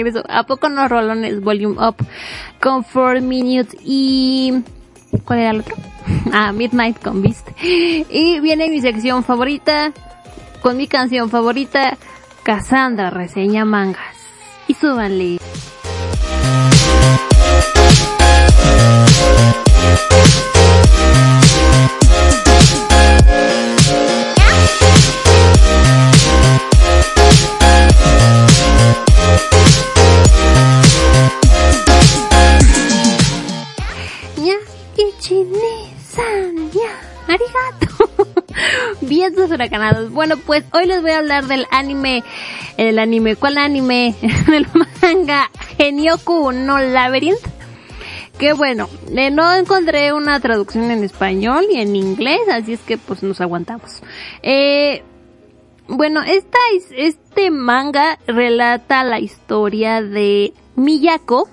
Regreso. 0.08 0.26
¿A 0.30 0.44
poco 0.44 0.70
no 0.70 0.88
rolones 0.88 1.42
Volume 1.42 1.78
Up 1.86 1.96
con 2.62 2.84
4 2.84 3.22
Minutes 3.22 3.76
y... 3.84 4.62
¿Cuál 5.26 5.40
era 5.40 5.52
el 5.52 5.60
otro? 5.62 5.76
Ah, 6.32 6.54
Midnight 6.54 7.02
con 7.02 7.22
Beast. 7.22 7.50
Y 7.62 8.40
viene 8.40 8.70
mi 8.70 8.80
sección 8.80 9.24
favorita 9.26 9.92
con 10.62 10.76
mi 10.76 10.88
canción 10.88 11.30
favorita, 11.30 11.98
Cassandra 12.44 13.10
reseña 13.10 13.64
mangas. 13.66 14.16
Y 14.68 14.74
súbanle. 14.74 15.37
Huracanados. 39.52 40.12
Bueno, 40.12 40.36
pues 40.38 40.64
hoy 40.74 40.86
les 40.86 41.02
voy 41.02 41.12
a 41.12 41.20
hablar 41.20 41.46
del 41.46 41.66
anime, 41.72 42.24
el 42.78 43.00
anime, 43.00 43.36
¿cuál 43.36 43.58
anime? 43.58 44.16
del 44.48 44.68
manga 45.02 45.50
Genioku 45.78 46.52
no 46.52 46.80
Labyrinth. 46.80 47.40
Que 48.38 48.54
bueno, 48.54 48.88
eh, 49.16 49.32
no 49.32 49.54
encontré 49.56 50.14
una 50.14 50.40
traducción 50.40 50.92
en 50.92 51.04
español 51.04 51.66
y 51.72 51.80
en 51.80 51.96
inglés, 51.96 52.42
así 52.52 52.74
es 52.74 52.82
que 52.82 52.98
pues 52.98 53.24
nos 53.24 53.42
aguantamos. 53.42 54.04
Eh, 54.44 55.02
bueno, 55.88 56.22
este 56.24 57.50
manga 57.50 58.20
relata 58.28 59.04
la 59.04 59.20
historia 59.20 60.02
de 60.02 60.54
Miyako, 60.76 61.50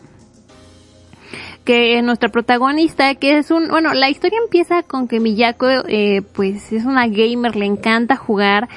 que 1.65 1.99
es 1.99 2.05
nuestra 2.05 2.29
protagonista, 2.29 3.15
que 3.15 3.39
es 3.39 3.51
un, 3.51 3.69
bueno, 3.69 3.95
la 3.95 4.11
historia 4.11 4.39
empieza 4.43 4.83
con 4.83 5.09
que 5.09 5.19
Miyako, 5.19 5.67
eh, 5.89 6.23
pues 6.35 6.73
es 6.73 6.85
una 6.85 7.07
gamer, 7.09 7.57
le 7.57 7.65
encanta 7.65 8.17
jugar, 8.17 8.69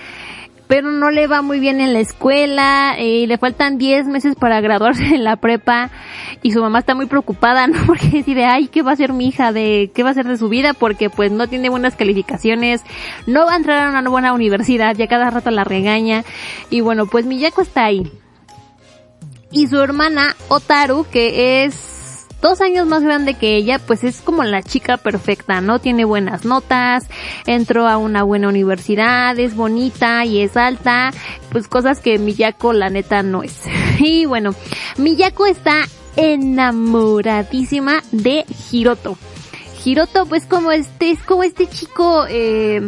pero 0.67 0.91
no 0.91 1.11
le 1.11 1.27
va 1.27 1.41
muy 1.41 1.59
bien 1.59 1.81
en 1.81 1.93
la 1.93 1.99
escuela, 1.99 2.95
eh, 2.97 3.25
le 3.27 3.37
faltan 3.37 3.77
10 3.77 4.07
meses 4.07 4.35
para 4.35 4.61
graduarse 4.61 5.03
en 5.15 5.23
la 5.23 5.35
prepa, 5.37 5.89
y 6.41 6.51
su 6.51 6.61
mamá 6.61 6.79
está 6.79 6.95
muy 6.95 7.07
preocupada, 7.07 7.67
¿no? 7.67 7.85
Porque 7.85 8.07
decide, 8.09 8.45
ay, 8.45 8.67
¿qué 8.67 8.81
va 8.81 8.91
a 8.91 8.93
hacer 8.93 9.13
mi 9.13 9.27
hija 9.27 9.51
de, 9.51 9.91
qué 9.93 10.03
va 10.03 10.09
a 10.09 10.11
hacer 10.11 10.27
de 10.27 10.37
su 10.37 10.49
vida? 10.49 10.73
Porque 10.73 11.09
pues 11.09 11.31
no 11.31 11.47
tiene 11.47 11.69
buenas 11.69 11.95
calificaciones, 11.95 12.83
no 13.25 13.45
va 13.45 13.53
a 13.53 13.57
entrar 13.57 13.87
a 13.87 13.99
una 13.99 14.09
buena 14.09 14.33
universidad, 14.33 14.95
ya 14.95 15.07
cada 15.07 15.29
rato 15.29 15.51
la 15.51 15.63
regaña, 15.63 16.23
y 16.69 16.81
bueno, 16.81 17.05
pues 17.05 17.25
Miyako 17.25 17.61
está 17.61 17.85
ahí. 17.85 18.11
Y 19.49 19.67
su 19.67 19.81
hermana, 19.81 20.35
Otaru, 20.49 21.05
que 21.09 21.63
es 21.63 21.96
dos 22.41 22.61
años 22.61 22.87
más 22.87 23.03
grande 23.03 23.33
que 23.33 23.55
ella, 23.55 23.79
pues 23.79 24.03
es 24.03 24.21
como 24.21 24.43
la 24.43 24.61
chica 24.61 24.97
perfecta, 24.97 25.61
¿no? 25.61 25.79
Tiene 25.79 26.05
buenas 26.05 26.45
notas, 26.45 27.07
entró 27.45 27.87
a 27.87 27.97
una 27.97 28.23
buena 28.23 28.49
universidad, 28.49 29.37
es 29.39 29.55
bonita 29.55 30.25
y 30.25 30.41
es 30.41 30.57
alta, 30.57 31.11
pues 31.51 31.67
cosas 31.67 31.99
que 31.99 32.19
Miyako 32.19 32.73
la 32.73 32.89
neta 32.89 33.23
no 33.23 33.43
es. 33.43 33.61
Y 33.99 34.25
bueno, 34.25 34.51
Miyako 34.97 35.47
está 35.47 35.87
enamoradísima 36.15 38.03
de 38.11 38.45
Hiroto. 38.71 39.17
Hiroto 39.83 40.25
pues 40.25 40.45
como 40.45 40.71
este, 40.71 41.11
es 41.11 41.23
como 41.23 41.43
este 41.43 41.67
chico, 41.67 42.25
eh, 42.29 42.87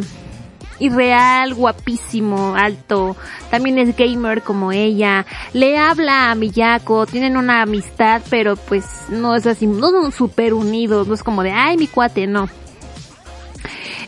irreal, 0.80 1.54
guapísimo, 1.54 2.56
alto, 2.56 3.16
también 3.50 3.78
es 3.78 3.96
gamer 3.96 4.42
como 4.42 4.72
ella, 4.72 5.26
le 5.52 5.78
habla 5.78 6.30
a 6.30 6.34
Miyako, 6.34 7.06
tienen 7.06 7.36
una 7.36 7.62
amistad, 7.62 8.22
pero 8.30 8.56
pues 8.56 8.84
no 9.10 9.36
es 9.36 9.46
así, 9.46 9.66
no 9.66 9.90
son 9.90 10.10
súper 10.10 10.54
unidos, 10.54 11.06
no 11.06 11.14
es 11.14 11.22
como 11.22 11.42
de, 11.42 11.52
ay, 11.52 11.76
mi 11.76 11.86
cuate, 11.86 12.26
no. 12.26 12.48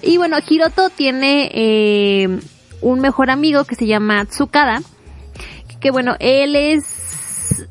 Y 0.02 0.16
bueno, 0.16 0.38
Hiroto 0.48 0.90
tiene, 0.90 1.50
eh, 1.54 2.40
un 2.82 3.00
mejor 3.00 3.30
amigo 3.30 3.64
que 3.64 3.76
se 3.76 3.86
llama 3.86 4.26
Tsukada, 4.26 4.82
que 5.80 5.90
bueno, 5.90 6.16
él 6.18 6.56
es 6.56 7.66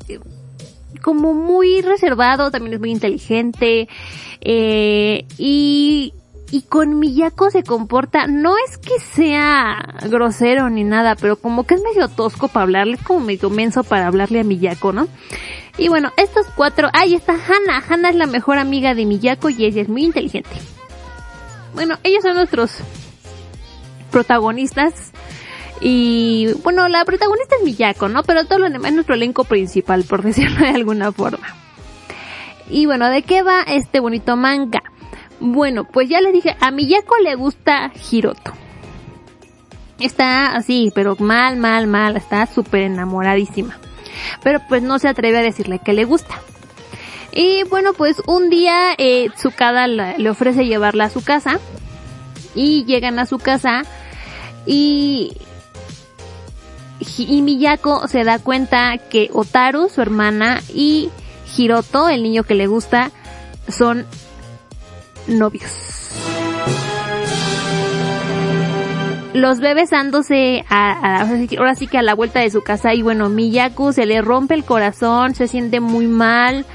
como 1.02 1.34
muy 1.34 1.82
reservado, 1.82 2.50
también 2.50 2.74
es 2.74 2.80
muy 2.80 2.90
inteligente, 2.90 3.88
eh, 4.40 5.24
y, 5.38 6.14
y 6.52 6.60
con 6.60 6.98
Miyako 6.98 7.50
se 7.50 7.62
comporta, 7.62 8.26
no 8.26 8.56
es 8.68 8.76
que 8.76 9.00
sea 9.00 9.78
grosero 10.02 10.68
ni 10.68 10.84
nada, 10.84 11.16
pero 11.16 11.36
como 11.36 11.64
que 11.64 11.76
es 11.76 11.82
medio 11.82 12.08
tosco 12.08 12.48
para 12.48 12.64
hablarle, 12.64 12.98
como 12.98 13.20
medio 13.20 13.48
menso 13.48 13.82
para 13.82 14.06
hablarle 14.06 14.40
a 14.40 14.44
Miyako, 14.44 14.92
¿no? 14.92 15.08
Y 15.78 15.88
bueno, 15.88 16.12
estos 16.18 16.46
cuatro, 16.54 16.90
ahí 16.92 17.14
está 17.14 17.32
Hana, 17.32 17.82
Hana 17.88 18.10
es 18.10 18.16
la 18.16 18.26
mejor 18.26 18.58
amiga 18.58 18.94
de 18.94 19.06
Miyako 19.06 19.48
y 19.48 19.64
ella 19.64 19.80
es 19.80 19.88
muy 19.88 20.04
inteligente. 20.04 20.50
Bueno, 21.72 21.96
ellos 22.02 22.22
son 22.22 22.34
nuestros 22.34 22.76
protagonistas. 24.10 25.10
Y 25.80 26.52
bueno, 26.62 26.86
la 26.88 27.06
protagonista 27.06 27.56
es 27.56 27.64
Miyako, 27.64 28.10
¿no? 28.10 28.24
Pero 28.24 28.44
todo 28.44 28.58
lo 28.58 28.68
demás 28.68 28.90
es 28.90 28.94
nuestro 28.94 29.14
elenco 29.14 29.44
principal, 29.44 30.04
por 30.04 30.22
decirlo 30.22 30.58
de 30.58 30.68
alguna 30.68 31.12
forma. 31.12 31.46
Y 32.68 32.84
bueno, 32.84 33.08
¿de 33.08 33.22
qué 33.22 33.42
va 33.42 33.62
este 33.62 34.00
bonito 34.00 34.36
manga? 34.36 34.82
Bueno, 35.44 35.82
pues 35.82 36.08
ya 36.08 36.20
les 36.20 36.32
dije, 36.32 36.56
a 36.60 36.70
Miyako 36.70 37.18
le 37.18 37.34
gusta 37.34 37.90
Hiroto. 38.10 38.52
Está 39.98 40.54
así, 40.54 40.92
pero 40.94 41.16
mal, 41.18 41.56
mal, 41.56 41.88
mal, 41.88 42.16
está 42.16 42.46
súper 42.46 42.82
enamoradísima. 42.82 43.76
Pero 44.44 44.60
pues 44.68 44.84
no 44.84 45.00
se 45.00 45.08
atreve 45.08 45.38
a 45.38 45.42
decirle 45.42 45.80
que 45.80 45.94
le 45.94 46.04
gusta. 46.04 46.40
Y 47.32 47.64
bueno, 47.64 47.92
pues 47.92 48.22
un 48.26 48.50
día 48.50 48.94
eh, 48.98 49.30
Tsukada 49.34 49.88
le 49.88 50.30
ofrece 50.30 50.64
llevarla 50.64 51.06
a 51.06 51.10
su 51.10 51.24
casa. 51.24 51.58
Y 52.54 52.84
llegan 52.84 53.18
a 53.18 53.26
su 53.26 53.38
casa 53.38 53.82
y 54.64 55.36
y 57.18 57.42
Miyako 57.42 58.06
se 58.06 58.22
da 58.22 58.38
cuenta 58.38 58.96
que 58.96 59.28
Otaru, 59.32 59.88
su 59.88 60.00
hermana, 60.00 60.60
y 60.72 61.10
Hiroto, 61.56 62.08
el 62.08 62.22
niño 62.22 62.44
que 62.44 62.54
le 62.54 62.68
gusta, 62.68 63.10
son 63.68 64.06
novios. 65.28 65.70
Los 69.34 69.60
ve 69.60 69.72
besándose 69.74 70.62
a, 70.68 70.92
a- 70.92 71.20
ahora 71.58 71.74
sí 71.74 71.86
que- 71.86 71.96
a 71.98 72.02
la 72.02 72.14
vuelta 72.14 72.40
de 72.40 72.50
su 72.50 72.62
casa 72.62 72.92
y 72.94 73.00
bueno, 73.02 73.28
Miyako 73.30 73.92
se 73.92 74.04
le 74.04 74.20
rompe 74.20 74.54
el 74.54 74.64
corazón, 74.64 75.34
se 75.34 75.48
siente 75.48 75.80
muy 75.80 76.06
mal, 76.06 76.66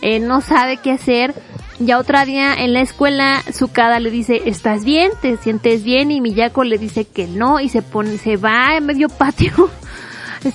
eh, 0.00 0.18
no 0.18 0.40
sabe 0.40 0.78
qué 0.78 0.92
hacer. 0.92 1.34
Ya 1.80 1.98
otra 1.98 2.24
día 2.24 2.54
en 2.54 2.72
la 2.72 2.80
escuela, 2.80 3.40
Tsukada 3.50 4.00
le 4.00 4.10
dice, 4.10 4.42
¿estás 4.46 4.84
bien? 4.84 5.12
¿Te 5.20 5.36
sientes 5.36 5.84
bien? 5.84 6.10
Y 6.10 6.20
Miyako 6.20 6.64
le 6.64 6.78
dice 6.78 7.04
que 7.04 7.26
no 7.28 7.60
y 7.60 7.68
se 7.68 7.82
pone, 7.82 8.16
se 8.18 8.36
va 8.36 8.76
en 8.76 8.86
medio 8.86 9.08
patio. 9.18 9.70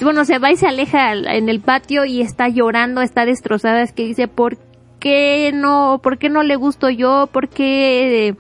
Bueno, 0.02 0.26
se 0.26 0.40
va 0.40 0.52
y 0.52 0.58
se 0.58 0.66
aleja 0.68 1.10
al- 1.12 1.28
en 1.28 1.50
el 1.50 1.60
patio 1.62 2.04
y 2.04 2.22
está 2.22 2.50
llorando, 2.50 3.02
está 3.02 3.26
destrozada. 3.26 3.84
Es 3.84 3.94
que 3.94 4.04
dice, 4.06 4.28
¿por 4.28 4.58
qué 5.04 5.52
no? 5.54 6.00
¿Por 6.02 6.18
qué 6.18 6.30
no 6.30 6.44
le 6.44 6.56
gusto 6.56 6.90
yo? 6.90 7.28
¿Por 7.30 7.50
qué? 7.50 8.30
eh, 8.30 8.36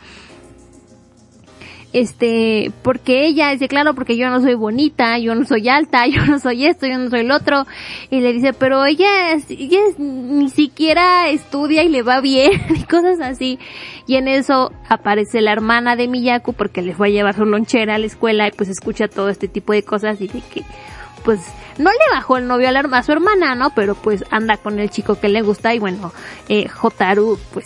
este, 1.91 2.71
porque 2.81 3.27
ella 3.27 3.51
dice, 3.51 3.67
claro, 3.67 3.93
porque 3.93 4.15
yo 4.15 4.29
no 4.29 4.41
soy 4.41 4.55
bonita, 4.55 5.19
yo 5.19 5.35
no 5.35 5.45
soy 5.45 5.67
alta, 5.67 6.07
yo 6.07 6.25
no 6.25 6.39
soy 6.39 6.65
esto, 6.65 6.87
yo 6.87 6.97
no 6.97 7.09
soy 7.09 7.19
el 7.19 7.31
otro. 7.31 7.67
Y 8.09 8.21
le 8.21 8.31
dice, 8.31 8.53
pero 8.53 8.85
ella, 8.85 9.33
ella 9.49 9.79
ni 9.97 10.49
siquiera 10.49 11.29
estudia 11.29 11.83
y 11.83 11.89
le 11.89 12.01
va 12.01 12.21
bien 12.21 12.53
y 12.75 12.83
cosas 12.83 13.19
así. 13.19 13.59
Y 14.07 14.15
en 14.15 14.29
eso 14.29 14.71
aparece 14.87 15.41
la 15.41 15.51
hermana 15.51 15.97
de 15.97 16.07
Miyako 16.07 16.53
porque 16.53 16.81
le 16.81 16.95
fue 16.95 17.09
a 17.09 17.11
llevar 17.11 17.35
su 17.35 17.45
lonchera 17.45 17.95
a 17.95 17.99
la 17.99 18.05
escuela 18.05 18.47
y 18.47 18.51
pues 18.51 18.69
escucha 18.69 19.09
todo 19.09 19.27
este 19.27 19.49
tipo 19.49 19.73
de 19.73 19.83
cosas 19.83 20.21
y 20.21 20.27
dice 20.27 20.41
que 20.53 20.63
pues 21.23 21.39
no 21.77 21.89
le 21.89 22.15
bajó 22.15 22.37
el 22.37 22.47
novio 22.47 22.69
a, 22.69 23.03
su 23.03 23.11
hermana, 23.11 23.55
¿no? 23.55 23.71
Pero 23.71 23.95
pues 23.95 24.23
anda 24.31 24.57
con 24.57 24.79
el 24.79 24.89
chico 24.89 25.19
que 25.19 25.29
le 25.29 25.41
gusta 25.41 25.73
y 25.73 25.79
bueno, 25.79 26.11
eh, 26.49 26.67
Hotaru 26.81 27.39
pues 27.53 27.65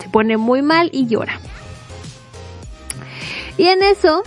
se 0.00 0.08
pone 0.08 0.36
muy 0.36 0.62
mal 0.62 0.90
y 0.92 1.06
llora. 1.06 1.40
Y 3.56 3.66
en 3.66 3.82
eso, 3.82 4.22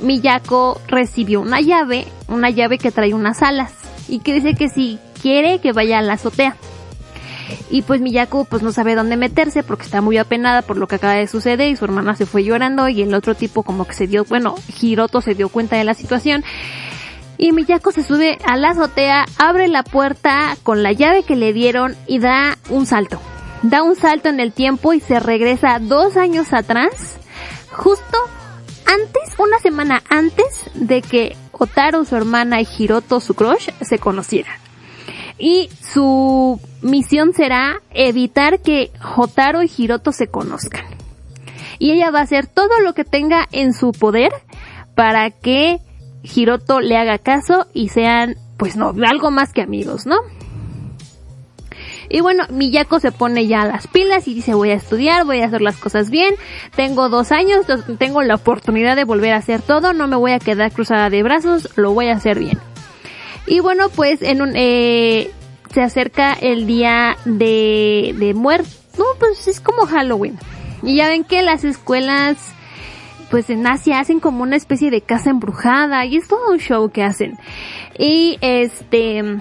Miyako 0.00 0.80
recibió 0.86 1.40
una 1.40 1.60
llave, 1.60 2.06
una 2.28 2.50
llave 2.50 2.78
que 2.78 2.92
trae 2.92 3.14
unas 3.14 3.42
alas 3.42 3.72
y 4.08 4.20
que 4.20 4.34
dice 4.34 4.54
que 4.54 4.68
si 4.68 4.98
quiere 5.20 5.60
que 5.60 5.72
vaya 5.72 5.98
a 5.98 6.02
la 6.02 6.14
azotea. 6.14 6.56
Y 7.70 7.82
pues 7.82 8.00
Miyako 8.00 8.44
pues 8.44 8.62
no 8.62 8.72
sabe 8.72 8.94
dónde 8.94 9.16
meterse 9.16 9.62
porque 9.62 9.84
está 9.84 10.00
muy 10.00 10.18
apenada 10.18 10.62
por 10.62 10.76
lo 10.76 10.86
que 10.86 10.96
acaba 10.96 11.14
de 11.14 11.26
suceder 11.26 11.68
y 11.68 11.76
su 11.76 11.84
hermana 11.84 12.14
se 12.14 12.26
fue 12.26 12.44
llorando 12.44 12.88
y 12.88 13.02
el 13.02 13.14
otro 13.14 13.34
tipo 13.34 13.62
como 13.62 13.86
que 13.86 13.94
se 13.94 14.06
dio, 14.06 14.24
bueno, 14.24 14.56
Hiroto 14.80 15.20
se 15.20 15.34
dio 15.34 15.48
cuenta 15.48 15.76
de 15.76 15.84
la 15.84 15.94
situación. 15.94 16.44
Y 17.38 17.52
Miyako 17.52 17.92
se 17.92 18.02
sube 18.02 18.38
a 18.44 18.56
la 18.56 18.70
azotea, 18.70 19.26
abre 19.38 19.68
la 19.68 19.82
puerta 19.82 20.56
con 20.62 20.82
la 20.82 20.92
llave 20.92 21.22
que 21.22 21.36
le 21.36 21.52
dieron 21.52 21.96
y 22.06 22.18
da 22.18 22.58
un 22.70 22.86
salto. 22.86 23.20
Da 23.62 23.82
un 23.82 23.96
salto 23.96 24.28
en 24.28 24.40
el 24.40 24.52
tiempo 24.52 24.92
y 24.92 25.00
se 25.00 25.20
regresa 25.20 25.78
dos 25.80 26.16
años 26.16 26.52
atrás, 26.52 27.18
justo 27.72 28.16
antes, 28.86 29.34
una 29.38 29.58
semana 29.58 30.02
antes 30.08 30.70
de 30.74 31.02
que 31.02 31.36
Otaru, 31.52 32.04
su 32.04 32.16
hermana 32.16 32.60
y 32.60 32.68
Hiroto, 32.78 33.20
su 33.20 33.34
crush, 33.34 33.70
se 33.80 33.98
conocieran. 33.98 34.54
Y 35.38 35.68
su 35.82 36.60
misión 36.82 37.32
será 37.34 37.80
evitar 37.90 38.60
que 38.60 38.90
Hotaru 39.16 39.62
y 39.62 39.70
Hiroto 39.76 40.12
se 40.12 40.28
conozcan. 40.28 40.84
Y 41.78 41.92
ella 41.92 42.10
va 42.10 42.20
a 42.20 42.22
hacer 42.22 42.46
todo 42.46 42.80
lo 42.80 42.94
que 42.94 43.04
tenga 43.04 43.46
en 43.52 43.74
su 43.74 43.92
poder 43.92 44.32
para 44.94 45.30
que 45.30 45.78
Hiroto 46.22 46.80
le 46.80 46.96
haga 46.96 47.18
caso 47.18 47.66
y 47.72 47.88
sean, 47.88 48.36
pues 48.56 48.76
no, 48.76 48.94
algo 49.06 49.30
más 49.30 49.52
que 49.52 49.62
amigos, 49.62 50.06
¿no? 50.06 50.16
Y 52.08 52.20
bueno, 52.20 52.44
Miyako 52.50 53.00
se 53.00 53.12
pone 53.12 53.46
ya 53.46 53.64
las 53.64 53.88
pilas 53.88 54.28
y 54.28 54.34
dice 54.34 54.54
voy 54.54 54.70
a 54.70 54.74
estudiar, 54.74 55.24
voy 55.24 55.40
a 55.40 55.46
hacer 55.46 55.60
las 55.60 55.76
cosas 55.76 56.10
bien, 56.10 56.34
tengo 56.76 57.08
dos 57.08 57.32
años, 57.32 57.66
tengo 57.98 58.22
la 58.22 58.36
oportunidad 58.36 58.96
de 58.96 59.04
volver 59.04 59.32
a 59.32 59.38
hacer 59.38 59.60
todo, 59.60 59.92
no 59.92 60.06
me 60.06 60.16
voy 60.16 60.32
a 60.32 60.38
quedar 60.38 60.72
cruzada 60.72 61.10
de 61.10 61.22
brazos, 61.22 61.70
lo 61.76 61.92
voy 61.92 62.08
a 62.08 62.14
hacer 62.14 62.38
bien. 62.38 62.58
Y 63.46 63.60
bueno, 63.60 63.88
pues 63.88 64.22
en 64.22 64.42
un, 64.42 64.52
eh, 64.54 65.30
se 65.72 65.82
acerca 65.82 66.32
el 66.32 66.66
día 66.66 67.16
de, 67.24 68.14
de 68.18 68.34
muerte, 68.34 68.68
no, 68.98 69.04
pues 69.18 69.48
es 69.48 69.60
como 69.60 69.86
Halloween. 69.86 70.38
Y 70.82 70.96
ya 70.96 71.08
ven 71.08 71.24
que 71.24 71.42
las 71.42 71.64
escuelas, 71.64 72.36
pues 73.30 73.50
en 73.50 73.66
Asia 73.66 74.00
hacen 74.00 74.20
como 74.20 74.42
una 74.42 74.56
especie 74.56 74.90
de 74.90 75.00
casa 75.00 75.30
embrujada 75.30 76.04
y 76.06 76.16
es 76.16 76.28
todo 76.28 76.50
un 76.50 76.58
show 76.58 76.90
que 76.90 77.02
hacen. 77.02 77.38
Y 77.98 78.38
este, 78.40 79.40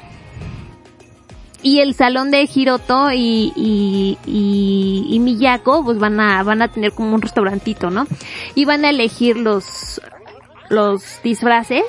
y 1.61 1.79
el 1.79 1.95
salón 1.95 2.31
de 2.31 2.47
Hiroto 2.53 3.11
y, 3.11 3.51
y, 3.55 4.17
y, 4.27 5.19
Miyako 5.19 5.83
pues 5.83 5.97
van 5.97 6.19
a, 6.19 6.43
van 6.43 6.61
a 6.61 6.67
tener 6.67 6.91
como 6.91 7.15
un 7.15 7.21
restaurantito, 7.21 7.89
¿no? 7.89 8.05
Y 8.53 8.65
van 8.65 8.85
a 8.85 8.91
elegir 8.91 9.37
los, 9.37 9.99
los 10.69 11.21
disfraces. 11.23 11.85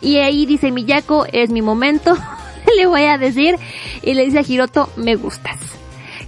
Y 0.00 0.18
ahí 0.18 0.46
dice 0.46 0.70
Miyako, 0.70 1.26
es 1.32 1.50
mi 1.50 1.60
momento, 1.60 2.16
le 2.76 2.86
voy 2.86 3.02
a 3.02 3.18
decir. 3.18 3.56
Y 4.02 4.14
le 4.14 4.24
dice 4.24 4.38
a 4.38 4.44
Hiroto, 4.46 4.88
me 4.96 5.16
gustas. 5.16 5.81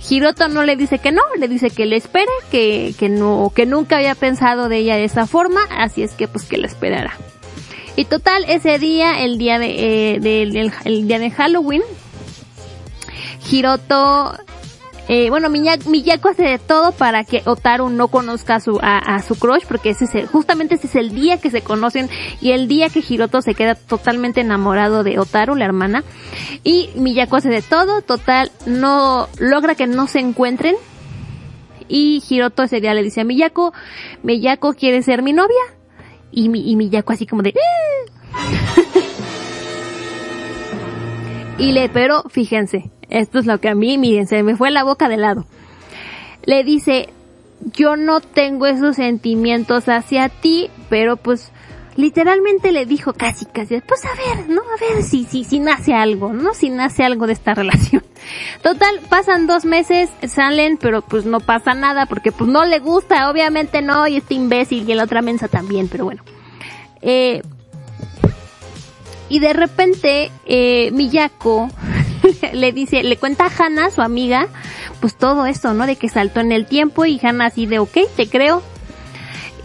Hiroto 0.08 0.48
no 0.48 0.64
le 0.64 0.76
dice 0.76 0.98
que 0.98 1.12
no, 1.12 1.22
le 1.38 1.48
dice 1.48 1.70
que 1.70 1.86
le 1.86 1.96
espere, 1.96 2.30
que, 2.50 2.94
que 2.98 3.08
no, 3.08 3.52
que 3.54 3.66
nunca 3.66 3.96
había 3.96 4.14
pensado 4.14 4.68
de 4.68 4.78
ella 4.78 4.96
de 4.96 5.04
esa 5.04 5.26
forma, 5.26 5.62
así 5.76 6.02
es 6.02 6.12
que 6.12 6.28
pues 6.28 6.44
que 6.44 6.58
la 6.58 6.66
esperará. 6.66 7.16
Y 7.96 8.04
total, 8.06 8.44
ese 8.48 8.78
día, 8.78 9.22
el 9.22 9.38
día 9.38 9.58
de, 9.58 9.66
eh, 9.66 10.14
el, 10.16 10.72
el 10.84 11.08
día 11.08 11.18
de 11.18 11.30
Halloween, 11.30 11.82
Hiroto, 13.50 14.36
eh, 15.08 15.28
bueno, 15.30 15.48
Miya- 15.50 15.78
Miyako 15.86 16.30
hace 16.30 16.44
de 16.44 16.58
todo 16.58 16.92
para 16.92 17.24
que 17.24 17.42
Otaru 17.44 17.90
no 17.90 18.08
conozca 18.08 18.56
a 18.56 18.60
su, 18.60 18.78
a, 18.82 19.20
su 19.22 19.34
crush, 19.36 19.64
porque 19.68 19.90
ese 19.90 20.04
es 20.06 20.14
el- 20.14 20.26
justamente 20.26 20.76
ese 20.76 20.86
es 20.86 20.94
el 20.96 21.14
día 21.14 21.38
que 21.38 21.50
se 21.50 21.60
conocen 21.62 22.08
y 22.40 22.52
el 22.52 22.68
día 22.68 22.88
que 22.88 23.02
Hiroto 23.06 23.42
se 23.42 23.54
queda 23.54 23.74
totalmente 23.74 24.40
enamorado 24.40 25.02
de 25.04 25.18
Otaru, 25.18 25.54
la 25.56 25.64
hermana. 25.66 26.04
Y 26.62 26.90
Miyako 26.96 27.36
hace 27.36 27.48
de 27.50 27.62
todo, 27.62 28.00
total, 28.02 28.50
no, 28.66 29.28
logra 29.38 29.74
que 29.74 29.86
no 29.86 30.06
se 30.06 30.20
encuentren. 30.20 30.76
Y 31.86 32.22
Hiroto 32.28 32.62
ese 32.62 32.80
día 32.80 32.94
le 32.94 33.02
dice 33.02 33.20
a 33.20 33.24
Miyako, 33.24 33.74
Miyako 34.22 34.72
quiere 34.72 35.02
ser 35.02 35.22
mi 35.22 35.32
novia. 35.34 35.60
Y, 36.32 36.46
y 36.70 36.76
Miyako 36.76 37.12
así 37.12 37.26
como 37.26 37.42
de, 37.42 37.50
"Eh". 37.50 37.54
Y 41.58 41.72
le, 41.72 41.88
pero 41.88 42.24
fíjense, 42.30 42.90
esto 43.10 43.38
es 43.38 43.46
lo 43.46 43.60
que 43.60 43.68
a 43.68 43.74
mí, 43.74 43.96
miren, 43.96 44.26
se 44.26 44.42
me 44.42 44.56
fue 44.56 44.70
la 44.70 44.84
boca 44.84 45.08
de 45.08 45.16
lado. 45.16 45.46
Le 46.44 46.64
dice, 46.64 47.10
yo 47.72 47.96
no 47.96 48.20
tengo 48.20 48.66
esos 48.66 48.96
sentimientos 48.96 49.88
hacia 49.88 50.28
ti, 50.28 50.68
pero 50.88 51.16
pues 51.16 51.52
literalmente 51.96 52.72
le 52.72 52.86
dijo 52.86 53.12
casi, 53.12 53.46
casi, 53.46 53.80
pues 53.80 54.04
a 54.04 54.36
ver, 54.36 54.48
¿no? 54.48 54.62
A 54.62 54.94
ver 54.94 55.04
si, 55.04 55.24
si, 55.24 55.44
si 55.44 55.60
nace 55.60 55.94
algo, 55.94 56.32
¿no? 56.32 56.54
Si 56.54 56.70
nace 56.70 57.04
algo 57.04 57.26
de 57.26 57.34
esta 57.34 57.54
relación. 57.54 58.02
Total, 58.62 59.00
pasan 59.08 59.46
dos 59.46 59.64
meses, 59.64 60.10
salen, 60.26 60.76
pero 60.76 61.02
pues 61.02 61.24
no 61.24 61.40
pasa 61.40 61.74
nada 61.74 62.06
porque 62.06 62.32
pues 62.32 62.50
no 62.50 62.64
le 62.64 62.80
gusta, 62.80 63.30
obviamente 63.30 63.80
no, 63.80 64.06
y 64.08 64.16
este 64.16 64.34
imbécil 64.34 64.88
y 64.88 64.94
la 64.94 65.04
otra 65.04 65.22
mensa 65.22 65.48
también, 65.48 65.88
pero 65.88 66.04
bueno. 66.04 66.22
Eh, 67.00 67.42
y 69.28 69.38
de 69.40 69.52
repente, 69.52 70.30
eh, 70.46 70.90
Miyako 70.92 71.70
le 72.52 72.72
dice, 72.72 73.02
le 73.02 73.16
cuenta 73.16 73.46
a 73.46 73.64
Hana, 73.64 73.90
su 73.90 74.02
amiga, 74.02 74.48
pues 75.00 75.16
todo 75.16 75.46
esto, 75.46 75.74
¿no? 75.74 75.86
De 75.86 75.96
que 75.96 76.08
saltó 76.08 76.40
en 76.40 76.52
el 76.52 76.66
tiempo 76.66 77.04
y 77.04 77.20
Hana 77.22 77.46
así 77.46 77.66
de, 77.66 77.78
ok, 77.78 77.98
te 78.16 78.28
creo. 78.28 78.62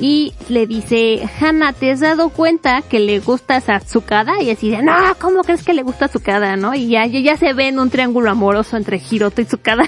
Y 0.01 0.33
le 0.47 0.65
dice, 0.65 1.29
Hana, 1.41 1.73
¿te 1.73 1.91
has 1.91 1.99
dado 1.99 2.29
cuenta 2.29 2.81
que 2.81 3.01
le 3.01 3.19
gusta 3.19 3.57
a 3.57 3.79
Tsukada? 3.81 4.41
Y 4.41 4.49
así 4.49 4.69
de, 4.69 4.81
no, 4.81 4.93
¿cómo 5.19 5.43
crees 5.43 5.63
que 5.63 5.73
le 5.73 5.83
gusta 5.83 6.05
a 6.05 6.07
Tsukada, 6.07 6.55
no? 6.55 6.73
Y 6.73 6.87
ya, 6.87 7.05
ya 7.05 7.35
se 7.35 7.51
ve 7.53 7.67
en 7.67 7.79
un 7.79 7.89
triángulo 7.89 8.31
amoroso 8.31 8.77
entre 8.77 9.01
Hiroto 9.11 9.41
y 9.41 9.45
Tsukada. 9.45 9.83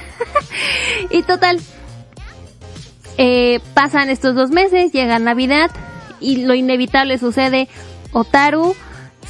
y 1.09 1.23
total, 1.23 1.61
eh, 3.17 3.61
pasan 3.73 4.09
estos 4.09 4.35
dos 4.35 4.49
meses, 4.49 4.91
llega 4.91 5.17
Navidad 5.17 5.71
y 6.19 6.45
lo 6.45 6.55
inevitable 6.55 7.17
sucede. 7.17 7.69
Otaru 8.11 8.75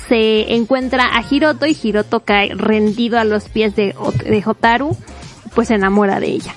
se 0.08 0.54
encuentra 0.54 1.16
a 1.16 1.24
Hiroto 1.30 1.66
y 1.66 1.78
Hiroto 1.82 2.22
cae 2.22 2.54
rendido 2.54 3.20
a 3.20 3.24
los 3.24 3.50
pies 3.50 3.76
de, 3.76 3.96
de 4.26 4.44
Hotaru, 4.46 4.96
pues 5.56 5.70
se 5.70 5.76
enamora 5.76 6.20
de 6.20 6.28
ella. 6.28 6.56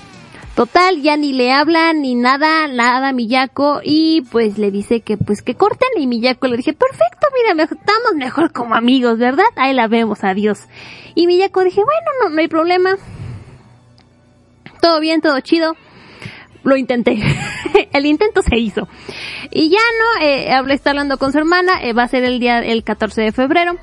Total, 0.55 1.01
ya 1.01 1.17
ni 1.17 1.33
le 1.33 1.51
habla 1.51 1.91
ni 1.91 2.15
nada, 2.15 2.67
nada 2.69 3.11
Miyako 3.11 3.81
y 3.83 4.21
pues 4.31 4.57
le 4.57 4.71
dice 4.71 5.01
que 5.01 5.17
pues 5.17 5.41
que 5.41 5.55
corten 5.55 5.89
y 5.97 6.07
Miyako 6.07 6.47
le 6.47 6.55
dije, 6.55 6.71
perfecto, 6.71 7.27
mira, 7.33 7.63
estamos 7.63 8.15
mejor 8.15 8.53
como 8.53 8.73
amigos, 8.73 9.17
¿verdad? 9.17 9.43
Ahí 9.57 9.73
la 9.73 9.87
vemos, 9.87 10.23
adiós. 10.23 10.61
Y 11.13 11.27
Miyako 11.27 11.61
dije, 11.65 11.81
bueno, 11.83 12.11
no, 12.23 12.29
no 12.29 12.39
hay 12.39 12.47
problema. 12.47 12.95
Todo 14.79 15.01
bien, 15.01 15.19
todo 15.19 15.39
chido 15.41 15.75
lo 16.65 16.75
intenté. 16.77 17.17
el 17.93 18.05
intento 18.05 18.41
se 18.41 18.57
hizo. 18.57 18.87
Y 19.51 19.69
ya 19.69 19.77
no, 19.77 20.25
eh, 20.25 20.73
está 20.73 20.89
hablando 20.89 21.17
con 21.17 21.31
su 21.31 21.37
hermana, 21.37 21.81
eh, 21.81 21.93
va 21.93 22.03
a 22.03 22.07
ser 22.07 22.23
el 22.23 22.39
día, 22.39 22.59
el 22.59 22.83
14 22.83 23.21
de 23.21 23.31
febrero. 23.31 23.77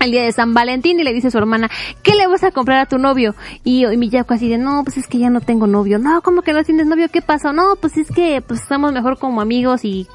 El 0.00 0.12
día 0.12 0.22
de 0.22 0.32
San 0.32 0.54
Valentín 0.54 0.98
y 0.98 1.04
le 1.04 1.12
dice 1.12 1.28
a 1.28 1.30
su 1.30 1.36
hermana, 1.36 1.70
¿qué 2.02 2.14
le 2.14 2.26
vas 2.26 2.42
a 2.42 2.52
comprar 2.52 2.78
a 2.78 2.86
tu 2.86 2.96
novio? 2.96 3.34
Y, 3.64 3.84
y 3.84 3.96
Miyako 3.98 4.32
así 4.32 4.48
de, 4.48 4.56
no, 4.56 4.82
pues 4.82 4.96
es 4.96 5.06
que 5.06 5.18
ya 5.18 5.28
no 5.28 5.42
tengo 5.42 5.66
novio. 5.66 5.98
No, 5.98 6.22
¿cómo 6.22 6.40
que 6.40 6.54
no 6.54 6.64
tienes 6.64 6.86
novio? 6.86 7.08
¿Qué 7.12 7.20
pasó? 7.20 7.52
No, 7.52 7.76
pues 7.76 7.98
es 7.98 8.10
que 8.10 8.40
pues 8.40 8.62
estamos 8.62 8.94
mejor 8.94 9.18
como 9.18 9.42
amigos 9.42 9.84
y, 9.84 10.08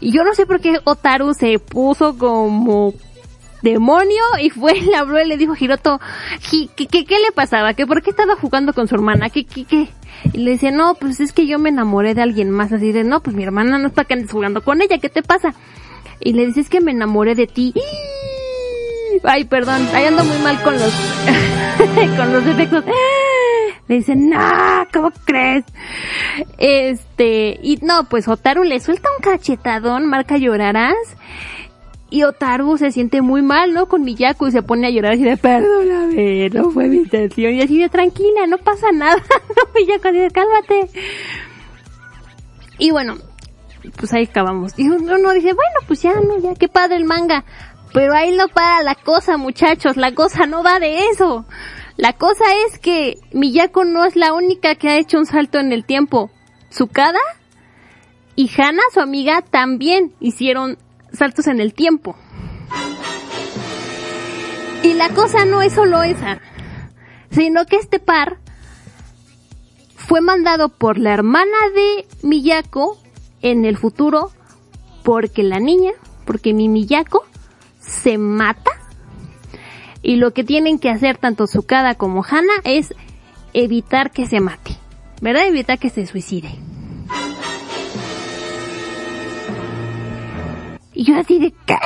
y 0.00 0.10
yo 0.10 0.24
no 0.24 0.34
sé 0.34 0.46
por 0.46 0.60
qué 0.60 0.80
Otaru 0.82 1.32
se 1.32 1.60
puso 1.60 2.18
como 2.18 2.92
demonio 3.64 4.22
y 4.40 4.50
fue, 4.50 4.74
le 4.80 4.94
habló 4.96 5.20
y 5.20 5.26
le 5.26 5.36
dijo 5.36 5.54
a 5.54 5.56
Hiroto, 5.58 6.00
"Hi- 6.52 6.70
¿qué, 6.76 6.86
qué, 6.86 7.04
le 7.18 7.32
pasaba? 7.34 7.74
¿Que 7.74 7.86
por 7.86 8.02
qué 8.02 8.10
estaba 8.10 8.36
jugando 8.36 8.72
con 8.72 8.86
su 8.86 8.94
hermana? 8.94 9.30
¿Qué, 9.30 9.44
qué, 9.44 9.64
qué? 9.64 9.88
Y 10.32 10.38
le 10.38 10.52
dice, 10.52 10.70
no, 10.70 10.94
pues 10.94 11.18
es 11.20 11.32
que 11.32 11.46
yo 11.46 11.58
me 11.58 11.70
enamoré 11.70 12.14
de 12.14 12.22
alguien 12.22 12.50
más, 12.50 12.72
así 12.72 12.92
de, 12.92 13.02
no, 13.04 13.20
pues 13.20 13.34
mi 13.34 13.42
hermana 13.42 13.78
no 13.78 13.88
es 13.88 13.92
para 13.92 14.06
que 14.06 14.14
andes 14.14 14.30
jugando 14.30 14.62
con 14.62 14.80
ella, 14.80 14.98
¿qué 14.98 15.08
te 15.08 15.22
pasa? 15.22 15.54
Y 16.20 16.32
le 16.34 16.46
dice, 16.46 16.60
es 16.60 16.68
que 16.68 16.80
me 16.80 16.92
enamoré 16.92 17.34
de 17.34 17.46
ti. 17.48 17.74
Ay, 19.24 19.44
perdón, 19.44 19.86
ahí 19.94 20.06
ando 20.06 20.24
muy 20.24 20.38
mal 20.38 20.60
con 20.62 20.74
los, 20.74 20.92
con 22.16 22.32
los 22.32 22.46
efectos. 22.46 22.84
Le 23.88 23.96
dice, 23.96 24.14
no, 24.16 24.38
¿cómo 24.92 25.10
crees? 25.24 25.64
Este, 26.58 27.58
y 27.62 27.78
no, 27.82 28.04
pues 28.08 28.28
Otaru 28.28 28.62
le 28.64 28.80
suelta 28.80 29.08
un 29.16 29.22
cachetadón, 29.22 30.06
marca 30.06 30.36
llorarás. 30.38 30.94
Y 32.14 32.22
Otaru 32.22 32.78
se 32.78 32.92
siente 32.92 33.22
muy 33.22 33.42
mal, 33.42 33.74
¿no? 33.74 33.86
Con 33.86 34.02
Miyako 34.02 34.46
y 34.46 34.52
se 34.52 34.62
pone 34.62 34.86
a 34.86 34.90
llorar 34.90 35.14
así 35.14 35.24
de, 35.24 35.36
perdóname, 35.36 36.48
no 36.50 36.70
fue 36.70 36.86
mi 36.86 36.98
intención. 36.98 37.52
Y 37.52 37.60
así 37.60 37.80
de, 37.80 37.88
tranquila, 37.88 38.46
no 38.46 38.58
pasa 38.58 38.92
nada. 38.92 39.20
Miyako 39.74 40.08
así 40.10 40.18
cálmate. 40.32 40.90
Y 42.78 42.92
bueno, 42.92 43.16
pues 43.96 44.12
ahí 44.12 44.28
acabamos. 44.30 44.74
Y 44.76 44.88
uno 44.90 45.16
uno 45.16 45.32
dice, 45.32 45.54
bueno, 45.54 45.80
pues 45.88 46.02
ya, 46.02 46.12
no, 46.14 46.38
ya, 46.38 46.54
qué 46.54 46.68
padre 46.68 46.98
el 46.98 47.04
manga. 47.04 47.44
Pero 47.92 48.14
ahí 48.14 48.30
no 48.30 48.46
para 48.46 48.84
la 48.84 48.94
cosa, 48.94 49.36
muchachos. 49.36 49.96
La 49.96 50.14
cosa 50.14 50.46
no 50.46 50.62
va 50.62 50.78
de 50.78 51.08
eso. 51.08 51.44
La 51.96 52.12
cosa 52.12 52.44
es 52.68 52.78
que 52.78 53.18
Miyako 53.32 53.86
no 53.86 54.04
es 54.04 54.14
la 54.14 54.34
única 54.34 54.76
que 54.76 54.88
ha 54.88 54.98
hecho 54.98 55.18
un 55.18 55.26
salto 55.26 55.58
en 55.58 55.72
el 55.72 55.84
tiempo. 55.84 56.30
Tsukada 56.70 57.18
y 58.36 58.48
Hana, 58.56 58.82
su 58.92 59.00
amiga, 59.00 59.42
también 59.42 60.12
hicieron 60.20 60.78
saltos 61.14 61.46
en 61.46 61.60
el 61.60 61.74
tiempo. 61.74 62.16
Y 64.82 64.94
la 64.94 65.08
cosa 65.10 65.44
no 65.44 65.62
es 65.62 65.72
solo 65.72 66.02
esa, 66.02 66.40
sino 67.30 67.64
que 67.66 67.76
este 67.76 67.98
par 67.98 68.38
fue 69.96 70.20
mandado 70.20 70.68
por 70.68 70.98
la 70.98 71.14
hermana 71.14 71.56
de 71.74 72.06
Miyako 72.22 72.98
en 73.40 73.64
el 73.64 73.76
futuro 73.76 74.30
porque 75.02 75.42
la 75.42 75.58
niña, 75.58 75.92
porque 76.26 76.52
mi 76.52 76.68
Miyako 76.68 77.24
se 77.80 78.18
mata 78.18 78.72
y 80.02 80.16
lo 80.16 80.32
que 80.32 80.44
tienen 80.44 80.78
que 80.78 80.90
hacer 80.90 81.16
tanto 81.16 81.46
Tsukada 81.46 81.94
como 81.94 82.22
Hana 82.22 82.52
es 82.64 82.94
evitar 83.54 84.10
que 84.10 84.26
se 84.26 84.40
mate, 84.40 84.76
¿verdad? 85.22 85.46
Evitar 85.46 85.78
que 85.78 85.88
se 85.88 86.06
suicide. 86.06 86.58
Y 90.94 91.04
yo 91.04 91.18
así 91.18 91.38
de 91.38 91.52
¿qué? 91.66 91.76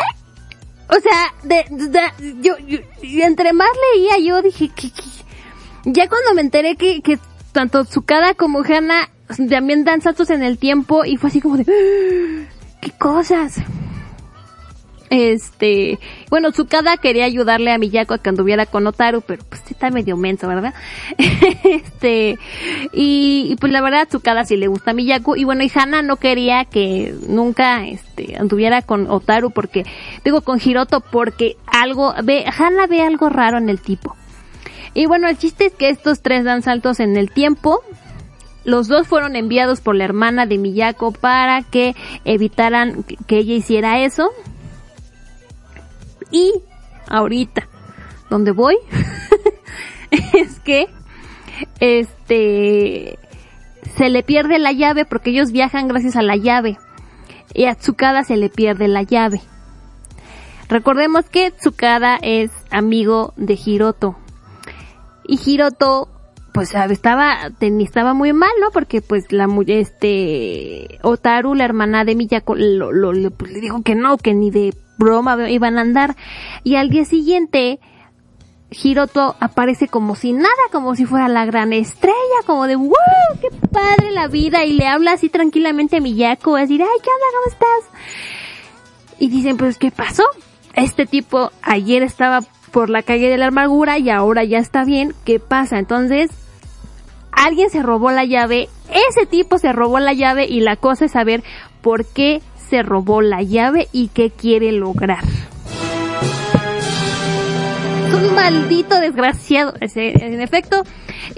O 0.90 1.00
sea, 1.00 1.34
de, 1.42 1.64
de- 1.70 2.34
yo, 2.42 2.56
yo- 2.66 2.78
entre 3.24 3.52
más 3.52 3.68
leía 3.94 4.18
yo 4.26 4.40
dije 4.42 4.70
que, 4.74 4.90
ya 5.84 6.08
cuando 6.08 6.34
me 6.34 6.40
enteré 6.42 6.76
que, 6.76 7.02
que 7.02 7.18
tanto 7.52 7.84
Tsukada 7.84 8.34
como 8.34 8.60
Hana 8.62 9.08
también 9.50 9.84
dan 9.84 10.00
saltos 10.00 10.30
en 10.30 10.42
el 10.42 10.58
tiempo 10.58 11.04
y 11.04 11.16
fue 11.16 11.28
así 11.28 11.40
como 11.40 11.56
de 11.58 11.64
"¡Ah! 11.68 12.48
qué 12.80 12.90
cosas. 12.92 13.56
Este, 15.10 15.98
bueno, 16.28 16.52
Tsukada 16.52 16.96
quería 16.98 17.24
ayudarle 17.24 17.72
a 17.72 17.78
Miyako 17.78 18.14
a 18.14 18.18
que 18.18 18.28
anduviera 18.28 18.66
con 18.66 18.86
Otaru, 18.86 19.22
pero 19.22 19.42
pues 19.48 19.62
está 19.70 19.90
medio 19.90 20.16
menso, 20.16 20.48
¿verdad? 20.48 20.74
este, 21.64 22.38
y, 22.92 23.48
y, 23.50 23.56
pues 23.56 23.72
la 23.72 23.80
verdad 23.80 24.06
Tsukada 24.08 24.44
sí 24.44 24.56
le 24.56 24.68
gusta 24.68 24.90
a 24.90 24.94
Miyako, 24.94 25.36
y 25.36 25.44
bueno, 25.44 25.64
y 25.64 25.72
Hana 25.74 26.02
no 26.02 26.16
quería 26.16 26.64
que 26.64 27.14
nunca, 27.26 27.86
este, 27.86 28.36
anduviera 28.36 28.82
con 28.82 29.10
Otaru 29.10 29.50
porque, 29.50 29.84
digo 30.24 30.42
con 30.42 30.60
Hiroto 30.62 31.00
porque 31.00 31.56
algo, 31.66 32.14
ve, 32.22 32.44
Hana 32.46 32.86
ve 32.86 33.02
algo 33.02 33.28
raro 33.28 33.58
en 33.58 33.68
el 33.68 33.80
tipo. 33.80 34.16
Y 34.94 35.06
bueno, 35.06 35.28
el 35.28 35.38
chiste 35.38 35.66
es 35.66 35.74
que 35.74 35.90
estos 35.90 36.22
tres 36.22 36.44
dan 36.44 36.62
saltos 36.62 37.00
en 37.00 37.16
el 37.16 37.30
tiempo, 37.30 37.82
los 38.64 38.88
dos 38.88 39.06
fueron 39.06 39.36
enviados 39.36 39.80
por 39.80 39.96
la 39.96 40.04
hermana 40.04 40.44
de 40.44 40.58
Miyako 40.58 41.12
para 41.12 41.62
que 41.62 41.94
evitaran 42.24 43.04
que 43.26 43.38
ella 43.38 43.54
hiciera 43.54 44.00
eso. 44.04 44.30
Y 46.30 46.52
ahorita, 47.08 47.66
donde 48.30 48.50
voy, 48.52 48.76
es 50.10 50.58
que, 50.60 50.86
este, 51.80 53.18
se 53.96 54.08
le 54.10 54.22
pierde 54.22 54.58
la 54.58 54.72
llave 54.72 55.04
porque 55.04 55.30
ellos 55.30 55.52
viajan 55.52 55.88
gracias 55.88 56.16
a 56.16 56.22
la 56.22 56.36
llave. 56.36 56.78
Y 57.54 57.64
a 57.64 57.74
Tsukada 57.74 58.24
se 58.24 58.36
le 58.36 58.50
pierde 58.50 58.88
la 58.88 59.02
llave. 59.02 59.40
Recordemos 60.68 61.24
que 61.30 61.50
Tsukada 61.50 62.18
es 62.22 62.50
amigo 62.70 63.32
de 63.36 63.58
Hiroto. 63.64 64.16
Y 65.26 65.38
Hiroto, 65.44 66.08
pues 66.52 66.74
estaba, 66.74 67.38
estaba 67.60 68.12
muy 68.14 68.32
mal, 68.34 68.50
¿no? 68.60 68.70
Porque 68.70 69.00
pues 69.00 69.32
la 69.32 69.48
este, 69.66 70.98
Otaru, 71.02 71.54
la 71.54 71.64
hermana 71.64 72.04
de 72.04 72.14
Miyako, 72.14 72.54
lo, 72.54 72.92
lo- 72.92 73.12
le- 73.14 73.30
pues, 73.30 73.50
le 73.52 73.60
dijo 73.60 73.82
que 73.82 73.94
no, 73.94 74.18
que 74.18 74.34
ni 74.34 74.50
de 74.50 74.74
broma 74.98 75.48
iban 75.48 75.78
a 75.78 75.82
andar. 75.82 76.16
Y 76.64 76.76
al 76.76 76.90
día 76.90 77.04
siguiente, 77.04 77.80
Hiroto 78.70 79.36
aparece 79.40 79.88
como 79.88 80.14
si 80.14 80.32
nada, 80.32 80.50
como 80.70 80.94
si 80.94 81.06
fuera 81.06 81.28
la 81.28 81.46
gran 81.46 81.72
estrella, 81.72 82.14
como 82.44 82.66
de 82.66 82.76
wow, 82.76 82.92
qué 83.40 83.48
padre 83.68 84.10
la 84.10 84.28
vida, 84.28 84.64
y 84.64 84.74
le 84.74 84.86
habla 84.86 85.12
así 85.12 85.28
tranquilamente 85.30 85.96
a 85.96 86.00
Miyako, 86.00 86.56
a 86.56 86.60
decir, 86.60 86.82
ay, 86.82 86.98
¿qué 87.02 87.10
onda? 87.10 87.26
¿Cómo 87.32 87.52
estás? 87.52 88.00
Y 89.18 89.28
dicen, 89.28 89.56
pues, 89.56 89.78
¿qué 89.78 89.90
pasó? 89.90 90.24
Este 90.74 91.06
tipo 91.06 91.50
ayer 91.62 92.02
estaba 92.02 92.42
por 92.70 92.90
la 92.90 93.02
calle 93.02 93.30
de 93.30 93.38
la 93.38 93.46
amargura 93.46 93.98
y 93.98 94.10
ahora 94.10 94.44
ya 94.44 94.58
está 94.58 94.84
bien, 94.84 95.14
¿qué 95.24 95.40
pasa? 95.40 95.78
Entonces, 95.78 96.30
alguien 97.32 97.70
se 97.70 97.82
robó 97.82 98.10
la 98.10 98.24
llave, 98.24 98.68
ese 99.08 99.26
tipo 99.26 99.58
se 99.58 99.72
robó 99.72 99.98
la 99.98 100.12
llave 100.12 100.44
y 100.44 100.60
la 100.60 100.76
cosa 100.76 101.06
es 101.06 101.12
saber 101.12 101.42
por 101.80 102.04
qué 102.04 102.42
se 102.68 102.82
robó 102.82 103.20
la 103.22 103.42
llave 103.42 103.88
y 103.92 104.08
qué 104.08 104.30
quiere 104.30 104.72
lograr. 104.72 105.24
Un 108.14 108.34
maldito 108.34 108.98
desgraciado, 109.00 109.74
en 109.80 110.40
efecto. 110.40 110.82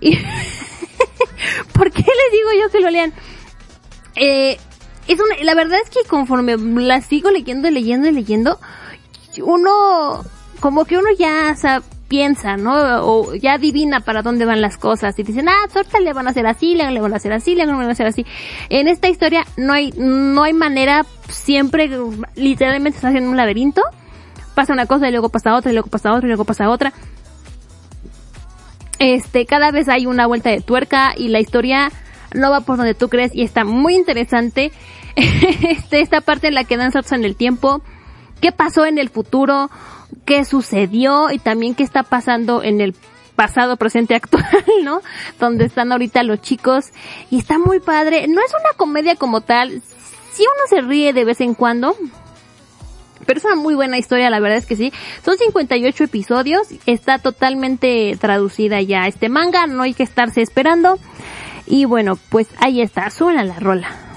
¿Por 1.72 1.90
qué 1.90 2.02
les 2.02 2.32
digo 2.32 2.48
yo 2.62 2.70
que 2.70 2.80
lo 2.80 2.90
lean? 2.90 3.12
Eh, 4.16 4.58
es 5.08 5.18
una, 5.20 5.42
la 5.42 5.54
verdad 5.54 5.78
es 5.82 5.90
que 5.90 6.06
conforme 6.08 6.56
la 6.56 7.00
sigo 7.00 7.30
leyendo 7.30 7.68
y 7.68 7.72
leyendo 7.72 8.08
y 8.08 8.12
leyendo, 8.12 8.58
uno, 9.42 10.24
como 10.60 10.84
que 10.84 10.98
uno 10.98 11.08
ya 11.18 11.54
sa- 11.56 11.82
piensa, 12.10 12.56
¿no? 12.56 12.74
O 13.06 13.36
ya 13.36 13.52
adivina 13.52 14.00
para 14.00 14.22
dónde 14.22 14.44
van 14.44 14.60
las 14.60 14.76
cosas 14.76 15.16
y 15.16 15.22
dicen, 15.22 15.48
ah, 15.48 15.54
ahorita 15.72 16.00
le 16.00 16.12
van 16.12 16.26
a 16.26 16.30
hacer 16.30 16.44
así, 16.44 16.74
le 16.74 17.00
van 17.00 17.12
a 17.12 17.16
hacer 17.16 17.32
así, 17.32 17.54
le 17.54 17.64
van 17.64 17.80
a 17.82 17.92
hacer 17.92 18.08
así. 18.08 18.26
En 18.68 18.88
esta 18.88 19.08
historia 19.08 19.44
no 19.56 19.72
hay, 19.72 19.92
no 19.96 20.42
hay 20.42 20.52
manera, 20.52 21.06
siempre 21.28 21.88
literalmente 22.34 22.96
estás 22.96 23.14
en 23.14 23.28
un 23.28 23.36
laberinto, 23.36 23.82
pasa 24.56 24.72
una 24.72 24.86
cosa 24.86 25.08
y 25.08 25.12
luego 25.12 25.28
pasa 25.28 25.54
otra 25.54 25.70
y 25.70 25.74
luego 25.74 25.88
pasa 25.88 26.12
otra 26.12 26.26
y 26.26 26.30
luego 26.30 26.44
pasa 26.44 26.68
otra. 26.68 26.92
Este, 28.98 29.46
cada 29.46 29.70
vez 29.70 29.88
hay 29.88 30.06
una 30.06 30.26
vuelta 30.26 30.50
de 30.50 30.60
tuerca 30.60 31.14
y 31.16 31.28
la 31.28 31.38
historia 31.38 31.92
no 32.34 32.50
va 32.50 32.62
por 32.62 32.76
donde 32.76 32.94
tú 32.94 33.08
crees 33.08 33.32
y 33.32 33.42
está 33.42 33.64
muy 33.64 33.94
interesante. 33.94 34.72
este, 35.14 36.00
esta 36.00 36.22
parte 36.22 36.48
en 36.48 36.54
la 36.54 36.64
que 36.64 36.76
dan 36.76 36.90
saltos 36.90 37.12
en 37.12 37.24
el 37.24 37.36
tiempo, 37.36 37.82
qué 38.40 38.50
pasó 38.50 38.84
en 38.84 38.98
el 38.98 39.10
futuro, 39.10 39.70
qué 40.24 40.44
sucedió 40.44 41.30
y 41.30 41.38
también 41.38 41.74
qué 41.74 41.82
está 41.82 42.02
pasando 42.02 42.62
en 42.62 42.80
el 42.80 42.94
pasado, 43.36 43.76
presente, 43.76 44.14
actual, 44.16 44.44
¿no? 44.84 45.00
Donde 45.38 45.64
están 45.64 45.92
ahorita 45.92 46.22
los 46.22 46.40
chicos 46.40 46.86
y 47.30 47.38
está 47.38 47.58
muy 47.58 47.80
padre. 47.80 48.26
No 48.28 48.40
es 48.40 48.52
una 48.52 48.76
comedia 48.76 49.16
como 49.16 49.40
tal, 49.40 49.82
si 50.32 50.42
uno 50.42 50.62
se 50.68 50.80
ríe 50.82 51.12
de 51.12 51.24
vez 51.24 51.40
en 51.40 51.54
cuando, 51.54 51.96
pero 53.26 53.38
es 53.38 53.44
una 53.44 53.56
muy 53.56 53.74
buena 53.74 53.98
historia, 53.98 54.30
la 54.30 54.40
verdad 54.40 54.58
es 54.58 54.66
que 54.66 54.76
sí. 54.76 54.92
Son 55.24 55.36
58 55.36 56.04
episodios, 56.04 56.68
está 56.86 57.18
totalmente 57.18 58.16
traducida 58.20 58.80
ya 58.80 59.06
este 59.06 59.28
manga, 59.28 59.66
no 59.66 59.82
hay 59.82 59.94
que 59.94 60.02
estarse 60.02 60.42
esperando. 60.42 60.98
Y 61.66 61.84
bueno, 61.84 62.18
pues 62.28 62.48
ahí 62.58 62.80
está, 62.80 63.10
suena 63.10 63.44
la 63.44 63.58
rola. 63.58 64.09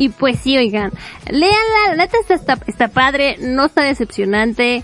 Y 0.00 0.08
pues 0.08 0.38
sí, 0.40 0.56
oigan, 0.56 0.92
léanla, 1.28 1.88
la 1.90 1.96
neta 1.96 2.16
está, 2.18 2.32
está, 2.32 2.58
está 2.66 2.88
padre, 2.88 3.36
no 3.38 3.66
está 3.66 3.82
decepcionante. 3.82 4.82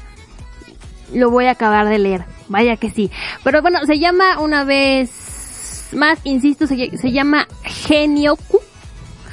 Lo 1.15 1.31
voy 1.31 1.47
a 1.47 1.53
acabar 1.53 1.89
de 1.89 1.99
leer, 1.99 2.27
vaya 2.49 2.77
que 2.77 2.91
sí. 2.91 3.11
Pero 3.43 3.63
bueno, 3.63 3.79
se 3.87 3.99
llama 3.99 4.39
una 4.41 4.65
vez 4.65 5.89
más, 5.93 6.19
insisto, 6.25 6.67
se, 6.67 6.95
se 6.99 7.13
llama 7.13 7.49
Genioku. 7.65 8.61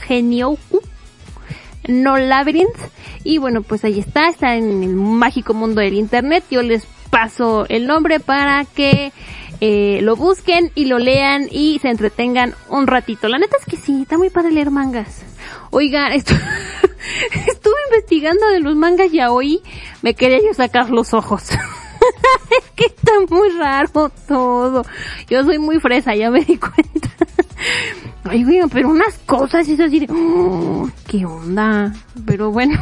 Genioku. 0.08 0.80
No 1.90 2.18
Labyrinth. 2.18 2.80
Y 3.26 3.40
bueno, 3.40 3.62
pues 3.62 3.84
ahí 3.84 4.00
está, 4.00 4.30
está 4.30 4.56
en 4.56 4.84
el 4.84 4.96
mágico 4.96 5.54
mundo 5.54 5.82
del 5.82 5.96
internet. 5.96 6.46
Yo 6.50 6.62
les 6.62 6.86
paso 7.10 7.66
el 7.68 7.88
nombre 7.88 8.22
para 8.22 8.64
que 8.64 9.12
eh, 9.60 10.00
lo 10.02 10.16
busquen 10.16 10.72
y 10.76 10.86
lo 10.86 10.98
lean 10.98 11.50
y 11.52 11.80
se 11.80 11.90
entretengan 11.90 12.56
un 12.70 12.88
ratito. 12.88 13.28
La 13.28 13.38
neta 13.38 13.58
es 13.60 13.66
que 13.66 13.76
sí, 13.76 14.04
está 14.04 14.18
muy 14.18 14.30
padre 14.30 14.52
leer 14.52 14.72
mangas. 14.72 15.26
Oigan, 15.76 16.12
esto, 16.12 16.36
estuve 17.48 17.74
investigando 17.90 18.48
de 18.50 18.60
los 18.60 18.76
mangas 18.76 19.12
y 19.12 19.20
hoy 19.22 19.60
me 20.04 20.14
quería 20.14 20.38
yo 20.38 20.54
sacar 20.54 20.92
los 20.92 21.16
ojos. 21.16 21.50
es 21.50 22.70
que 22.76 22.86
está 22.86 23.14
muy 23.28 23.50
raro 23.58 24.12
todo. 24.28 24.84
Yo 25.28 25.44
soy 25.44 25.58
muy 25.58 25.80
fresa, 25.80 26.14
ya 26.14 26.30
me 26.30 26.42
di 26.46 26.58
cuenta. 26.58 27.10
Ay, 28.26 28.44
güey, 28.44 28.62
pero 28.72 28.90
unas 28.90 29.18
cosas 29.26 29.68
y 29.68 29.74
eso 29.74 29.86
así 29.86 30.02
de, 30.02 30.08
oh, 30.12 30.88
¿qué 31.08 31.26
onda? 31.26 31.92
Pero 32.24 32.52
bueno. 32.52 32.80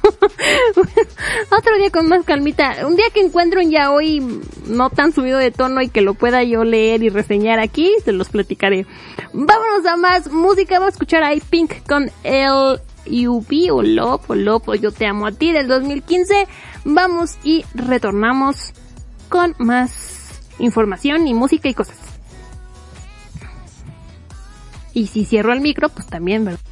Otro 1.50 1.76
día 1.78 1.90
con 1.90 2.08
más 2.08 2.24
calmita. 2.24 2.86
Un 2.86 2.96
día 2.96 3.06
que 3.12 3.20
encuentro 3.20 3.60
un 3.60 3.70
yaoi 3.70 4.20
no 4.66 4.90
tan 4.90 5.12
subido 5.12 5.38
de 5.38 5.50
tono 5.50 5.82
y 5.82 5.88
que 5.88 6.00
lo 6.00 6.14
pueda 6.14 6.42
yo 6.42 6.64
leer 6.64 7.02
y 7.02 7.08
reseñar 7.08 7.58
aquí, 7.58 7.92
se 8.04 8.12
los 8.12 8.28
platicaré. 8.28 8.86
Vámonos 9.32 9.86
a 9.86 9.96
más 9.96 10.30
música. 10.30 10.78
Vamos 10.78 10.94
a 10.94 10.96
escuchar 10.96 11.22
ahí 11.22 11.40
Pink 11.40 11.86
con 11.86 12.10
el 12.24 12.80
UB 13.06 13.72
o 13.72 13.82
Love 13.82 14.30
o 14.30 14.34
Love 14.34 14.68
o 14.68 14.74
Yo 14.74 14.92
Te 14.92 15.06
Amo 15.06 15.26
a 15.26 15.32
Ti 15.32 15.52
del 15.52 15.68
2015. 15.68 16.46
Vamos 16.84 17.36
y 17.44 17.64
retornamos 17.74 18.72
con 19.28 19.54
más 19.58 20.40
información 20.58 21.26
y 21.26 21.34
música 21.34 21.68
y 21.68 21.74
cosas. 21.74 21.96
Y 24.92 25.06
si 25.06 25.24
cierro 25.24 25.52
el 25.52 25.60
micro, 25.60 25.88
pues 25.88 26.06
también, 26.06 26.44
¿verdad? 26.44 26.69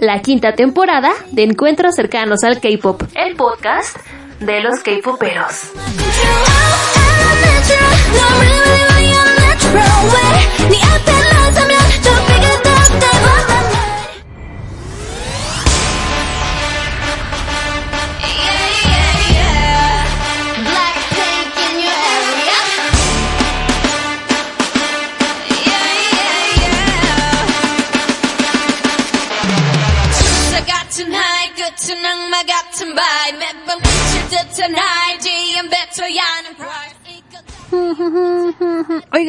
La 0.00 0.22
quinta 0.22 0.54
temporada 0.54 1.12
de 1.32 1.42
Encuentros 1.42 1.94
cercanos 1.94 2.44
al 2.44 2.60
K-pop, 2.60 3.02
el 3.14 3.36
podcast 3.36 3.94
de 4.40 4.62
los 4.62 4.80
K-poperos. 4.80 5.72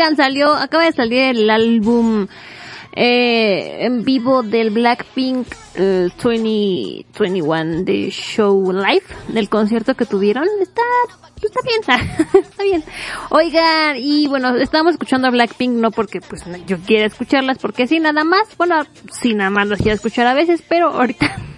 Oigan, 0.01 0.15
salió, 0.15 0.55
acaba 0.55 0.85
de 0.85 0.93
salir 0.93 1.21
el 1.21 1.47
álbum 1.47 2.25
eh, 2.93 3.85
en 3.85 4.03
vivo 4.03 4.41
del 4.41 4.71
Blackpink 4.71 5.45
eh, 5.75 6.09
2021 6.23 7.83
de 7.83 8.09
Show 8.09 8.71
Live, 8.71 9.03
del 9.27 9.47
concierto 9.47 9.93
que 9.93 10.07
tuvieron. 10.07 10.45
Está, 10.59 10.81
está 11.39 11.59
bien, 11.63 11.81
está 12.33 12.63
bien. 12.63 12.83
Oigan, 13.29 13.97
y 13.97 14.25
bueno, 14.27 14.55
estamos 14.55 14.93
escuchando 14.93 15.27
a 15.27 15.31
Blackpink 15.31 15.73
no 15.73 15.91
porque 15.91 16.19
pues 16.19 16.45
yo 16.65 16.79
quiera 16.79 17.05
escucharlas, 17.05 17.59
porque 17.59 17.85
sí, 17.85 17.99
nada 17.99 18.23
más. 18.23 18.57
Bueno, 18.57 18.83
sí, 19.11 19.35
nada 19.35 19.51
más 19.51 19.67
las 19.67 19.83
quiero 19.83 19.93
escuchar 19.93 20.25
a 20.25 20.33
veces, 20.33 20.63
pero 20.67 20.87
ahorita 20.87 21.37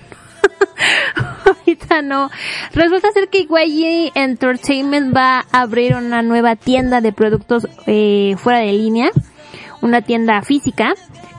ahorita 1.46 2.02
no. 2.02 2.30
Resulta 2.74 3.12
ser 3.12 3.30
que 3.30 3.48
YG 3.50 4.12
Entertainment 4.16 5.16
va 5.16 5.46
a 5.52 5.62
abrir 5.62 5.96
una 5.96 6.22
nueva 6.22 6.56
tienda 6.56 7.02
de 7.02 7.12
productos 7.12 7.68
eh, 7.88 8.36
fuera 8.38 8.60
de 8.60 8.74
línea, 8.74 9.12
una 9.82 10.02
tienda 10.02 10.42
física 10.42 10.94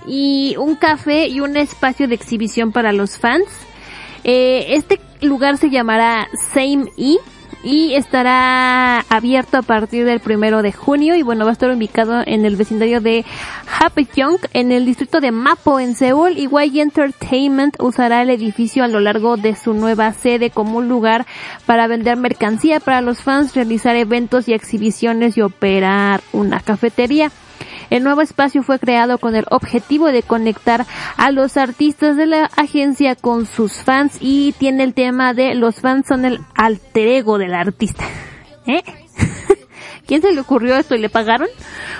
y 0.06 0.56
un 0.58 0.76
café 0.76 1.28
y 1.28 1.40
un 1.40 1.56
espacio 1.56 2.08
de 2.08 2.14
exhibición 2.14 2.72
para 2.72 2.92
los 2.92 3.18
fans. 3.18 3.46
Eh, 4.24 4.66
este 4.70 5.00
lugar 5.20 5.58
se 5.58 5.70
llamará 5.70 6.28
Same 6.52 6.86
E 6.96 7.18
y 7.64 7.94
estará 7.94 9.00
abierto 9.08 9.56
a 9.56 9.62
partir 9.62 10.04
del 10.04 10.20
primero 10.20 10.62
de 10.62 10.70
junio 10.70 11.16
y 11.16 11.22
bueno 11.22 11.44
va 11.44 11.50
a 11.50 11.54
estar 11.54 11.70
ubicado 11.70 12.22
en 12.26 12.44
el 12.44 12.56
vecindario 12.56 13.00
de 13.00 13.24
Hapyeong 13.66 14.38
en 14.52 14.70
el 14.70 14.84
distrito 14.84 15.20
de 15.20 15.32
Mapo 15.32 15.80
en 15.80 15.94
Seúl 15.94 16.36
y 16.36 16.44
YG 16.44 16.80
Entertainment 16.80 17.76
usará 17.80 18.20
el 18.22 18.28
edificio 18.28 18.84
a 18.84 18.88
lo 18.88 19.00
largo 19.00 19.38
de 19.38 19.56
su 19.56 19.72
nueva 19.72 20.12
sede 20.12 20.50
como 20.50 20.78
un 20.78 20.88
lugar 20.88 21.26
para 21.64 21.86
vender 21.86 22.18
mercancía 22.18 22.80
para 22.80 23.00
los 23.00 23.22
fans, 23.22 23.54
realizar 23.54 23.96
eventos 23.96 24.48
y 24.48 24.52
exhibiciones 24.52 25.36
y 25.38 25.40
operar 25.40 26.20
una 26.32 26.60
cafetería. 26.60 27.30
El 27.90 28.04
nuevo 28.04 28.20
espacio 28.20 28.62
fue 28.62 28.78
creado 28.78 29.18
con 29.18 29.36
el 29.36 29.44
objetivo 29.50 30.06
de 30.08 30.22
conectar 30.22 30.86
a 31.16 31.30
los 31.30 31.56
artistas 31.56 32.16
de 32.16 32.26
la 32.26 32.50
agencia 32.56 33.14
con 33.14 33.46
sus 33.46 33.72
fans 33.74 34.16
y 34.20 34.52
tiene 34.58 34.84
el 34.84 34.94
tema 34.94 35.34
de 35.34 35.54
los 35.54 35.80
fans 35.80 36.06
son 36.06 36.24
el 36.24 36.40
alter 36.54 37.08
ego 37.08 37.38
del 37.38 37.54
artista. 37.54 38.04
¿Eh? 38.66 38.82
¿Quién 40.06 40.22
se 40.22 40.32
le 40.32 40.40
ocurrió 40.40 40.76
esto 40.76 40.94
y 40.94 40.98
le 40.98 41.08
pagaron? 41.08 41.48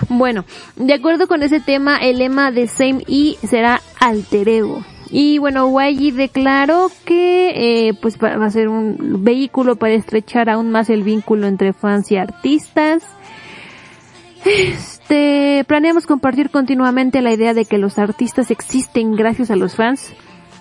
Bueno, 0.08 0.44
de 0.76 0.94
acuerdo 0.94 1.26
con 1.26 1.42
ese 1.42 1.60
tema, 1.60 1.96
el 1.96 2.18
lema 2.18 2.50
de 2.50 2.66
Same 2.68 3.04
E 3.08 3.36
será 3.46 3.80
alter 3.98 4.48
ego. 4.48 4.84
Y 5.10 5.38
bueno, 5.38 5.70
YG 5.70 6.14
declaró 6.14 6.90
que 7.04 7.88
eh, 7.88 7.94
pues 7.94 8.18
va 8.18 8.44
a 8.44 8.50
ser 8.50 8.68
un 8.68 9.22
vehículo 9.22 9.76
para 9.76 9.94
estrechar 9.94 10.50
aún 10.50 10.70
más 10.70 10.90
el 10.90 11.02
vínculo 11.02 11.46
entre 11.46 11.72
fans 11.72 12.10
y 12.10 12.16
artistas. 12.16 13.02
Este, 14.44 15.64
planeamos 15.66 16.06
compartir 16.06 16.50
continuamente 16.50 17.22
la 17.22 17.32
idea 17.32 17.54
de 17.54 17.64
que 17.64 17.78
los 17.78 17.98
artistas 17.98 18.50
existen 18.50 19.16
gracias 19.16 19.50
a 19.50 19.56
los 19.56 19.76
fans 19.76 20.12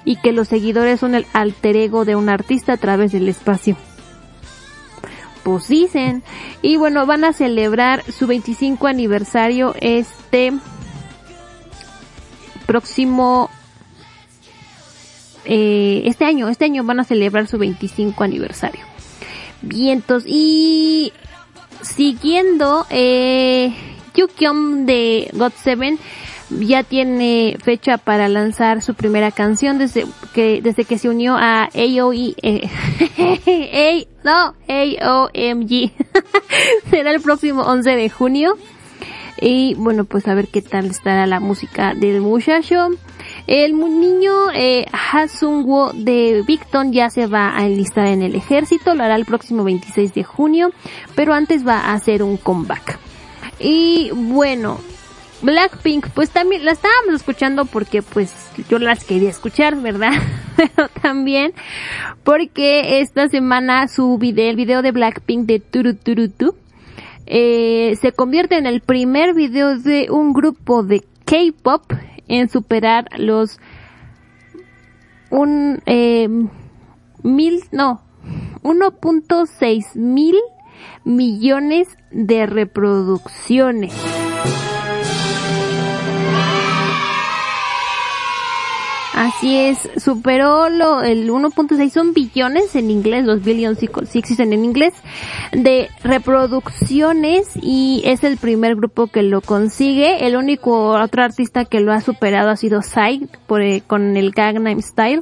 y 0.05 0.15
que 0.17 0.31
los 0.31 0.47
seguidores 0.47 0.99
son 0.99 1.15
el 1.15 1.25
alter 1.33 1.75
ego 1.75 2.05
de 2.05 2.15
un 2.15 2.29
artista 2.29 2.73
a 2.73 2.77
través 2.77 3.11
del 3.11 3.27
espacio. 3.27 3.75
Pues 5.43 5.67
dicen. 5.67 6.23
Y 6.61 6.77
bueno, 6.77 7.05
van 7.05 7.25
a 7.25 7.33
celebrar 7.33 8.03
su 8.03 8.27
25 8.27 8.87
aniversario 8.87 9.75
este 9.81 10.53
próximo 12.65 13.49
eh, 15.45 16.03
este 16.05 16.25
año, 16.25 16.47
este 16.47 16.65
año 16.65 16.83
van 16.83 17.01
a 17.01 17.03
celebrar 17.03 17.47
su 17.47 17.57
25 17.57 18.23
aniversario. 18.23 18.85
Vientos 19.61 20.23
y 20.25 21.11
siguiendo 21.83 22.85
eh, 22.89 23.73
Yukyom 24.15 24.85
de 24.85 25.29
God7 25.33 25.97
ya 26.59 26.83
tiene 26.83 27.57
fecha 27.63 27.97
para 27.97 28.27
lanzar 28.29 28.81
su 28.81 28.93
primera 28.93 29.31
canción 29.31 29.77
desde 29.79 30.05
que 30.33 30.61
desde 30.61 30.85
que 30.85 30.97
se 30.97 31.09
unió 31.09 31.35
a 31.35 31.63
AOE 31.73 32.35
eh, 32.41 32.69
A- 34.23 34.23
no 34.23 34.55
AOMG 34.67 35.91
será 36.89 37.11
el 37.11 37.21
próximo 37.21 37.63
11 37.63 37.95
de 37.95 38.09
junio. 38.09 38.57
Y 39.41 39.73
bueno 39.75 40.05
pues 40.05 40.27
a 40.27 40.35
ver 40.35 40.47
qué 40.47 40.61
tal 40.61 40.85
estará 40.85 41.25
la 41.27 41.39
música 41.39 41.93
del 41.95 42.21
muchacho 42.21 42.89
el 43.47 43.77
niño 43.77 44.51
eh, 44.53 44.85
de 45.95 46.43
Victon 46.45 46.93
ya 46.93 47.09
se 47.09 47.27
va 47.27 47.57
a 47.57 47.65
enlistar 47.65 48.07
en 48.07 48.21
el 48.21 48.35
ejército, 48.35 48.95
lo 48.95 49.03
hará 49.03 49.15
el 49.15 49.25
próximo 49.25 49.63
26 49.63 50.13
de 50.13 50.23
junio, 50.23 50.71
pero 51.15 51.33
antes 51.33 51.67
va 51.67 51.79
a 51.79 51.93
hacer 51.93 52.23
un 52.23 52.37
comeback. 52.37 52.99
Y 53.59 54.11
bueno, 54.13 54.79
Blackpink, 55.43 56.07
pues 56.11 56.29
también 56.29 56.63
la 56.63 56.71
estábamos 56.71 57.15
escuchando 57.15 57.65
porque 57.65 58.01
pues 58.01 58.33
yo 58.69 58.79
las 58.79 59.03
quería 59.03 59.29
escuchar, 59.29 59.75
¿verdad? 59.75 60.13
Pero 60.55 60.87
también 61.01 61.53
porque 62.23 63.01
esta 63.01 63.27
semana 63.27 63.89
su 63.89 64.17
video, 64.17 64.49
el 64.49 64.55
video 64.55 64.81
de 64.81 64.91
Blackpink 64.91 65.45
de 65.45 65.59
Turu 65.59 65.95
Turu 65.95 66.29
Tu, 66.29 66.55
eh, 67.25 67.97
se 67.99 68.13
convierte 68.13 68.57
en 68.57 68.67
el 68.67 68.79
primer 68.81 69.33
video 69.33 69.77
de 69.77 70.07
un 70.09 70.31
grupo 70.31 70.83
de 70.83 71.03
K-pop 71.25 71.91
en 72.27 72.49
superar 72.49 73.07
los 73.17 73.59
un 75.29 75.81
eh, 75.85 76.27
mil 77.23 77.63
no 77.71 78.01
1.6 78.63 79.95
mil 79.95 80.35
millones 81.03 81.97
de 82.11 82.45
reproducciones. 82.45 83.93
Así 89.13 89.55
es, 89.55 89.89
superó 89.97 90.69
lo, 90.69 91.03
el 91.03 91.29
1.6 91.29 91.89
son 91.91 92.13
billones 92.13 92.75
en 92.75 92.89
inglés, 92.89 93.25
los 93.25 93.43
billions 93.43 93.77
sí, 93.77 93.87
existen 94.17 94.53
en 94.53 94.65
inglés, 94.65 94.93
de 95.51 95.89
reproducciones 96.03 97.49
y 97.61 98.01
es 98.05 98.23
el 98.23 98.37
primer 98.37 98.75
grupo 98.75 99.05
que 99.07 99.21
lo 99.21 99.41
consigue. 99.41 100.25
El 100.25 100.35
único 100.35 100.99
otro 100.99 101.23
artista 101.23 101.65
que 101.65 101.79
lo 101.79 101.93
ha 101.93 102.01
superado 102.01 102.49
ha 102.49 102.57
sido 102.57 102.81
Psy 102.81 103.27
por, 103.45 103.61
eh, 103.61 103.83
con 103.85 104.17
el 104.17 104.31
Gangnam 104.31 104.81
Style. 104.81 105.21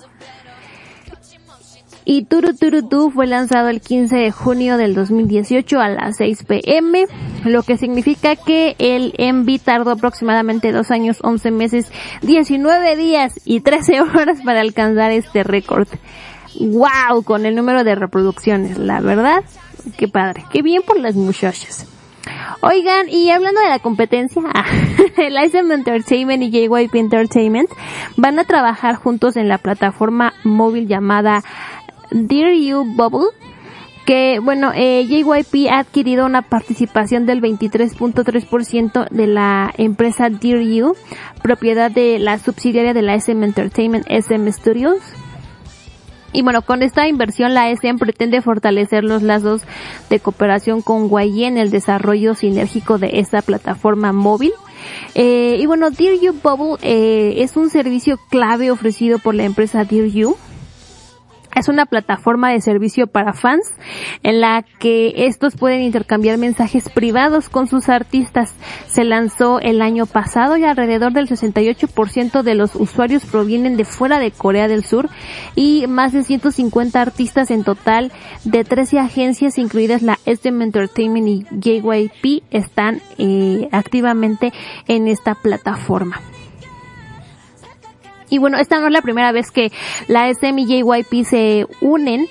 Y 2.03 2.25
Turu 2.25 2.55
Turu 2.55 2.87
Tu 2.87 3.11
fue 3.11 3.27
lanzado 3.27 3.69
el 3.69 3.79
15 3.79 4.15
de 4.15 4.31
junio 4.31 4.77
del 4.77 4.95
2018 4.95 5.79
a 5.79 5.89
las 5.89 6.17
6 6.17 6.43
pm, 6.43 7.05
lo 7.45 7.63
que 7.63 7.77
significa 7.77 8.35
que 8.35 8.75
el 8.79 9.13
MV 9.17 9.59
tardó 9.59 9.91
aproximadamente 9.91 10.71
2 10.71 10.89
años, 10.91 11.19
11 11.21 11.51
meses, 11.51 11.91
19 12.23 12.95
días 12.95 13.39
y 13.45 13.61
13 13.61 14.01
horas 14.15 14.39
para 14.43 14.61
alcanzar 14.61 15.11
este 15.11 15.43
récord. 15.43 15.87
¡Wow! 16.59 17.23
Con 17.23 17.45
el 17.45 17.55
número 17.55 17.83
de 17.83 17.95
reproducciones, 17.95 18.77
la 18.77 18.99
verdad, 18.99 19.43
qué 19.97 20.07
padre, 20.07 20.43
qué 20.51 20.61
bien 20.61 20.81
por 20.81 20.99
las 20.99 21.15
muchachas. 21.15 21.87
Oigan, 22.61 23.09
y 23.09 23.31
hablando 23.31 23.59
de 23.59 23.69
la 23.69 23.79
competencia, 23.79 24.43
el 25.17 25.37
SM 25.37 25.73
Entertainment 25.73 26.43
y 26.43 26.51
JYP 26.51 26.95
Entertainment 26.95 27.69
van 28.17 28.37
a 28.37 28.43
trabajar 28.43 28.95
juntos 28.95 29.35
en 29.35 29.47
la 29.47 29.57
plataforma 29.57 30.33
móvil 30.43 30.87
llamada 30.87 31.43
Dear 32.11 32.53
You 32.53 32.83
Bubble, 32.83 33.29
que 34.05 34.39
bueno, 34.39 34.71
eh, 34.75 35.05
JYP 35.07 35.69
ha 35.69 35.79
adquirido 35.79 36.25
una 36.25 36.41
participación 36.41 37.25
del 37.25 37.41
23.3% 37.41 39.09
de 39.09 39.27
la 39.27 39.73
empresa 39.77 40.29
Dear 40.29 40.61
You, 40.61 40.95
propiedad 41.41 41.91
de 41.91 42.19
la 42.19 42.37
subsidiaria 42.37 42.93
de 42.93 43.01
la 43.01 43.15
SM 43.15 43.45
Entertainment 43.45 44.05
SM 44.09 44.51
Studios. 44.51 44.97
Y 46.33 46.43
bueno, 46.43 46.61
con 46.61 46.81
esta 46.81 47.07
inversión 47.07 47.53
la 47.53 47.69
SM 47.71 47.99
pretende 47.99 48.41
fortalecer 48.41 49.03
los 49.03 49.21
lazos 49.21 49.63
de 50.09 50.19
cooperación 50.19 50.81
con 50.81 51.09
YG 51.09 51.43
en 51.43 51.57
el 51.57 51.71
desarrollo 51.71 52.35
sinérgico 52.35 52.97
de 52.97 53.19
esta 53.19 53.41
plataforma 53.41 54.13
móvil. 54.13 54.53
Eh, 55.13 55.57
y 55.59 55.65
bueno, 55.65 55.91
Dear 55.91 56.15
You 56.21 56.33
Bubble 56.41 56.77
eh, 56.81 57.43
es 57.43 57.57
un 57.57 57.69
servicio 57.69 58.17
clave 58.29 58.71
ofrecido 58.71 59.19
por 59.19 59.35
la 59.35 59.43
empresa 59.43 59.83
Dear 59.83 60.07
You. 60.07 60.37
Es 61.55 61.67
una 61.67 61.85
plataforma 61.85 62.51
de 62.51 62.61
servicio 62.61 63.07
para 63.07 63.33
fans 63.33 63.71
en 64.23 64.39
la 64.39 64.63
que 64.79 65.25
estos 65.25 65.55
pueden 65.55 65.81
intercambiar 65.81 66.37
mensajes 66.37 66.89
privados 66.89 67.49
con 67.49 67.67
sus 67.67 67.89
artistas. 67.89 68.53
Se 68.87 69.03
lanzó 69.03 69.59
el 69.59 69.81
año 69.81 70.05
pasado 70.05 70.55
y 70.57 70.63
alrededor 70.63 71.11
del 71.11 71.27
68% 71.27 72.41
de 72.41 72.55
los 72.55 72.75
usuarios 72.75 73.25
provienen 73.25 73.75
de 73.75 73.85
fuera 73.85 74.19
de 74.19 74.31
Corea 74.31 74.67
del 74.67 74.85
Sur 74.85 75.09
y 75.55 75.87
más 75.87 76.13
de 76.13 76.23
150 76.23 77.01
artistas 77.01 77.51
en 77.51 77.63
total 77.63 78.11
de 78.45 78.63
13 78.63 78.99
agencias 78.99 79.57
incluidas 79.57 80.01
la 80.01 80.19
SM 80.25 80.63
Entertainment 80.63 81.27
y 81.27 81.45
JYP 81.51 82.43
están 82.51 83.01
eh, 83.17 83.67
activamente 83.71 84.53
en 84.87 85.07
esta 85.07 85.35
plataforma. 85.35 86.21
Y 88.31 88.37
bueno, 88.37 88.57
esta 88.57 88.79
no 88.79 88.87
es 88.87 88.93
la 88.93 89.01
primera 89.01 89.31
vez 89.31 89.51
que 89.51 89.71
la 90.07 90.29
SM 90.29 90.59
y 90.61 90.65
JYP 90.65 91.25
se 91.25 91.67
unen. 91.81 92.27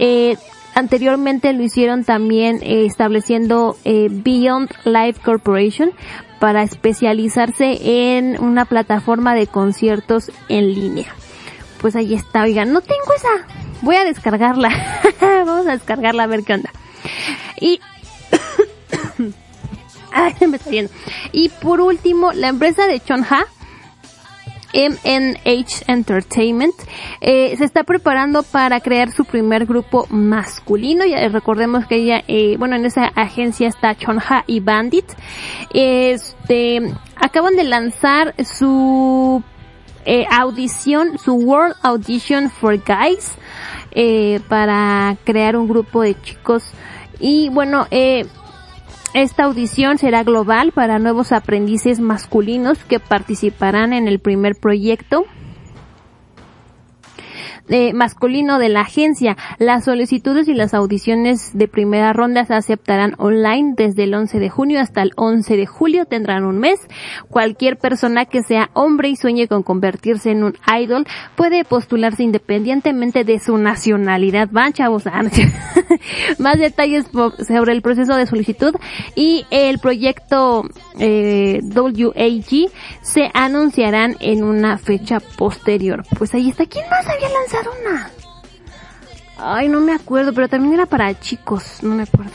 Eh, 0.00 0.36
anteriormente 0.74 1.52
lo 1.52 1.62
hicieron 1.62 2.04
también 2.04 2.58
eh, 2.62 2.84
estableciendo 2.84 3.76
eh, 3.84 4.08
Beyond 4.10 4.68
Live 4.84 5.14
Corporation 5.24 5.92
para 6.40 6.64
especializarse 6.64 7.78
en 8.08 8.42
una 8.42 8.64
plataforma 8.64 9.36
de 9.36 9.46
conciertos 9.46 10.32
en 10.48 10.74
línea. 10.74 11.14
Pues 11.80 11.94
ahí 11.94 12.14
está, 12.14 12.42
oigan, 12.42 12.72
no 12.72 12.80
tengo 12.80 13.14
esa. 13.16 13.46
Voy 13.80 13.94
a 13.94 14.04
descargarla. 14.04 14.70
Vamos 15.20 15.68
a 15.68 15.72
descargarla 15.72 16.24
a 16.24 16.26
ver 16.26 16.42
qué 16.42 16.54
onda. 16.54 16.72
Y 17.60 17.80
Ay, 20.14 20.34
me 20.46 20.56
está 20.56 20.70
yendo. 20.70 20.92
Y 21.32 21.48
por 21.48 21.80
último, 21.80 22.32
la 22.32 22.48
empresa 22.48 22.86
de 22.86 23.00
Chonha 23.00 23.46
MNH 24.74 25.84
Entertainment 25.86 26.74
eh, 27.20 27.54
se 27.56 27.64
está 27.64 27.84
preparando 27.84 28.42
para 28.42 28.80
crear 28.80 29.12
su 29.12 29.24
primer 29.24 29.66
grupo 29.66 30.06
masculino. 30.10 31.06
Ya 31.06 31.28
recordemos 31.28 31.86
que 31.86 31.96
ella, 31.96 32.22
eh, 32.26 32.56
bueno, 32.58 32.76
en 32.76 32.84
esa 32.84 33.06
agencia 33.14 33.68
está 33.68 33.94
Chonha 33.94 34.44
y 34.46 34.60
Bandit. 34.60 35.06
Este, 35.72 36.82
acaban 37.16 37.56
de 37.56 37.64
lanzar 37.64 38.34
su 38.44 39.42
eh, 40.06 40.26
audición, 40.30 41.18
su 41.18 41.34
World 41.34 41.76
Audition 41.82 42.50
for 42.50 42.76
Guys, 42.76 43.32
eh, 43.92 44.40
para 44.48 45.16
crear 45.24 45.56
un 45.56 45.68
grupo 45.68 46.02
de 46.02 46.20
chicos. 46.20 46.64
Y 47.20 47.48
bueno, 47.48 47.86
eh, 47.90 48.26
esta 49.14 49.44
audición 49.44 49.96
será 49.96 50.24
global 50.24 50.72
para 50.72 50.98
nuevos 50.98 51.30
aprendices 51.30 52.00
masculinos 52.00 52.82
que 52.84 52.98
participarán 52.98 53.92
en 53.92 54.08
el 54.08 54.18
primer 54.18 54.56
proyecto 54.56 55.24
eh, 57.68 57.92
masculino 57.94 58.58
de 58.58 58.68
la 58.68 58.80
agencia. 58.82 59.36
Las 59.58 59.84
solicitudes 59.84 60.48
y 60.48 60.54
las 60.54 60.74
audiciones 60.74 61.56
de 61.56 61.66
primera 61.66 62.12
ronda 62.12 62.44
se 62.44 62.54
aceptarán 62.54 63.14
online 63.18 63.74
desde 63.76 64.04
el 64.04 64.14
11 64.14 64.38
de 64.38 64.50
junio 64.50 64.80
hasta 64.80 65.00
el 65.00 65.12
11 65.16 65.56
de 65.56 65.66
julio. 65.66 66.04
Tendrán 66.04 66.44
un 66.44 66.58
mes. 66.58 66.80
Cualquier 67.28 67.78
persona 67.78 68.26
que 68.26 68.42
sea 68.42 68.70
hombre 68.74 69.08
y 69.08 69.16
sueñe 69.16 69.48
con 69.48 69.62
convertirse 69.62 70.30
en 70.30 70.44
un 70.44 70.58
idol 70.78 71.06
puede 71.36 71.64
postularse 71.64 72.22
independientemente 72.22 73.24
de 73.24 73.38
su 73.38 73.56
nacionalidad. 73.56 74.48
Van 74.50 74.72
chavos. 74.72 75.06
Ah. 75.06 75.22
Más 76.38 76.58
detalles 76.58 77.06
sobre 77.46 77.72
el 77.72 77.80
proceso 77.80 78.14
de 78.16 78.26
solicitud 78.26 78.74
y 79.14 79.46
el 79.50 79.78
proyecto 79.78 80.64
eh, 80.98 81.60
WAG 81.74 82.70
se 83.00 83.30
anunciarán 83.32 84.16
en 84.20 84.44
una 84.44 84.76
fecha 84.76 85.20
posterior. 85.20 86.04
Pues 86.18 86.34
ahí 86.34 86.50
está. 86.50 86.66
¿Quién 86.66 86.84
más 86.90 87.06
había 87.06 87.28
lanzado 87.28 87.53
una? 87.80 88.10
Ay, 89.36 89.68
no 89.68 89.80
me 89.80 89.92
acuerdo, 89.92 90.32
pero 90.32 90.48
también 90.48 90.74
era 90.74 90.86
para 90.86 91.18
chicos, 91.18 91.82
no 91.82 91.94
me 91.94 92.04
acuerdo. 92.04 92.32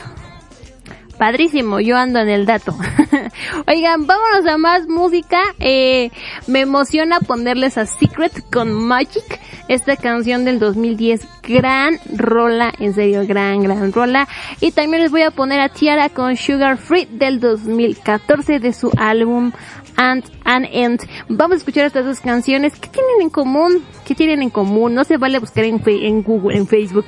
Padrísimo, 1.20 1.80
yo 1.80 1.98
ando 1.98 2.18
en 2.20 2.30
el 2.30 2.46
dato. 2.46 2.74
Oigan, 3.66 4.06
vámonos 4.06 4.46
a 4.46 4.56
más 4.56 4.88
música. 4.88 5.38
Eh, 5.58 6.10
me 6.46 6.60
emociona 6.60 7.20
ponerles 7.20 7.76
a 7.76 7.84
Secret 7.84 8.42
con 8.50 8.72
Magic, 8.72 9.38
esta 9.68 9.96
canción 9.96 10.46
del 10.46 10.58
2010. 10.58 11.20
Gran 11.42 11.98
rola, 12.16 12.72
en 12.78 12.94
serio, 12.94 13.26
gran, 13.26 13.62
gran 13.62 13.92
rola. 13.92 14.28
Y 14.62 14.72
también 14.72 15.02
les 15.02 15.10
voy 15.10 15.20
a 15.20 15.30
poner 15.30 15.60
a 15.60 15.68
Tiara 15.68 16.08
con 16.08 16.36
Sugar 16.38 16.78
Free 16.78 17.06
del 17.10 17.38
2014 17.38 18.58
de 18.58 18.72
su 18.72 18.90
álbum 18.96 19.52
And 20.00 20.24
and 20.44 20.66
End. 20.72 21.00
Vamos 21.28 21.56
a 21.56 21.58
escuchar 21.58 21.84
estas 21.84 22.06
dos 22.06 22.20
canciones. 22.20 22.72
¿Qué 22.80 22.88
tienen 22.88 23.20
en 23.20 23.28
común? 23.28 23.84
¿Qué 24.06 24.14
tienen 24.14 24.40
en 24.40 24.48
común? 24.48 24.94
No 24.94 25.04
se 25.04 25.18
vale 25.18 25.38
buscar 25.38 25.64
en, 25.64 25.82
en 25.86 26.22
Google, 26.22 26.56
en 26.56 26.66
Facebook, 26.66 27.04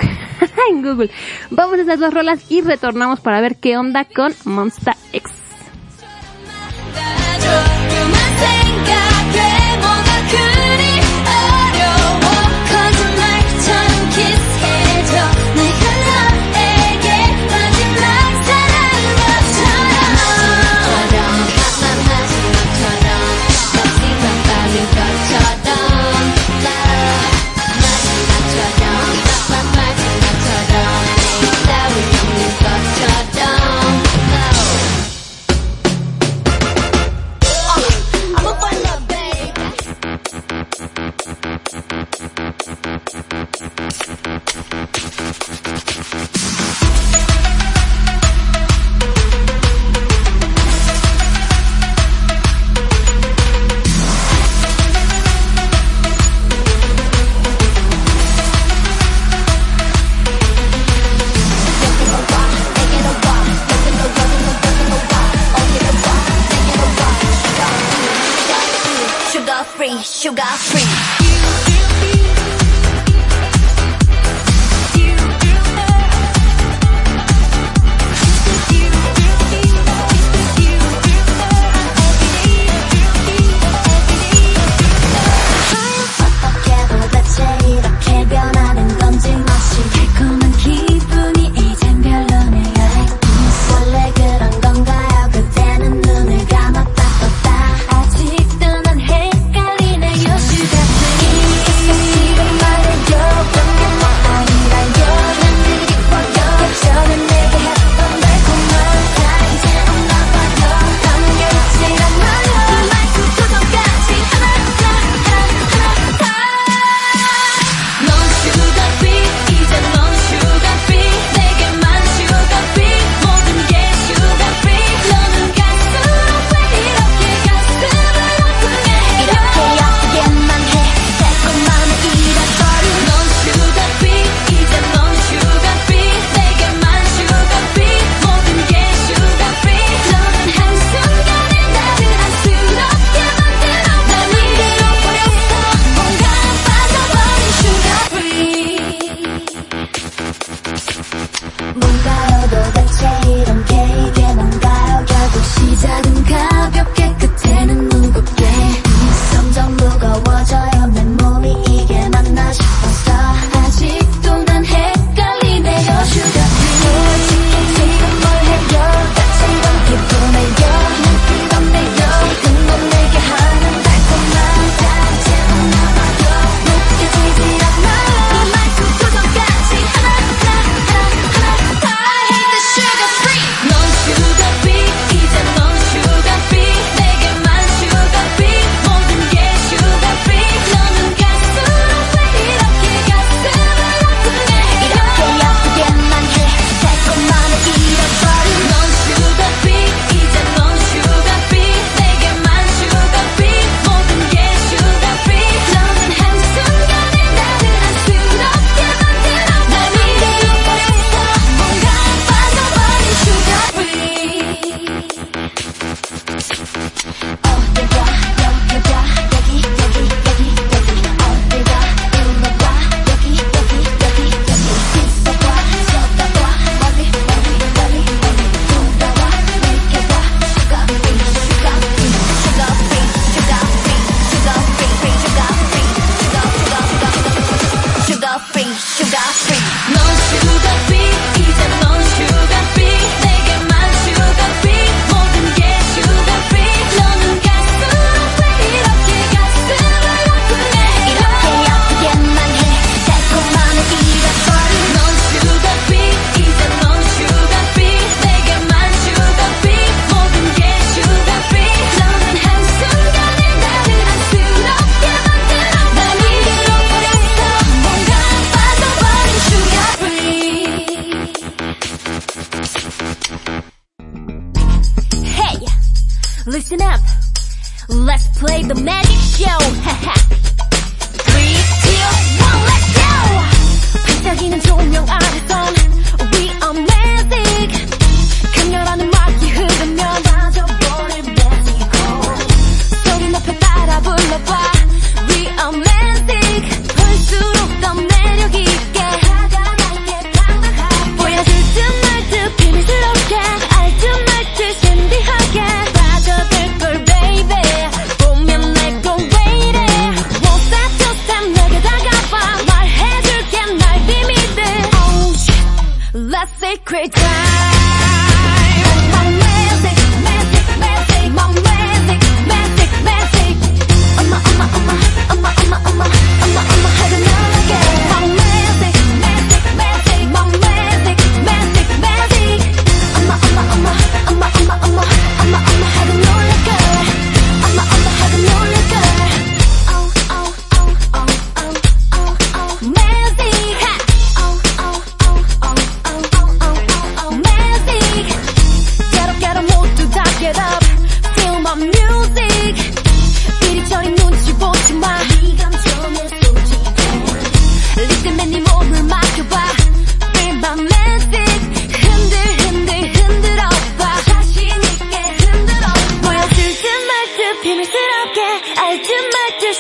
en 0.71 0.83
Google. 0.83 1.11
Vamos 1.51 1.79
a 1.79 1.83
esas 1.83 2.01
dos 2.01 2.13
rolas 2.13 2.51
y 2.51 2.61
retornamos 2.61 3.21
para 3.21 3.41
ver 3.41 3.57
qué 3.57 3.79
onda 3.79 4.05
con 4.05 4.35
Monster 4.45 4.95
X. 5.15 5.33
free, 70.23 70.31
sugar 70.31 70.72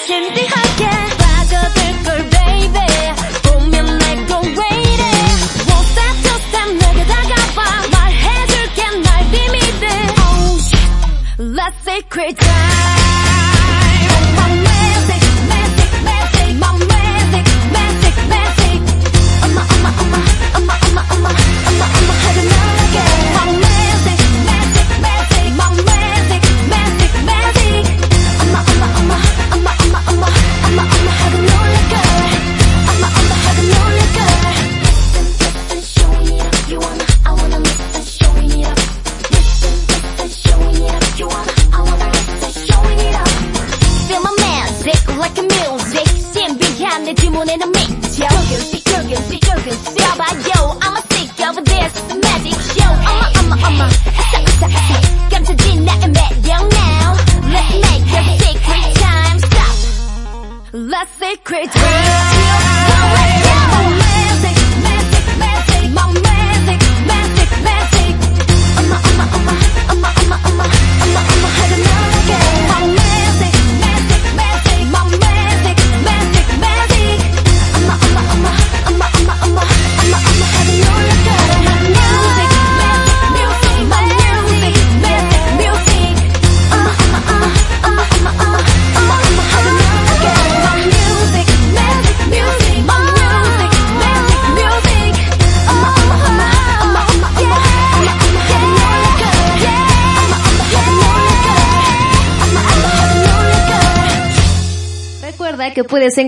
gente 0.06 0.51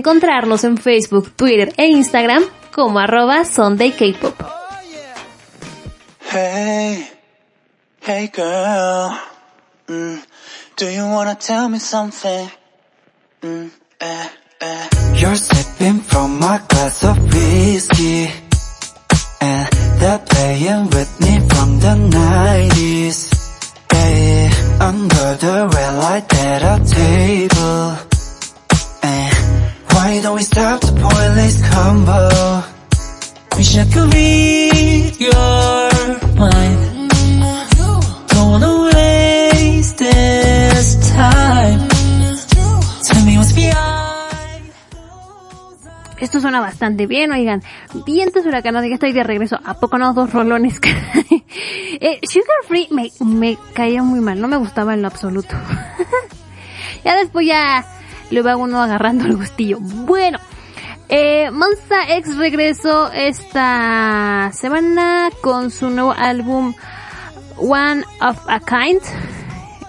encontrarnos 0.05 0.63
en 0.63 0.77
Facebook, 0.77 1.31
Twitter 1.35 1.73
e 1.77 1.87
Instagram 1.87 2.43
como 2.71 2.99
arroba 2.99 3.43
Sunday 3.43 3.91
K-Pop. 3.91 4.35
Hey, 6.31 7.09
hey 8.01 8.31
girl, 8.31 9.17
mm, 9.87 10.19
do 10.77 10.91
you 10.91 11.05
wanna 11.05 11.35
tell 11.35 11.69
me 11.69 11.79
something? 11.79 12.47
Mm, 13.41 13.71
eh, 13.99 14.29
eh. 14.61 14.89
You're 15.15 15.37
sipping 15.37 16.01
from 16.01 16.37
my 16.39 16.59
glass 16.69 17.03
of 17.03 17.17
whiskey 17.33 18.29
And 19.41 19.67
they're 19.99 20.19
playing 20.19 20.89
with 20.91 21.19
me 21.19 21.39
from 21.49 21.79
the 21.79 21.95
90s 22.11 23.33
yeah, 23.91 24.85
Under 24.85 25.35
the 25.37 25.67
red 25.73 25.93
light 25.97 26.33
at 26.33 26.61
a 26.61 26.85
table 26.85 28.14
Why 30.05 30.21
don't 30.21 30.35
we 30.35 30.43
stop 30.43 30.81
pointless 30.81 31.67
combo? 31.73 32.29
Wish 33.57 33.75
I 33.75 33.85
could 33.91 34.13
read 34.13 35.19
your 35.19 35.89
mind 36.37 36.85
Esto 46.19 46.39
suena 46.39 46.59
bastante 46.59 47.07
bien, 47.07 47.31
oigan. 47.31 47.63
Vientos 48.05 48.45
huracanados, 48.45 48.87
ya 48.87 48.95
estoy 48.95 49.11
de 49.11 49.23
regreso. 49.23 49.59
¿A 49.65 49.79
poco 49.79 49.97
no? 49.97 50.13
Dos 50.13 50.31
rolones. 50.31 50.79
Eh, 52.01 52.19
Sugar 52.27 52.57
Free 52.67 52.89
me 52.91 53.57
caía 53.73 54.03
muy 54.03 54.19
mal, 54.19 54.39
no 54.41 54.49
me 54.49 54.57
gustaba 54.57 54.93
en 54.93 55.01
lo 55.01 55.07
absoluto. 55.07 55.55
ya 57.05 57.15
después 57.15 57.47
ya 57.47 57.85
le 58.31 58.41
va 58.41 58.55
uno 58.55 58.81
agarrando 58.81 59.25
el 59.25 59.35
gustillo. 59.35 59.77
Bueno, 59.79 60.39
eh, 61.09 61.51
Monsta 61.51 62.15
X 62.17 62.37
regresó 62.37 63.11
esta 63.11 64.51
semana 64.53 65.29
con 65.41 65.69
su 65.69 65.89
nuevo 65.89 66.13
álbum 66.17 66.73
One 67.57 68.03
of 68.21 68.39
a 68.47 68.59
Kind. 68.59 69.01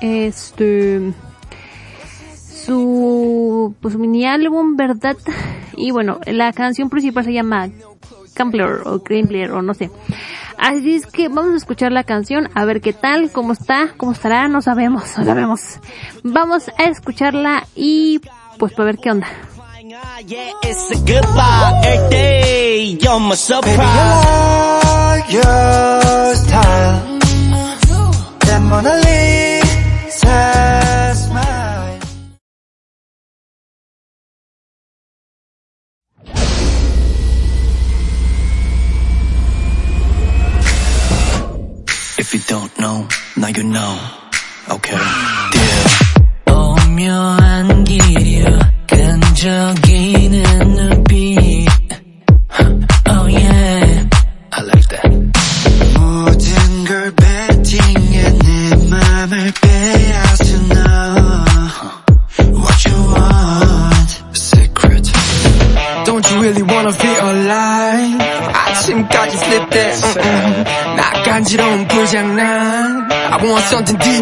Este 0.00 1.14
su 2.66 3.74
pues 3.80 3.96
mini 3.96 4.26
álbum, 4.26 4.76
¿verdad? 4.76 5.16
Y 5.76 5.90
bueno, 5.90 6.20
la 6.26 6.52
canción 6.52 6.90
principal 6.90 7.24
se 7.24 7.32
llama 7.32 7.68
Gambler 8.34 8.82
o 8.84 8.98
Gambler 8.98 9.52
o 9.52 9.62
no 9.62 9.72
sé. 9.72 9.90
Así 10.58 10.94
es 10.94 11.06
que 11.06 11.28
vamos 11.28 11.54
a 11.54 11.56
escuchar 11.56 11.92
la 11.92 12.04
canción, 12.04 12.48
a 12.54 12.64
ver 12.64 12.80
qué 12.80 12.92
tal, 12.92 13.30
cómo 13.30 13.52
está, 13.52 13.94
cómo 13.96 14.12
estará, 14.12 14.48
no 14.48 14.62
sabemos, 14.62 15.04
no 15.18 15.24
sabemos. 15.24 15.60
Vamos 16.22 16.70
a 16.78 16.84
escucharla 16.84 17.66
y 17.74 18.20
pues 18.58 18.72
para 18.72 18.86
ver 18.86 18.98
qué 18.98 19.10
onda. 19.10 19.28
don't 42.46 42.78
know, 42.78 43.08
now 43.36 43.48
you 43.48 43.64
know. 43.64 43.98
Okay. 44.70 44.98
오묘한 46.46 47.84
길이야 47.84 48.44
끈적이는 48.86 50.75
something 73.70 73.96
deep 73.98 74.15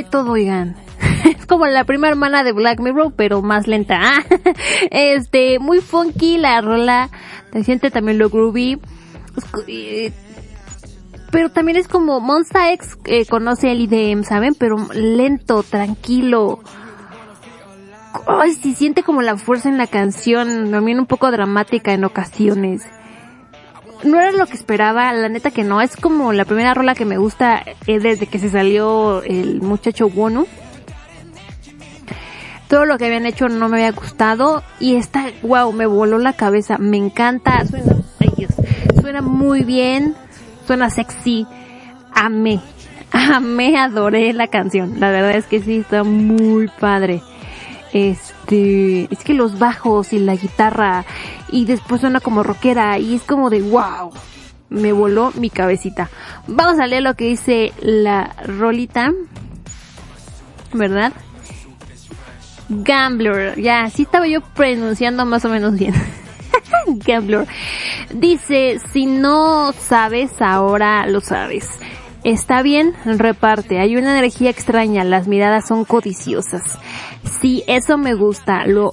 método, 0.00 0.32
oigan. 0.32 0.76
Es 1.24 1.46
como 1.46 1.66
la 1.66 1.84
prima 1.84 2.08
hermana 2.08 2.42
de 2.42 2.52
Black 2.52 2.80
Mirror, 2.80 3.12
pero 3.14 3.42
más 3.42 3.66
lenta. 3.66 4.00
Ah, 4.02 4.22
este, 4.90 5.58
muy 5.58 5.80
funky 5.80 6.38
la 6.38 6.60
rola. 6.60 7.10
Te 7.52 7.62
siente 7.64 7.90
también 7.90 8.18
lo 8.18 8.30
groovy. 8.30 8.80
Pero 11.30 11.50
también 11.50 11.76
es 11.76 11.86
como 11.86 12.20
Monsta 12.20 12.72
X 12.72 12.98
eh, 13.04 13.26
conoce 13.26 13.72
el 13.72 13.80
IDM, 13.82 14.24
¿saben? 14.24 14.54
Pero 14.54 14.76
lento, 14.94 15.62
tranquilo. 15.62 16.60
Ay, 18.26 18.50
oh, 18.50 18.62
se 18.62 18.74
siente 18.74 19.02
como 19.02 19.22
la 19.22 19.36
fuerza 19.36 19.68
en 19.68 19.78
la 19.78 19.86
canción, 19.86 20.70
también 20.70 20.98
un 20.98 21.06
poco 21.06 21.30
dramática 21.30 21.92
en 21.92 22.04
ocasiones 22.04 22.82
no 24.04 24.20
era 24.20 24.32
lo 24.32 24.46
que 24.46 24.54
esperaba, 24.54 25.12
la 25.12 25.28
neta 25.28 25.50
que 25.50 25.64
no. 25.64 25.80
Es 25.80 25.96
como 25.96 26.32
la 26.32 26.44
primera 26.44 26.74
rola 26.74 26.94
que 26.94 27.04
me 27.04 27.18
gusta 27.18 27.62
eh, 27.86 27.98
desde 27.98 28.26
que 28.26 28.38
se 28.38 28.50
salió 28.50 29.22
el 29.22 29.60
muchacho 29.62 30.08
Wono. 30.08 30.46
Todo 32.68 32.84
lo 32.84 32.98
que 32.98 33.06
habían 33.06 33.26
hecho 33.26 33.48
no 33.48 33.68
me 33.68 33.78
había 33.78 33.92
gustado 33.98 34.62
y 34.78 34.94
esta, 34.94 35.26
wow, 35.42 35.72
me 35.72 35.86
voló 35.86 36.18
la 36.18 36.34
cabeza. 36.34 36.78
Me 36.78 36.96
encanta, 36.96 37.64
suena, 37.66 37.96
suena 39.00 39.22
muy 39.22 39.64
bien, 39.64 40.14
suena 40.66 40.88
sexy. 40.88 41.46
Amé, 42.14 42.60
amé, 43.12 43.76
adoré 43.76 44.32
la 44.32 44.46
canción. 44.46 45.00
La 45.00 45.10
verdad 45.10 45.32
es 45.32 45.46
que 45.46 45.60
sí, 45.60 45.78
está 45.78 46.04
muy 46.04 46.68
padre 46.78 47.22
este, 47.92 49.12
es 49.12 49.18
que 49.24 49.34
los 49.34 49.58
bajos 49.58 50.12
y 50.12 50.18
la 50.18 50.36
guitarra 50.36 51.04
y 51.50 51.64
después 51.64 52.00
suena 52.00 52.20
como 52.20 52.42
rockera 52.42 52.98
y 52.98 53.14
es 53.14 53.22
como 53.22 53.50
de 53.50 53.62
wow, 53.62 54.12
me 54.68 54.92
voló 54.92 55.32
mi 55.34 55.50
cabecita. 55.50 56.08
Vamos 56.46 56.78
a 56.80 56.86
leer 56.86 57.02
lo 57.02 57.14
que 57.14 57.26
dice 57.26 57.72
la 57.80 58.34
rolita, 58.46 59.12
¿verdad? 60.72 61.12
Gambler, 62.68 63.60
ya, 63.60 63.82
así 63.82 64.02
estaba 64.02 64.28
yo 64.28 64.40
pronunciando 64.40 65.26
más 65.26 65.44
o 65.44 65.48
menos 65.48 65.74
bien. 65.74 65.94
Gambler. 66.86 67.46
Dice, 68.14 68.80
si 68.92 69.06
no 69.06 69.72
sabes, 69.72 70.30
ahora 70.40 71.06
lo 71.06 71.20
sabes. 71.20 71.68
Está 72.24 72.62
bien, 72.62 72.94
reparte. 73.04 73.80
Hay 73.80 73.96
una 73.96 74.18
energía 74.18 74.50
extraña, 74.50 75.04
las 75.04 75.26
miradas 75.26 75.66
son 75.66 75.84
codiciosas. 75.84 76.62
Sí, 77.40 77.64
eso 77.66 77.96
me 77.98 78.14
gusta. 78.14 78.66
Lo 78.66 78.92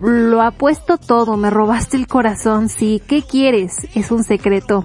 lo 0.00 0.42
apuesto 0.42 0.98
todo, 0.98 1.36
me 1.36 1.50
robaste 1.50 1.96
el 1.96 2.06
corazón, 2.06 2.68
sí, 2.68 3.00
¿qué 3.06 3.22
quieres? 3.22 3.86
Es 3.94 4.10
un 4.10 4.24
secreto. 4.24 4.84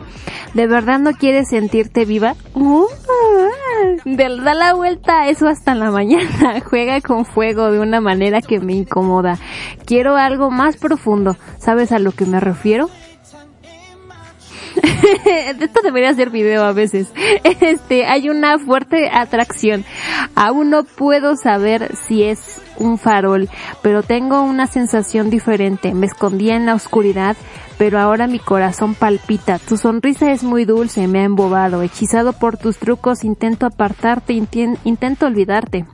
¿De 0.53 0.67
verdad 0.67 0.99
no 0.99 1.13
quieres 1.13 1.49
sentirte 1.49 2.05
viva? 2.05 2.35
Uh, 2.53 2.85
da 4.05 4.53
la 4.53 4.73
vuelta 4.73 5.27
eso 5.27 5.47
hasta 5.47 5.75
la 5.75 5.91
mañana, 5.91 6.61
juega 6.69 7.01
con 7.01 7.25
fuego 7.25 7.71
de 7.71 7.79
una 7.79 8.01
manera 8.01 8.41
que 8.41 8.59
me 8.59 8.73
incomoda. 8.73 9.37
Quiero 9.85 10.15
algo 10.15 10.51
más 10.51 10.77
profundo, 10.77 11.35
¿sabes 11.57 11.91
a 11.91 11.99
lo 11.99 12.11
que 12.11 12.25
me 12.25 12.39
refiero? 12.39 12.89
Esto 15.59 15.81
debería 15.81 16.13
ser 16.13 16.29
video 16.29 16.63
a 16.63 16.73
veces. 16.73 17.07
Este, 17.61 18.05
hay 18.05 18.29
una 18.29 18.57
fuerte 18.59 19.09
atracción. 19.11 19.83
Aún 20.35 20.69
no 20.69 20.83
puedo 20.83 21.35
saber 21.35 21.95
si 22.07 22.23
es 22.23 22.61
un 22.77 22.97
farol, 22.97 23.49
pero 23.81 24.03
tengo 24.03 24.41
una 24.41 24.67
sensación 24.67 25.29
diferente. 25.29 25.93
Me 25.93 26.05
escondía 26.05 26.55
en 26.55 26.65
la 26.65 26.75
oscuridad, 26.75 27.35
pero 27.77 27.99
ahora 27.99 28.27
mi 28.27 28.39
corazón 28.39 28.95
palpita. 28.95 29.59
Tu 29.59 29.77
sonrisa 29.77 30.31
es 30.31 30.43
muy 30.43 30.65
dulce, 30.65 31.07
me 31.07 31.19
ha 31.19 31.23
embobado. 31.23 31.81
Hechizado 31.81 32.33
por 32.33 32.57
tus 32.57 32.77
trucos, 32.77 33.23
intento 33.23 33.65
apartarte, 33.65 34.33
intento 34.33 35.25
olvidarte 35.25 35.85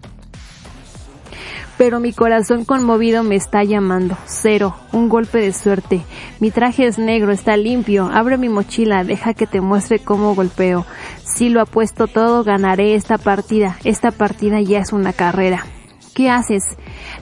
pero 1.77 1.99
mi 1.99 2.13
corazón 2.13 2.65
conmovido 2.65 3.23
me 3.23 3.35
está 3.35 3.63
llamando. 3.63 4.17
Cero, 4.25 4.75
un 4.91 5.09
golpe 5.09 5.39
de 5.39 5.53
suerte. 5.53 6.01
Mi 6.39 6.51
traje 6.51 6.87
es 6.87 6.97
negro, 6.97 7.31
está 7.31 7.57
limpio. 7.57 8.09
Abre 8.13 8.37
mi 8.37 8.49
mochila, 8.49 9.03
deja 9.03 9.33
que 9.33 9.47
te 9.47 9.61
muestre 9.61 9.99
cómo 9.99 10.35
golpeo. 10.35 10.85
Si 11.23 11.49
lo 11.49 11.61
apuesto 11.61 12.07
todo, 12.07 12.43
ganaré 12.43 12.95
esta 12.95 13.17
partida. 13.17 13.77
Esta 13.83 14.11
partida 14.11 14.61
ya 14.61 14.79
es 14.79 14.93
una 14.93 15.13
carrera. 15.13 15.65
¿Qué 16.13 16.29
haces? 16.29 16.63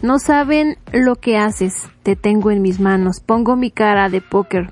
No 0.03 0.19
saben 0.19 0.77
lo 0.91 1.15
que 1.15 1.37
haces. 1.37 1.89
Te 2.03 2.15
tengo 2.15 2.51
en 2.51 2.61
mis 2.61 2.79
manos. 2.79 3.21
Pongo 3.25 3.55
mi 3.55 3.71
cara 3.71 4.09
de 4.09 4.21
póker. 4.21 4.71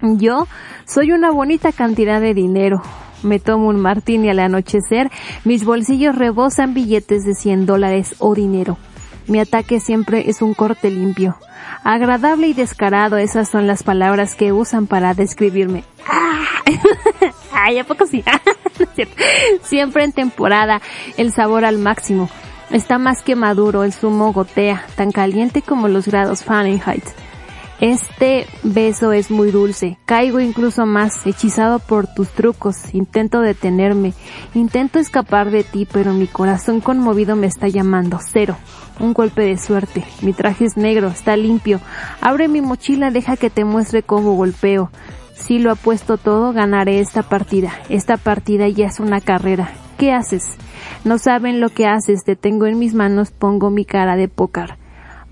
Yo 0.00 0.46
soy 0.86 1.10
una 1.10 1.30
bonita 1.32 1.72
cantidad 1.72 2.20
de 2.20 2.34
dinero. 2.34 2.82
Me 3.24 3.38
tomo 3.40 3.68
un 3.68 3.80
martini 3.80 4.30
al 4.30 4.38
anochecer, 4.38 5.10
mis 5.44 5.64
bolsillos 5.64 6.14
rebosan 6.14 6.74
billetes 6.74 7.24
de 7.24 7.34
100 7.34 7.66
dólares 7.66 8.14
o 8.18 8.34
dinero. 8.34 8.78
Mi 9.26 9.40
ataque 9.40 9.80
siempre 9.80 10.28
es 10.28 10.42
un 10.42 10.52
corte 10.52 10.90
limpio. 10.90 11.36
Agradable 11.82 12.46
y 12.46 12.52
descarado, 12.52 13.16
esas 13.16 13.48
son 13.48 13.66
las 13.66 13.82
palabras 13.82 14.34
que 14.34 14.52
usan 14.52 14.86
para 14.86 15.14
describirme. 15.14 15.84
¡Ah! 16.06 16.44
Ay, 17.52 17.78
¿a 17.78 17.84
poco 17.84 18.06
sí? 18.06 18.22
Cierto. 18.94 19.14
Siempre 19.62 20.04
en 20.04 20.12
temporada, 20.12 20.82
el 21.16 21.32
sabor 21.32 21.64
al 21.64 21.78
máximo. 21.78 22.28
Está 22.70 22.98
más 22.98 23.22
que 23.22 23.36
maduro, 23.36 23.84
el 23.84 23.92
zumo 23.92 24.32
gotea, 24.32 24.84
tan 24.96 25.12
caliente 25.12 25.62
como 25.62 25.88
los 25.88 26.06
grados 26.06 26.44
Fahrenheit. 26.44 27.04
Este 27.80 28.46
beso 28.62 29.12
es 29.12 29.30
muy 29.30 29.50
dulce. 29.50 29.98
Caigo 30.04 30.40
incluso 30.40 30.86
más, 30.86 31.26
hechizado 31.26 31.80
por 31.80 32.06
tus 32.06 32.30
trucos. 32.30 32.94
Intento 32.94 33.40
detenerme. 33.40 34.14
Intento 34.54 34.98
escapar 34.98 35.50
de 35.50 35.64
ti, 35.64 35.86
pero 35.90 36.12
mi 36.12 36.26
corazón 36.26 36.80
conmovido 36.80 37.34
me 37.36 37.46
está 37.46 37.68
llamando. 37.68 38.20
Cero. 38.22 38.56
Un 39.00 39.12
golpe 39.12 39.42
de 39.42 39.58
suerte. 39.58 40.04
Mi 40.22 40.32
traje 40.32 40.66
es 40.66 40.76
negro, 40.76 41.08
está 41.08 41.36
limpio. 41.36 41.80
Abre 42.20 42.46
mi 42.46 42.60
mochila, 42.60 43.10
deja 43.10 43.36
que 43.36 43.50
te 43.50 43.64
muestre 43.64 44.04
cómo 44.04 44.34
golpeo. 44.34 44.90
Si 45.34 45.58
lo 45.58 45.72
apuesto 45.72 46.16
todo, 46.16 46.52
ganaré 46.52 47.00
esta 47.00 47.24
partida. 47.24 47.72
Esta 47.88 48.16
partida 48.16 48.68
ya 48.68 48.86
es 48.86 49.00
una 49.00 49.20
carrera. 49.20 49.72
¿Qué 49.98 50.12
haces? 50.12 50.44
No 51.04 51.18
saben 51.18 51.60
lo 51.60 51.70
que 51.70 51.86
haces. 51.86 52.22
Te 52.24 52.36
tengo 52.36 52.66
en 52.66 52.78
mis 52.78 52.94
manos, 52.94 53.32
pongo 53.32 53.70
mi 53.70 53.84
cara 53.84 54.14
de 54.14 54.28
pócar. 54.28 54.78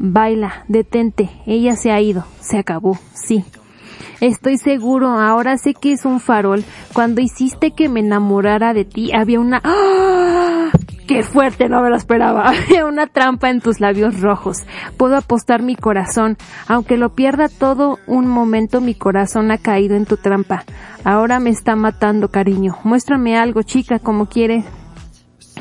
Baila, 0.04 0.64
detente, 0.66 1.30
ella 1.46 1.76
se 1.76 1.92
ha 1.92 2.00
ido, 2.00 2.24
se 2.40 2.58
acabó, 2.58 2.98
sí. 3.14 3.44
Estoy 4.20 4.58
seguro, 4.58 5.10
ahora 5.10 5.56
sé 5.58 5.74
que 5.74 5.92
es 5.92 6.04
un 6.04 6.18
farol. 6.18 6.64
Cuando 6.92 7.20
hiciste 7.20 7.70
que 7.70 7.88
me 7.88 8.00
enamorara 8.00 8.74
de 8.74 8.84
ti, 8.84 9.12
había 9.12 9.38
una... 9.38 9.60
¡Ah! 9.62 10.70
¡Qué 11.06 11.22
fuerte! 11.22 11.68
No 11.68 11.82
me 11.82 11.88
lo 11.88 11.94
esperaba. 11.94 12.48
Había 12.48 12.84
una 12.84 13.06
trampa 13.06 13.48
en 13.50 13.60
tus 13.60 13.78
labios 13.78 14.20
rojos. 14.20 14.58
Puedo 14.96 15.16
apostar 15.16 15.62
mi 15.62 15.76
corazón. 15.76 16.36
Aunque 16.66 16.96
lo 16.96 17.14
pierda 17.14 17.48
todo 17.48 18.00
un 18.08 18.26
momento, 18.26 18.80
mi 18.80 18.96
corazón 18.96 19.52
ha 19.52 19.58
caído 19.58 19.94
en 19.94 20.06
tu 20.06 20.16
trampa. 20.16 20.64
Ahora 21.04 21.38
me 21.38 21.50
está 21.50 21.76
matando, 21.76 22.28
cariño. 22.28 22.76
Muéstrame 22.82 23.36
algo, 23.36 23.62
chica, 23.62 24.00
como 24.00 24.26
quiere 24.26 24.64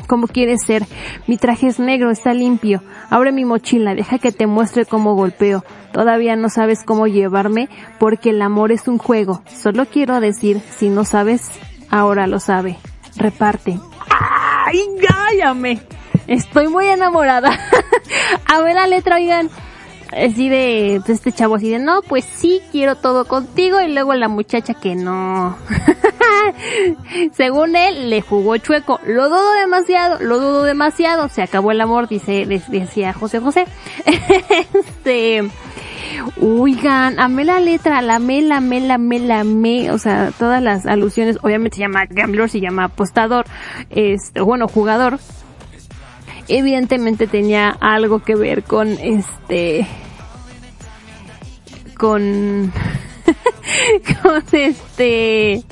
como 0.06 0.26
quieres 0.26 0.62
ser. 0.64 0.84
Mi 1.26 1.36
traje 1.36 1.68
es 1.68 1.78
negro, 1.78 2.10
está 2.10 2.34
limpio. 2.34 2.82
Abre 3.10 3.32
mi 3.32 3.44
mochila, 3.44 3.94
deja 3.94 4.18
que 4.18 4.32
te 4.32 4.46
muestre 4.46 4.84
cómo 4.84 5.14
golpeo. 5.14 5.64
Todavía 5.92 6.36
no 6.36 6.48
sabes 6.48 6.84
cómo 6.84 7.06
llevarme 7.06 7.68
porque 7.98 8.30
el 8.30 8.42
amor 8.42 8.72
es 8.72 8.88
un 8.88 8.98
juego. 8.98 9.42
Solo 9.46 9.86
quiero 9.86 10.20
decir, 10.20 10.60
si 10.76 10.88
no 10.88 11.04
sabes, 11.04 11.50
ahora 11.90 12.26
lo 12.26 12.40
sabe. 12.40 12.78
Reparte. 13.16 13.78
¡Ay, 14.08 14.80
cállame! 15.06 15.80
Estoy 16.26 16.68
muy 16.68 16.86
enamorada. 16.86 17.50
A 18.46 18.62
ver 18.62 18.74
la 18.74 18.86
letra, 18.86 19.16
oigan. 19.16 19.50
Así 20.16 20.48
de, 20.48 20.96
este 21.06 21.32
chavo 21.32 21.54
así 21.56 21.70
de, 21.70 21.78
no, 21.78 22.02
pues 22.02 22.24
sí, 22.24 22.60
quiero 22.70 22.96
todo 22.96 23.24
contigo. 23.24 23.80
Y 23.80 23.92
luego 23.92 24.14
la 24.14 24.28
muchacha 24.28 24.74
que 24.74 24.94
no. 24.94 25.56
Según 27.32 27.76
él, 27.76 28.10
le 28.10 28.20
jugó 28.20 28.56
chueco. 28.58 29.00
Lo 29.06 29.28
dudo 29.28 29.52
demasiado, 29.52 30.18
lo 30.20 30.38
dudo 30.38 30.64
demasiado. 30.64 31.28
Se 31.28 31.42
acabó 31.42 31.70
el 31.70 31.80
amor, 31.80 32.08
dice, 32.08 32.46
de- 32.46 32.62
decía 32.68 33.12
José 33.12 33.40
José. 33.40 33.64
este, 34.74 35.48
oigan, 36.40 37.18
amé 37.18 37.44
la 37.44 37.60
letra, 37.60 38.02
la 38.02 38.16
amé, 38.16 38.42
la 38.42 38.58
amé, 38.58 38.80
la 38.80 38.94
amé, 38.94 39.18
la 39.18 39.40
amé. 39.40 39.90
O 39.90 39.98
sea, 39.98 40.30
todas 40.38 40.62
las 40.62 40.86
alusiones, 40.86 41.38
obviamente 41.42 41.76
se 41.76 41.82
llama 41.82 42.04
gambler, 42.08 42.48
se 42.50 42.60
llama 42.60 42.84
apostador, 42.84 43.46
este, 43.90 44.40
bueno, 44.40 44.68
jugador. 44.68 45.18
Evidentemente 46.48 47.26
tenía 47.26 47.70
algo 47.80 48.20
que 48.22 48.34
ver 48.34 48.62
con 48.64 48.88
este, 48.88 49.86
con, 51.96 52.72
con 54.22 54.42
este, 54.52 55.62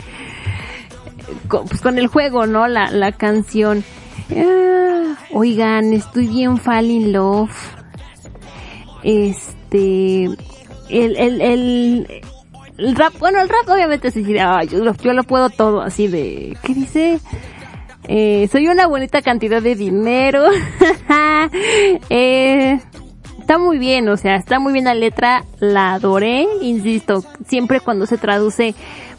con, 1.48 1.66
pues 1.66 1.80
con 1.80 1.98
el 1.98 2.06
juego, 2.06 2.47
¿no? 2.47 2.68
La, 2.68 2.90
la 2.90 3.12
canción. 3.12 3.84
Ah, 4.36 5.16
oigan, 5.32 5.92
estoy 5.92 6.28
bien 6.28 6.56
fall 6.59 6.86
in 6.90 7.12
love. 7.12 7.51
Este, 9.02 10.24
el, 10.24 10.36
el, 11.16 11.40
el, 11.40 12.22
el 12.78 12.97
rap, 12.97 13.14
bueno, 13.18 13.40
el 13.40 13.48
rap 13.48 13.68
obviamente 13.68 14.10
yo, 14.64 14.84
lo- 14.84 14.94
yo 14.97 15.12
lo 15.14 15.22
puedo 15.24 15.48
todo, 15.51 15.80
así 15.80 16.06
de, 16.06 16.56
¿qué 16.62 16.74
dice? 16.74 17.20
Eh, 18.12 18.49
soy 18.51 18.66
una 18.66 18.89
bonita 18.89 19.23
cantidad 19.23 19.62
de 19.62 19.77
dinero. 19.77 20.45
eh, 22.11 22.81
está 23.39 23.57
muy 23.57 23.78
bien, 23.78 24.09
o 24.09 24.16
sea, 24.16 24.35
está 24.35 24.59
muy 24.59 24.73
bien 24.73 24.87
la 24.87 24.95
letra, 24.95 25.45
la 25.61 25.93
adoré, 25.93 26.45
insisto, 26.61 27.24
siempre 27.47 27.78
cuando 27.78 28.07
se 28.07 28.19
traduce, 28.19 28.74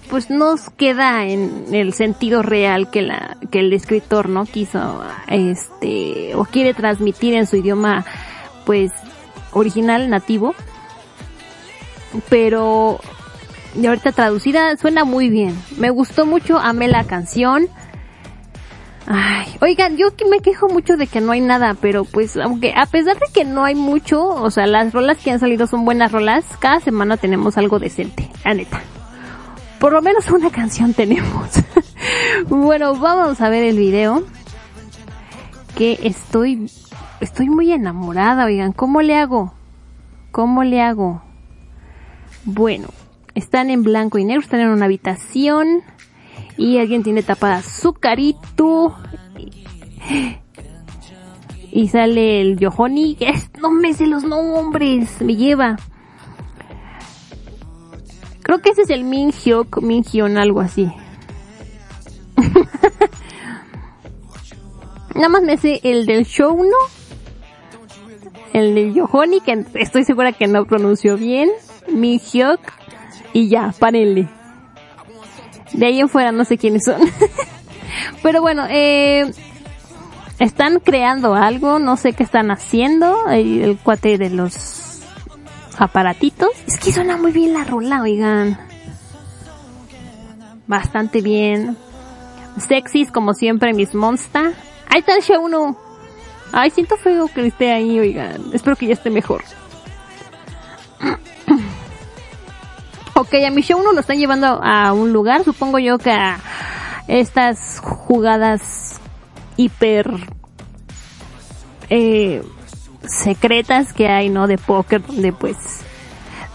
pues 0.09 0.29
nos 0.29 0.69
queda 0.71 1.25
en 1.25 1.73
el 1.73 1.93
sentido 1.93 2.41
real 2.41 2.91
que 2.91 3.01
la, 3.01 3.37
que 3.49 3.61
el 3.61 3.71
escritor 3.71 4.27
no 4.27 4.45
quiso, 4.45 5.01
este, 5.29 6.35
o 6.35 6.43
quiere 6.43 6.73
transmitir 6.73 7.33
en 7.33 7.47
su 7.47 7.55
idioma, 7.55 8.03
pues, 8.65 8.91
original, 9.53 10.09
nativo. 10.09 10.53
Pero, 12.27 12.99
y 13.73 13.85
ahorita 13.85 14.11
traducida 14.11 14.75
suena 14.75 15.05
muy 15.05 15.29
bien. 15.29 15.57
Me 15.77 15.91
gustó 15.91 16.25
mucho, 16.25 16.59
amé 16.59 16.89
la 16.89 17.05
canción. 17.05 17.69
Ay, 19.07 19.47
oigan, 19.61 19.97
yo 19.97 20.15
que 20.15 20.25
me 20.25 20.39
quejo 20.39 20.69
mucho 20.69 20.95
de 20.95 21.07
que 21.07 21.21
no 21.21 21.31
hay 21.31 21.41
nada, 21.41 21.75
pero 21.79 22.05
pues, 22.05 22.37
aunque 22.37 22.73
a 22.75 22.85
pesar 22.85 23.17
de 23.17 23.25
que 23.33 23.45
no 23.45 23.63
hay 23.63 23.75
mucho, 23.75 24.23
o 24.23 24.51
sea, 24.51 24.67
las 24.67 24.93
rolas 24.93 25.17
que 25.17 25.31
han 25.31 25.39
salido 25.39 25.67
son 25.67 25.85
buenas 25.85 26.11
rolas, 26.11 26.45
cada 26.59 26.79
semana 26.79 27.17
tenemos 27.17 27.57
algo 27.57 27.79
decente, 27.79 28.29
la 28.45 28.53
neta. 28.53 28.81
Por 29.79 29.93
lo 29.93 30.01
menos 30.01 30.29
una 30.29 30.51
canción 30.51 30.93
tenemos. 30.93 31.49
bueno, 32.47 32.95
vamos 32.95 33.41
a 33.41 33.49
ver 33.49 33.63
el 33.63 33.77
video. 33.77 34.23
Que 35.75 35.97
estoy, 36.03 36.69
estoy 37.19 37.49
muy 37.49 37.71
enamorada, 37.71 38.45
oigan, 38.45 38.73
¿cómo 38.73 39.01
le 39.01 39.17
hago? 39.17 39.53
¿Cómo 40.31 40.63
le 40.63 40.81
hago? 40.81 41.23
Bueno, 42.43 42.89
están 43.33 43.71
en 43.71 43.81
blanco 43.81 44.19
y 44.19 44.25
negro, 44.25 44.41
están 44.41 44.59
en 44.59 44.69
una 44.69 44.85
habitación 44.85 45.81
y 46.61 46.77
alguien 46.77 47.01
tiene 47.01 47.23
tapada 47.23 47.63
su 47.63 47.93
carito 47.93 48.95
y 51.71 51.87
sale 51.87 52.41
el 52.41 52.59
Yohoni, 52.59 53.17
no 53.59 53.71
me 53.71 53.93
sé 53.93 54.05
los 54.05 54.23
nombres, 54.23 55.21
me 55.21 55.35
lleva. 55.35 55.77
Creo 58.43 58.59
que 58.59 58.69
ese 58.69 58.83
es 58.83 58.89
el 58.91 59.05
Min 59.05 59.31
Hyuk, 59.31 59.81
Min 59.81 60.03
Hyun, 60.03 60.37
algo 60.37 60.59
así. 60.59 60.91
Nada 65.15 65.29
más 65.29 65.41
me 65.41 65.57
sé 65.57 65.79
el 65.83 66.05
del 66.05 66.25
show, 66.25 66.57
¿no? 66.57 66.77
el 68.53 68.75
de 68.75 68.93
Yohoni, 68.93 69.39
que 69.39 69.65
estoy 69.75 70.03
segura 70.03 70.33
que 70.33 70.47
no 70.47 70.65
pronunció 70.65 71.17
bien, 71.17 71.49
Mi 71.87 72.19
Hyuk, 72.19 72.59
y 73.33 73.47
ya, 73.49 73.73
párenle. 73.79 74.29
De 75.73 75.85
ahí 75.85 75.99
en 75.99 76.09
fuera 76.09 76.31
no 76.31 76.45
sé 76.45 76.57
quiénes 76.57 76.85
son. 76.85 77.01
Pero 78.23 78.41
bueno, 78.41 78.65
eh, 78.69 79.31
están 80.39 80.79
creando 80.79 81.35
algo, 81.35 81.79
no 81.79 81.97
sé 81.97 82.13
qué 82.13 82.23
están 82.23 82.51
haciendo, 82.51 83.29
el, 83.29 83.61
el 83.61 83.77
cuate 83.77 84.17
de 84.17 84.29
los 84.29 85.01
aparatitos. 85.77 86.49
Es 86.67 86.77
que 86.77 86.91
suena 86.91 87.17
muy 87.17 87.31
bien 87.31 87.53
la 87.53 87.63
rola, 87.63 88.01
oigan. 88.01 88.57
Bastante 90.67 91.21
bien. 91.21 91.77
Sexys 92.57 93.11
como 93.11 93.33
siempre, 93.33 93.73
mis 93.73 93.93
monsta. 93.95 94.53
Ahí 94.89 94.99
está 94.99 95.15
el 95.15 95.21
show 95.21 95.43
1. 95.43 95.77
Ay, 96.53 96.69
siento 96.69 96.97
feo 96.97 97.27
que 97.27 97.47
esté 97.47 97.71
ahí, 97.71 97.99
oigan. 97.99 98.51
Espero 98.53 98.75
que 98.75 98.87
ya 98.87 98.93
esté 98.93 99.09
mejor. 99.09 99.43
Ok, 103.21 103.35
a 103.47 103.51
mi 103.51 103.61
show 103.61 103.79
1 103.79 103.93
lo 103.93 103.99
están 103.99 104.17
llevando 104.17 104.47
a 104.47 104.93
un 104.93 105.13
lugar, 105.13 105.43
supongo 105.43 105.77
yo 105.77 105.99
que 105.99 106.11
a 106.11 106.39
estas 107.07 107.79
jugadas 107.79 108.99
hiper 109.57 110.09
eh, 111.89 112.41
secretas 113.03 113.93
que 113.93 114.07
hay, 114.07 114.29
¿no? 114.29 114.47
De 114.47 114.57
póker, 114.57 115.05
donde 115.05 115.31
pues 115.33 115.55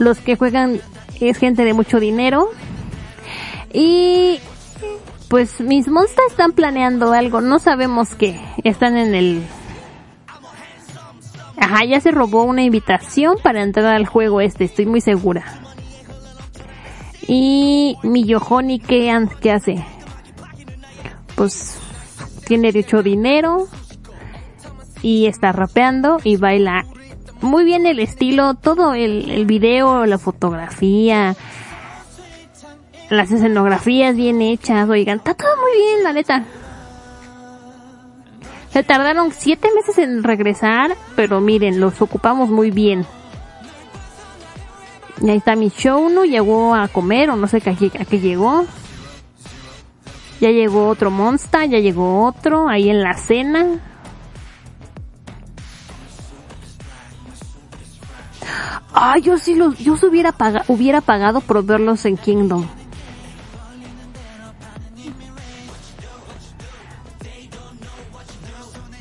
los 0.01 0.19
que 0.19 0.35
juegan 0.35 0.81
es 1.21 1.39
gente 1.39 1.65
de 1.65 1.73
mucho 1.73 2.01
dinero. 2.01 2.49
Y 3.73 4.41
pues 5.29 5.61
mis 5.61 5.87
monsters 5.87 6.33
están 6.33 6.53
planeando 6.53 7.13
algo, 7.13 7.41
no 7.41 7.61
sabemos 7.61 8.15
qué. 8.17 8.41
Están 8.65 8.97
en 8.97 9.15
el... 9.15 9.43
Ajá, 11.59 11.85
ya 11.85 12.01
se 12.01 12.11
robó 12.11 12.43
una 12.43 12.63
invitación 12.63 13.37
para 13.43 13.63
entrar 13.63 13.95
al 13.95 14.07
juego 14.07 14.41
este, 14.41 14.65
estoy 14.65 14.87
muy 14.87 15.01
segura. 15.01 15.45
Y 17.29 17.97
mi 18.03 18.25
Yohoni, 18.25 18.79
¿qué, 18.79 19.27
qué 19.41 19.51
hace? 19.51 19.85
Pues 21.35 21.79
tiene 22.47 22.73
mucho 22.73 23.03
dinero 23.03 23.67
y 25.03 25.27
está 25.27 25.53
rapeando 25.53 26.19
y 26.23 26.37
baila 26.37 26.87
muy 27.41 27.65
bien 27.65 27.87
el 27.87 27.99
estilo, 27.99 28.55
todo 28.55 28.95
el, 28.95 29.31
el 29.31 29.45
video, 29.45 30.07
la 30.07 30.19
fotografía, 30.19 31.37
las 33.11 33.31
escenografías 33.31 34.17
bien 34.17 34.41
hechas, 34.43 34.89
oigan, 34.89 35.19
está 35.19 35.35
todo 35.35 35.51
muy 35.61 35.73
bien, 35.77 36.03
la 36.03 36.13
neta. 36.13 36.45
Se 38.71 38.83
tardaron 38.83 39.33
siete 39.33 39.69
meses 39.75 39.99
en 39.99 40.23
regresar, 40.23 40.97
pero 41.15 41.41
miren, 41.41 41.81
los 41.81 42.03
ocupamos 42.03 42.51
muy 42.51 42.71
bien. 42.71 43.07
Y 45.23 45.31
ahí 45.31 45.39
está 45.39 45.57
mi 45.57 45.71
show, 45.71 46.09
¿no? 46.09 46.25
Llegó 46.25 46.75
a 46.75 46.89
comer, 46.89 47.31
o 47.31 47.37
no 47.37 47.47
sé 47.47 47.59
a 47.59 47.61
qué, 47.61 47.91
a 47.99 48.05
qué 48.05 48.21
llegó. 48.21 48.67
Ya 50.41 50.51
llegó 50.51 50.89
otro 50.89 51.11
Monster, 51.11 51.69
ya 51.69 51.79
llegó 51.79 52.27
otro, 52.27 52.69
ahí 52.69 52.91
en 52.91 53.03
la 53.03 53.15
cena. 53.15 53.81
Ay, 58.93 59.23
yo 59.23 59.39
sí 59.39 59.55
los, 59.55 59.79
yo 59.79 59.97
se 59.97 60.07
hubiera 60.07 60.35
hubiera 60.69 61.01
pagado 61.01 61.41
por 61.41 61.65
verlos 61.65 62.05
en 62.05 62.17
Kingdom. 62.17 62.67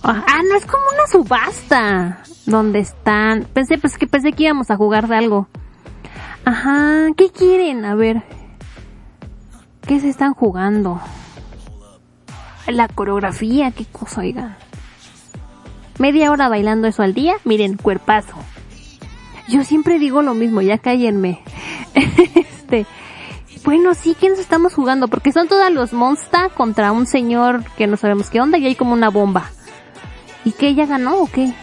Ah, 0.04 0.24
ah, 0.28 0.42
no, 0.48 0.56
es 0.56 0.66
como 0.66 0.84
una 0.94 1.08
subasta. 1.08 2.22
Donde 2.46 2.80
están. 2.80 3.46
Pensé, 3.54 3.78
pues 3.80 3.98
que 3.98 4.06
pensé 4.06 4.34
que 4.34 4.44
íbamos 4.44 4.70
a 4.70 4.78
jugar 4.78 5.08
de 5.08 5.16
algo. 5.16 5.48
Ajá, 6.46 7.08
¿qué 7.18 7.32
quieren? 7.32 7.86
A 7.86 7.96
ver. 7.96 8.22
¿Qué 9.88 10.00
se 10.00 10.10
están 10.10 10.34
jugando? 10.34 11.02
La 12.68 12.88
coreografía, 12.88 13.72
qué 13.72 13.86
cosa, 13.86 14.22
oiga. 14.22 14.58
Media 15.98 16.32
hora 16.32 16.48
bailando 16.48 16.88
eso 16.88 17.02
al 17.02 17.16
día, 17.16 17.36
miren, 17.46 17.78
cuerpazo. 17.78 18.36
Yo 19.48 19.64
siempre 19.64 19.98
digo 19.98 20.22
lo 20.22 20.36
mismo, 20.36 20.62
ya 20.62 20.78
cállenme. 20.78 21.42
este, 22.36 22.86
bueno, 23.64 23.96
sí, 23.96 24.16
¿qué 24.20 24.30
nos 24.30 24.40
estamos 24.40 24.76
jugando? 24.76 25.08
Porque 25.08 25.32
son 25.32 25.48
todos 25.48 25.72
los 25.72 25.94
Monsta 25.94 26.50
contra 26.50 26.92
un 26.92 27.08
señor 27.08 27.64
que 27.76 27.88
no 27.88 27.98
sabemos 27.98 28.30
qué 28.30 28.40
onda 28.40 28.60
y 28.60 28.68
hay 28.68 28.76
como 28.76 28.94
una 28.94 29.10
bomba. 29.10 29.50
¿Y 30.44 30.52
qué? 30.52 30.76
¿Ya 30.76 30.86
ganó 30.86 31.18
o 31.18 31.28
qué? 31.28 31.54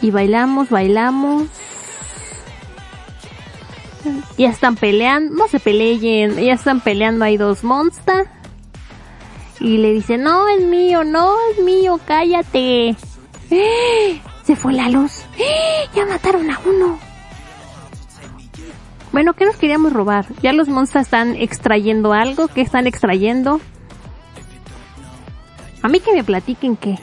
Y 0.00 0.12
bailamos, 0.12 0.70
bailamos. 0.70 1.48
Ya 4.38 4.50
están 4.50 4.76
peleando, 4.76 5.34
no 5.34 5.48
se 5.48 5.60
peleen, 5.60 6.36
ya 6.36 6.54
están 6.54 6.80
peleando 6.80 7.24
hay 7.24 7.36
dos 7.36 7.64
Monsta. 7.64 8.26
Y 9.60 9.76
le 9.76 9.92
dice, 9.92 10.16
no, 10.16 10.48
es 10.48 10.64
mío, 10.64 11.04
no, 11.04 11.36
es 11.52 11.62
mío, 11.62 12.00
cállate. 12.06 12.96
Se 14.44 14.56
fue 14.56 14.72
la 14.72 14.88
luz. 14.88 15.24
Ya 15.94 16.06
mataron 16.06 16.48
a 16.50 16.58
uno. 16.64 16.98
Bueno, 19.12 19.34
¿qué 19.34 19.44
nos 19.44 19.56
queríamos 19.56 19.92
robar? 19.92 20.26
Ya 20.40 20.52
los 20.52 20.68
monsters 20.68 21.06
están 21.06 21.34
extrayendo 21.34 22.12
algo. 22.12 22.46
¿Qué 22.46 22.60
están 22.60 22.86
extrayendo? 22.86 23.60
A 25.82 25.88
mí 25.88 25.98
que 25.98 26.12
me 26.12 26.22
platiquen 26.22 26.76
qué. 26.76 26.96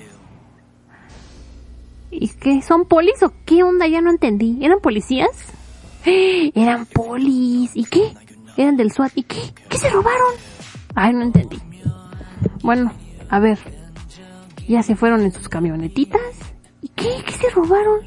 ¿Y 2.09 2.29
qué? 2.29 2.61
¿Son 2.61 2.85
polis 2.85 3.21
o 3.23 3.33
qué 3.45 3.61
onda? 3.61 3.87
Ya 3.87 3.99
no 3.99 4.09
entendí. 4.09 4.57
¿Eran 4.61 4.79
policías? 4.79 5.56
Eran 6.55 6.85
polis. 6.85 7.71
¿Y 7.73 7.85
qué? 7.85 8.13
Eran 8.55 8.77
del 8.77 8.91
SWAT. 8.91 9.11
¿Y 9.15 9.23
qué? 9.23 9.53
¿Qué 9.69 9.77
se 9.77 9.89
robaron? 9.89 10.33
Ay, 10.95 11.13
no 11.13 11.23
entendí. 11.23 11.59
Bueno, 12.63 12.93
a 13.29 13.39
ver. 13.39 13.59
Ya 14.67 14.83
se 14.83 14.95
fueron 14.95 15.21
en 15.21 15.31
sus 15.31 15.49
camionetitas. 15.49 16.21
¿Y 16.81 16.89
qué? 16.89 17.23
¿Qué 17.25 17.31
se 17.31 17.49
robaron? 17.49 18.01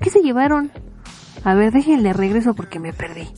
¿Qué 0.00 0.10
se 0.10 0.20
llevaron? 0.20 0.70
A 1.44 1.54
ver, 1.54 1.72
déjenle 1.72 2.12
regreso 2.12 2.54
porque 2.54 2.78
me 2.78 2.92
perdí. 2.92 3.22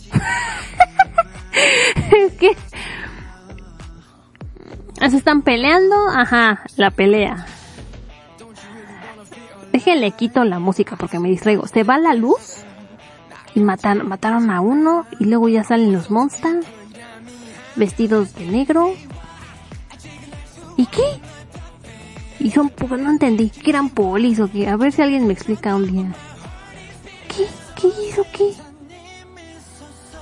es 2.16 2.32
que... 2.34 2.56
Se 5.08 5.16
están 5.16 5.42
peleando. 5.42 5.96
Ajá, 6.08 6.62
la 6.76 6.90
pelea. 6.90 7.46
Déjenle 9.72 10.10
quito 10.12 10.44
la 10.44 10.58
música 10.58 10.96
porque 10.96 11.18
me 11.18 11.28
distraigo. 11.28 11.66
Se 11.66 11.82
va 11.84 11.98
la 11.98 12.14
luz. 12.14 12.64
Y 13.56 13.60
matan, 13.60 14.06
mataron 14.06 14.50
a 14.50 14.60
uno. 14.60 15.06
Y 15.18 15.24
luego 15.24 15.48
ya 15.48 15.64
salen 15.64 15.92
los 15.92 16.10
monsters. 16.10 16.66
Vestidos 17.74 18.34
de 18.34 18.46
negro. 18.46 18.92
¿Y 20.76 20.84
qué? 20.86 21.20
Y 22.38 22.50
son, 22.50 22.70
no 22.90 23.10
entendí, 23.10 23.48
que 23.48 23.70
eran 23.70 23.88
polis 23.88 24.40
o 24.40 24.50
qué. 24.52 24.68
A 24.68 24.76
ver 24.76 24.92
si 24.92 25.00
alguien 25.00 25.26
me 25.26 25.32
explica 25.32 25.74
un 25.74 25.90
día. 25.90 26.14
¿Qué? 27.28 27.46
¿Qué 27.80 27.88
hizo 28.06 28.24
qué? 28.30 28.52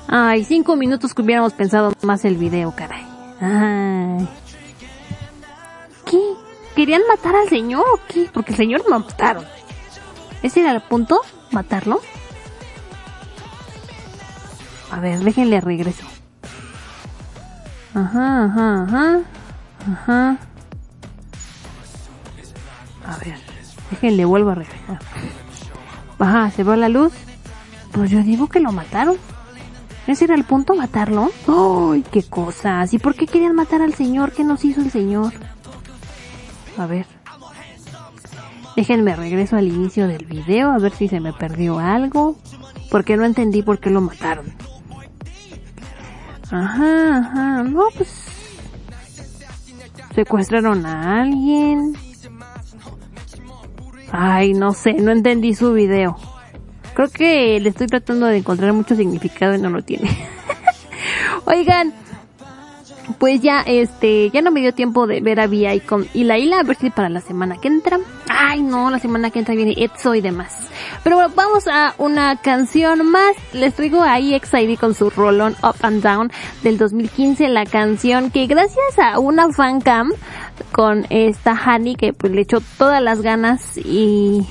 Ay, 0.06 0.44
cinco 0.44 0.77
minutos 0.77 1.12
que 1.12 1.23
hubiéramos 1.23 1.55
pensado 1.55 1.93
más 2.02 2.24
el 2.24 2.36
video, 2.36 2.73
caray. 2.77 3.05
Ay. 3.40 4.28
¿Qué? 6.09 6.20
¿Querían 6.77 7.02
matar 7.09 7.35
al 7.35 7.48
señor 7.48 7.85
o 7.94 7.98
qué? 8.06 8.31
Porque 8.32 8.52
el 8.52 8.59
señor 8.59 8.89
mataron. 8.89 9.44
¿Ese 10.44 10.61
era 10.61 10.70
el 10.70 10.82
punto? 10.82 11.20
¿Matarlo? 11.51 12.01
A 14.95 15.01
ver, 15.01 15.19
déjenle 15.25 15.61
regreso. 15.61 16.07
Ajá, 17.95 18.45
ajá, 18.45 18.83
ajá. 18.85 19.21
Ajá. 19.91 20.39
A 23.05 23.16
ver, 23.25 23.37
déjenle 23.91 24.25
vuelvo 24.25 24.51
a 24.51 24.55
regresar. 24.55 25.01
Ajá, 26.21 26.49
se 26.53 26.62
va 26.62 26.77
la 26.77 26.89
luz. 26.89 27.12
Pues 27.91 28.12
yo 28.12 28.23
digo 28.23 28.47
que 28.49 28.61
lo 28.61 28.71
mataron. 28.71 29.16
¿Ese 30.07 30.27
era 30.27 30.37
el 30.37 30.45
punto, 30.45 30.77
matarlo? 30.77 31.33
¡Ay, 31.49 32.05
qué 32.12 32.23
cosas! 32.23 32.95
¿Y 32.95 33.01
por 33.01 33.16
qué 33.16 33.27
querían 33.27 33.57
matar 33.57 33.83
al 33.83 33.95
señor? 33.95 34.31
¿Qué 34.31 34.45
nos 34.45 34.65
hizo 34.65 34.81
el 34.81 34.93
señor? 34.93 35.33
A 36.79 36.87
ver. 36.87 37.07
Déjenme 38.77 39.16
regreso 39.16 39.57
al 39.57 39.66
inicio 39.66 40.07
del 40.07 40.25
video 40.25 40.71
a 40.71 40.79
ver 40.79 40.93
si 40.93 41.09
se 41.09 41.19
me 41.19 41.33
perdió 41.33 41.81
algo. 41.81 42.37
Porque 42.93 43.16
no 43.16 43.25
entendí 43.25 43.62
por 43.62 43.81
qué 43.81 43.91
lo 43.91 44.01
mataron. 44.01 44.55
Ajá, 46.55 47.19
ajá. 47.19 47.63
No, 47.65 47.89
pues... 47.97 48.09
Secuestraron 50.15 50.87
a 50.87 51.23
alguien. 51.23 51.95
Ay, 54.13 54.55
no 54.55 54.73
sé, 54.73 54.93
no 54.93 55.11
entendí 55.11 55.55
su 55.55 55.73
video. 55.73 56.17
Creo 56.95 57.09
que 57.09 57.59
le 57.59 57.71
estoy 57.71 57.89
tratando 57.89 58.27
de 58.27 58.37
encontrar 58.37 58.73
mucho 58.73 58.95
significado 58.95 59.57
y 59.57 59.59
no 59.59 59.69
lo 59.71 59.83
tiene. 59.83 60.09
Oigan, 61.47 61.93
pues 63.19 63.41
ya 63.41 63.61
este 63.61 64.31
ya 64.31 64.41
no 64.41 64.51
me 64.51 64.61
dio 64.61 64.73
tiempo 64.73 65.07
de 65.07 65.21
ver 65.21 65.41
a 65.41 65.47
Vi 65.47 65.81
con 65.81 66.07
y 66.15 66.25
la 66.25 66.39
Ila 66.39 66.61
a 66.61 66.63
ver 66.63 66.77
si 66.77 66.91
para 66.91 67.09
la 67.09 67.21
semana 67.21 67.57
que 67.59 67.69
entra. 67.69 67.99
Ay 68.29 68.63
no 68.63 68.91
la 68.91 68.99
semana 68.99 69.31
que 69.31 69.39
entra 69.39 69.55
viene 69.55 69.75
Etso 69.77 70.15
y 70.15 70.21
demás. 70.21 70.55
Pero 71.03 71.17
bueno, 71.17 71.33
vamos 71.35 71.67
a 71.69 71.95
una 71.99 72.37
canción 72.37 73.07
más. 73.11 73.37
Les 73.53 73.75
traigo 73.75 74.03
a 74.03 74.19
EXID 74.19 74.79
con 74.79 74.95
su 74.95 75.11
rolón 75.11 75.57
Up 75.63 75.77
and 75.83 76.03
Down 76.03 76.33
del 76.63 76.79
2015 76.79 77.49
la 77.49 77.67
canción 77.67 78.31
que 78.31 78.47
gracias 78.47 78.99
a 78.99 79.19
una 79.19 79.53
fan 79.53 79.81
cam 79.81 80.11
con 80.73 81.07
esta 81.11 81.55
Hani 81.55 81.97
que 81.97 82.13
pues 82.13 82.33
le 82.33 82.43
echó 82.43 82.59
todas 82.79 83.03
las 83.03 83.23
ganas 83.23 83.77
y 83.77 84.47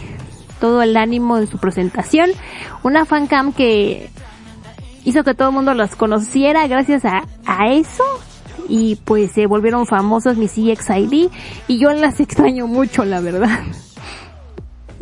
todo 0.60 0.82
el 0.82 0.96
ánimo 0.96 1.38
de 1.40 1.48
su 1.48 1.58
presentación. 1.58 2.30
Una 2.84 3.06
fan 3.06 3.28
cam 3.28 3.54
que 3.54 4.10
hizo 5.04 5.24
que 5.24 5.34
todo 5.34 5.50
el 5.50 5.54
mundo 5.56 5.74
los 5.74 5.96
conociera 5.96 6.68
gracias 6.68 7.04
a, 7.06 7.24
a 7.46 7.70
eso 7.70 8.04
y 8.68 8.96
pues 8.96 9.32
se 9.32 9.46
volvieron 9.46 9.86
famosos 9.86 10.38
mis 10.38 10.58
EXID 10.58 11.30
y 11.68 11.80
yo 11.80 11.92
las 11.94 12.20
extraño 12.20 12.68
mucho 12.68 13.06
la 13.06 13.20
verdad. 13.20 13.60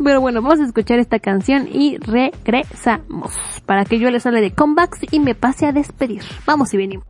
Pero 0.02 0.20
bueno, 0.20 0.42
vamos 0.42 0.60
a 0.60 0.64
escuchar 0.64 0.98
esta 0.98 1.18
canción 1.18 1.68
y 1.70 1.96
regresamos 1.98 3.32
para 3.66 3.84
que 3.84 3.98
yo 3.98 4.10
les 4.10 4.26
hable 4.26 4.40
de 4.40 4.52
comebacks 4.52 5.00
y 5.10 5.20
me 5.20 5.34
pase 5.34 5.66
a 5.66 5.72
despedir. 5.72 6.22
Vamos 6.44 6.74
y 6.74 6.76
venimos. 6.76 7.06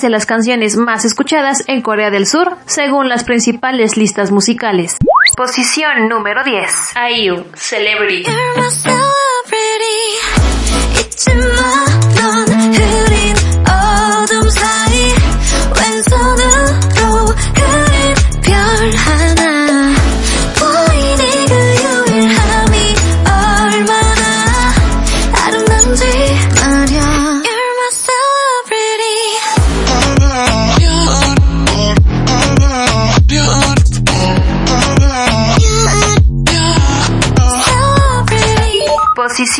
hace 0.00 0.08
las 0.08 0.24
canciones 0.24 0.78
más 0.78 1.04
escuchadas 1.04 1.62
en 1.66 1.82
Corea 1.82 2.08
del 2.08 2.26
Sur, 2.26 2.56
según 2.64 3.10
las 3.10 3.22
principales 3.22 3.98
listas 3.98 4.30
musicales. 4.30 4.96
Posición 5.36 6.08
número 6.08 6.42
10. 6.42 6.94
IU, 7.18 7.44
Celebrity. 7.52 8.30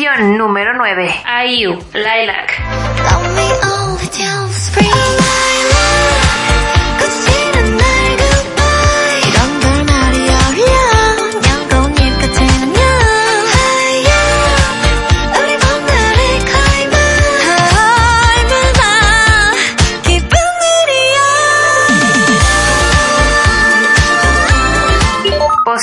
Posición 0.01 0.35
número 0.35 0.73
9. 0.73 1.13
IU, 1.45 1.77
Lilac. 1.93 3.80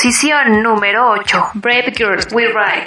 Posición 0.00 0.62
número 0.62 1.10
8. 1.10 1.50
Brave 1.54 1.92
Girls 1.92 2.28
We 2.32 2.46
Ride. 2.46 2.86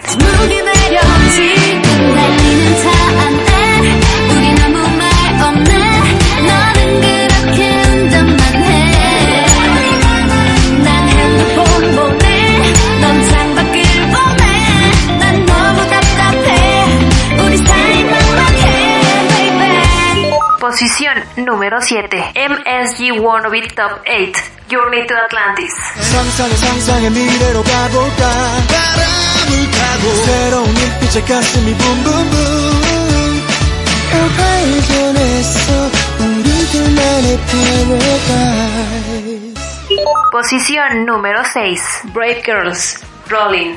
Posición 20.80 21.14
número 21.36 21.80
7. 21.80 22.32
MSG 22.34 23.20
Wannabe 23.20 23.62
Top 23.74 24.00
8. 24.06 24.32
Journey 24.68 25.06
to 25.06 25.14
Atlantis. 25.14 25.72
상상의 26.10 26.56
상상의 26.56 27.10
미래로 27.10 27.62
가볼까 27.62 28.22
바람을 28.66 29.70
타고 29.70 30.14
새로운 30.24 30.68
잎빛에 30.70 31.20
가슴이 31.22 31.74
붐붐붐 31.76 32.66
발견했어 34.36 35.90
우리 36.20 36.48
둘만의 36.72 37.38
paradise 37.50 39.06
Posición 40.32 41.04
número 41.04 41.42
6. 41.44 42.12
Brave 42.12 42.42
Girls, 42.42 43.04
Rolling. 43.30 43.76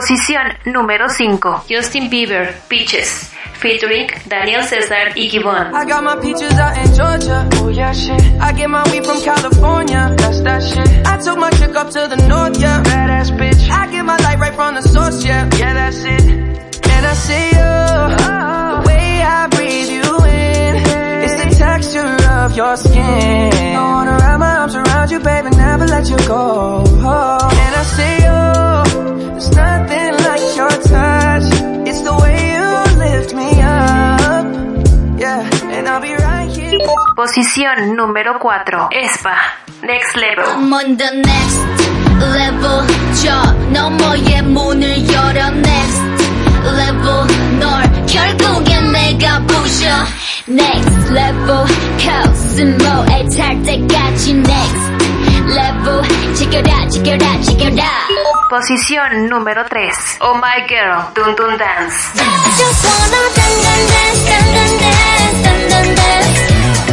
Posición 0.00 0.54
número 0.64 1.10
5. 1.10 1.64
Justin 1.68 2.08
Bieber, 2.08 2.54
Peaches. 2.68 3.30
Featuring 3.52 4.06
Daniel 4.26 4.64
Cesar 4.64 5.12
y 5.14 5.28
Gibbon. 5.28 5.74
I 5.74 5.84
got 5.84 6.02
my 6.02 6.16
peaches 6.16 6.58
out 6.58 6.74
in 6.78 6.94
Georgia. 6.94 7.46
Oh 7.56 7.68
yeah, 7.68 7.92
shit. 7.92 8.18
I 8.40 8.50
get 8.54 8.70
my 8.70 8.82
weed 8.90 9.04
from 9.04 9.20
California. 9.20 10.14
That's 10.16 10.40
that 10.40 10.62
shit. 10.62 10.88
I 11.06 11.18
took 11.18 11.36
my 11.36 11.50
chick 11.50 11.76
up 11.76 11.90
to 11.90 12.08
the 12.08 12.16
north, 12.26 12.58
yeah. 12.58 12.82
Badass 12.82 13.36
bitch. 13.36 13.68
I 13.68 13.90
get 13.92 14.06
my 14.06 14.16
light 14.16 14.38
right 14.38 14.54
from 14.54 14.74
the 14.76 14.80
source, 14.80 15.22
yeah. 15.22 15.46
Yeah, 15.58 15.74
that's 15.74 16.02
it. 16.02 16.22
And 16.22 17.06
I 17.06 17.12
see 17.12 17.48
you. 17.48 17.60
The 17.60 18.82
way 18.86 19.20
I 19.20 19.48
breathe 19.48 19.90
you 19.90 20.16
in. 20.24 20.76
It's 21.24 21.44
the 21.44 21.62
texture 21.62 22.19
of 22.39 22.55
your 22.55 22.75
skin. 22.77 23.75
I 23.75 23.81
wanna 23.93 24.17
wrap 24.17 24.39
my 24.39 24.55
arms 24.57 24.75
around 24.75 25.11
you, 25.11 25.19
baby, 25.19 25.49
never 25.55 25.85
let 25.87 26.09
you 26.09 26.17
go. 26.27 26.83
And 26.83 27.73
I 27.81 27.83
see 27.95 28.15
you. 28.25 28.41
There's 29.31 29.51
nothing 29.55 30.13
like 30.27 30.45
your 30.55 30.73
touch. 30.91 31.47
It's 31.89 32.01
the 32.01 32.13
way 32.21 32.37
you 32.55 32.67
lift 33.05 33.33
me 33.33 33.49
up. 33.61 34.45
Yeah, 35.19 35.49
and 35.75 35.87
I'll 35.87 36.01
be 36.01 36.13
right 36.15 36.49
here. 36.51 36.79
Posición 37.15 37.95
número 37.95 38.39
4. 38.39 38.89
Espa, 38.91 39.35
Next 39.83 40.15
Level. 40.15 40.45
I'm 40.45 40.73
on 40.73 40.97
the 40.97 41.11
next 41.23 41.95
level 42.19 42.81
저 43.23 43.51
너머의 43.71 44.41
문을 44.43 45.07
열어 45.11 45.49
next 45.51 46.08
level. 46.66 47.26
널 47.58 48.06
결국엔 48.06 48.92
내가 48.92 49.38
부셔. 49.46 49.86
Next 50.48 51.12
level. 51.12 51.66
코스모에 52.00 53.24
탈 53.36 53.62
때까지 53.62 54.34
Next 54.34 54.90
level. 55.46 56.34
지켜라 56.34 56.88
지켜라 56.88 57.40
지켜라. 57.40 57.82
Posición 58.50 59.28
número 59.30 59.62
3 59.68 60.18
Oh 60.20 60.34
my 60.36 60.66
girl. 60.66 61.06
Dun 61.14 61.36
Dun 61.36 61.56
Dance. 61.56 61.96
I 62.18 62.50
just 62.58 62.82
wanna 62.84 63.22
dun 63.36 63.52
dun 63.64 63.80
dance 63.92 64.22
dun 64.26 64.46
dun 64.54 64.72
dance 64.82 65.38
dun 65.44 65.60
dun 65.70 65.88
dance. 65.94 66.40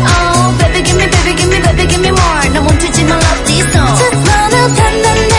Oh 0.05 0.55
baby 0.59 0.79
give 0.85 0.97
me 0.97 1.05
baby 1.09 1.33
give 1.33 1.49
me 1.49 1.57
baby 1.65 1.85
give 1.89 2.01
me 2.01 2.11
more. 2.11 2.43
No 2.53 2.61
one 2.61 2.77
나 2.77 3.03
my 3.09 3.17
love 3.17 3.41
this 3.47 3.65
song 3.73 3.97
Just 3.97 4.21
wanna 4.29 4.61
dun 4.77 4.93
dun 5.01 5.19
dance. 5.29 5.36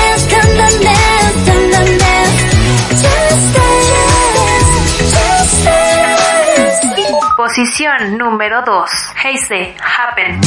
Posición 7.48 8.18
número 8.18 8.60
2. 8.60 8.90
Heise 9.24 9.74
Happen. 9.80 10.38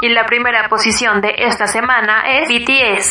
Y 0.00 0.08
la 0.08 0.24
primera 0.24 0.70
posición 0.70 1.20
de 1.20 1.34
esta 1.36 1.66
semana 1.66 2.22
es 2.26 2.48
BTS 2.48 3.10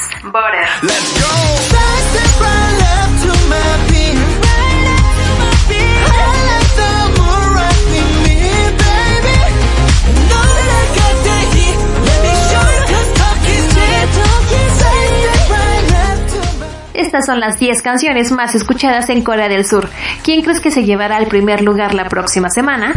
Estas 16.98 17.28
son 17.28 17.40
las 17.40 17.60
10 17.60 17.84
canciones 17.84 18.32
más 18.32 18.56
escuchadas 18.56 19.10
en 19.10 19.24
Corea 19.24 19.48
del 19.48 19.66
Sur. 19.66 19.88
¿Quién 20.24 20.42
crees 20.42 20.60
que 20.60 20.72
se 20.72 20.84
llevará 20.84 21.20
el 21.20 21.28
primer 21.28 21.62
lugar 21.62 21.94
la 21.94 22.10
próxima 22.10 22.50
semana? 22.50 22.96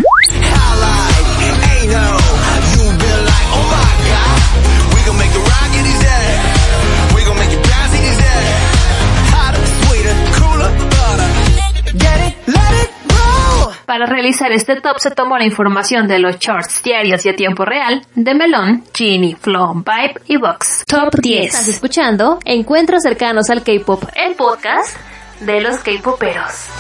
Para 14.00 14.14
realizar 14.14 14.50
este 14.50 14.80
top 14.80 14.98
se 14.98 15.10
tomó 15.10 15.36
la 15.36 15.44
información 15.44 16.08
de 16.08 16.18
los 16.18 16.38
charts 16.38 16.82
diarios 16.82 17.26
y 17.26 17.28
a 17.28 17.36
tiempo 17.36 17.66
real 17.66 18.02
de 18.14 18.32
Melon, 18.32 18.82
Genie, 18.94 19.36
Flow, 19.36 19.74
Vibe 19.74 20.22
y 20.26 20.38
Vox. 20.38 20.84
Top 20.86 21.14
10. 21.20 21.44
Estás 21.44 21.68
escuchando 21.68 22.38
Encuentros 22.46 23.02
cercanos 23.02 23.50
al 23.50 23.62
K-pop, 23.62 24.02
el 24.14 24.36
podcast 24.36 24.96
de 25.40 25.60
los 25.60 25.80
K-poperos. 25.80 26.70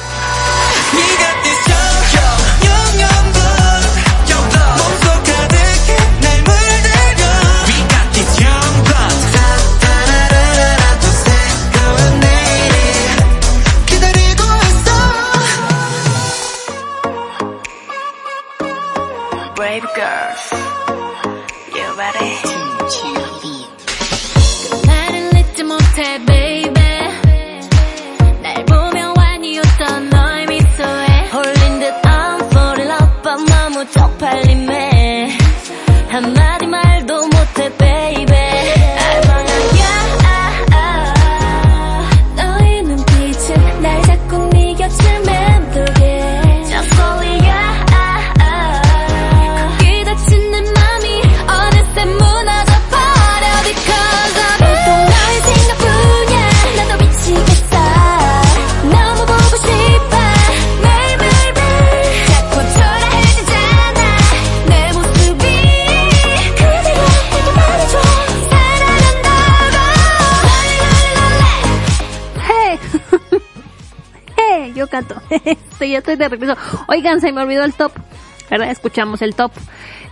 Estoy, 75.00 75.90
ya 75.90 75.98
estoy 75.98 76.16
de 76.16 76.28
regreso. 76.28 76.56
Oigan, 76.88 77.20
se 77.20 77.32
me 77.32 77.42
olvidó 77.42 77.64
el 77.64 77.74
top. 77.74 77.92
¿verdad? 78.50 78.70
Escuchamos 78.70 79.22
el 79.22 79.34
top. 79.34 79.52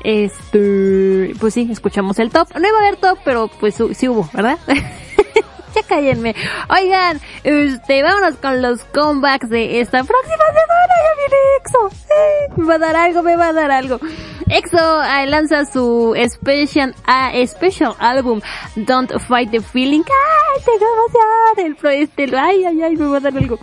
Este, 0.05 1.35
pues 1.41 1.55
sí, 1.55 1.69
escuchamos 1.71 2.19
el 2.19 2.31
top. 2.31 2.49
No 2.55 2.69
iba 2.69 2.79
a 2.79 2.81
haber 2.83 2.97
top, 2.97 3.19
pero 3.25 3.49
pues 3.49 3.75
sí 3.93 4.09
hubo, 4.09 4.29
¿verdad? 4.33 4.59
ya 5.75 5.83
cállenme. 5.83 6.35
Oigan, 6.69 7.21
este, 7.45 8.03
vámonos 8.03 8.37
con 8.37 8.63
los 8.63 8.83
comebacks 8.85 9.49
de 9.49 9.81
esta 9.81 10.05
próxima 10.05 10.45
semana. 10.47 10.95
Ya 11.05 11.13
viene 11.19 11.37
EXO. 11.61 11.89
Eh, 11.89 12.53
me 12.57 12.65
va 12.65 12.75
a 12.75 12.79
dar 12.79 12.97
algo, 12.97 13.23
me 13.23 13.37
va 13.37 13.49
a 13.49 13.53
dar 13.53 13.71
algo. 13.71 13.99
EXO 14.51 14.79
ah, 14.81 15.27
lanza 15.27 15.67
su 15.67 16.15
special, 16.27 16.95
ah, 17.07 17.33
special 17.47 17.95
álbum 17.99 18.41
Don't 18.77 19.13
Fight 19.21 19.51
the 19.51 19.61
Feeling. 19.61 20.03
¡Ay, 20.03 20.63
tengo 20.65 20.87
emoción! 20.95 21.67
El 21.67 21.77
pro 21.77 21.91
este, 21.91 22.25
ay, 22.35 22.65
ay, 22.65 22.83
ay, 22.83 22.97
me 22.97 23.07
va 23.07 23.19
a 23.19 23.21
dar 23.21 23.37
algo. 23.37 23.59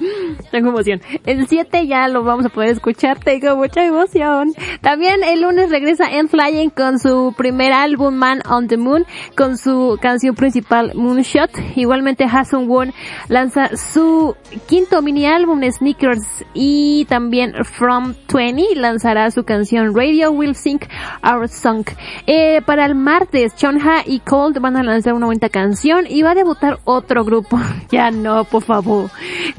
Tengo 0.51 0.69
emoción. 0.69 1.01
El 1.25 1.47
7 1.47 1.87
ya 1.87 2.07
lo 2.07 2.23
vamos 2.23 2.45
a 2.45 2.49
poder 2.49 2.69
escuchar, 2.69 3.19
tengo 3.19 3.55
mucha 3.55 3.83
emoción. 3.83 4.53
También 4.81 5.23
el 5.23 5.41
lunes 5.41 5.71
regresa 5.71 6.11
En 6.11 6.29
Flying 6.29 6.69
con 6.69 6.99
su 6.99 7.33
primer 7.35 7.73
álbum 7.73 8.13
Man 8.13 8.41
on 8.47 8.67
the 8.67 8.77
Moon, 8.77 9.05
con 9.35 9.57
su 9.57 9.97
canción 10.01 10.35
principal 10.35 10.93
Moonshot. 10.93 11.49
Igualmente 11.95 12.25
Hasun 12.25 12.67
Won 12.67 12.93
lanza 13.29 13.69
su 13.77 14.35
quinto 14.67 15.01
mini 15.01 15.27
álbum 15.27 15.61
Sneakers 15.63 16.43
y 16.53 17.05
también 17.05 17.53
From 17.63 18.15
20 18.27 18.75
lanzará 18.75 19.31
su 19.31 19.45
canción 19.45 19.95
Radio 19.95 20.31
Will 20.31 20.55
Sing 20.55 20.81
Our 21.23 21.47
Song. 21.47 21.85
Eh, 22.27 22.61
para 22.65 22.85
el 22.85 22.95
martes, 22.95 23.55
Chonha 23.55 24.03
y 24.05 24.19
Cold 24.19 24.59
van 24.59 24.75
a 24.75 24.83
lanzar 24.83 25.13
una 25.13 25.27
bonita 25.27 25.47
canción 25.47 26.05
y 26.05 26.21
va 26.21 26.31
a 26.31 26.35
debutar 26.35 26.79
otro 26.83 27.23
grupo. 27.23 27.57
ya 27.89 28.11
no, 28.11 28.43
por 28.43 28.63
favor. 28.63 29.09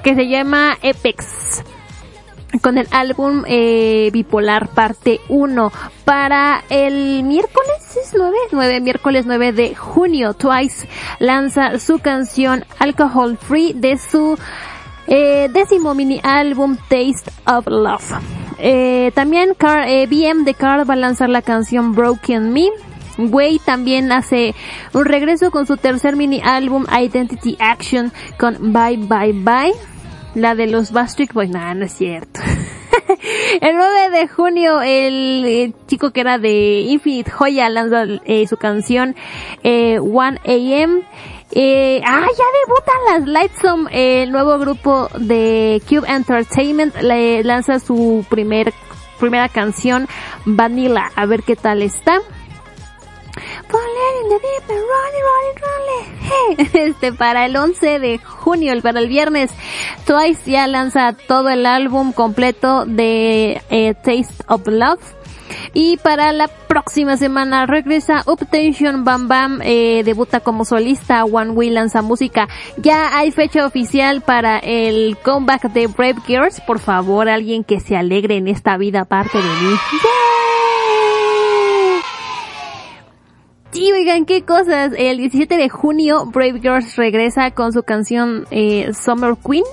Que 0.02 0.14
se 0.14 0.28
llama 0.28 0.76
Epex 0.82 1.64
con 2.62 2.78
el 2.78 2.86
álbum 2.90 3.44
eh, 3.46 4.10
Bipolar 4.12 4.68
parte 4.68 5.20
1 5.28 5.72
para 6.04 6.64
el 6.70 7.22
miércoles 7.22 7.96
es 8.02 8.14
9, 8.16 8.36
9 8.52 8.80
miércoles 8.80 9.26
9 9.26 9.52
de 9.52 9.74
junio 9.74 10.34
Twice 10.34 10.88
lanza 11.18 11.78
su 11.78 11.98
canción 11.98 12.64
Alcohol 12.78 13.36
Free 13.36 13.72
de 13.72 13.98
su 13.98 14.38
eh, 15.06 15.48
décimo 15.52 15.94
mini 15.94 16.20
álbum 16.22 16.76
Taste 16.88 17.30
of 17.46 17.66
Love. 17.66 18.20
Eh, 18.58 19.12
también 19.14 19.54
Car, 19.56 19.88
eh, 19.88 20.06
BM 20.06 20.44
de 20.44 20.54
Card 20.54 20.88
va 20.88 20.94
a 20.94 20.96
lanzar 20.96 21.28
la 21.28 21.42
canción 21.42 21.94
Broken 21.94 22.52
Me. 22.52 22.68
Way 23.18 23.60
también 23.60 24.12
hace 24.12 24.54
un 24.92 25.06
regreso 25.06 25.50
con 25.50 25.66
su 25.66 25.78
tercer 25.78 26.16
mini 26.16 26.42
álbum 26.44 26.84
Identity 26.90 27.56
Action 27.58 28.12
con 28.38 28.72
Bye 28.72 28.98
Bye 28.98 29.32
Bye 29.32 29.95
la 30.36 30.54
de 30.54 30.66
los 30.66 30.92
Bastric 30.92 31.32
Boys, 31.32 31.50
no, 31.50 31.74
no 31.74 31.86
es 31.86 31.92
cierto. 31.92 32.40
el 33.60 33.74
9 33.74 34.10
de 34.10 34.28
junio, 34.28 34.82
el, 34.82 35.44
eh, 35.46 35.72
chico 35.86 36.10
que 36.10 36.20
era 36.20 36.38
de 36.38 36.80
Infinite 36.80 37.30
Joya 37.30 37.70
lanza 37.70 38.04
eh, 38.26 38.46
su 38.46 38.58
canción 38.58 39.16
eh, 39.62 39.98
1 39.98 40.38
AM. 40.44 41.02
Eh, 41.52 42.02
ah, 42.04 42.26
ya 42.36 42.44
debutan 42.66 42.96
las 43.08 43.28
Lightsome, 43.28 44.22
el 44.22 44.30
nuevo 44.30 44.58
grupo 44.58 45.08
de 45.18 45.80
Cube 45.88 46.06
Entertainment, 46.06 46.94
le 47.00 47.42
lanza 47.42 47.78
su 47.78 48.26
primer, 48.28 48.74
primera 49.18 49.48
canción, 49.48 50.06
Vanilla, 50.44 51.10
a 51.14 51.24
ver 51.24 51.44
qué 51.44 51.56
tal 51.56 51.80
está. 51.80 52.20
Este, 56.72 57.12
para 57.12 57.46
el 57.46 57.56
11 57.56 57.98
de 57.98 58.18
junio, 58.18 58.74
para 58.82 59.00
el 59.00 59.08
viernes, 59.08 59.50
Twice 60.06 60.50
ya 60.50 60.66
lanza 60.66 61.14
todo 61.26 61.48
el 61.48 61.66
álbum 61.66 62.12
completo 62.12 62.84
de 62.86 63.60
eh, 63.70 63.94
Taste 63.94 64.44
of 64.48 64.66
Love. 64.66 65.00
Y 65.74 65.96
para 65.98 66.32
la 66.32 66.48
próxima 66.48 67.16
semana 67.16 67.66
regresa 67.66 68.22
Uptension 68.26 69.04
Bam 69.04 69.28
Bam, 69.28 69.60
eh, 69.62 70.02
debuta 70.04 70.40
como 70.40 70.64
solista, 70.64 71.24
One 71.24 71.50
Way 71.50 71.70
lanza 71.70 72.02
música. 72.02 72.48
Ya 72.78 73.16
hay 73.16 73.30
fecha 73.30 73.64
oficial 73.64 74.22
para 74.22 74.58
el 74.58 75.16
comeback 75.22 75.70
de 75.72 75.86
Brave 75.86 76.16
Girls. 76.26 76.60
Por 76.62 76.78
favor, 76.78 77.28
alguien 77.28 77.62
que 77.62 77.80
se 77.80 77.96
alegre 77.96 78.36
en 78.36 78.48
esta 78.48 78.76
vida 78.76 79.02
aparte 79.02 79.38
de 79.38 79.44
mí. 79.44 79.76
Sí, 83.76 83.92
oigan, 83.92 84.24
qué 84.24 84.42
cosas. 84.42 84.92
El 84.96 85.18
17 85.18 85.58
de 85.58 85.68
junio, 85.68 86.24
Brave 86.24 86.60
Girls 86.60 86.96
regresa 86.96 87.50
con 87.50 87.74
su 87.74 87.82
canción 87.82 88.46
eh, 88.50 88.90
Summer 88.94 89.34
Queen. 89.36 89.64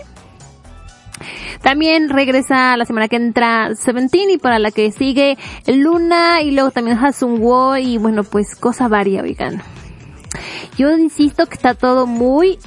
También 1.61 2.09
regresa 2.09 2.75
la 2.75 2.83
semana 2.83 3.07
que 3.07 3.15
entra 3.15 3.73
Seventeen 3.75 4.29
y 4.29 4.37
para 4.37 4.59
la 4.59 4.71
que 4.71 4.91
sigue 4.91 5.37
Luna 5.67 6.41
y 6.41 6.51
luego 6.51 6.71
también 6.71 6.97
Hasun 6.97 7.39
Wo 7.39 7.77
y 7.77 7.97
bueno, 7.97 8.25
pues 8.25 8.57
cosa 8.57 8.89
varia, 8.89 9.21
oigan. 9.21 9.63
Yo 10.77 10.91
insisto 10.97 11.45
que 11.45 11.53
está 11.53 11.73
todo 11.73 12.05
muy, 12.05 12.59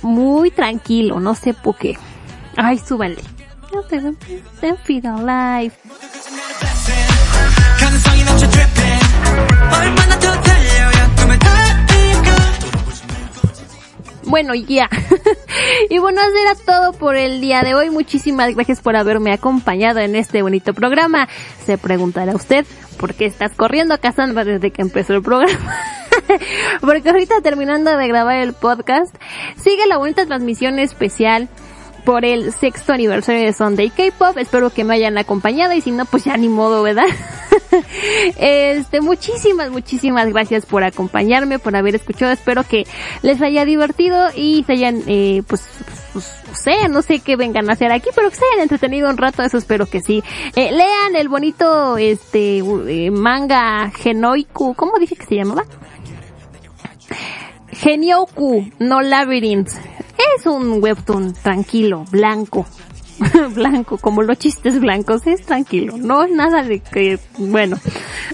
muy 0.00 0.50
tranquilo, 0.50 1.20
no 1.20 1.34
sé 1.34 1.52
por 1.52 1.76
qué. 1.76 1.98
Ay, 2.56 2.78
súbanle. 2.78 3.20
No 3.70 3.82
Bueno, 14.30 14.54
ya. 14.54 14.88
y 15.90 15.98
bueno, 15.98 16.20
eso 16.20 16.36
era 16.40 16.54
todo 16.54 16.92
por 16.92 17.16
el 17.16 17.40
día 17.40 17.62
de 17.62 17.74
hoy. 17.74 17.90
Muchísimas 17.90 18.54
gracias 18.54 18.80
por 18.80 18.94
haberme 18.94 19.32
acompañado 19.32 19.98
en 19.98 20.14
este 20.14 20.42
bonito 20.42 20.72
programa. 20.72 21.28
Se 21.66 21.76
preguntará 21.78 22.32
usted 22.36 22.64
por 22.96 23.14
qué 23.14 23.26
estás 23.26 23.52
corriendo, 23.56 23.98
Cassandra, 23.98 24.44
desde 24.44 24.70
que 24.70 24.82
empezó 24.82 25.14
el 25.14 25.22
programa. 25.22 25.74
Porque 26.80 27.10
ahorita 27.10 27.40
terminando 27.42 27.96
de 27.96 28.06
grabar 28.06 28.36
el 28.36 28.52
podcast, 28.52 29.12
sigue 29.56 29.88
la 29.88 29.96
bonita 29.96 30.24
transmisión 30.24 30.78
especial 30.78 31.48
por 32.00 32.24
el 32.24 32.52
sexto 32.52 32.92
aniversario 32.92 33.42
de 33.42 33.52
Sunday 33.52 33.90
K-Pop. 33.90 34.36
Espero 34.38 34.70
que 34.70 34.84
me 34.84 34.94
hayan 34.94 35.18
acompañado 35.18 35.72
y 35.72 35.80
si 35.80 35.90
no, 35.90 36.04
pues 36.04 36.24
ya 36.24 36.36
ni 36.36 36.48
modo, 36.48 36.82
¿verdad? 36.82 37.06
este, 38.36 39.00
muchísimas, 39.00 39.70
muchísimas 39.70 40.28
gracias 40.28 40.66
por 40.66 40.84
acompañarme, 40.84 41.58
por 41.58 41.76
haber 41.76 41.94
escuchado. 41.94 42.32
Espero 42.32 42.64
que 42.64 42.86
les 43.22 43.40
haya 43.42 43.64
divertido 43.64 44.28
y 44.34 44.64
se 44.64 44.72
hayan, 44.72 45.02
eh, 45.06 45.42
pues, 45.46 45.66
pues, 46.12 46.32
no 46.48 46.54
sé, 46.54 46.88
no 46.88 47.02
sé 47.02 47.20
qué 47.20 47.36
vengan 47.36 47.70
a 47.70 47.74
hacer 47.74 47.92
aquí, 47.92 48.10
pero 48.14 48.30
que 48.30 48.36
se 48.36 48.44
hayan 48.46 48.62
entretenido 48.62 49.08
un 49.08 49.16
rato, 49.16 49.42
eso 49.42 49.58
espero 49.58 49.86
que 49.86 50.00
sí. 50.00 50.22
Eh, 50.56 50.72
lean 50.72 51.16
el 51.16 51.28
bonito, 51.28 51.96
este, 51.96 52.58
eh, 52.58 53.10
manga 53.10 53.90
Genoiku, 53.90 54.74
¿cómo 54.74 54.98
dije 54.98 55.16
que 55.16 55.26
se 55.26 55.36
llamaba? 55.36 55.64
Genioku, 57.72 58.70
no 58.78 59.00
Labyrinth. 59.00 59.72
Es 60.36 60.46
un 60.46 60.82
webtoon 60.82 61.32
tranquilo, 61.32 62.04
blanco. 62.10 62.66
blanco, 63.54 63.98
como 63.98 64.22
los 64.22 64.38
chistes 64.38 64.80
blancos, 64.80 65.26
es 65.26 65.44
tranquilo, 65.44 65.96
no 65.96 66.24
es 66.24 66.30
nada 66.30 66.62
de 66.62 66.80
que, 66.80 67.18
bueno, 67.38 67.78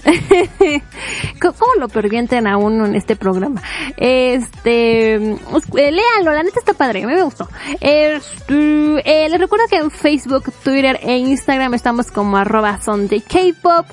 ¿cómo 1.41 1.73
lo 1.79 1.87
pervienten 1.89 2.47
a 2.47 2.57
uno 2.57 2.85
en 2.85 2.95
este 2.95 3.15
programa? 3.15 3.61
Este, 3.97 5.15
eh, 5.15 5.31
léanlo, 5.73 6.33
la 6.33 6.43
neta 6.43 6.59
está 6.59 6.73
padre, 6.73 7.05
me 7.05 7.21
gustó. 7.21 7.47
Este, 7.79 8.87
eh, 9.05 9.29
les 9.29 9.39
recuerdo 9.39 9.65
que 9.69 9.77
en 9.77 9.91
Facebook, 9.91 10.51
Twitter 10.63 10.99
e 11.01 11.17
Instagram 11.17 11.73
estamos 11.73 12.11
como 12.11 12.37
arroba 12.37 12.79
son 12.81 13.07
de 13.07 13.21
K-pop. 13.21 13.85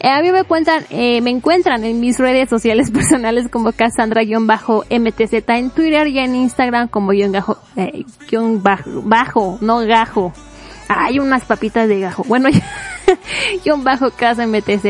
Eh, 0.00 0.08
a 0.08 0.20
mí 0.22 0.32
me 0.32 0.44
cuentan, 0.44 0.84
eh, 0.90 1.20
me 1.20 1.30
encuentran 1.30 1.84
en 1.84 2.00
mis 2.00 2.18
redes 2.18 2.48
sociales 2.48 2.90
personales 2.92 3.48
como 3.48 3.72
Cassandra-MTZ 3.72 5.48
en 5.48 5.70
Twitter 5.70 6.06
y 6.08 6.18
en 6.18 6.34
Instagram 6.34 6.88
como 6.88 7.12
guion 7.12 7.32
gajo, 7.32 7.58
guion 8.30 8.62
bajo, 8.62 9.02
bajo, 9.02 9.58
no 9.60 9.78
gajo. 9.86 10.32
Hay 10.98 11.18
unas 11.18 11.44
papitas 11.44 11.88
de 11.88 12.00
gajo. 12.00 12.24
Bueno, 12.26 12.48
guion 13.64 13.84
bajo 13.84 14.10
casa 14.10 14.46
MTZ. 14.46 14.84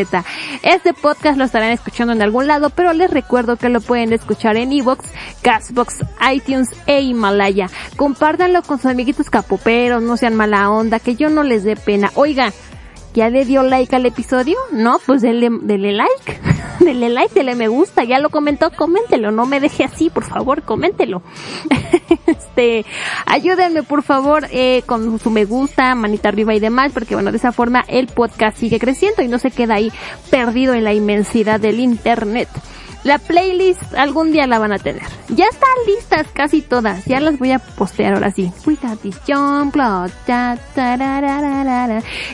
Este 0.62 0.94
podcast 0.94 1.38
lo 1.38 1.44
estarán 1.44 1.70
escuchando 1.70 2.12
en 2.12 2.22
algún 2.22 2.46
lado, 2.46 2.70
pero 2.70 2.92
les 2.92 3.10
recuerdo 3.10 3.56
que 3.56 3.68
lo 3.68 3.80
pueden 3.80 4.12
escuchar 4.12 4.56
en 4.56 4.72
Evox, 4.72 5.06
Castbox, 5.42 6.04
iTunes 6.32 6.70
e 6.86 7.00
Himalaya. 7.00 7.68
Compártanlo 7.96 8.62
con 8.62 8.78
sus 8.78 8.90
amiguitos 8.90 9.30
capoperos, 9.30 10.02
no 10.02 10.16
sean 10.16 10.34
mala 10.34 10.70
onda, 10.70 10.98
que 10.98 11.16
yo 11.16 11.28
no 11.30 11.42
les 11.42 11.64
dé 11.64 11.76
pena. 11.76 12.10
Oiga, 12.14 12.52
¿ya 13.14 13.30
le 13.30 13.44
dio 13.44 13.62
like 13.62 13.94
al 13.94 14.06
episodio? 14.06 14.56
No, 14.72 14.98
pues 15.04 15.22
dele, 15.22 15.48
dele 15.62 15.92
like. 15.92 16.40
dele 16.80 17.08
like, 17.08 17.34
dele 17.34 17.54
me 17.54 17.68
gusta. 17.68 18.04
Ya 18.04 18.18
lo 18.18 18.30
comentó, 18.30 18.70
coméntelo. 18.70 19.30
No 19.30 19.46
me 19.46 19.60
deje 19.60 19.84
así, 19.84 20.10
por 20.10 20.24
favor, 20.24 20.62
coméntelo. 20.62 21.22
este, 22.26 22.84
ayúdenme 23.26 23.82
por 23.82 24.02
favor 24.02 24.46
eh, 24.50 24.82
con 24.86 25.18
su 25.18 25.30
me 25.30 25.44
gusta, 25.44 25.94
manita 25.94 26.28
arriba 26.28 26.54
y 26.54 26.60
demás, 26.60 26.92
porque 26.92 27.14
bueno, 27.14 27.30
de 27.30 27.38
esa 27.38 27.52
forma 27.52 27.84
el 27.88 28.06
podcast 28.06 28.58
sigue 28.58 28.78
creciendo 28.78 29.22
y 29.22 29.28
no 29.28 29.38
se 29.38 29.50
queda 29.50 29.74
ahí 29.74 29.92
perdido 30.30 30.74
en 30.74 30.84
la 30.84 30.92
inmensidad 30.92 31.60
del 31.60 31.80
internet. 31.80 32.48
La 33.04 33.18
playlist 33.18 33.94
algún 33.94 34.32
día 34.32 34.46
la 34.46 34.58
van 34.58 34.72
a 34.72 34.78
tener. 34.78 35.02
Ya 35.28 35.46
están 35.46 35.70
listas 35.86 36.26
casi 36.32 36.62
todas. 36.62 37.04
Ya 37.04 37.20
las 37.20 37.38
voy 37.38 37.50
a 37.52 37.58
postear 37.58 38.14
ahora 38.14 38.30
sí. 38.30 38.52
We. 38.66 38.78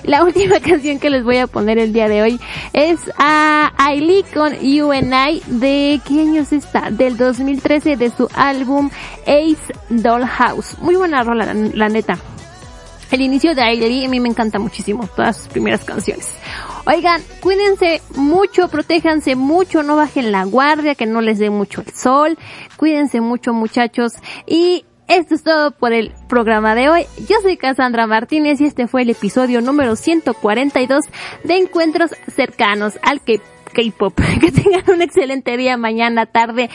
La 0.04 0.22
última 0.24 0.60
canción 0.60 0.98
que 0.98 1.10
les 1.10 1.24
voy 1.24 1.38
a 1.38 1.46
poner 1.46 1.78
el 1.78 1.92
día 1.92 2.08
de 2.08 2.22
hoy 2.22 2.40
es 2.72 2.98
a 3.18 3.72
Ailey 3.78 4.24
con 4.34 4.52
UNI. 4.52 5.42
¿De 5.46 6.00
qué 6.06 6.20
años 6.20 6.52
está? 6.52 6.90
Del 6.90 7.16
2013 7.16 7.96
de 7.96 8.10
su 8.10 8.28
álbum 8.34 8.90
Ace 9.22 9.74
Dollhouse. 9.88 10.78
Muy 10.80 10.96
buena 10.96 11.22
rola, 11.22 11.54
la 11.54 11.88
neta. 11.88 12.18
El 13.10 13.22
inicio 13.22 13.54
de 13.54 13.62
Ailey 13.62 14.04
a 14.04 14.08
mí 14.08 14.20
me 14.20 14.28
encanta 14.28 14.58
muchísimo, 14.58 15.08
todas 15.16 15.36
sus 15.38 15.48
primeras 15.48 15.84
canciones. 15.84 16.28
Oigan, 16.86 17.22
cuídense 17.40 18.02
mucho, 18.16 18.68
protéjanse 18.68 19.34
mucho, 19.34 19.82
no 19.82 19.96
bajen 19.96 20.32
la 20.32 20.44
guardia, 20.44 20.94
que 20.94 21.06
no 21.06 21.20
les 21.20 21.38
dé 21.38 21.50
mucho 21.50 21.82
el 21.82 21.92
sol. 21.92 22.38
Cuídense 22.76 23.20
mucho 23.20 23.52
muchachos 23.52 24.12
y 24.46 24.84
esto 25.08 25.34
es 25.34 25.42
todo 25.42 25.70
por 25.70 25.94
el 25.94 26.12
programa 26.28 26.74
de 26.74 26.90
hoy. 26.90 27.06
Yo 27.28 27.36
soy 27.40 27.56
Cassandra 27.56 28.06
Martínez 28.06 28.60
y 28.60 28.66
este 28.66 28.86
fue 28.86 29.02
el 29.02 29.10
episodio 29.10 29.62
número 29.62 29.96
142 29.96 31.06
de 31.44 31.56
Encuentros 31.56 32.10
cercanos 32.34 32.98
al 33.02 33.22
que 33.22 33.40
K-pop. 33.78 34.20
Que 34.40 34.50
tengan 34.50 34.82
un 34.88 35.02
excelente 35.02 35.56
día, 35.56 35.76
mañana, 35.76 36.26
tarde 36.26 36.68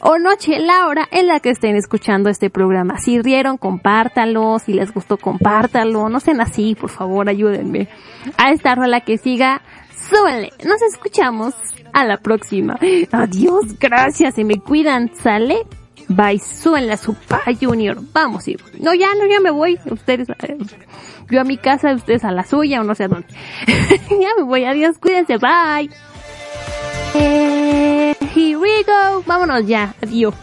o 0.00 0.18
noche, 0.18 0.58
la 0.58 0.86
hora 0.86 1.08
en 1.10 1.26
la 1.26 1.40
que 1.40 1.50
estén 1.50 1.76
escuchando 1.76 2.28
este 2.28 2.50
programa. 2.50 2.98
Si 2.98 3.20
rieron, 3.20 3.56
compártanlo. 3.56 4.58
Si 4.58 4.74
les 4.74 4.92
gustó, 4.92 5.16
compártanlo. 5.16 6.08
No 6.08 6.20
sean 6.20 6.40
así, 6.40 6.74
por 6.74 6.90
favor, 6.90 7.28
ayúdenme. 7.28 7.88
A 8.36 8.50
esta 8.50 8.74
rola 8.74 9.00
que 9.00 9.16
siga, 9.16 9.62
súbanle. 10.10 10.52
Nos 10.64 10.82
escuchamos 10.82 11.54
a 11.92 12.04
la 12.04 12.18
próxima. 12.18 12.78
Adiós, 13.10 13.78
gracias, 13.78 14.34
se 14.34 14.44
me 14.44 14.60
cuidan. 14.60 15.10
Sale. 15.14 15.66
Bye, 16.08 16.40
suena 16.40 16.96
Supa 16.96 17.42
Junior. 17.58 17.98
Vamos, 18.12 18.48
ir. 18.48 18.60
No, 18.80 18.92
ya, 18.94 19.14
no, 19.14 19.26
ya 19.26 19.40
me 19.40 19.50
voy. 19.50 19.78
Ustedes, 19.90 20.28
yo 21.30 21.40
a 21.40 21.44
mi 21.44 21.56
casa, 21.56 21.94
ustedes 21.94 22.24
a 22.24 22.32
la 22.32 22.44
suya 22.44 22.80
o 22.80 22.84
no 22.84 22.94
sé 22.94 23.04
a 23.04 23.08
dónde. 23.08 23.28
ya 24.10 24.30
me 24.36 24.42
voy, 24.42 24.64
adiós, 24.64 24.98
cuídense, 24.98 25.38
bye. 25.38 25.88
Eh, 27.14 28.14
here 28.34 28.58
we 28.58 28.84
go. 28.84 29.22
Vámonos 29.26 29.66
ya. 29.66 29.94
Adiós. 30.02 30.34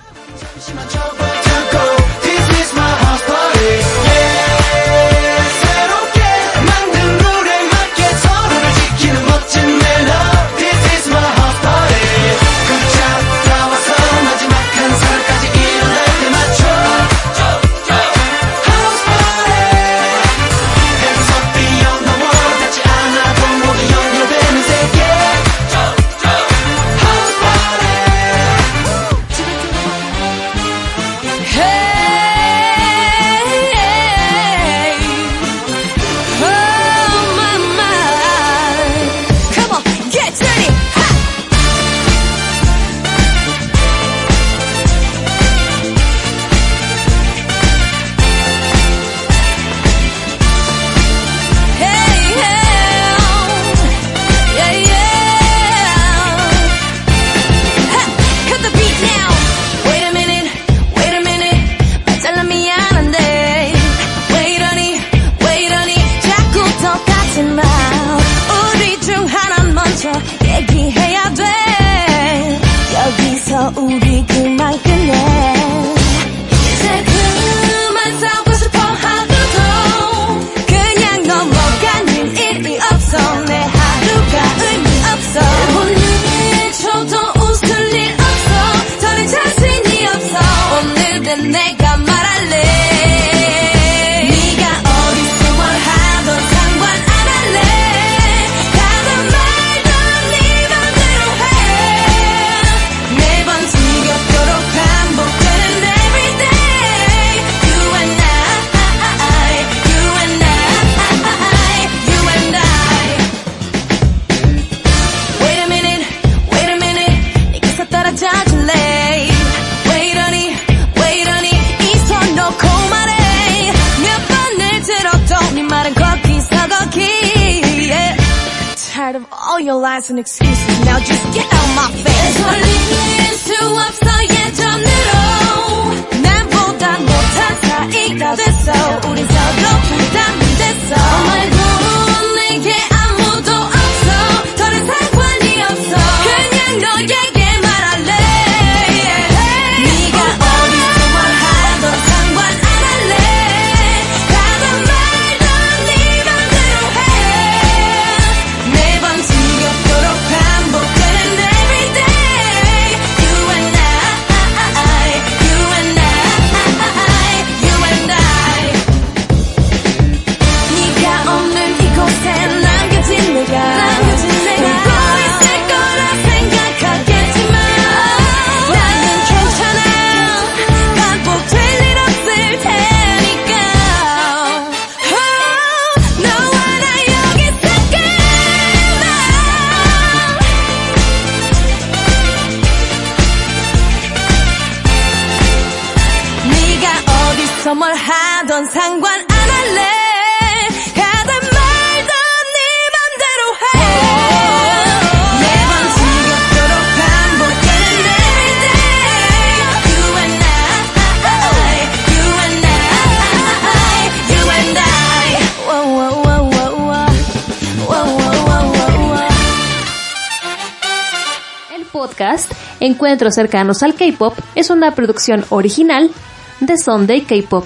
Encuentros 223.17 223.33
cercanos 223.33 223.81
al 223.81 223.95
K-pop 223.95 224.37
es 224.53 224.69
una 224.69 224.93
producción 224.93 225.43
original 225.49 226.11
de 226.59 226.77
Sunday 226.77 227.21
K-pop. 227.21 227.65